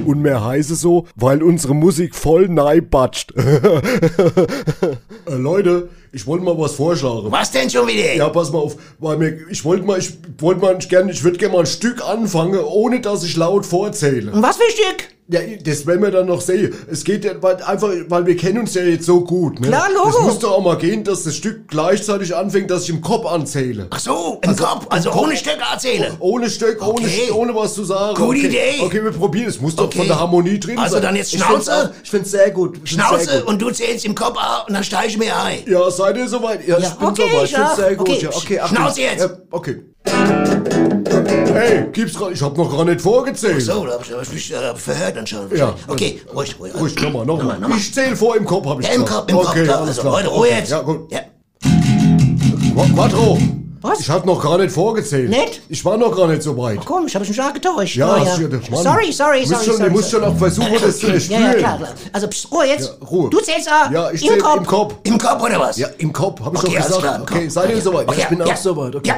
Und 0.06 0.22
mehr 0.22 0.44
heiße 0.46 0.76
so, 0.76 1.08
weil 1.16 1.42
unsere 1.42 1.74
Musik 1.74 2.14
voll 2.16 2.48
neibatscht. 2.50 3.34
äh, 3.38 5.36
Leute, 5.36 5.90
ich 6.14 6.28
wollte 6.28 6.46
mal 6.46 6.58
was 6.58 6.76
vorschlagen. 6.76 7.32
Was 7.32 7.50
denn 7.50 7.70
schon 7.70 7.88
wieder? 7.88 8.14
Ja, 8.14 8.30
pass 8.30 8.52
mal 8.52 8.60
auf, 8.60 8.78
weil 9.00 9.18
mir, 9.18 9.50
ich 9.50 9.66
wollte 9.66 9.84
mal, 9.84 9.98
ich 9.98 10.12
wollte 10.38 10.62
mal 10.62 10.78
gerne, 10.78 11.12
ich 11.12 11.24
würde 11.24 11.38
gerne 11.38 11.54
mal 11.54 11.62
ein 11.62 11.66
Stück 11.66 12.08
anfangen, 12.08 12.60
ohne 12.60 13.02
dass 13.02 13.24
ich 13.24 13.36
laut 13.36 13.66
vorzähle. 13.66 14.32
Und 14.32 14.44
was 14.44 14.58
für 14.58 14.64
ein 14.64 14.70
Stück? 14.70 15.13
Ja, 15.30 15.40
das 15.64 15.88
werden 15.88 16.02
wir 16.04 16.12
dann 16.12 16.26
noch 16.28 16.42
sehen. 16.42 16.76
Es 16.92 17.04
geht 17.06 17.24
ja 17.24 17.32
einfach, 17.32 17.90
weil 18.10 18.26
wir 18.26 18.36
kennen 18.36 18.60
uns 18.60 18.74
ja 18.74 18.82
jetzt 18.84 19.06
so 19.06 19.22
gut. 19.22 19.60
Ne? 19.62 19.68
Klar, 19.70 19.88
Logo. 19.94 20.10
Es 20.10 20.20
muss 20.22 20.40
doch 20.40 20.52
auch 20.52 20.62
mal 20.64 20.78
gehen, 20.78 21.06
dass 21.06 21.24
das 21.24 21.36
Stück 21.38 21.70
gleichzeitig 21.70 22.36
anfängt, 22.36 22.70
dass 22.70 22.84
ich 22.84 22.90
im 22.90 23.00
Kopf 23.02 23.26
anzähle. 23.26 23.88
Ach 23.90 24.00
so, 24.00 24.40
im 24.44 24.54
Kopf, 24.56 24.86
also 24.90 25.12
Kopf. 25.12 25.22
ohne 25.22 25.38
Stück 25.38 25.58
erzählen. 25.72 26.14
Ohne 26.20 26.50
Stück, 26.50 26.86
ohne, 26.86 27.06
Okay. 27.06 27.32
ohne 27.32 27.56
was 27.56 27.74
zu 27.74 27.86
sagen. 27.86 28.16
Gute 28.16 28.40
okay. 28.40 28.48
Idee. 28.48 28.82
Okay, 28.82 29.02
wir 29.04 29.12
probieren 29.12 29.48
es. 29.48 29.62
Muss 29.62 29.76
doch 29.78 29.86
Okay. 29.86 30.00
von 30.00 30.08
der 30.08 30.20
Harmonie 30.20 30.60
drin 30.60 30.78
Also 30.78 30.96
sein. 30.96 31.04
dann 31.04 31.16
jetzt 31.16 31.32
Schnauze. 31.32 31.94
Ich 32.04 32.10
finde 32.10 32.26
es 32.26 32.32
sehr 32.32 32.52
gut. 32.52 32.76
Find's 32.76 32.92
sehr 32.92 33.00
Schnauze 33.08 33.40
gut. 33.40 33.48
und 33.48 33.62
du 33.62 33.72
zählst 33.72 34.04
im 34.06 34.16
Kopf 34.16 34.38
an 34.38 34.68
und 34.68 34.74
dann 34.74 34.84
steige 34.84 35.08
ich 35.08 35.18
mir 35.18 35.36
ein. 35.38 35.60
Ja, 35.68 35.90
seid 35.90 36.18
ihr 36.18 36.28
soweit? 36.28 36.68
Ja, 36.68 36.78
Ja, 36.80 36.88
ich 36.90 36.94
bin 36.96 37.08
okay, 37.08 37.30
soweit. 37.32 37.44
ich 37.46 37.52
finde 37.56 37.72
auch. 37.72 37.76
sehr 37.78 37.96
gut. 37.96 38.10
Okay, 38.10 38.20
Ja, 38.24 38.30
okay. 38.36 38.60
Schnauze 38.68 39.02
jetzt. 39.02 39.22
Ja, 39.22 39.38
okay. 39.52 39.84
Hey, 40.06 41.86
gib's 41.92 42.14
grad. 42.16 42.32
Ich 42.32 42.42
hab 42.42 42.58
noch 42.58 42.72
gar 42.76 42.86
nicht 42.86 43.02
vorgezählt. 43.02 43.62
So, 43.62 43.86
da 43.86 43.94
hab 43.94 44.06
ich, 44.06 44.12
hab 44.14 44.22
ich 44.24 44.34
mich 44.34 44.54
äh, 44.54 44.76
verhört 44.76 45.16
dann 45.16 45.28
schon. 45.28 45.56
Ja. 45.56 45.74
Okay, 45.88 46.22
ruhig, 46.34 46.56
ruhig. 46.60 46.74
Ruhig, 46.76 46.96
nochmal, 47.02 47.26
nochmal. 47.26 47.60
Nochmal. 47.60 47.78
Ich 47.78 47.94
zähl 47.94 48.16
vor 48.16 48.36
im 48.36 48.46
Kopf, 48.46 48.66
hab 48.66 48.80
ich 48.80 48.88
Ja, 48.88 48.94
im. 48.94 49.06
Kopf, 49.06 49.30
im 49.30 49.36
Kopf, 49.38 49.50
okay, 49.50 49.64
klar. 49.64 49.82
Also, 49.82 50.02
klar. 50.02 50.14
Leute, 50.14 50.30
Ruhe 50.30 50.48
okay. 50.48 50.58
jetzt. 50.60 50.72
Ja, 50.72 50.82
gut. 50.82 51.12
Ja. 51.12 51.20
Qu- 51.64 52.94
Quattro. 52.96 53.38
Was? 53.82 54.00
Ich 54.00 54.10
hab 54.10 54.26
noch 54.26 54.42
gar 54.42 54.58
nicht 54.58 54.72
vorgezählt. 54.72 55.30
Nicht? 55.30 55.62
Ich 55.68 55.84
war 55.84 55.98
noch 55.98 56.16
gar 56.16 56.28
nicht 56.28 56.42
so 56.42 56.58
weit. 56.58 56.80
Komm, 56.86 57.06
ich 57.06 57.14
habe 57.16 57.26
mich 57.26 57.36
schon 57.36 57.54
getäuscht. 57.54 57.98
Ja, 57.98 58.16
Oh, 58.16 58.26
hast 58.26 58.40
du- 58.40 58.48
Mann. 58.48 58.82
Sorry, 58.82 59.12
sorry, 59.12 59.44
Du 59.44 59.50
musst 59.50 59.50
sorry. 59.50 59.66
schon- 59.66 59.76
sorry, 59.78 59.90
du 59.90 59.90
musst 59.92 60.12
schon 60.12 60.24
auch 60.24 60.38
versuchen, 60.38 60.74
das 60.82 61.00
zu 61.00 61.08
Ja, 61.08 61.12
ja, 61.12 61.16
erspüren. 61.16 61.58
klar, 61.58 61.78
klar. 61.78 61.90
Also, 62.14 62.28
pst, 62.30 62.52
Ruhe 62.52 62.66
jetzt. 62.66 62.94
Ja, 63.02 63.08
Ruhe. 63.08 63.30
Du 63.30 63.40
zählst 63.42 63.68
A. 63.70 63.92
Ja, 63.92 64.10
ich 64.12 64.22
im 64.24 64.30
zähl 64.30 64.38
Kopf. 64.40 64.58
im 64.58 64.66
Kopf. 64.66 64.96
Im 65.04 65.18
Kopf 65.18 65.44
oder 65.44 65.60
was? 65.60 65.78
Ja, 65.78 65.88
im 65.98 66.14
Kopf, 66.14 66.40
hab 66.40 66.54
ich 66.54 66.60
Okay, 66.64 66.78
doch 66.78 66.86
gesagt. 66.86 67.02
klar, 67.02 67.22
okay, 67.22 67.50
seid 67.50 67.66
ihr 67.70 67.76
Okay, 67.76 67.82
soweit? 67.84 68.08
okay, 68.08 68.20
ich 68.22 68.28
bin 68.30 68.40
ja. 68.40 68.46
auch 68.46 68.58
soweit. 68.58 68.96
Okay. 68.96 69.14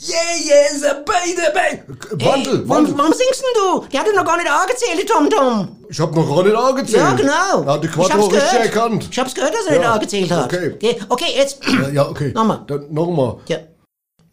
Ja. 0.00 0.14
Yeah, 0.14 0.70
yes, 0.72 0.84
a 0.84 0.94
baby. 0.94 1.82
Wandel, 2.24 2.54
Ey, 2.54 2.68
warum, 2.68 2.68
Wandel. 2.68 2.98
warum 2.98 3.12
singst 3.12 3.42
denn 3.42 3.62
du? 3.62 3.86
Der 3.92 4.00
hat 4.00 4.06
doch 4.06 4.14
noch 4.14 4.24
gar 4.24 4.36
nicht 4.36 4.50
angezählt, 4.50 5.00
die 5.02 5.06
Tom-Tom. 5.06 5.76
Ich 5.88 5.98
hab 6.00 6.14
noch 6.14 6.28
gar 6.36 6.42
nicht 6.44 6.54
angezählt. 6.56 6.96
Ja, 7.02 7.12
genau. 7.14 7.62
Da 7.64 7.72
hat 7.74 7.82
die 7.82 7.86
Ich 7.88 7.92
Quattro 7.92 8.12
hab's 8.14 8.32
richtig 8.34 8.50
gehört. 8.50 8.64
erkannt. 8.66 9.08
Ich 9.10 9.18
hab's 9.18 9.34
gehört, 9.34 9.54
dass 9.54 9.66
er 9.66 9.72
nicht 9.72 9.82
Ja, 9.82 9.92
angezählt 9.94 10.30
hat. 10.30 10.44
okay. 10.52 10.72
Okay, 10.74 10.98
okay 11.08 11.32
jetzt. 11.36 11.58
Ja, 11.66 11.88
ja, 11.88 12.08
okay. 12.08 12.32
Nochmal. 12.34 12.60
Dann 12.66 12.86
nochmal. 12.92 13.36
Ja. 13.48 13.58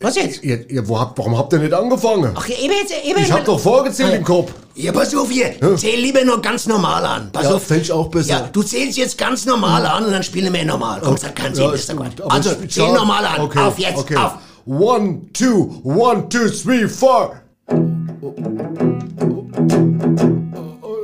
Was 0.02 0.16
jetzt? 0.18 0.44
Ihr, 0.44 0.70
ihr, 0.70 0.88
wo 0.88 1.00
habt, 1.00 1.18
warum 1.18 1.38
habt 1.38 1.54
ihr 1.54 1.60
nicht 1.60 1.74
angefangen? 1.74 2.34
Ach, 2.38 2.48
eben 2.50 2.74
jetzt, 2.74 2.94
eben 3.06 3.18
ich 3.24 3.32
hab 3.32 3.46
doch 3.46 3.58
vorgezählt 3.60 4.10
Ja. 4.12 4.16
im 4.18 4.24
Kopf. 4.26 4.52
Ja, 4.76 4.92
pass 4.92 5.16
auf 5.16 5.30
hier. 5.32 5.56
Zähl 5.78 5.98
lieber 6.00 6.24
nur 6.26 6.42
ganz 6.42 6.68
normal 6.68 7.06
an. 7.06 7.32
Pass 7.32 7.46
Ja, 7.46 7.54
auf. 7.56 7.72
ich 7.72 7.90
auch 7.94 8.10
besser. 8.10 8.30
Ja, 8.30 8.50
du 8.52 8.62
zählst 8.62 8.98
jetzt 8.98 9.18
ganz 9.18 9.46
normal 9.46 9.86
an 9.86 10.06
und 10.06 10.12
dann 10.12 10.22
spielen 10.22 10.54
wir 10.54 10.66
normal. 10.66 11.00
Komm, 11.02 11.16
das 11.16 11.24
hat 11.24 11.36
keinen 11.38 11.56
Sinn, 11.56 11.64
Ja, 11.64 11.72
das 11.72 11.80
ist 11.80 11.90
ist 11.90 11.96
gut, 11.96 12.06
Quatsch. 12.08 12.22
aber 12.26 12.34
Also, 12.34 12.50
zähl 12.68 12.92
normal 12.92 13.26
an. 13.26 13.40
Okay, 13.42 13.60
Auf 13.60 13.80
jetzt, 13.80 13.98
okay. 13.98 14.18
auf. 14.18 14.34
One, 14.66 15.30
two, 15.34 15.80
one, 15.84 16.28
two, 16.30 16.50
three, 16.50 16.88
four. 16.88 17.36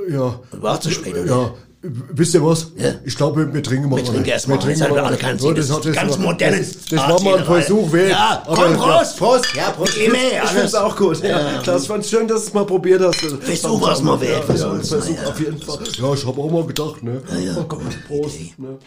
Ja. 0.09 0.39
War 0.53 0.81
zu 0.81 0.89
spät, 0.91 1.13
oder? 1.15 1.25
Ja. 1.25 1.53
Wisst 1.83 2.35
ihr 2.35 2.45
was? 2.45 2.67
Ja. 2.77 2.91
Ich 3.05 3.15
glaube, 3.15 3.51
wir 3.51 3.63
trinken 3.63 3.89
mal. 3.89 3.97
Wir 3.97 4.03
trinken 4.05 4.25
erst 4.29 4.47
mal. 4.47 4.53
Wir 4.55 4.59
trinken 4.61 4.89
mal. 4.93 4.99
alle 4.99 5.17
keinen 5.17 5.37
Ja, 5.37 5.41
Sinn. 5.43 5.55
Das 5.55 5.71
hat 5.71 5.85
ist 5.85 5.95
ganz 5.95 6.17
moderne 6.19 6.57
Das, 6.57 6.71
das 6.89 6.99
war 7.09 7.21
mal 7.23 7.39
ein. 7.39 7.45
Versuch 7.45 7.91
wert. 7.91 8.09
Ja, 8.11 8.43
Aber- 8.45 8.55
komm, 8.55 8.73
Prost. 8.77 9.17
Prost. 9.17 9.45
Ja, 9.55 9.71
Prost. 9.71 9.97
Ich 9.97 10.09
alles. 10.09 10.49
finde 10.51 10.65
es 10.65 10.75
auch 10.75 10.95
gut. 10.95 11.23
Ja. 11.23 11.59
Das 11.63 11.87
fand 11.87 12.05
schön, 12.05 12.27
dass 12.27 12.41
du 12.41 12.47
es 12.49 12.53
mal 12.53 12.65
probiert 12.65 13.01
hast. 13.01 13.15
Versuch 13.19 13.81
war's 13.81 14.01
mal 14.03 14.19
wert, 14.21 14.43
Ja, 14.47 14.57
soll's, 14.57 14.89
Versuch 14.89 15.15
ja. 15.23 15.29
auf 15.29 15.39
jeden 15.39 15.59
Fall. 15.59 15.79
Ja, 15.99 16.13
ich 16.13 16.25
habe 16.27 16.41
auch 16.41 16.51
mal 16.51 16.65
gedacht, 16.67 17.01
ne? 17.01 17.21
ja, 17.43 17.55
Oh 17.59 17.63
Gott, 17.63 17.81
Prost. 18.07 18.37
Ne? 18.59 18.77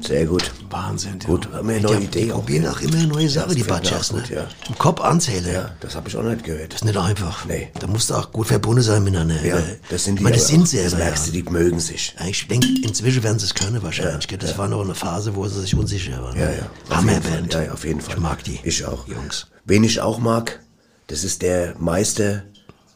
Sehr 0.00 0.26
gut. 0.26 0.50
Wahnsinn. 0.70 1.18
Gut, 1.20 1.48
haben 1.52 1.68
wir 1.68 1.76
eine 1.76 1.84
neue 1.86 2.00
Idee. 2.00 2.24
Die 2.24 2.30
probieren 2.30 2.66
auch 2.66 2.80
immer 2.80 2.96
eine 2.96 3.06
neue 3.06 3.28
Sache, 3.28 3.54
die 3.54 3.62
auch 3.70 3.80
Ne? 3.82 4.20
gut, 4.20 4.30
ja. 4.30 4.46
Im 4.68 4.78
Kopf 4.78 5.00
anzählen. 5.00 5.52
Ja, 5.52 5.70
das 5.80 5.94
habe 5.94 6.08
ich 6.08 6.16
auch 6.16 6.22
nicht 6.22 6.44
gehört. 6.44 6.72
Das 6.72 6.80
ist 6.80 6.84
nicht 6.84 6.96
einfach. 6.96 7.44
Nee. 7.44 7.68
Da 7.78 7.86
musst 7.86 8.10
du 8.10 8.14
auch 8.14 8.32
gut 8.32 8.46
verbunden 8.46 8.82
sein 8.82 9.04
miteinander. 9.04 9.44
Ja, 9.44 9.58
das 9.90 10.04
sind 10.04 10.16
die. 10.16 10.20
Ich 10.20 10.24
meine, 10.24 10.36
das 10.36 10.48
sind 10.48 10.68
sie 10.68 10.82
Das 10.82 10.94
aber, 10.94 11.04
merkst 11.04 11.28
du, 11.28 11.36
ja. 11.36 11.42
die 11.42 11.50
mögen 11.50 11.78
sich. 11.80 12.14
Ja, 12.18 12.26
Ich 12.26 12.48
denke, 12.48 12.68
inzwischen 12.82 13.22
werden 13.22 13.38
sie 13.38 13.46
es 13.46 13.54
können 13.54 13.82
wahrscheinlich. 13.82 14.26
gell? 14.28 14.38
das 14.38 14.56
war 14.58 14.68
noch 14.68 14.82
eine 14.82 14.94
Phase, 14.94 15.34
wo 15.36 15.46
sie 15.46 15.60
sich 15.60 15.74
unsicher 15.74 16.22
waren. 16.22 16.38
Ja, 16.38 16.50
ja. 16.50 16.66
Auf 16.88 16.96
Hammerband. 16.96 17.52
Ja, 17.54 17.62
ja, 17.64 17.72
auf 17.72 17.84
jeden 17.84 18.00
Fall. 18.00 18.14
Ich 18.14 18.20
mag 18.20 18.42
die. 18.44 18.58
Ich 18.64 18.84
auch. 18.84 19.06
Jungs. 19.06 19.46
Wen 19.64 19.84
ich 19.84 20.00
auch 20.00 20.18
mag, 20.18 20.60
das 21.06 21.22
ist 21.24 21.42
der 21.42 21.74
Meister, 21.78 22.42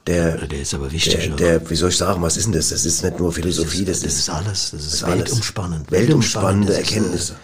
der, 0.06 0.46
Der 0.46 0.60
ist 0.60 0.74
aber 0.74 0.90
wichtig. 0.92 1.14
der, 1.14 1.26
ja. 1.28 1.36
der, 1.36 1.70
wie 1.70 1.74
soll 1.74 1.90
ich 1.90 1.96
sagen, 1.96 2.22
was 2.22 2.36
ist 2.36 2.46
denn 2.46 2.52
das? 2.52 2.68
Das 2.68 2.84
ist 2.84 3.02
nicht 3.02 3.18
nur 3.18 3.32
Philosophie, 3.32 3.84
das, 3.84 4.00
das 4.00 4.14
ist 4.14 4.30
alles. 4.30 4.70
Das 4.70 4.86
ist, 4.86 5.02
alles. 5.02 5.18
weltumspannend. 5.18 5.90
Weltumspannende 5.90 6.72
ist, 6.72 6.78
Erkenntnisse. 6.78 7.36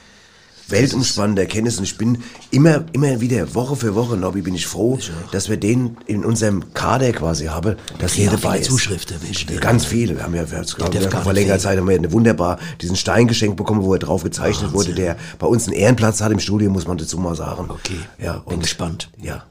Weltumspannende 0.68 1.42
Erkenntnisse. 1.42 1.78
Und 1.78 1.84
ich 1.84 1.98
bin 1.98 2.22
immer, 2.50 2.84
immer 2.92 3.20
wieder, 3.20 3.54
Woche 3.54 3.74
für 3.74 3.94
Woche, 3.94 4.16
Nobby, 4.16 4.42
bin 4.42 4.54
ich 4.54 4.66
froh, 4.66 4.98
dass 5.32 5.48
wir 5.48 5.56
den 5.56 5.96
in 6.06 6.24
unserem 6.24 6.72
Kader 6.72 7.12
quasi 7.12 7.46
haben, 7.46 7.76
dass 7.98 8.16
er 8.16 8.30
dabei 8.30 8.52
viele 8.52 8.60
ist. 8.60 8.70
Zuschriften, 8.70 9.16
Ganz 9.60 9.84
viele. 9.84 10.16
Wir 10.16 10.22
haben 10.22 10.34
ja, 10.34 10.48
wir 10.50 10.58
haben, 10.58 11.10
gar 11.10 11.22
vor 11.22 11.32
längerer. 11.32 11.58
Zeit 11.58 11.78
haben 11.78 11.88
wir 11.88 11.96
eine 11.96 12.12
wunderbar 12.12 12.58
diesen 12.80 12.96
Stein 12.96 13.26
geschenkt 13.26 13.56
bekommen, 13.56 13.82
wo 13.82 13.92
er 13.92 13.98
drauf 13.98 14.22
gezeichnet 14.22 14.72
wurde, 14.72 14.94
der 14.94 15.16
bei 15.38 15.46
uns 15.46 15.66
einen 15.66 15.76
Ehrenplatz 15.76 16.20
hat 16.20 16.30
im 16.30 16.38
Studio, 16.38 16.70
muss 16.70 16.86
man 16.86 16.96
dazu 16.96 17.18
mal 17.18 17.34
sagen. 17.34 17.66
Okay. 17.68 17.98
Ja, 18.18 18.38
Bin 18.38 18.54
und, 18.54 18.60
gespannt. 18.60 19.10
ja. 19.20 19.44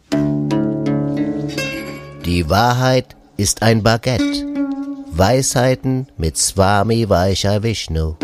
Die 2.32 2.50
Wahrheit 2.50 3.18
ist 3.36 3.62
ein 3.62 3.84
Baguette. 3.84 4.46
Weisheiten 5.12 6.08
mit 6.16 6.38
Swami 6.38 7.10
Vaishya 7.10 7.62
Vishnu. 7.62 8.16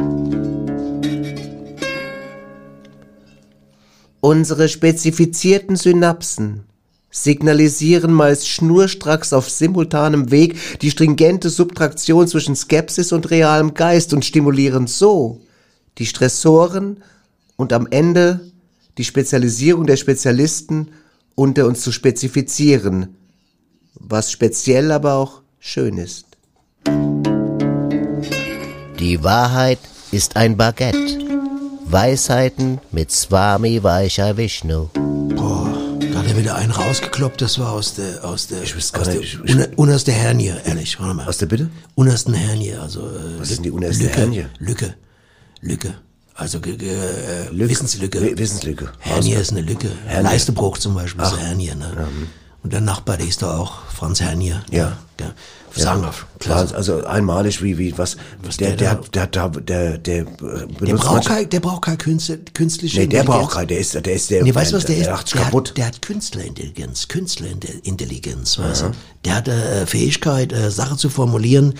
Unsere 4.21 4.69
spezifizierten 4.69 5.75
Synapsen 5.75 6.63
signalisieren 7.11 8.13
meist 8.13 8.47
schnurstracks 8.47 9.33
auf 9.33 9.49
simultanem 9.49 10.31
Weg 10.31 10.79
die 10.79 10.91
stringente 10.91 11.49
Subtraktion 11.49 12.29
zwischen 12.29 12.55
Skepsis 12.55 13.11
und 13.11 13.29
realem 13.29 13.73
Geist 13.73 14.13
und 14.13 14.23
stimulieren 14.23 14.87
so 14.87 15.41
die 15.97 16.05
Stressoren 16.05 17.03
und 17.57 17.73
am 17.73 17.85
Ende 17.91 18.39
die 18.97 19.03
Spezialisierung 19.03 19.85
der 19.85 19.97
Spezialisten 19.97 20.91
unter 21.35 21.67
uns 21.67 21.81
zu 21.81 21.91
spezifizieren, 21.91 23.17
was 24.09 24.31
speziell 24.31 24.91
aber 24.91 25.13
auch 25.15 25.41
schön 25.59 25.97
ist. 25.97 26.25
Die 28.99 29.23
Wahrheit 29.23 29.79
ist 30.11 30.35
ein 30.35 30.57
Baguette. 30.57 31.17
Weisheiten 31.85 32.79
mit 32.91 33.11
Swami 33.11 33.81
Vaishya 33.81 34.35
Vishnu. 34.35 34.87
Boah, 35.35 35.73
da 36.11 36.19
hat 36.19 36.27
er 36.27 36.37
wieder 36.37 36.55
einen 36.55 36.71
rausgekloppt, 36.71 37.41
das 37.41 37.59
war 37.59 37.71
aus 37.71 37.93
der, 37.95 38.25
aus 38.25 38.47
der, 38.47 38.61
Ich 38.63 38.75
wüsste 38.75 38.99
aus 38.99 39.05
gar 39.05 39.13
der 39.13 39.21
nicht, 39.21 39.39
ich- 39.45 39.53
unter, 39.55 39.69
unterste 39.77 40.11
Hernie, 40.11 40.53
ehrlich, 40.65 40.99
warte 40.99 41.13
mal. 41.13 41.27
Aus 41.27 41.37
der 41.37 41.45
Bitte? 41.45 41.69
Untersten 41.95 42.33
Hernie, 42.33 42.73
also, 42.73 43.01
äh, 43.07 43.39
Was 43.39 43.51
ist 43.51 43.57
denn 43.57 43.63
die 43.63 43.71
unterste 43.71 44.03
Lücke, 44.03 44.17
Hernie? 44.17 44.45
Lücke, 44.59 44.95
Lücke. 45.61 45.93
Also, 46.35 46.57
äh, 46.57 47.49
Wissenslücke. 47.53 48.21
Wi- 48.21 48.37
Wissenslücke. 48.37 48.91
Hernie 48.99 49.33
ist 49.33 49.51
eine 49.51 49.61
Lücke. 49.61 49.87
Hernie. 50.05 50.29
Leistebruch 50.29 50.77
zum 50.77 50.93
Beispiel 50.93 51.23
ist 51.23 51.33
eine 51.33 51.41
Hernie, 51.43 51.73
ne? 51.73 52.07
Und 52.68 52.74
der 52.74 52.82
Nachbar, 52.82 53.15
der 53.15 53.26
ist 53.26 53.41
da 53.41 53.57
auch, 53.57 53.76
Franz 53.95 54.20
Hernie. 54.20 54.53
Ja. 54.72 54.97
ja. 55.22 55.34
Sagenhaft. 55.74 56.26
Klar, 56.39 56.68
also 56.74 57.05
einmalig 57.05 57.63
wie, 57.63 57.78
wie, 57.78 57.97
was, 57.97 58.18
der, 58.59 58.76
der 58.76 58.95
der, 58.95 59.28
der, 59.28 59.49
der, 59.49 59.59
der, 59.61 59.97
der, 59.99 60.18
äh, 60.18 60.26
Der 60.26 60.65
benutzt 60.68 61.03
braucht, 61.05 61.28
kein, 61.28 61.49
der 61.49 61.61
braucht 61.61 61.84
keine 61.84 61.95
Künste, 61.95 62.39
künstliche 62.39 62.99
Nee, 62.99 63.07
der 63.07 63.24
braucht 63.24 63.53
keinen, 63.53 63.70
der 63.70 63.78
ist, 63.78 63.93
der 63.93 64.13
ist 64.13 64.30
der, 64.30 64.43
Nee, 64.43 64.53
weißt 64.53 64.74
du 64.74 64.76
was, 64.76 64.84
der, 64.84 64.97
ist, 64.97 65.09
macht 65.09 65.34
der, 65.34 65.43
kaputt. 65.43 65.70
Hat, 65.70 65.78
der 65.78 65.86
hat 65.86 66.01
Künstlerintelligenz, 66.01 67.07
Künstlerintelligenz, 67.07 68.59
weißt 68.59 68.82
du. 68.82 68.91
Der 69.24 69.36
hat 69.36 69.47
äh, 69.47 69.86
Fähigkeit, 69.86 70.51
äh, 70.51 70.70
Sachen 70.70 70.97
zu 70.97 71.09
formulieren, 71.09 71.76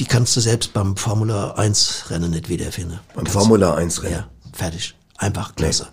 die 0.00 0.04
kannst 0.04 0.36
du 0.36 0.40
selbst 0.40 0.74
beim 0.74 0.98
Formula 0.98 1.52
1 1.52 2.10
Rennen 2.10 2.32
nicht 2.32 2.50
wiederfinden. 2.50 3.00
Beim 3.14 3.24
Kannst- 3.24 3.32
Formula 3.32 3.74
1 3.74 4.02
Rennen. 4.02 4.16
Ja, 4.16 4.28
fertig. 4.52 4.94
Einfach 5.16 5.54
klasse. 5.54 5.86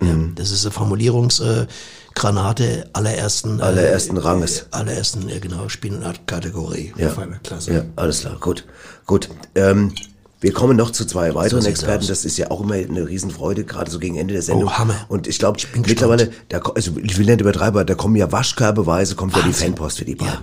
Ja, 0.00 0.14
das 0.36 0.52
ist 0.52 0.64
eine 0.64 0.72
Formulierungsgranate 0.72 1.68
äh, 1.68 1.72
Granate 2.14 2.88
allerersten, 2.92 3.60
äh, 3.60 3.62
Allerersten 3.62 4.16
Ranges. 4.16 4.66
allerersten, 4.70 5.28
ja 5.28 5.38
genau, 5.38 5.68
Spielartkategorie. 5.68 6.92
Ja. 6.96 7.14
Klasse. 7.42 7.72
Ja, 7.72 7.84
alles 7.96 8.20
klar, 8.20 8.36
gut. 8.40 8.64
Gut. 9.06 9.28
Ähm, 9.54 9.92
wir 10.40 10.52
kommen 10.52 10.76
noch 10.76 10.90
zu 10.90 11.04
zwei 11.04 11.34
weiteren 11.34 11.62
So 11.62 11.68
Experten. 11.68 12.06
Das 12.08 12.24
ist 12.24 12.36
ja 12.36 12.50
auch 12.50 12.60
immer 12.62 12.74
eine 12.74 13.06
Riesenfreude, 13.06 13.64
gerade 13.64 13.90
so 13.90 13.98
gegen 14.00 14.16
Ende 14.16 14.34
der 14.34 14.42
Sendung. 14.42 14.68
Oh, 14.68 14.72
Hammer. 14.72 14.96
Und 15.08 15.28
ich 15.28 15.38
glaube, 15.38 15.60
mittlerweile, 15.86 16.32
da, 16.48 16.58
also 16.58 16.92
ich 17.00 17.16
will 17.16 17.26
nicht 17.26 17.40
übertreiben, 17.40 17.74
aber 17.76 17.84
da 17.84 17.94
kommen 17.94 18.16
ja 18.16 18.30
waschkörbeweise, 18.30 19.14
kommt 19.14 19.36
ja 19.36 19.42
die 19.42 19.48
Wahnsinn. 19.48 19.68
Fanpost 19.68 19.98
für 19.98 20.04
die 20.04 20.16
beiden. 20.16 20.32
Ja. 20.34 20.40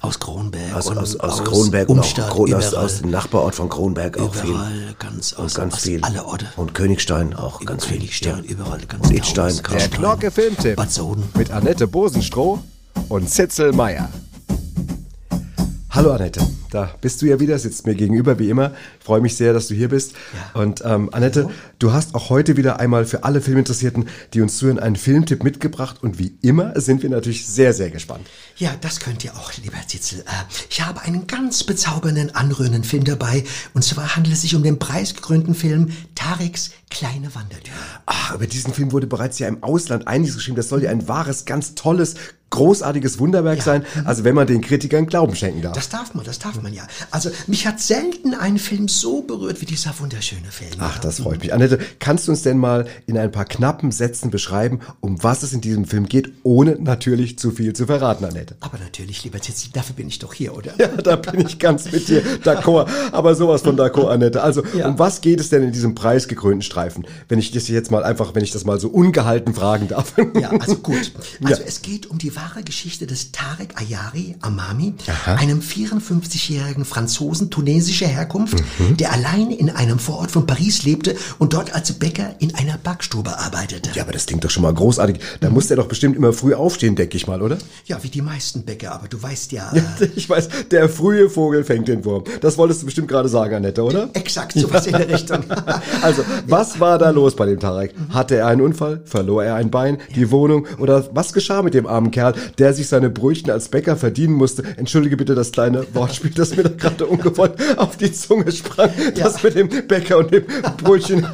Aus 0.00 0.18
Kronberg. 0.18 0.74
Aus, 0.74 0.86
und 0.88 0.98
aus, 0.98 1.16
aus 1.20 1.44
Kronberg 1.44 1.88
und 1.88 2.00
auch 2.00 2.02
Umstadt, 2.04 2.30
Kron, 2.30 2.52
aus, 2.54 2.68
überall. 2.72 2.84
aus 2.84 2.98
dem 3.02 3.10
Nachbarort 3.10 3.54
von 3.54 3.68
Kronberg 3.68 4.18
auch 4.18 4.34
viel. 4.34 4.50
Überall, 4.50 4.94
ganz, 4.98 5.32
aus, 5.34 5.52
Und 5.52 5.62
ganz 5.62 5.74
aus 5.74 5.80
viel. 5.82 6.02
alle 6.02 6.24
Orte. 6.24 6.46
Und 6.56 6.74
Königstein 6.74 7.34
auch 7.34 7.64
ganz 7.64 7.84
viel. 7.84 7.98
Königstein, 7.98 8.42
überall, 8.44 8.80
ganz 8.88 9.08
Und 9.08 9.14
Graf- 9.62 9.76
Der 9.78 9.88
Knorke 9.88 10.30
Filmtipp 10.32 10.76
mit 11.36 11.50
Annette 11.52 11.86
Bosenstroh 11.86 12.58
und 13.08 13.30
Zitzel 13.30 13.72
Meier. 13.72 14.08
Hallo 15.90 16.12
Annette, 16.12 16.40
da 16.70 16.94
bist 17.00 17.20
du 17.22 17.26
ja 17.26 17.40
wieder, 17.40 17.58
sitzt 17.58 17.86
mir 17.86 17.94
gegenüber 17.94 18.38
wie 18.38 18.48
immer. 18.48 18.72
Ich 18.98 19.04
freue 19.04 19.20
mich 19.20 19.36
sehr, 19.36 19.52
dass 19.52 19.68
du 19.68 19.74
hier 19.74 19.88
bist. 19.88 20.14
Und 20.54 20.82
ähm, 20.84 21.08
Annette, 21.12 21.48
du 21.78 21.92
hast 21.92 22.14
auch 22.14 22.30
heute 22.30 22.56
wieder 22.56 22.80
einmal 22.80 23.04
für 23.04 23.24
alle 23.24 23.40
Filminteressierten, 23.40 24.08
die 24.34 24.40
uns 24.40 24.56
zuhören, 24.56 24.78
einen 24.78 24.96
Filmtipp 24.96 25.42
mitgebracht. 25.42 26.02
Und 26.02 26.18
wie 26.18 26.36
immer 26.42 26.78
sind 26.80 27.02
wir 27.02 27.10
natürlich 27.10 27.46
sehr, 27.46 27.72
sehr 27.72 27.90
gespannt. 27.90 28.26
Ja, 28.56 28.70
das 28.80 29.00
könnt 29.00 29.24
ihr 29.24 29.34
auch, 29.36 29.52
lieber 29.62 29.76
Zitzel. 29.86 30.20
Äh, 30.20 30.24
Ich 30.68 30.80
habe 30.80 31.02
einen 31.02 31.26
ganz 31.26 31.64
bezaubernden, 31.64 32.34
anrührenden 32.34 32.84
Film 32.84 33.04
dabei. 33.04 33.44
Und 33.74 33.82
zwar 33.82 34.16
handelt 34.16 34.34
es 34.34 34.42
sich 34.42 34.54
um 34.54 34.62
den 34.62 34.78
preisgekrönten 34.78 35.54
Film 35.54 35.88
Tareks 36.14 36.70
kleine 36.90 37.34
Wandertür. 37.34 37.74
Ach, 38.06 38.34
über 38.34 38.46
diesen 38.46 38.74
Film 38.74 38.92
wurde 38.92 39.06
bereits 39.06 39.38
ja 39.38 39.48
im 39.48 39.62
Ausland 39.62 40.06
einiges 40.08 40.34
geschrieben. 40.34 40.56
Das 40.56 40.68
soll 40.68 40.82
ja 40.82 40.90
ein 40.90 41.08
wahres, 41.08 41.44
ganz 41.44 41.74
tolles, 41.74 42.16
großartiges 42.50 43.18
Wunderwerk 43.20 43.62
sein. 43.62 43.84
Also 44.04 44.24
wenn 44.24 44.34
man 44.34 44.46
den 44.46 44.60
Kritikern 44.60 45.06
Glauben 45.06 45.36
schenken 45.36 45.62
darf. 45.62 45.74
Das 45.74 45.88
darf 45.88 46.14
man, 46.14 46.24
das 46.24 46.40
darf 46.40 46.59
man 46.62 46.72
ja. 46.74 46.86
Also 47.10 47.30
mich 47.46 47.66
hat 47.66 47.80
selten 47.80 48.34
ein 48.34 48.58
Film 48.58 48.88
so 48.88 49.22
berührt 49.22 49.60
wie 49.60 49.66
dieser 49.66 49.94
wunderschöne 49.98 50.50
Film. 50.50 50.70
Ach, 50.78 50.98
das 50.98 51.20
freut 51.20 51.40
mich. 51.40 51.52
Annette, 51.52 51.78
kannst 51.98 52.26
du 52.28 52.32
uns 52.32 52.42
denn 52.42 52.58
mal 52.58 52.86
in 53.06 53.16
ein 53.18 53.30
paar 53.32 53.44
knappen 53.44 53.92
Sätzen 53.92 54.30
beschreiben, 54.30 54.80
um 55.00 55.22
was 55.22 55.42
es 55.42 55.52
in 55.52 55.60
diesem 55.60 55.84
Film 55.84 56.06
geht, 56.08 56.32
ohne 56.42 56.76
natürlich 56.80 57.38
zu 57.38 57.50
viel 57.50 57.72
zu 57.72 57.86
verraten, 57.86 58.24
Annette? 58.24 58.56
Aber 58.60 58.78
natürlich, 58.78 59.24
lieber 59.24 59.40
Zitzel, 59.40 59.70
dafür 59.72 59.96
bin 59.96 60.08
ich 60.08 60.18
doch 60.18 60.32
hier, 60.34 60.56
oder? 60.56 60.72
Ja, 60.78 60.88
da 60.88 61.16
bin 61.16 61.46
ich 61.46 61.58
ganz 61.58 61.90
mit 61.90 62.08
dir 62.08 62.22
d'accord. 62.44 62.88
Aber 63.12 63.34
sowas 63.34 63.62
von 63.62 63.76
d'accord, 63.76 64.08
Annette. 64.10 64.42
Also, 64.42 64.62
um 64.84 64.98
was 64.98 65.20
geht 65.20 65.40
es 65.40 65.48
denn 65.50 65.62
in 65.62 65.72
diesem 65.72 65.94
preisgekrönten 65.94 66.62
Streifen? 66.62 67.06
Wenn 67.28 67.38
ich 67.38 67.50
das 67.50 67.68
jetzt 67.68 67.90
mal 67.90 68.04
einfach, 68.04 68.34
wenn 68.34 68.44
ich 68.44 68.50
das 68.52 68.64
mal 68.64 68.78
so 68.80 68.88
ungehalten 68.88 69.54
fragen 69.54 69.88
darf. 69.88 70.14
Ja, 70.40 70.50
also 70.50 70.76
gut. 70.76 71.12
Also 71.44 71.62
Ja. 71.62 71.68
es 71.68 71.82
geht 71.82 72.06
um 72.06 72.18
die 72.18 72.34
wahre 72.36 72.62
Geschichte 72.62 73.06
des 73.06 73.32
Tarek 73.32 73.80
Ayari 73.80 74.36
Amami, 74.40 74.94
Aha. 75.06 75.34
einem 75.34 75.60
54-jährigen 76.50 76.84
Franzosen 76.84 77.50
tunesischer 77.50 78.06
Herkunft, 78.06 78.58
Mhm. 78.78 78.96
der 78.96 79.12
alleine 79.12 79.54
in 79.56 79.70
einem 79.70 79.98
Vorort 79.98 80.30
von 80.30 80.46
Paris 80.46 80.84
lebte 80.84 81.14
und 81.38 81.52
dort 81.52 81.74
als 81.74 81.92
Bäcker 81.92 82.34
in 82.38 82.54
einer 82.54 82.78
Backstube 82.78 83.38
arbeitete. 83.38 83.90
Ja, 83.94 84.02
aber 84.02 84.12
das 84.12 84.26
klingt 84.26 84.44
doch 84.44 84.50
schon 84.50 84.62
mal 84.62 84.74
großartig. 84.74 85.18
Da 85.40 85.50
muss 85.50 85.68
der 85.68 85.76
doch 85.76 85.86
bestimmt 85.86 86.16
immer 86.16 86.32
früh 86.32 86.54
aufstehen, 86.54 86.96
denke 86.96 87.16
ich 87.16 87.26
mal, 87.26 87.42
oder? 87.42 87.58
Ja, 87.86 88.02
wie 88.02 88.08
die 88.08 88.22
meisten 88.22 88.62
Bäcker, 88.62 88.92
aber 88.92 89.08
du 89.08 89.22
weißt 89.22 89.52
ja... 89.52 89.70
Ja, 89.74 89.82
ich 90.16 90.28
weiß, 90.28 90.48
der 90.70 90.88
frühe 90.88 91.30
Vogel 91.30 91.64
fängt 91.64 91.88
den 91.88 92.04
Wurm. 92.04 92.24
Das 92.40 92.58
wolltest 92.58 92.82
du 92.82 92.86
bestimmt 92.86 93.08
gerade 93.08 93.28
sagen, 93.28 93.54
Annette, 93.54 93.82
oder? 93.82 94.10
Exakt, 94.14 94.52
sowas 94.52 94.86
in 94.86 94.92
der 94.92 95.08
Richtung. 95.08 95.44
Also, 96.02 96.22
was 96.46 96.80
war 96.80 96.98
da 96.98 97.10
los 97.10 97.36
bei 97.36 97.46
dem 97.46 97.58
Tarek? 97.60 97.94
Hatte 98.10 98.36
er 98.36 98.46
einen 98.46 98.60
Unfall? 98.60 99.02
Verlor 99.04 99.44
er 99.44 99.54
ein 99.56 99.70
Bein? 99.70 99.98
Die 100.14 100.30
Wohnung? 100.30 100.66
Oder 100.78 101.08
was 101.12 101.32
geschah 101.32 101.62
mit 101.62 101.74
dem 101.74 101.86
armen 101.86 102.10
Kerl, 102.10 102.34
der 102.58 102.72
sich 102.72 102.88
seine 102.88 103.10
Brötchen 103.10 103.50
als 103.50 103.68
Bäcker 103.68 103.96
verdienen 103.96 104.34
musste? 104.34 104.62
Entschuldige 104.76 105.16
bitte 105.16 105.34
das 105.34 105.52
kleine 105.52 105.84
Wortspiel, 105.94 106.30
das 106.40 106.56
mir 106.56 106.62
da 106.64 106.70
gerade 106.70 107.06
ungewollt 107.06 107.54
auf 107.78 107.96
die 107.96 108.12
Zunge 108.12 108.50
sprang. 108.52 108.90
Das 109.14 109.42
mit 109.42 109.54
dem 109.54 109.68
Bäcker 109.68 110.18
und 110.18 110.32
dem 110.32 110.44
Brötchen, 110.78 111.22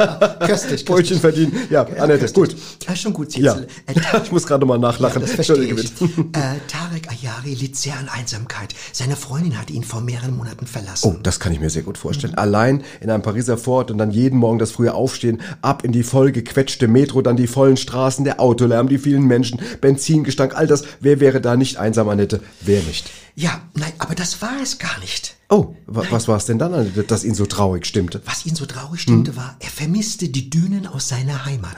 Brötchen 0.84 1.20
verdienen. 1.20 1.52
Ja, 1.70 1.86
Annette, 1.98 2.32
gut. 2.32 2.56
Ja, 2.86 2.96
schon 2.96 3.12
gut, 3.12 3.34
Ja, 3.36 3.54
Zitzel. 3.54 3.68
Äh, 3.86 4.22
ich 4.24 4.32
muss 4.32 4.46
gerade 4.46 4.66
mal 4.66 4.78
nachlachen. 4.78 5.22
Ja, 5.22 5.26
das 5.26 5.34
verstehe 5.34 5.64
ich. 5.64 5.92
Äh, 6.00 6.58
Tarek 6.68 7.08
Ayari 7.10 7.54
litt 7.54 7.76
sehr 7.76 7.98
an 7.98 8.08
Einsamkeit. 8.08 8.74
Seine 8.92 9.16
Freundin 9.16 9.58
hatte 9.58 9.72
ihn 9.72 9.84
vor 9.84 10.00
mehreren 10.00 10.36
Monaten 10.36 10.66
verlassen. 10.66 11.16
Oh, 11.16 11.18
das 11.22 11.40
kann 11.40 11.52
ich 11.52 11.60
mir 11.60 11.70
sehr 11.70 11.82
gut 11.82 11.98
vorstellen. 11.98 12.34
Allein 12.34 12.82
in 13.00 13.10
einem 13.10 13.22
Pariser 13.22 13.56
Fort 13.58 13.90
und 13.90 13.98
dann 13.98 14.10
jeden 14.10 14.38
Morgen 14.38 14.58
das 14.58 14.72
frühe 14.72 14.94
Aufstehen, 14.94 15.40
ab 15.62 15.84
in 15.84 15.92
die 15.92 16.02
vollgequetschte 16.02 16.88
Metro, 16.88 17.22
dann 17.22 17.36
die 17.36 17.46
vollen 17.46 17.76
Straßen, 17.76 18.24
der 18.24 18.40
Autolärm, 18.40 18.88
die 18.88 18.98
vielen 18.98 19.24
Menschen, 19.24 19.60
Benzingestank, 19.80 20.56
all 20.56 20.66
das. 20.66 20.84
Wer 21.00 21.20
wäre 21.20 21.40
da 21.40 21.56
nicht 21.56 21.76
einsam, 21.78 22.08
Annette? 22.08 22.40
Wer 22.60 22.82
nicht? 22.82 23.10
Ja, 23.38 23.60
nein, 23.74 23.92
aber 23.98 24.14
das 24.14 24.40
war 24.40 24.62
es 24.62 24.78
gar 24.78 24.95
nicht. 24.98 25.36
Oh, 25.48 25.74
wa 25.86 26.04
was 26.10 26.26
war 26.28 26.36
es 26.36 26.46
denn 26.46 26.58
dann, 26.58 26.74
Annette, 26.74 27.04
das 27.04 27.24
ihn 27.24 27.34
so 27.34 27.46
traurig 27.46 27.86
stimmte? 27.86 28.20
Was 28.24 28.46
ihn 28.46 28.54
so 28.56 28.66
traurig 28.66 29.00
stimmte, 29.02 29.30
Hm. 29.32 29.36
war, 29.36 29.56
er 29.60 29.70
vermisste 29.70 30.28
die 30.28 30.50
Dünen 30.50 30.86
aus 30.86 31.08
seiner 31.08 31.44
Heimat. 31.44 31.76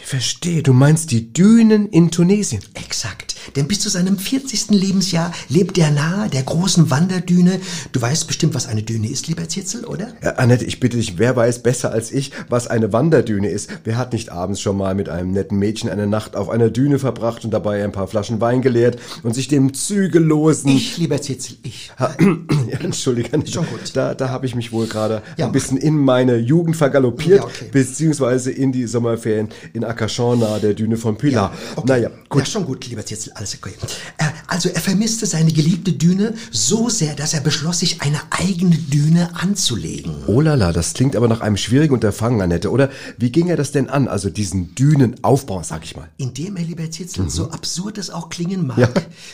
Ich 0.00 0.06
verstehe, 0.08 0.62
du 0.62 0.72
meinst 0.72 1.10
die 1.12 1.32
Dünen 1.32 1.88
in 1.88 2.10
Tunesien. 2.10 2.62
Exakt. 2.74 3.31
Denn 3.56 3.68
bis 3.68 3.80
zu 3.80 3.88
seinem 3.88 4.18
40. 4.18 4.70
Lebensjahr 4.70 5.32
lebt 5.48 5.78
er 5.78 5.90
nahe 5.90 6.28
der 6.28 6.42
großen 6.42 6.90
Wanderdüne. 6.90 7.60
Du 7.92 8.00
weißt 8.00 8.26
bestimmt, 8.26 8.54
was 8.54 8.66
eine 8.66 8.82
Düne 8.82 9.08
ist, 9.08 9.28
lieber 9.28 9.48
Zitzel, 9.48 9.84
oder? 9.84 10.08
Äh, 10.20 10.32
Annette, 10.36 10.64
ich 10.64 10.80
bitte 10.80 10.96
dich, 10.96 11.18
wer 11.18 11.36
weiß 11.36 11.62
besser 11.62 11.92
als 11.92 12.12
ich, 12.12 12.32
was 12.48 12.66
eine 12.68 12.92
Wanderdüne 12.92 13.48
ist? 13.48 13.70
Wer 13.84 13.96
hat 13.96 14.12
nicht 14.12 14.30
abends 14.30 14.60
schon 14.60 14.76
mal 14.76 14.94
mit 14.94 15.08
einem 15.08 15.32
netten 15.32 15.58
Mädchen 15.58 15.90
eine 15.90 16.06
Nacht 16.06 16.36
auf 16.36 16.48
einer 16.48 16.70
Düne 16.70 16.98
verbracht 16.98 17.44
und 17.44 17.50
dabei 17.52 17.82
ein 17.84 17.92
paar 17.92 18.06
Flaschen 18.08 18.40
Wein 18.40 18.62
geleert 18.62 18.98
und 19.22 19.34
sich 19.34 19.48
dem 19.48 19.74
zügellosen... 19.74 20.70
Ich, 20.70 20.98
lieber 20.98 21.20
Zitzel, 21.20 21.56
ich. 21.62 21.90
Ha, 21.98 22.14
ja, 22.70 22.78
Entschuldige, 22.80 23.32
Annette. 23.32 23.52
Schon 23.52 23.66
gut. 23.66 23.80
Da, 23.94 24.14
da 24.14 24.28
habe 24.30 24.46
ich 24.46 24.54
mich 24.54 24.72
wohl 24.72 24.86
gerade 24.86 25.22
Ja, 25.36 25.46
ein 25.46 25.52
bisschen 25.52 25.76
in 25.76 25.96
meine 25.98 26.36
Jugend 26.36 26.76
vergaloppiert, 26.76 27.40
Ja, 27.40 27.44
okay. 27.44 27.68
beziehungsweise 27.72 28.50
in 28.50 28.72
die 28.72 28.86
Sommerferien 28.86 29.48
in 29.72 29.84
Akashon 29.84 30.38
nahe 30.40 30.60
der 30.60 30.74
Düne 30.74 30.96
von 30.96 31.16
Pilar. 31.16 31.52
Naja, 31.84 32.10
Gut. 32.28 32.40
Ja, 32.40 32.46
schon 32.46 32.64
gut, 32.64 32.86
lieber 32.88 33.04
Zitzel, 33.04 33.31
alles 33.36 33.54
okay. 33.54 33.72
Äh, 34.18 34.24
also 34.46 34.68
er 34.68 34.80
vermisste 34.80 35.26
seine 35.26 35.52
geliebte 35.52 35.92
Düne 35.92 36.34
so 36.50 36.88
sehr, 36.88 37.14
dass 37.14 37.34
er 37.34 37.40
beschloss, 37.40 37.80
sich 37.80 38.02
eine 38.02 38.20
eigene 38.30 38.76
Düne 38.76 39.30
anzulegen. 39.34 40.14
Oh 40.26 40.40
lala, 40.40 40.72
das 40.72 40.94
klingt 40.94 41.16
aber 41.16 41.28
nach 41.28 41.40
einem 41.40 41.56
schwierigen 41.56 41.94
Unterfangen, 41.94 42.40
Annette, 42.40 42.70
oder? 42.70 42.90
Wie 43.18 43.30
ging 43.32 43.48
er 43.48 43.56
das 43.56 43.72
denn 43.72 43.88
an, 43.88 44.08
also 44.08 44.28
diesen 44.30 44.74
Dünenaufbau, 44.74 45.62
sag 45.62 45.84
ich 45.84 45.96
mal? 45.96 46.08
Indem 46.18 46.56
er, 46.56 46.64
lieber 46.64 46.90
Zitzel, 46.90 47.24
Mhm. 47.24 47.30
so 47.30 47.50
absurd 47.50 47.98
es 47.98 48.10
auch 48.10 48.28
klingen 48.28 48.66
mag, 48.66 48.78
Ja. 48.78 48.88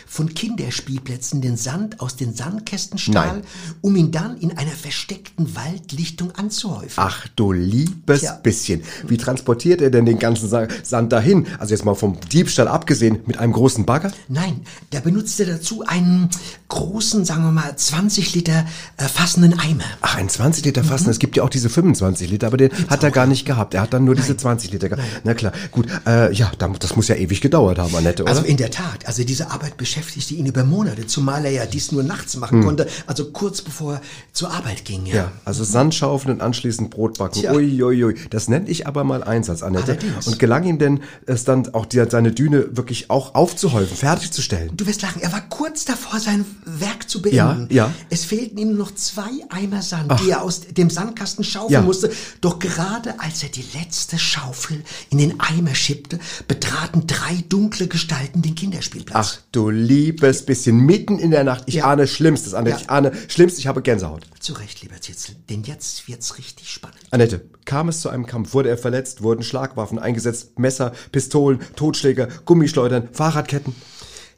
von 0.07 0.33
Kinderspielplätzen 0.35 1.41
den 1.41 1.57
Sand 1.57 2.01
aus 2.01 2.17
den 2.17 2.35
Sandkästen 2.35 2.99
stahl, 2.99 3.27
Nein. 3.39 3.43
um 3.81 3.97
ihn 3.97 4.11
dann 4.13 4.37
in 4.39 4.57
einer 4.57 4.71
versteckten 4.73 5.55
Waldlichtung 5.57 6.33
anzuhäufen. 6.33 6.95
Ach 6.97 7.27
du 7.37 7.53
liebes 7.53 8.21
Tja. 8.21 8.35
bisschen. 8.43 8.83
Wie 9.07 9.17
transportiert 9.17 9.81
er 9.81 9.91
denn 9.91 10.05
den 10.07 10.19
ganzen 10.19 10.49
Sa- 10.49 10.69
Sand 10.83 11.13
dahin? 11.13 11.47
Also 11.59 11.75
jetzt 11.75 11.85
mal 11.85 11.95
vom 11.95 12.19
Diebstahl 12.33 12.69
abgesehen, 12.69 13.19
mit 13.27 13.39
einem 13.39 13.53
großen 13.53 13.87
Bagger? 13.89 14.13
Nein, 14.29 14.61
da 14.91 15.01
benutzte 15.01 15.47
dazu 15.47 15.83
einen 15.87 16.29
großen, 16.69 17.25
sagen 17.25 17.43
wir 17.45 17.51
mal, 17.53 17.75
20 17.75 18.35
Liter 18.35 18.67
äh, 18.99 19.05
fassenden 19.05 19.59
Eimer. 19.59 19.85
Ach, 20.03 20.17
ein 20.17 20.29
20 20.29 20.65
Liter 20.67 20.85
Fassen. 20.85 21.09
Es 21.09 21.19
gibt 21.19 21.37
ja 21.37 21.43
auch 21.43 21.49
diese 21.49 21.71
25 21.71 22.29
Liter, 22.31 22.49
aber 22.49 22.59
den 22.59 22.71
hat 22.89 23.03
er 23.03 23.11
gar 23.11 23.27
nicht 23.27 23.47
gehabt. 23.47 23.73
Er 23.73 23.81
hat 23.81 23.95
dann 23.95 24.05
nur 24.05 24.15
diese 24.15 24.37
20 24.37 24.71
Liter 24.73 24.91
gehabt. 24.91 25.03
Na 25.25 25.33
klar, 25.33 25.53
gut. 25.71 25.87
Äh, 26.07 26.33
ja, 26.35 26.53
da- 26.59 26.69
das 26.79 26.95
muss 26.97 27.09
ja 27.09 27.15
ewig 27.15 27.41
gedauert 27.41 27.79
haben, 27.79 27.95
Annette, 27.97 28.23
oder? 28.25 28.33
Also 28.33 28.45
in 28.45 28.59
der 28.59 28.71
Tat, 28.71 29.07
also 29.07 29.25
diese 29.25 29.51
Arbeit 29.51 29.79
beschäftigte 29.79 30.35
ihn 30.35 30.45
über 30.45 30.65
Monate, 30.65 31.07
zumal 31.07 31.47
er 31.47 31.51
ja 31.53 31.65
dies 31.67 31.91
nur 31.91 32.03
nachts 32.03 32.37
machen 32.37 32.59
Hm. 32.59 32.65
konnte, 32.67 32.87
also 33.07 33.31
kurz 33.31 33.63
bevor 33.63 33.95
er 33.95 34.01
zur 34.35 34.51
Arbeit 34.53 34.85
ging. 34.85 35.07
Ja. 35.07 35.15
Ja, 35.15 35.33
also 35.47 35.65
Sand 35.65 35.95
schaufeln 35.95 36.35
und 36.35 36.41
anschließend 36.43 36.91
Brot 36.91 37.17
backen. 37.19 37.41
Tja. 37.41 37.53
Uiuiui. 37.55 38.05
Ui. 38.05 38.15
Das 38.29 38.49
nenne 38.49 38.69
ich 38.69 38.87
aber 38.87 39.03
mal 39.05 39.25
Einsatz, 39.25 39.63
Annette. 39.63 39.93
Allerdings. 39.93 40.27
Und 40.29 40.39
gelang 40.39 40.65
ihm 40.65 40.79
denn 40.79 41.01
es 41.27 41.45
dann 41.45 41.73
auch 41.75 41.87
die, 41.87 42.05
seine 42.11 42.33
Düne 42.33 42.77
wirklich 42.77 43.09
auch 43.11 43.35
aufzuhäufen, 43.35 43.78
fertigzustellen? 43.87 44.77
Du 44.77 44.87
wirst 44.87 45.03
lachen, 45.03 45.21
er 45.23 45.33
war 45.33 45.43
kurz 45.49 45.85
davor, 45.85 46.21
sein 46.21 46.45
Werk 46.65 47.09
zu 47.09 47.23
beenden. 47.23 47.69
Ja, 47.71 47.87
ja. 47.87 47.95
Es 48.11 48.25
fehlten 48.25 48.59
ihm 48.59 48.77
noch 48.77 48.95
zwei 48.95 49.31
Eimer 49.51 49.83
Sand, 49.83 50.07
Ach. 50.11 50.21
die 50.21 50.31
er 50.31 50.43
aus 50.43 50.61
dem 50.63 50.91
Sandkasten 50.91 51.45
schaufeln 51.45 51.73
Ja. 51.73 51.83
musste. 51.83 52.11
Doch 52.41 52.59
gerade 52.59 53.21
als 53.21 53.43
er 53.43 53.49
die 53.49 53.65
letzte 53.75 54.19
Schaufel 54.19 54.83
in 55.11 55.19
den 55.19 55.41
Eimer 55.41 55.75
schippte, 55.75 56.19
betraten 56.47 57.07
drei 57.07 57.43
dunkle 57.49 57.89
Gestalten 57.89 58.43
den 58.43 58.55
Kinderspielplatz. 58.55 59.39
Ach 59.39 59.39
du 59.53 59.71
liebes 59.71 60.45
bisschen, 60.45 60.79
mitten 60.79 61.19
in 61.19 61.31
der 61.31 61.45
Nacht. 61.45 61.65
Ich 61.67 61.85
ahne 61.85 62.07
Schlimmstes, 62.07 62.55
Annette. 62.55 62.77
Ja. 62.77 62.83
Ich 62.83 62.91
ahne 62.91 63.13
Schlimmstes, 63.29 63.61
ich 63.61 63.67
habe 63.67 63.83
Gänsehaut. 63.83 64.27
Zu 64.41 64.53
Recht, 64.55 64.83
lieber 64.83 65.01
Zitzel, 65.01 65.35
denn 65.51 65.63
jetzt 65.65 66.09
wird's 66.09 66.39
richtig 66.39 66.71
spannend. 66.71 66.99
Annette, 67.11 67.41
kam 67.65 67.89
es 67.89 68.01
zu 68.01 68.11
einem 68.11 68.27
Kampf? 68.27 68.53
Wurde 68.53 68.69
er 68.69 68.77
verletzt? 68.77 69.23
Wurden 69.23 69.43
Schlagwaffen 69.43 69.99
eingesetzt? 69.99 70.59
Messer, 70.59 70.93
Pistolen, 71.11 71.61
Totschläger, 71.75 72.29
Gummischleudern, 72.45 73.09
Fahrradketten? 73.13 73.75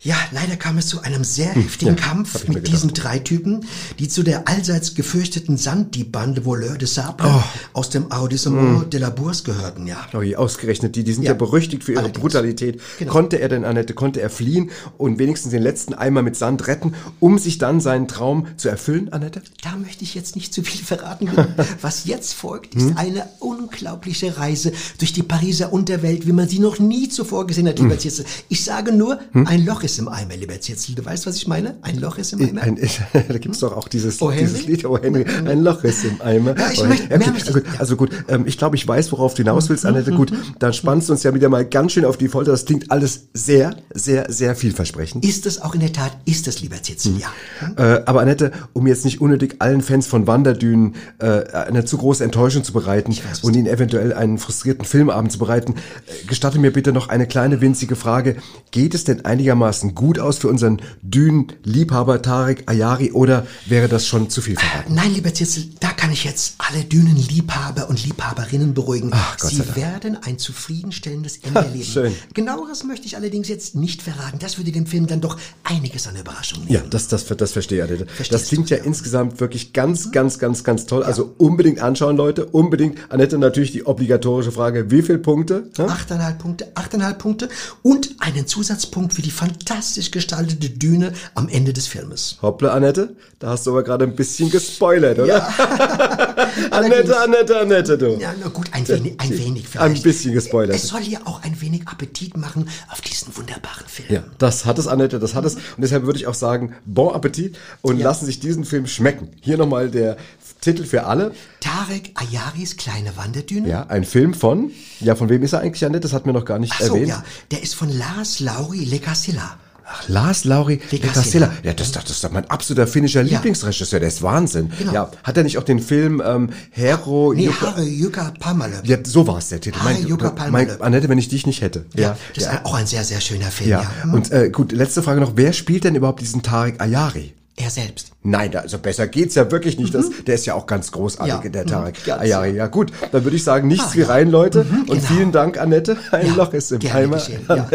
Ja, 0.03 0.16
leider 0.32 0.57
kam 0.57 0.78
es 0.78 0.86
zu 0.86 1.03
einem 1.03 1.24
sehr 1.24 1.55
Hm, 1.55 1.62
heftigen 1.64 1.94
ja, 1.94 2.01
Kampf 2.03 2.48
mit 2.48 2.55
gedacht. 2.57 2.72
diesen 2.72 2.94
drei 2.94 3.18
Typen, 3.18 3.66
die 3.98 4.09
zu 4.09 4.22
der 4.22 4.48
allseits 4.48 4.94
gefürchteten 4.94 5.59
Sanddiebande 5.59 6.46
Voleur 6.46 6.78
de 6.78 6.88
Sable 6.88 7.26
Oh. 7.28 7.42
aus 7.74 7.90
dem 7.90 8.11
Arrondissement 8.11 8.86
Mm. 8.86 8.90
de 8.90 8.98
la 8.98 9.11
Bourse 9.11 9.42
gehörten, 9.42 9.86
ja. 9.86 9.98
Oh 10.14 10.22
je, 10.22 10.36
ausgerechnet 10.36 10.96
die, 10.96 11.05
die 11.05 11.12
sind 11.12 11.24
ja, 11.24 11.32
Ja, 11.32 11.34
berüchtigt 11.36 11.84
für 11.84 11.92
ihre 11.92 12.01
allerdings. 12.05 12.18
Brutalität. 12.22 12.80
Genau. 12.98 13.12
Konnte 13.12 13.40
er 13.40 13.51
denn, 13.51 13.66
Annette, 13.66 13.92
konnte 13.92 14.22
er 14.22 14.30
fliehen 14.30 14.70
und 14.96 15.18
wenigstens 15.18 15.51
den 15.51 15.62
letzten 15.62 15.92
Eimer 15.92 16.22
mit 16.22 16.34
Sand 16.34 16.66
retten, 16.66 16.94
um 17.18 17.38
sich 17.38 17.59
dann 17.59 17.80
seinen 17.82 18.09
Traum 18.09 18.46
zu 18.57 18.70
erfüllen, 18.70 19.12
Annette? 19.12 19.42
Da 19.62 19.76
möchte 19.76 20.03
ich 20.03 20.14
jetzt 20.14 20.34
nicht 20.34 20.55
zu 20.55 20.62
viel 20.62 20.82
verraten. 20.82 21.28
Was 21.82 22.07
jetzt 22.07 22.32
folgt, 22.32 22.74
Hm? 22.74 22.88
ist 22.88 22.96
eine 22.96 23.26
unglaubliche 23.38 24.38
Reise 24.38 24.72
durch 24.98 25.12
die 25.12 25.22
Pariser 25.22 25.74
Unterwelt, 25.74 26.26
wie 26.26 26.32
man 26.32 26.48
sie 26.48 26.59
noch 26.59 26.78
nie 26.78 27.11
zuvor 27.11 27.46
gesehen 27.46 27.68
hat, 27.68 27.78
lieber 27.78 27.98
Hm. 27.98 28.24
Ich 28.48 28.64
sage 28.64 28.92
nur, 28.92 29.20
Hm? 29.32 29.46
ein 29.46 29.66
Loch 29.66 29.82
ist 29.82 29.89
ist 29.91 29.99
im 29.99 30.09
Eimer, 30.09 30.36
lieber 30.36 30.61
Zitzel. 30.61 30.95
Du 30.95 31.05
weißt, 31.05 31.26
was 31.26 31.36
ich 31.36 31.47
meine? 31.49 31.76
Ein 31.82 31.99
Loch 31.99 32.18
ist 32.18 32.32
im 32.32 32.41
Eimer. 32.41 32.62
Ein, 32.62 32.78
da 33.28 33.38
gibt's 33.38 33.59
doch 33.61 33.76
auch 33.76 33.88
dieses, 33.88 34.20
Oh, 34.22 34.30
dieses 34.30 34.66
Lied, 34.66 34.84
oh 34.84 34.99
Henry, 35.01 35.24
ein 35.24 35.62
Loch 35.62 35.82
ist 35.84 36.05
im 36.05 36.20
Eimer. 36.20 36.57
Ja, 36.59 36.70
ich 36.72 36.80
oh, 36.80 36.86
möchte- 36.86 37.11
ja, 37.11 37.18
mehr 37.18 37.32
gut, 37.32 37.64
also 37.78 37.97
gut, 37.97 38.11
ähm, 38.28 38.45
ich 38.47 38.59
glaube, 38.59 38.76
ich 38.76 38.86
weiß, 38.86 39.11
worauf 39.12 39.34
du 39.34 39.43
hinaus 39.43 39.68
willst, 39.68 39.84
Annette. 39.86 40.12
Gut, 40.12 40.32
dann 40.59 40.72
spannst 40.72 41.09
du 41.09 41.12
uns 41.12 41.22
ja 41.22 41.34
wieder 41.34 41.49
mal 41.49 41.64
ganz 41.64 41.93
schön 41.93 42.05
auf 42.05 42.16
die 42.16 42.28
Folter. 42.28 42.53
Das 42.53 42.64
klingt 42.64 42.91
alles 42.91 43.28
sehr, 43.34 43.76
sehr, 43.95 44.30
sehr 44.30 44.55
vielversprechend. 44.55 45.24
Ist 45.24 45.47
es 45.47 45.61
auch 45.61 45.74
in 45.74 45.80
der 45.80 45.93
Tat, 45.93 46.16
ist 46.24 46.47
es, 46.49 46.61
lieber 46.61 46.82
Zitzel, 46.82 47.14
ja. 47.18 47.28
Äh, 47.76 48.03
aber 48.07 48.20
Annette, 48.20 48.53
um 48.72 48.86
jetzt 48.86 49.05
nicht 49.05 49.20
unnötig 49.20 49.57
allen 49.59 49.80
Fans 49.80 50.07
von 50.07 50.26
Wanderdünen 50.26 50.95
äh, 51.18 51.45
eine 51.53 51.84
zu 51.84 51.99
große 51.99 52.22
Enttäuschung 52.24 52.64
zu 52.64 52.72
bereiten 52.72 53.16
und 53.43 53.57
ihnen 53.57 53.66
eventuell 53.66 54.12
einen 54.12 54.38
frustrierten 54.38 54.84
Filmabend 54.84 55.32
zu 55.32 55.38
bereiten, 55.38 55.74
äh, 55.74 56.26
gestatte 56.26 56.59
mir 56.59 56.72
bitte 56.72 56.93
noch 56.93 57.09
eine 57.09 57.26
kleine 57.26 57.61
winzige 57.61 57.97
Frage. 57.97 58.36
Geht 58.70 58.95
es 58.95 59.05
denn 59.05 59.24
einigermaßen 59.24 59.80
gut 59.89 60.18
aus 60.18 60.39
für 60.39 60.49
unseren 60.49 60.81
Dünen-Liebhaber 61.03 62.22
Tarek 62.22 62.64
Ayari 62.66 63.12
oder 63.12 63.47
wäre 63.66 63.89
das 63.89 64.07
schon 64.07 64.31
zu 64.31 64.43
viel 64.43 64.57
verraten? 64.57 64.95
Nein, 64.95 65.12
lieber 65.14 65.33
Zitzel, 65.35 65.64
da 65.81 65.91
kann 65.91 66.12
ich 66.12 66.24
jetzt 66.24 66.55
alle 66.59 66.85
Dünenliebhaber 66.85 67.89
und 67.89 68.05
Liebhaberinnen 68.05 68.74
beruhigen. 68.74 69.11
Ach, 69.12 69.39
Gott 69.39 69.51
Sie 69.51 69.76
werden 69.76 70.18
ein 70.22 70.39
zufriedenstellendes 70.39 71.37
Ende 71.43 71.61
erleben. 71.61 71.85
Schön. 71.85 72.14
Genaueres 72.35 72.85
möchte 72.85 73.07
ich 73.07 73.16
allerdings 73.16 73.49
jetzt 73.49 73.74
nicht 73.74 74.03
verraten. 74.03 74.39
Das 74.39 74.59
würde 74.59 74.72
dem 74.72 74.87
Film 74.87 75.07
dann 75.07 75.20
doch 75.20 75.39
einiges 75.64 76.07
an 76.07 76.16
Überraschung 76.16 76.61
nehmen. 76.61 76.72
Ja, 76.72 76.81
das, 76.89 77.09
das, 77.09 77.26
das 77.26 77.53
verstehe 77.53 77.78
ich, 77.78 77.85
Annette. 77.85 78.07
Das 78.31 78.47
klingt 78.47 78.70
ja 78.70 78.78
insgesamt 78.78 79.41
wirklich 79.41 79.72
ganz, 79.72 80.12
ganz, 80.12 80.39
ganz, 80.39 80.64
ganz 80.64 80.87
toll. 80.87 81.03
Also 81.03 81.35
unbedingt 81.39 81.81
anschauen, 81.81 82.16
Leute. 82.16 82.47
Unbedingt. 82.47 82.99
Annette, 83.11 83.39
natürlich 83.39 83.72
die 83.72 83.87
obligatorische 83.87 84.53
Frage. 84.53 84.91
Wie 84.91 85.03
viele 85.03 85.18
Punkte? 85.18 85.70
Achteinhalb 85.78 86.39
Punkte, 86.39 86.68
achteinhalb 86.74 87.18
Punkte 87.18 87.49
und 87.83 88.16
einen 88.18 88.47
Zusatzpunkt 88.47 89.14
für 89.14 89.22
die 89.22 89.31
fantastisch 89.71 90.11
gestaltete 90.11 90.68
Düne 90.71 91.12
am 91.35 91.49
Ende 91.49 91.73
des 91.73 91.87
Filmes. 91.87 92.39
Hoppla, 92.43 92.73
Annette. 92.73 93.14
Da 93.39 93.51
hast 93.51 93.66
du 93.66 93.71
aber 93.71 93.85
gerade 93.85 94.05
ein 94.05 94.16
bisschen 94.16 94.51
gespoilert, 94.51 95.18
oder? 95.18 95.27
Ja. 95.27 95.39
Annette, 96.73 97.16
Annette, 97.21 97.61
Annette, 97.61 97.97
du. 97.97 98.18
Ja, 98.18 98.35
na 98.41 98.49
gut, 98.49 98.66
ein 98.73 98.87
wenig, 98.89 99.14
ein 99.18 99.31
wenig 99.31 99.64
Ein 99.64 99.71
vielleicht. 99.71 100.03
bisschen 100.03 100.35
gespoilert. 100.35 100.75
Es 100.75 100.89
soll 100.89 101.03
ja 101.03 101.21
auch 101.25 101.43
ein 101.43 101.61
wenig 101.61 101.87
Appetit 101.87 102.37
machen 102.37 102.68
auf 102.91 103.01
diesen 103.01 103.37
wunderbaren 103.37 103.87
Film. 103.87 104.09
Ja, 104.11 104.25
das 104.39 104.64
hat 104.64 104.79
es, 104.79 104.89
Annette, 104.89 105.21
das 105.21 105.35
hat 105.35 105.45
es. 105.45 105.55
Und 105.55 105.62
deshalb 105.79 106.05
würde 106.05 106.18
ich 106.18 106.27
auch 106.27 106.35
sagen, 106.35 106.75
bon 106.85 107.14
Appetit 107.14 107.57
und 107.83 108.01
lassen 108.01 108.27
sich 108.27 108.41
diesen 108.41 108.64
Film 108.64 108.87
schmecken. 108.87 109.29
Hier 109.41 109.57
nochmal 109.57 109.89
der 109.91 110.16
Titel 110.61 110.85
für 110.85 111.05
alle. 111.07 111.33
Tarek 111.61 112.13
Ayaris 112.15 112.77
kleine 112.77 113.17
Wanderdüne. 113.17 113.69
Ja, 113.69 113.87
ein 113.89 114.05
Film 114.05 114.35
von, 114.35 114.71
ja, 115.01 115.15
von 115.15 115.29
wem 115.29 115.43
ist 115.43 115.53
er 115.55 115.61
eigentlich, 115.61 115.85
Annette? 115.85 116.01
Das 116.03 116.13
hat 116.13 116.27
mir 116.27 116.33
noch 116.33 116.45
gar 116.45 116.59
nicht 116.59 116.73
Ach 116.77 116.81
so, 116.83 116.95
erwähnt. 116.95 117.09
ja, 117.09 117.25
der 117.51 117.63
ist 117.63 117.75
von 117.75 117.89
Lars 117.97 118.41
Lauri 118.41 118.85
Lecasilla. 118.85 119.57
Ach, 119.93 120.09
Lars 120.09 120.45
Lauri 120.45 120.81
Lecasilla. 120.93 121.51
Ja, 121.65 121.73
das, 121.73 121.91
das, 121.91 122.05
das 122.05 122.13
ist 122.13 122.23
doch 122.25 122.31
mein 122.31 122.49
absoluter 122.49 122.87
finnischer 122.87 123.25
Lieblingsregisseur. 123.25 123.99
Der 123.99 124.09
ist 124.09 124.23
Wahnsinn. 124.23 124.71
Genau. 124.79 124.93
Ja, 124.93 125.11
hat 125.25 125.37
er 125.37 125.43
nicht 125.43 125.59
auch 125.59 125.65
den 125.65 125.81
Film 125.81 126.23
ähm, 126.25 126.51
Hero 126.71 127.33
Nee, 127.35 127.49
Jukka- 127.49 128.39
Pamale. 128.39 128.83
Ja, 128.85 128.99
so 129.05 129.27
war 129.27 129.39
es 129.39 129.49
der 129.49 129.61
Titel. 129.61 129.79
Jukka 130.07 130.31
Palmale. 130.31 130.77
Annette, 130.81 131.09
wenn 131.09 131.19
ich 131.19 131.29
dich 131.29 131.45
nicht 131.45 131.61
hätte. 131.61 131.87
Ja, 131.97 132.17
das 132.37 132.45
ist 132.45 132.51
auch 132.65 132.75
ein 132.75 132.87
sehr, 132.87 133.03
sehr 133.03 133.21
schöner 133.21 133.47
Film. 133.51 133.71
Ja, 133.71 133.83
Ja. 133.83 134.05
Hm. 134.05 134.15
und 134.15 134.31
äh, 134.31 134.51
gut, 134.51 134.71
letzte 134.71 135.03
Frage 135.03 135.21
noch. 135.21 135.33
Wer 135.35 135.53
spielt 135.53 135.83
denn 135.83 135.97
überhaupt 135.97 136.21
diesen 136.21 136.43
Tarek 136.43 136.81
Ayari? 136.81 137.35
Er 137.57 137.68
selbst. 137.68 138.12
Nein, 138.22 138.57
also 138.57 138.78
besser 138.78 139.07
geht's 139.07 139.34
ja 139.34 139.51
wirklich 139.51 139.76
nicht. 139.78 139.94
Das, 139.94 140.07
der 140.26 140.34
ist 140.36 140.46
ja 140.46 140.55
auch 140.55 140.66
ganz 140.66 140.92
großartig, 140.92 141.34
Ja, 141.44 141.51
der 141.51 141.64
mhm, 141.64 141.68
Tarek 141.68 142.05
ganz, 142.07 142.22
Ayari. 142.22 142.53
Ja 142.57 142.68
gut, 142.68 142.90
dann 143.12 143.22
würde 143.24 143.36
ich 143.36 143.44
sagen, 143.44 143.68
nichts 143.68 143.88
Ah, 143.90 143.94
wie 143.94 144.01
ja. 144.01 144.07
rein, 144.07 144.30
Leute. 144.30 144.64
Mhm, 144.64 144.80
und 144.82 144.86
genau. 144.88 145.01
vielen 145.03 145.32
Dank, 145.32 145.59
Annette. 145.61 145.96
Ein 146.11 146.28
Ja, 146.28 146.34
Loch 146.36 146.55
ist 146.55 146.72
im 146.72 146.80
Eimer. 146.90 147.18
ja. 147.48 147.68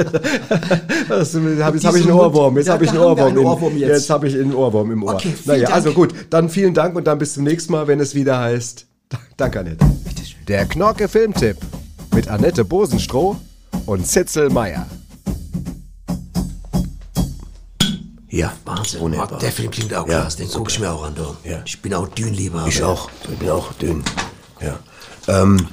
Das, 1.10 1.34
jetzt 1.34 1.62
habe 1.86 2.00
ich 2.00 2.04
einen 2.06 2.12
Ohrwurm. 2.14 2.58
Jetzt 2.58 2.68
Ja, 2.68 2.74
habe 2.74 2.84
ich 2.86 2.90
einen 2.92 3.00
Ohrwurm. 3.00 3.28
einen 3.28 3.38
im- 3.38 3.46
Ohrwurm 3.46 3.78
jetzt. 3.78 3.90
jetzt 3.90 4.10
habe 4.10 4.28
ich 4.28 4.34
einen 4.36 4.56
Ohrwurm 4.56 4.92
im 4.92 5.04
Ohr. 5.04 5.16
Okay, 5.16 5.34
naja, 5.46 5.64
Dank. 5.66 5.76
also 5.76 5.92
gut, 5.92 6.16
dann 6.32 6.50
vielen 6.50 6.74
Dank 6.74 6.96
und 6.96 7.06
dann 7.06 7.20
bis 7.20 7.34
zum 7.36 7.44
nächsten 7.44 7.72
Mal, 7.72 7.88
wenn 7.88 8.00
es 8.00 8.16
wieder 8.16 8.40
heißt. 8.40 8.88
Danke, 9.38 9.60
Annette. 9.60 9.86
Der 10.48 10.66
Knorke 10.66 11.08
Filmtipp 11.08 11.58
mit 12.14 12.28
Annette 12.28 12.66
Bosenstroh 12.66 13.36
und 13.86 14.08
Zitzel 14.08 14.50
Meier. 14.50 14.88
Ja, 18.36 18.52
Wahnsinn. 18.66 19.00
wunderbar. 19.00 19.38
Oh, 19.38 19.40
der 19.40 19.52
Film 19.52 19.72
klingt 19.72 19.94
auch 19.94 20.06
Ja, 20.10 20.24
krass. 20.24 20.36
Den 20.36 20.52
gucke 20.52 20.70
ich 20.70 20.78
mir 20.78 20.92
auch 20.92 21.06
an. 21.06 21.16
Du. 21.16 21.38
Ja. 21.50 21.62
Ich 21.64 21.82
bin 21.82 21.94
auch 21.94 22.06
Dünenliebhaber. 22.10 22.68
Ich 22.68 22.84
auch. 22.84 23.10
Ich 23.32 23.38
bin 23.40 23.50
auch 23.50 23.72
dünn. 23.74 24.04
Ja. 24.60 24.78
Ähm, 25.30 25.68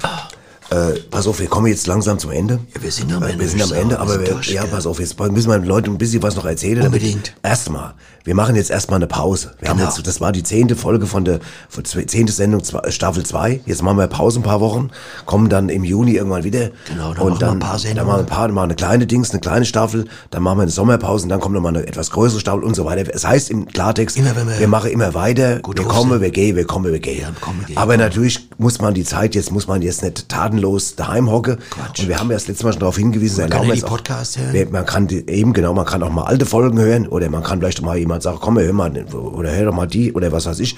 äh, 0.72 1.00
pass 1.10 1.26
auf, 1.26 1.38
wir 1.40 1.46
kommen 1.48 1.66
jetzt 1.66 1.86
langsam 1.86 2.18
zum 2.18 2.30
Ende. 2.30 2.58
Ja, 2.74 2.82
wir 2.82 2.90
sind 2.90 3.12
am 3.12 3.22
Äh, 3.22 3.26
Ende, 3.30 3.40
Wir 3.40 3.48
sind 3.48 3.62
am 3.62 3.72
Ende, 3.72 3.90
wir 3.96 4.00
aber 4.00 4.20
wir, 4.20 4.28
durch, 4.28 4.50
ja, 4.50 4.64
pass 4.66 4.86
auf, 4.86 5.00
jetzt 5.00 5.18
müssen 5.20 5.48
wir 5.50 5.58
den 5.58 5.66
Leuten 5.68 5.90
ein 5.90 5.98
bisschen 5.98 6.22
was 6.22 6.36
noch 6.36 6.44
erzählen. 6.44 6.84
Unbedingt. 6.86 7.34
Erstmal, 7.42 7.94
wir 8.24 8.34
machen 8.34 8.56
jetzt 8.56 8.70
erstmal 8.70 8.96
eine 8.98 9.06
Pause. 9.06 9.52
Wir 9.60 9.68
haben 9.68 9.78
Genau. 9.78 9.90
jetzt, 9.90 10.06
das 10.06 10.20
war 10.20 10.32
die 10.32 10.42
zehnte 10.42 10.76
Folge 10.76 11.06
von 11.06 11.24
der 11.24 11.40
von 11.68 11.84
zehnte 11.84 12.32
Sendung 12.32 12.62
zwei- 12.64 12.90
Staffel 12.90 13.24
2. 13.24 13.60
Jetzt 13.66 13.82
machen 13.82 13.98
wir 13.98 14.06
Pause 14.06 14.40
ein 14.40 14.42
paar 14.42 14.60
Wochen, 14.60 14.90
kommen 15.26 15.48
dann 15.48 15.68
im 15.68 15.84
Juni 15.84 16.12
irgendwann 16.12 16.44
wieder. 16.44 16.70
Genau, 16.88 17.12
dann 17.14 17.22
und 17.22 17.30
machen 17.30 17.32
wir 17.32 17.38
dann, 17.38 17.50
ein 17.54 17.58
paar 17.60 17.70
Dann 17.72 17.78
Sendungen. 17.80 18.06
machen 18.06 18.16
wir 18.18 18.20
ein 18.22 18.26
paar, 18.26 18.46
dann 18.48 18.54
machen 18.54 18.62
wir 18.64 18.70
eine 18.70 18.74
kleine 18.76 19.06
Dings, 19.06 19.30
eine 19.30 19.40
kleine 19.40 19.64
Staffel, 19.64 20.06
dann 20.30 20.42
machen 20.42 20.58
wir 20.58 20.62
eine 20.62 20.70
Sommerpause 20.70 21.24
und 21.24 21.28
dann 21.30 21.40
kommt 21.40 21.54
nochmal 21.54 21.76
eine 21.76 21.86
etwas 21.86 22.10
größere 22.10 22.40
Staffel 22.40 22.62
und 22.64 22.74
so 22.74 22.84
weiter. 22.84 23.12
Es 23.14 23.26
heißt 23.26 23.50
im 23.50 23.66
Klartext, 23.66 24.16
Immer 24.16 24.36
wenn 24.36 24.48
wir- 24.48 24.58
wir 24.60 24.68
machen 24.68 24.90
immer 24.90 25.14
weiter, 25.14 25.56
wir 25.56 25.84
kommen, 25.84 26.20
wir 26.20 26.30
gehen, 26.30 26.56
wir 26.56 26.64
kommen, 26.64 26.92
wir 26.92 27.00
gehen. 27.00 27.26
kommen, 27.40 27.60
wir 27.60 27.66
gehen. 27.66 27.76
Aber 27.78 27.96
natürlich 27.96 28.48
muss 28.58 28.80
man 28.80 28.94
die 28.94 29.04
Zeit 29.04 29.34
jetzt, 29.34 29.50
muss 29.50 29.66
man 29.66 29.82
jetzt 29.82 30.02
nicht 30.02 30.28
tatenlos 30.62 30.94
daheim 30.96 31.30
hocke. 31.30 31.58
Und 31.98 32.08
wir 32.08 32.18
haben 32.18 32.30
ja 32.30 32.36
das 32.36 32.48
letzte 32.48 32.64
Mal 32.64 32.72
schon 32.72 32.80
darauf 32.80 32.96
hingewiesen, 32.96 33.42
Man 33.42 33.50
kann 33.50 33.66
ja 33.66 33.74
die 33.74 33.80
Podcasts 33.80 34.38
hören. 34.38 34.70
Man 34.70 34.86
kann 34.86 35.06
die, 35.06 35.28
eben 35.28 35.52
genau, 35.52 35.74
man 35.74 35.84
kann 35.84 36.02
auch 36.02 36.10
mal 36.10 36.24
alte 36.24 36.46
Folgen 36.46 36.78
hören 36.78 37.08
oder 37.08 37.28
man 37.30 37.42
kann 37.42 37.60
vielleicht 37.60 37.82
mal 37.82 37.96
jemand 37.96 38.22
sagen, 38.22 38.38
komm, 38.40 38.58
hör 38.58 38.72
mal, 38.72 38.92
oder 39.12 39.50
hör 39.50 39.66
doch 39.66 39.74
mal 39.74 39.86
die 39.86 40.12
oder 40.12 40.32
was 40.32 40.46
weiß 40.46 40.60
ich. 40.60 40.76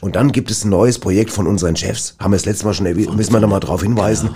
Und 0.00 0.16
dann 0.16 0.32
gibt 0.32 0.50
es 0.50 0.64
ein 0.64 0.70
neues 0.70 0.98
Projekt 0.98 1.30
von 1.30 1.46
unseren 1.46 1.76
Chefs. 1.76 2.16
Haben 2.18 2.32
wir 2.32 2.38
das 2.38 2.46
letzte 2.46 2.66
Mal 2.66 2.74
schon 2.74 2.86
erwähnt, 2.86 3.14
müssen 3.16 3.32
wir 3.32 3.40
noch 3.40 3.48
mal 3.48 3.60
darauf 3.60 3.82
hinweisen. 3.82 4.30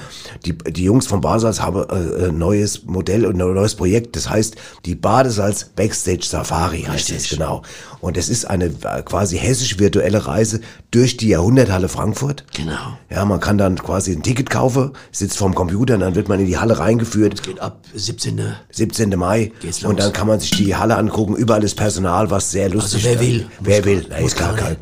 Die, 0.44 0.56
die 0.56 0.84
Jungs 0.84 1.06
von 1.06 1.20
Basals 1.20 1.60
haben 1.60 1.82
äh, 1.88 2.28
ein 2.28 2.38
neues 2.38 2.84
Modell 2.84 3.26
und 3.26 3.40
ein 3.40 3.54
neues 3.54 3.74
Projekt. 3.74 4.16
Das 4.16 4.28
heißt, 4.28 4.56
die 4.84 4.94
Badesalz 4.94 5.64
Backstage 5.76 6.24
Safari 6.24 6.82
heißt 6.82 7.10
es, 7.10 7.28
genau. 7.28 7.62
Und 8.00 8.16
es 8.16 8.28
ist 8.28 8.46
eine 8.46 8.66
äh, 8.66 9.02
quasi 9.04 9.36
hessisch 9.36 9.78
virtuelle 9.78 10.26
Reise 10.26 10.60
durch 10.90 11.16
die 11.18 11.28
Jahrhunderthalle 11.28 11.88
Frankfurt. 11.88 12.44
Genau. 12.56 12.96
Ja, 13.10 13.24
man 13.24 13.40
kann 13.40 13.58
dann 13.58 13.76
quasi 13.76 14.12
ein 14.12 14.22
Ticket 14.22 14.48
kaufen, 14.48 14.92
sitzt 15.12 15.36
vorm 15.36 15.54
Computer 15.54 15.94
und 15.94 16.00
dann 16.00 16.14
wird 16.14 16.28
man 16.28 16.40
in 16.40 16.46
die 16.46 16.56
Halle 16.58 16.78
reingeführt. 16.78 17.42
Geht 17.42 17.60
ab 17.60 17.78
17. 17.94 18.40
17. 18.70 19.10
Mai. 19.18 19.52
Geht's 19.60 19.82
los. 19.82 19.90
Und 19.90 20.00
dann 20.00 20.12
kann 20.12 20.26
man 20.26 20.40
sich 20.40 20.50
die 20.52 20.74
Halle 20.74 20.96
angucken. 20.96 21.34
Überall 21.36 21.62
ist 21.62 21.74
Personal, 21.76 22.30
was 22.30 22.50
sehr 22.50 22.68
lustig 22.70 23.04
Also 23.06 23.20
wer 23.20 23.26
will. 23.26 23.46
Wer 23.60 23.84
will. 23.84 24.06
Na, 24.08 24.16
muss 24.20 24.32
ist 24.32 24.36
klar, 24.38 24.54
kann, 24.54 24.76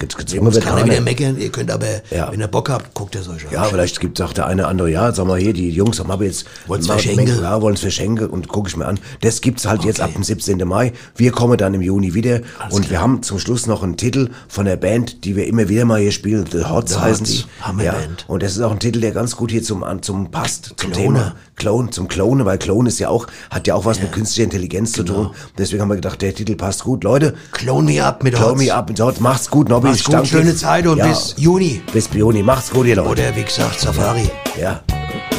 Muss 0.44 0.54
wird 0.54 0.64
keiner 0.64 0.76
keiner. 0.82 0.92
wieder 0.92 1.00
meckern. 1.00 1.38
Ihr 1.38 1.50
könnt 1.50 1.70
aber, 1.70 1.86
Ja. 2.10 2.30
wenn 2.30 2.40
ihr 2.40 2.46
Bock 2.46 2.70
habt, 2.70 2.94
guckt 2.94 3.16
es 3.16 3.28
euch 3.28 3.46
an. 3.46 3.52
Ja, 3.52 3.64
vielleicht 3.64 3.98
gibt 4.00 4.20
es 4.20 4.24
auch 4.26 4.32
der 4.32 4.46
eine 4.46 4.66
andere, 4.68 4.90
ja, 4.90 5.12
sag 5.12 5.26
mal 5.26 5.38
hier, 5.40 5.52
die 5.52 5.70
Jungs 5.70 5.98
haben 5.98 6.10
aber 6.10 6.24
jetzt 6.24 6.46
Wollen's 6.66 6.86
mal- 6.86 6.94
verschenken? 6.94 7.42
Ja, 7.42 7.60
wollen 7.62 7.74
es 7.74 7.80
verschenken 7.80 8.28
und 8.28 8.46
gucke 8.48 8.68
ich 8.68 8.76
mir 8.76 8.86
an. 8.86 9.00
Das 9.22 9.40
gibt's 9.40 9.66
halt 9.66 9.84
jetzt 9.84 10.00
ab 10.00 10.12
dem 10.14 10.22
17. 10.22 10.58
Mai. 10.68 10.92
Wir 11.16 11.32
kommen 11.32 11.56
dann 11.58 11.74
im 11.74 11.82
Juni 11.82 12.14
wieder 12.14 12.42
und 12.70 12.90
wir 12.90 13.00
haben 13.00 13.07
zum 13.22 13.38
Schluss 13.38 13.66
noch 13.66 13.82
einen 13.82 13.96
Titel 13.96 14.30
von 14.48 14.64
der 14.66 14.76
Band, 14.76 15.24
die 15.24 15.34
wir 15.36 15.46
immer 15.46 15.68
wieder 15.68 15.84
mal 15.84 16.00
hier 16.00 16.12
spielen, 16.12 16.44
The 16.50 16.64
Hots 16.66 16.92
The 16.92 16.98
heißen 17.00 17.26
Hots, 17.26 17.30
die. 17.36 17.44
Hammerband. 17.64 18.20
Ja, 18.20 18.24
und 18.28 18.42
das 18.42 18.52
ist 18.52 18.60
auch 18.62 18.70
ein 18.72 18.78
Titel, 18.78 19.00
der 19.00 19.12
ganz 19.12 19.36
gut 19.36 19.50
hier 19.50 19.62
zum, 19.62 19.84
zum 20.02 20.30
passt, 20.30 20.74
zum 20.76 20.92
Klone. 20.92 20.94
Thema 21.18 21.34
Clone, 21.56 21.90
zum 21.90 22.06
Clone, 22.08 22.44
weil 22.44 22.58
Clone 22.58 22.88
ist 22.88 22.98
ja 23.00 23.08
auch, 23.08 23.26
hat 23.50 23.66
ja 23.66 23.74
auch 23.74 23.84
was 23.84 24.00
mit 24.00 24.12
künstlicher 24.12 24.44
Intelligenz 24.44 24.92
zu 24.92 25.04
Genau. 25.04 25.24
tun. 25.24 25.34
Deswegen 25.58 25.82
haben 25.82 25.88
wir 25.88 25.96
gedacht, 25.96 26.22
der 26.22 26.34
Titel 26.34 26.54
passt 26.54 26.84
gut. 26.84 27.02
Leute, 27.02 27.34
Clone 27.52 27.90
me 27.92 28.04
up 28.04 28.22
mit 28.22 28.34
Clone 28.34 28.52
Hots. 28.52 28.62
me 28.64 28.72
up 28.74 28.88
mit 28.88 29.00
Hots. 29.00 29.18
Macht's 29.20 29.50
gut, 29.50 29.68
Nobby. 29.68 29.88
Macht's 29.88 30.00
Ich 30.00 30.04
gut, 30.06 30.26
schöne. 30.26 30.54
Zeit 30.54 30.86
und 30.86 30.98
Ja, 30.98 31.06
bis 31.08 31.34
Juni. 31.36 31.82
Bis 31.92 32.08
Juni. 32.12 32.42
Macht's 32.42 32.70
gut, 32.70 32.86
ihr 32.86 32.96
Leute. 32.96 33.10
Oder 33.10 33.36
wie 33.36 33.42
gesagt, 33.44 33.80
Safari. 33.80 34.30
Ja. 34.60 34.80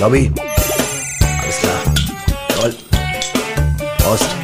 Nobby. 0.01 0.31
Alles 1.41 1.57
klar. 1.59 1.79
Jawohl. 2.57 2.75
Prost. 3.99 4.38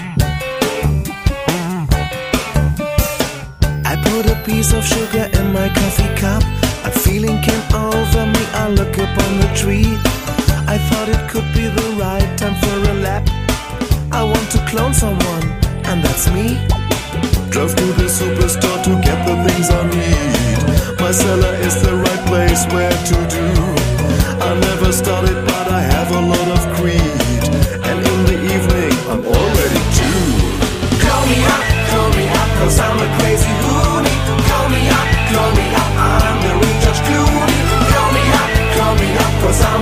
My 5.55 5.69
coffee 5.69 6.11
cup. 6.19 6.43
A 6.83 6.91
feeling 6.91 7.39
came 7.41 7.65
over 7.73 8.25
me. 8.35 8.43
I 8.63 8.67
look 8.79 8.93
up 8.99 9.13
on 9.25 9.31
the 9.39 9.49
tree. 9.55 9.91
I 10.73 10.77
thought 10.87 11.07
it 11.15 11.23
could 11.31 11.47
be 11.55 11.65
the 11.79 11.87
right 12.03 12.29
time 12.37 12.55
for 12.61 12.77
a 12.91 12.95
lap. 13.05 13.23
I 14.11 14.21
want 14.31 14.47
to 14.55 14.59
clone 14.71 14.93
someone, 14.93 15.45
and 15.89 16.03
that's 16.03 16.27
me. 16.35 16.47
Drove 17.53 17.73
to 17.79 17.87
the 17.99 18.07
superstore 18.19 18.79
to 18.87 18.91
get 19.07 19.19
the 19.27 19.35
things 19.45 19.67
I 19.79 19.81
need. 19.95 20.99
My 20.99 21.11
cellar 21.11 21.55
is 21.67 21.75
the 21.87 21.95
right 22.05 22.23
place 22.31 22.63
where 22.73 22.97
to 23.09 23.17
do. 23.35 23.45
I 24.47 24.49
never 24.67 24.91
started, 24.91 25.37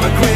I'm 0.03 0.33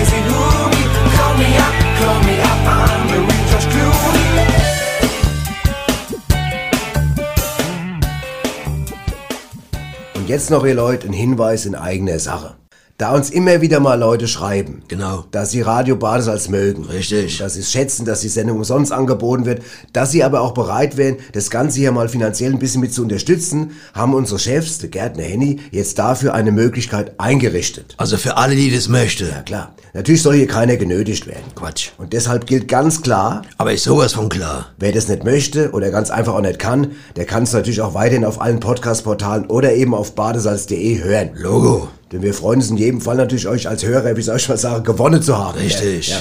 jetzt 10.28 10.51
noch, 10.51 10.65
ihr 10.65 10.76
Leute, 10.76 11.07
ein 11.07 11.13
Hinweis 11.13 11.65
in 11.65 11.74
eigener 11.74 12.20
Sache. 12.20 12.56
Da 12.99 13.13
uns 13.13 13.29
immer 13.29 13.61
wieder 13.61 13.79
mal 13.79 13.93
Leute 13.99 14.27
schreiben, 14.27 14.81
Genau. 14.87 15.25
dass 15.29 15.51
sie 15.51 15.61
Radio 15.61 15.97
Badesalz 15.97 16.47
mögen. 16.49 16.83
Richtig. 16.85 17.37
Dass 17.37 17.53
sie 17.53 17.59
es 17.59 17.71
schätzen, 17.71 18.05
dass 18.05 18.21
die 18.21 18.27
Sendung 18.27 18.57
umsonst 18.57 18.91
angeboten 18.91 19.45
wird, 19.45 19.61
dass 19.93 20.09
sie 20.11 20.23
aber 20.23 20.41
auch 20.41 20.55
bereit 20.55 20.97
wären, 20.97 21.17
das 21.33 21.51
Ganze 21.51 21.77
hier 21.77 21.91
mal 21.91 22.09
finanziell 22.09 22.51
ein 22.51 22.57
bisschen 22.57 22.81
mit 22.81 22.91
zu 22.91 23.03
unterstützen, 23.03 23.73
haben 23.93 24.15
unsere 24.15 24.39
Chefs, 24.39 24.79
der 24.79 24.89
Gärtner 24.89 25.22
Henny, 25.22 25.59
jetzt 25.69 25.99
dafür 25.99 26.34
eine 26.34 26.51
Möglichkeit 26.51 27.19
eingerichtet. 27.19 27.93
Also 27.97 28.17
für 28.17 28.35
alle, 28.38 28.55
die 28.55 28.73
das 28.73 28.88
möchten. 28.88 29.27
Ja 29.30 29.43
klar. 29.43 29.76
Natürlich 29.93 30.23
soll 30.23 30.35
hier 30.35 30.47
keiner 30.47 30.76
genötigt 30.77 31.27
werden. 31.27 31.43
Quatsch. 31.53 31.89
Und 31.99 32.13
deshalb 32.13 32.47
gilt 32.47 32.67
ganz 32.67 33.03
klar, 33.03 33.43
Aber 33.59 33.73
ist 33.73 33.84
sowas 33.84 34.13
von 34.13 34.27
klar. 34.27 34.69
wer 34.80 34.91
das 34.91 35.07
nicht 35.07 35.23
möchte 35.23 35.69
oder 35.72 35.91
ganz 35.91 36.09
einfach 36.09 36.34
auch 36.34 36.41
nicht 36.41 36.57
kann, 36.57 36.93
der 37.15 37.26
kann 37.26 37.43
es 37.43 37.53
natürlich 37.53 37.81
auch 37.81 37.93
weiterhin 37.93 38.26
auf 38.26 38.41
allen 38.41 38.59
Podcast-Portalen 38.59 39.45
oder 39.45 39.73
eben 39.73 39.93
auf 39.93 40.15
badesalz.de 40.15 41.03
hören. 41.03 41.30
Logo. 41.35 41.89
Denn 42.11 42.21
wir 42.21 42.34
freuen 42.34 42.59
uns 42.59 42.69
in 42.69 42.77
jedem 42.77 43.01
Fall 43.01 43.17
natürlich, 43.17 43.47
euch 43.47 43.67
als 43.67 43.84
Hörer, 43.84 44.15
wie 44.15 44.21
ich 44.21 44.49
mal 44.49 44.57
sagen, 44.57 44.84
gewonnen 44.84 45.21
zu 45.21 45.38
haben. 45.38 45.57
Richtig. 45.57 46.09
Ja. 46.09 46.17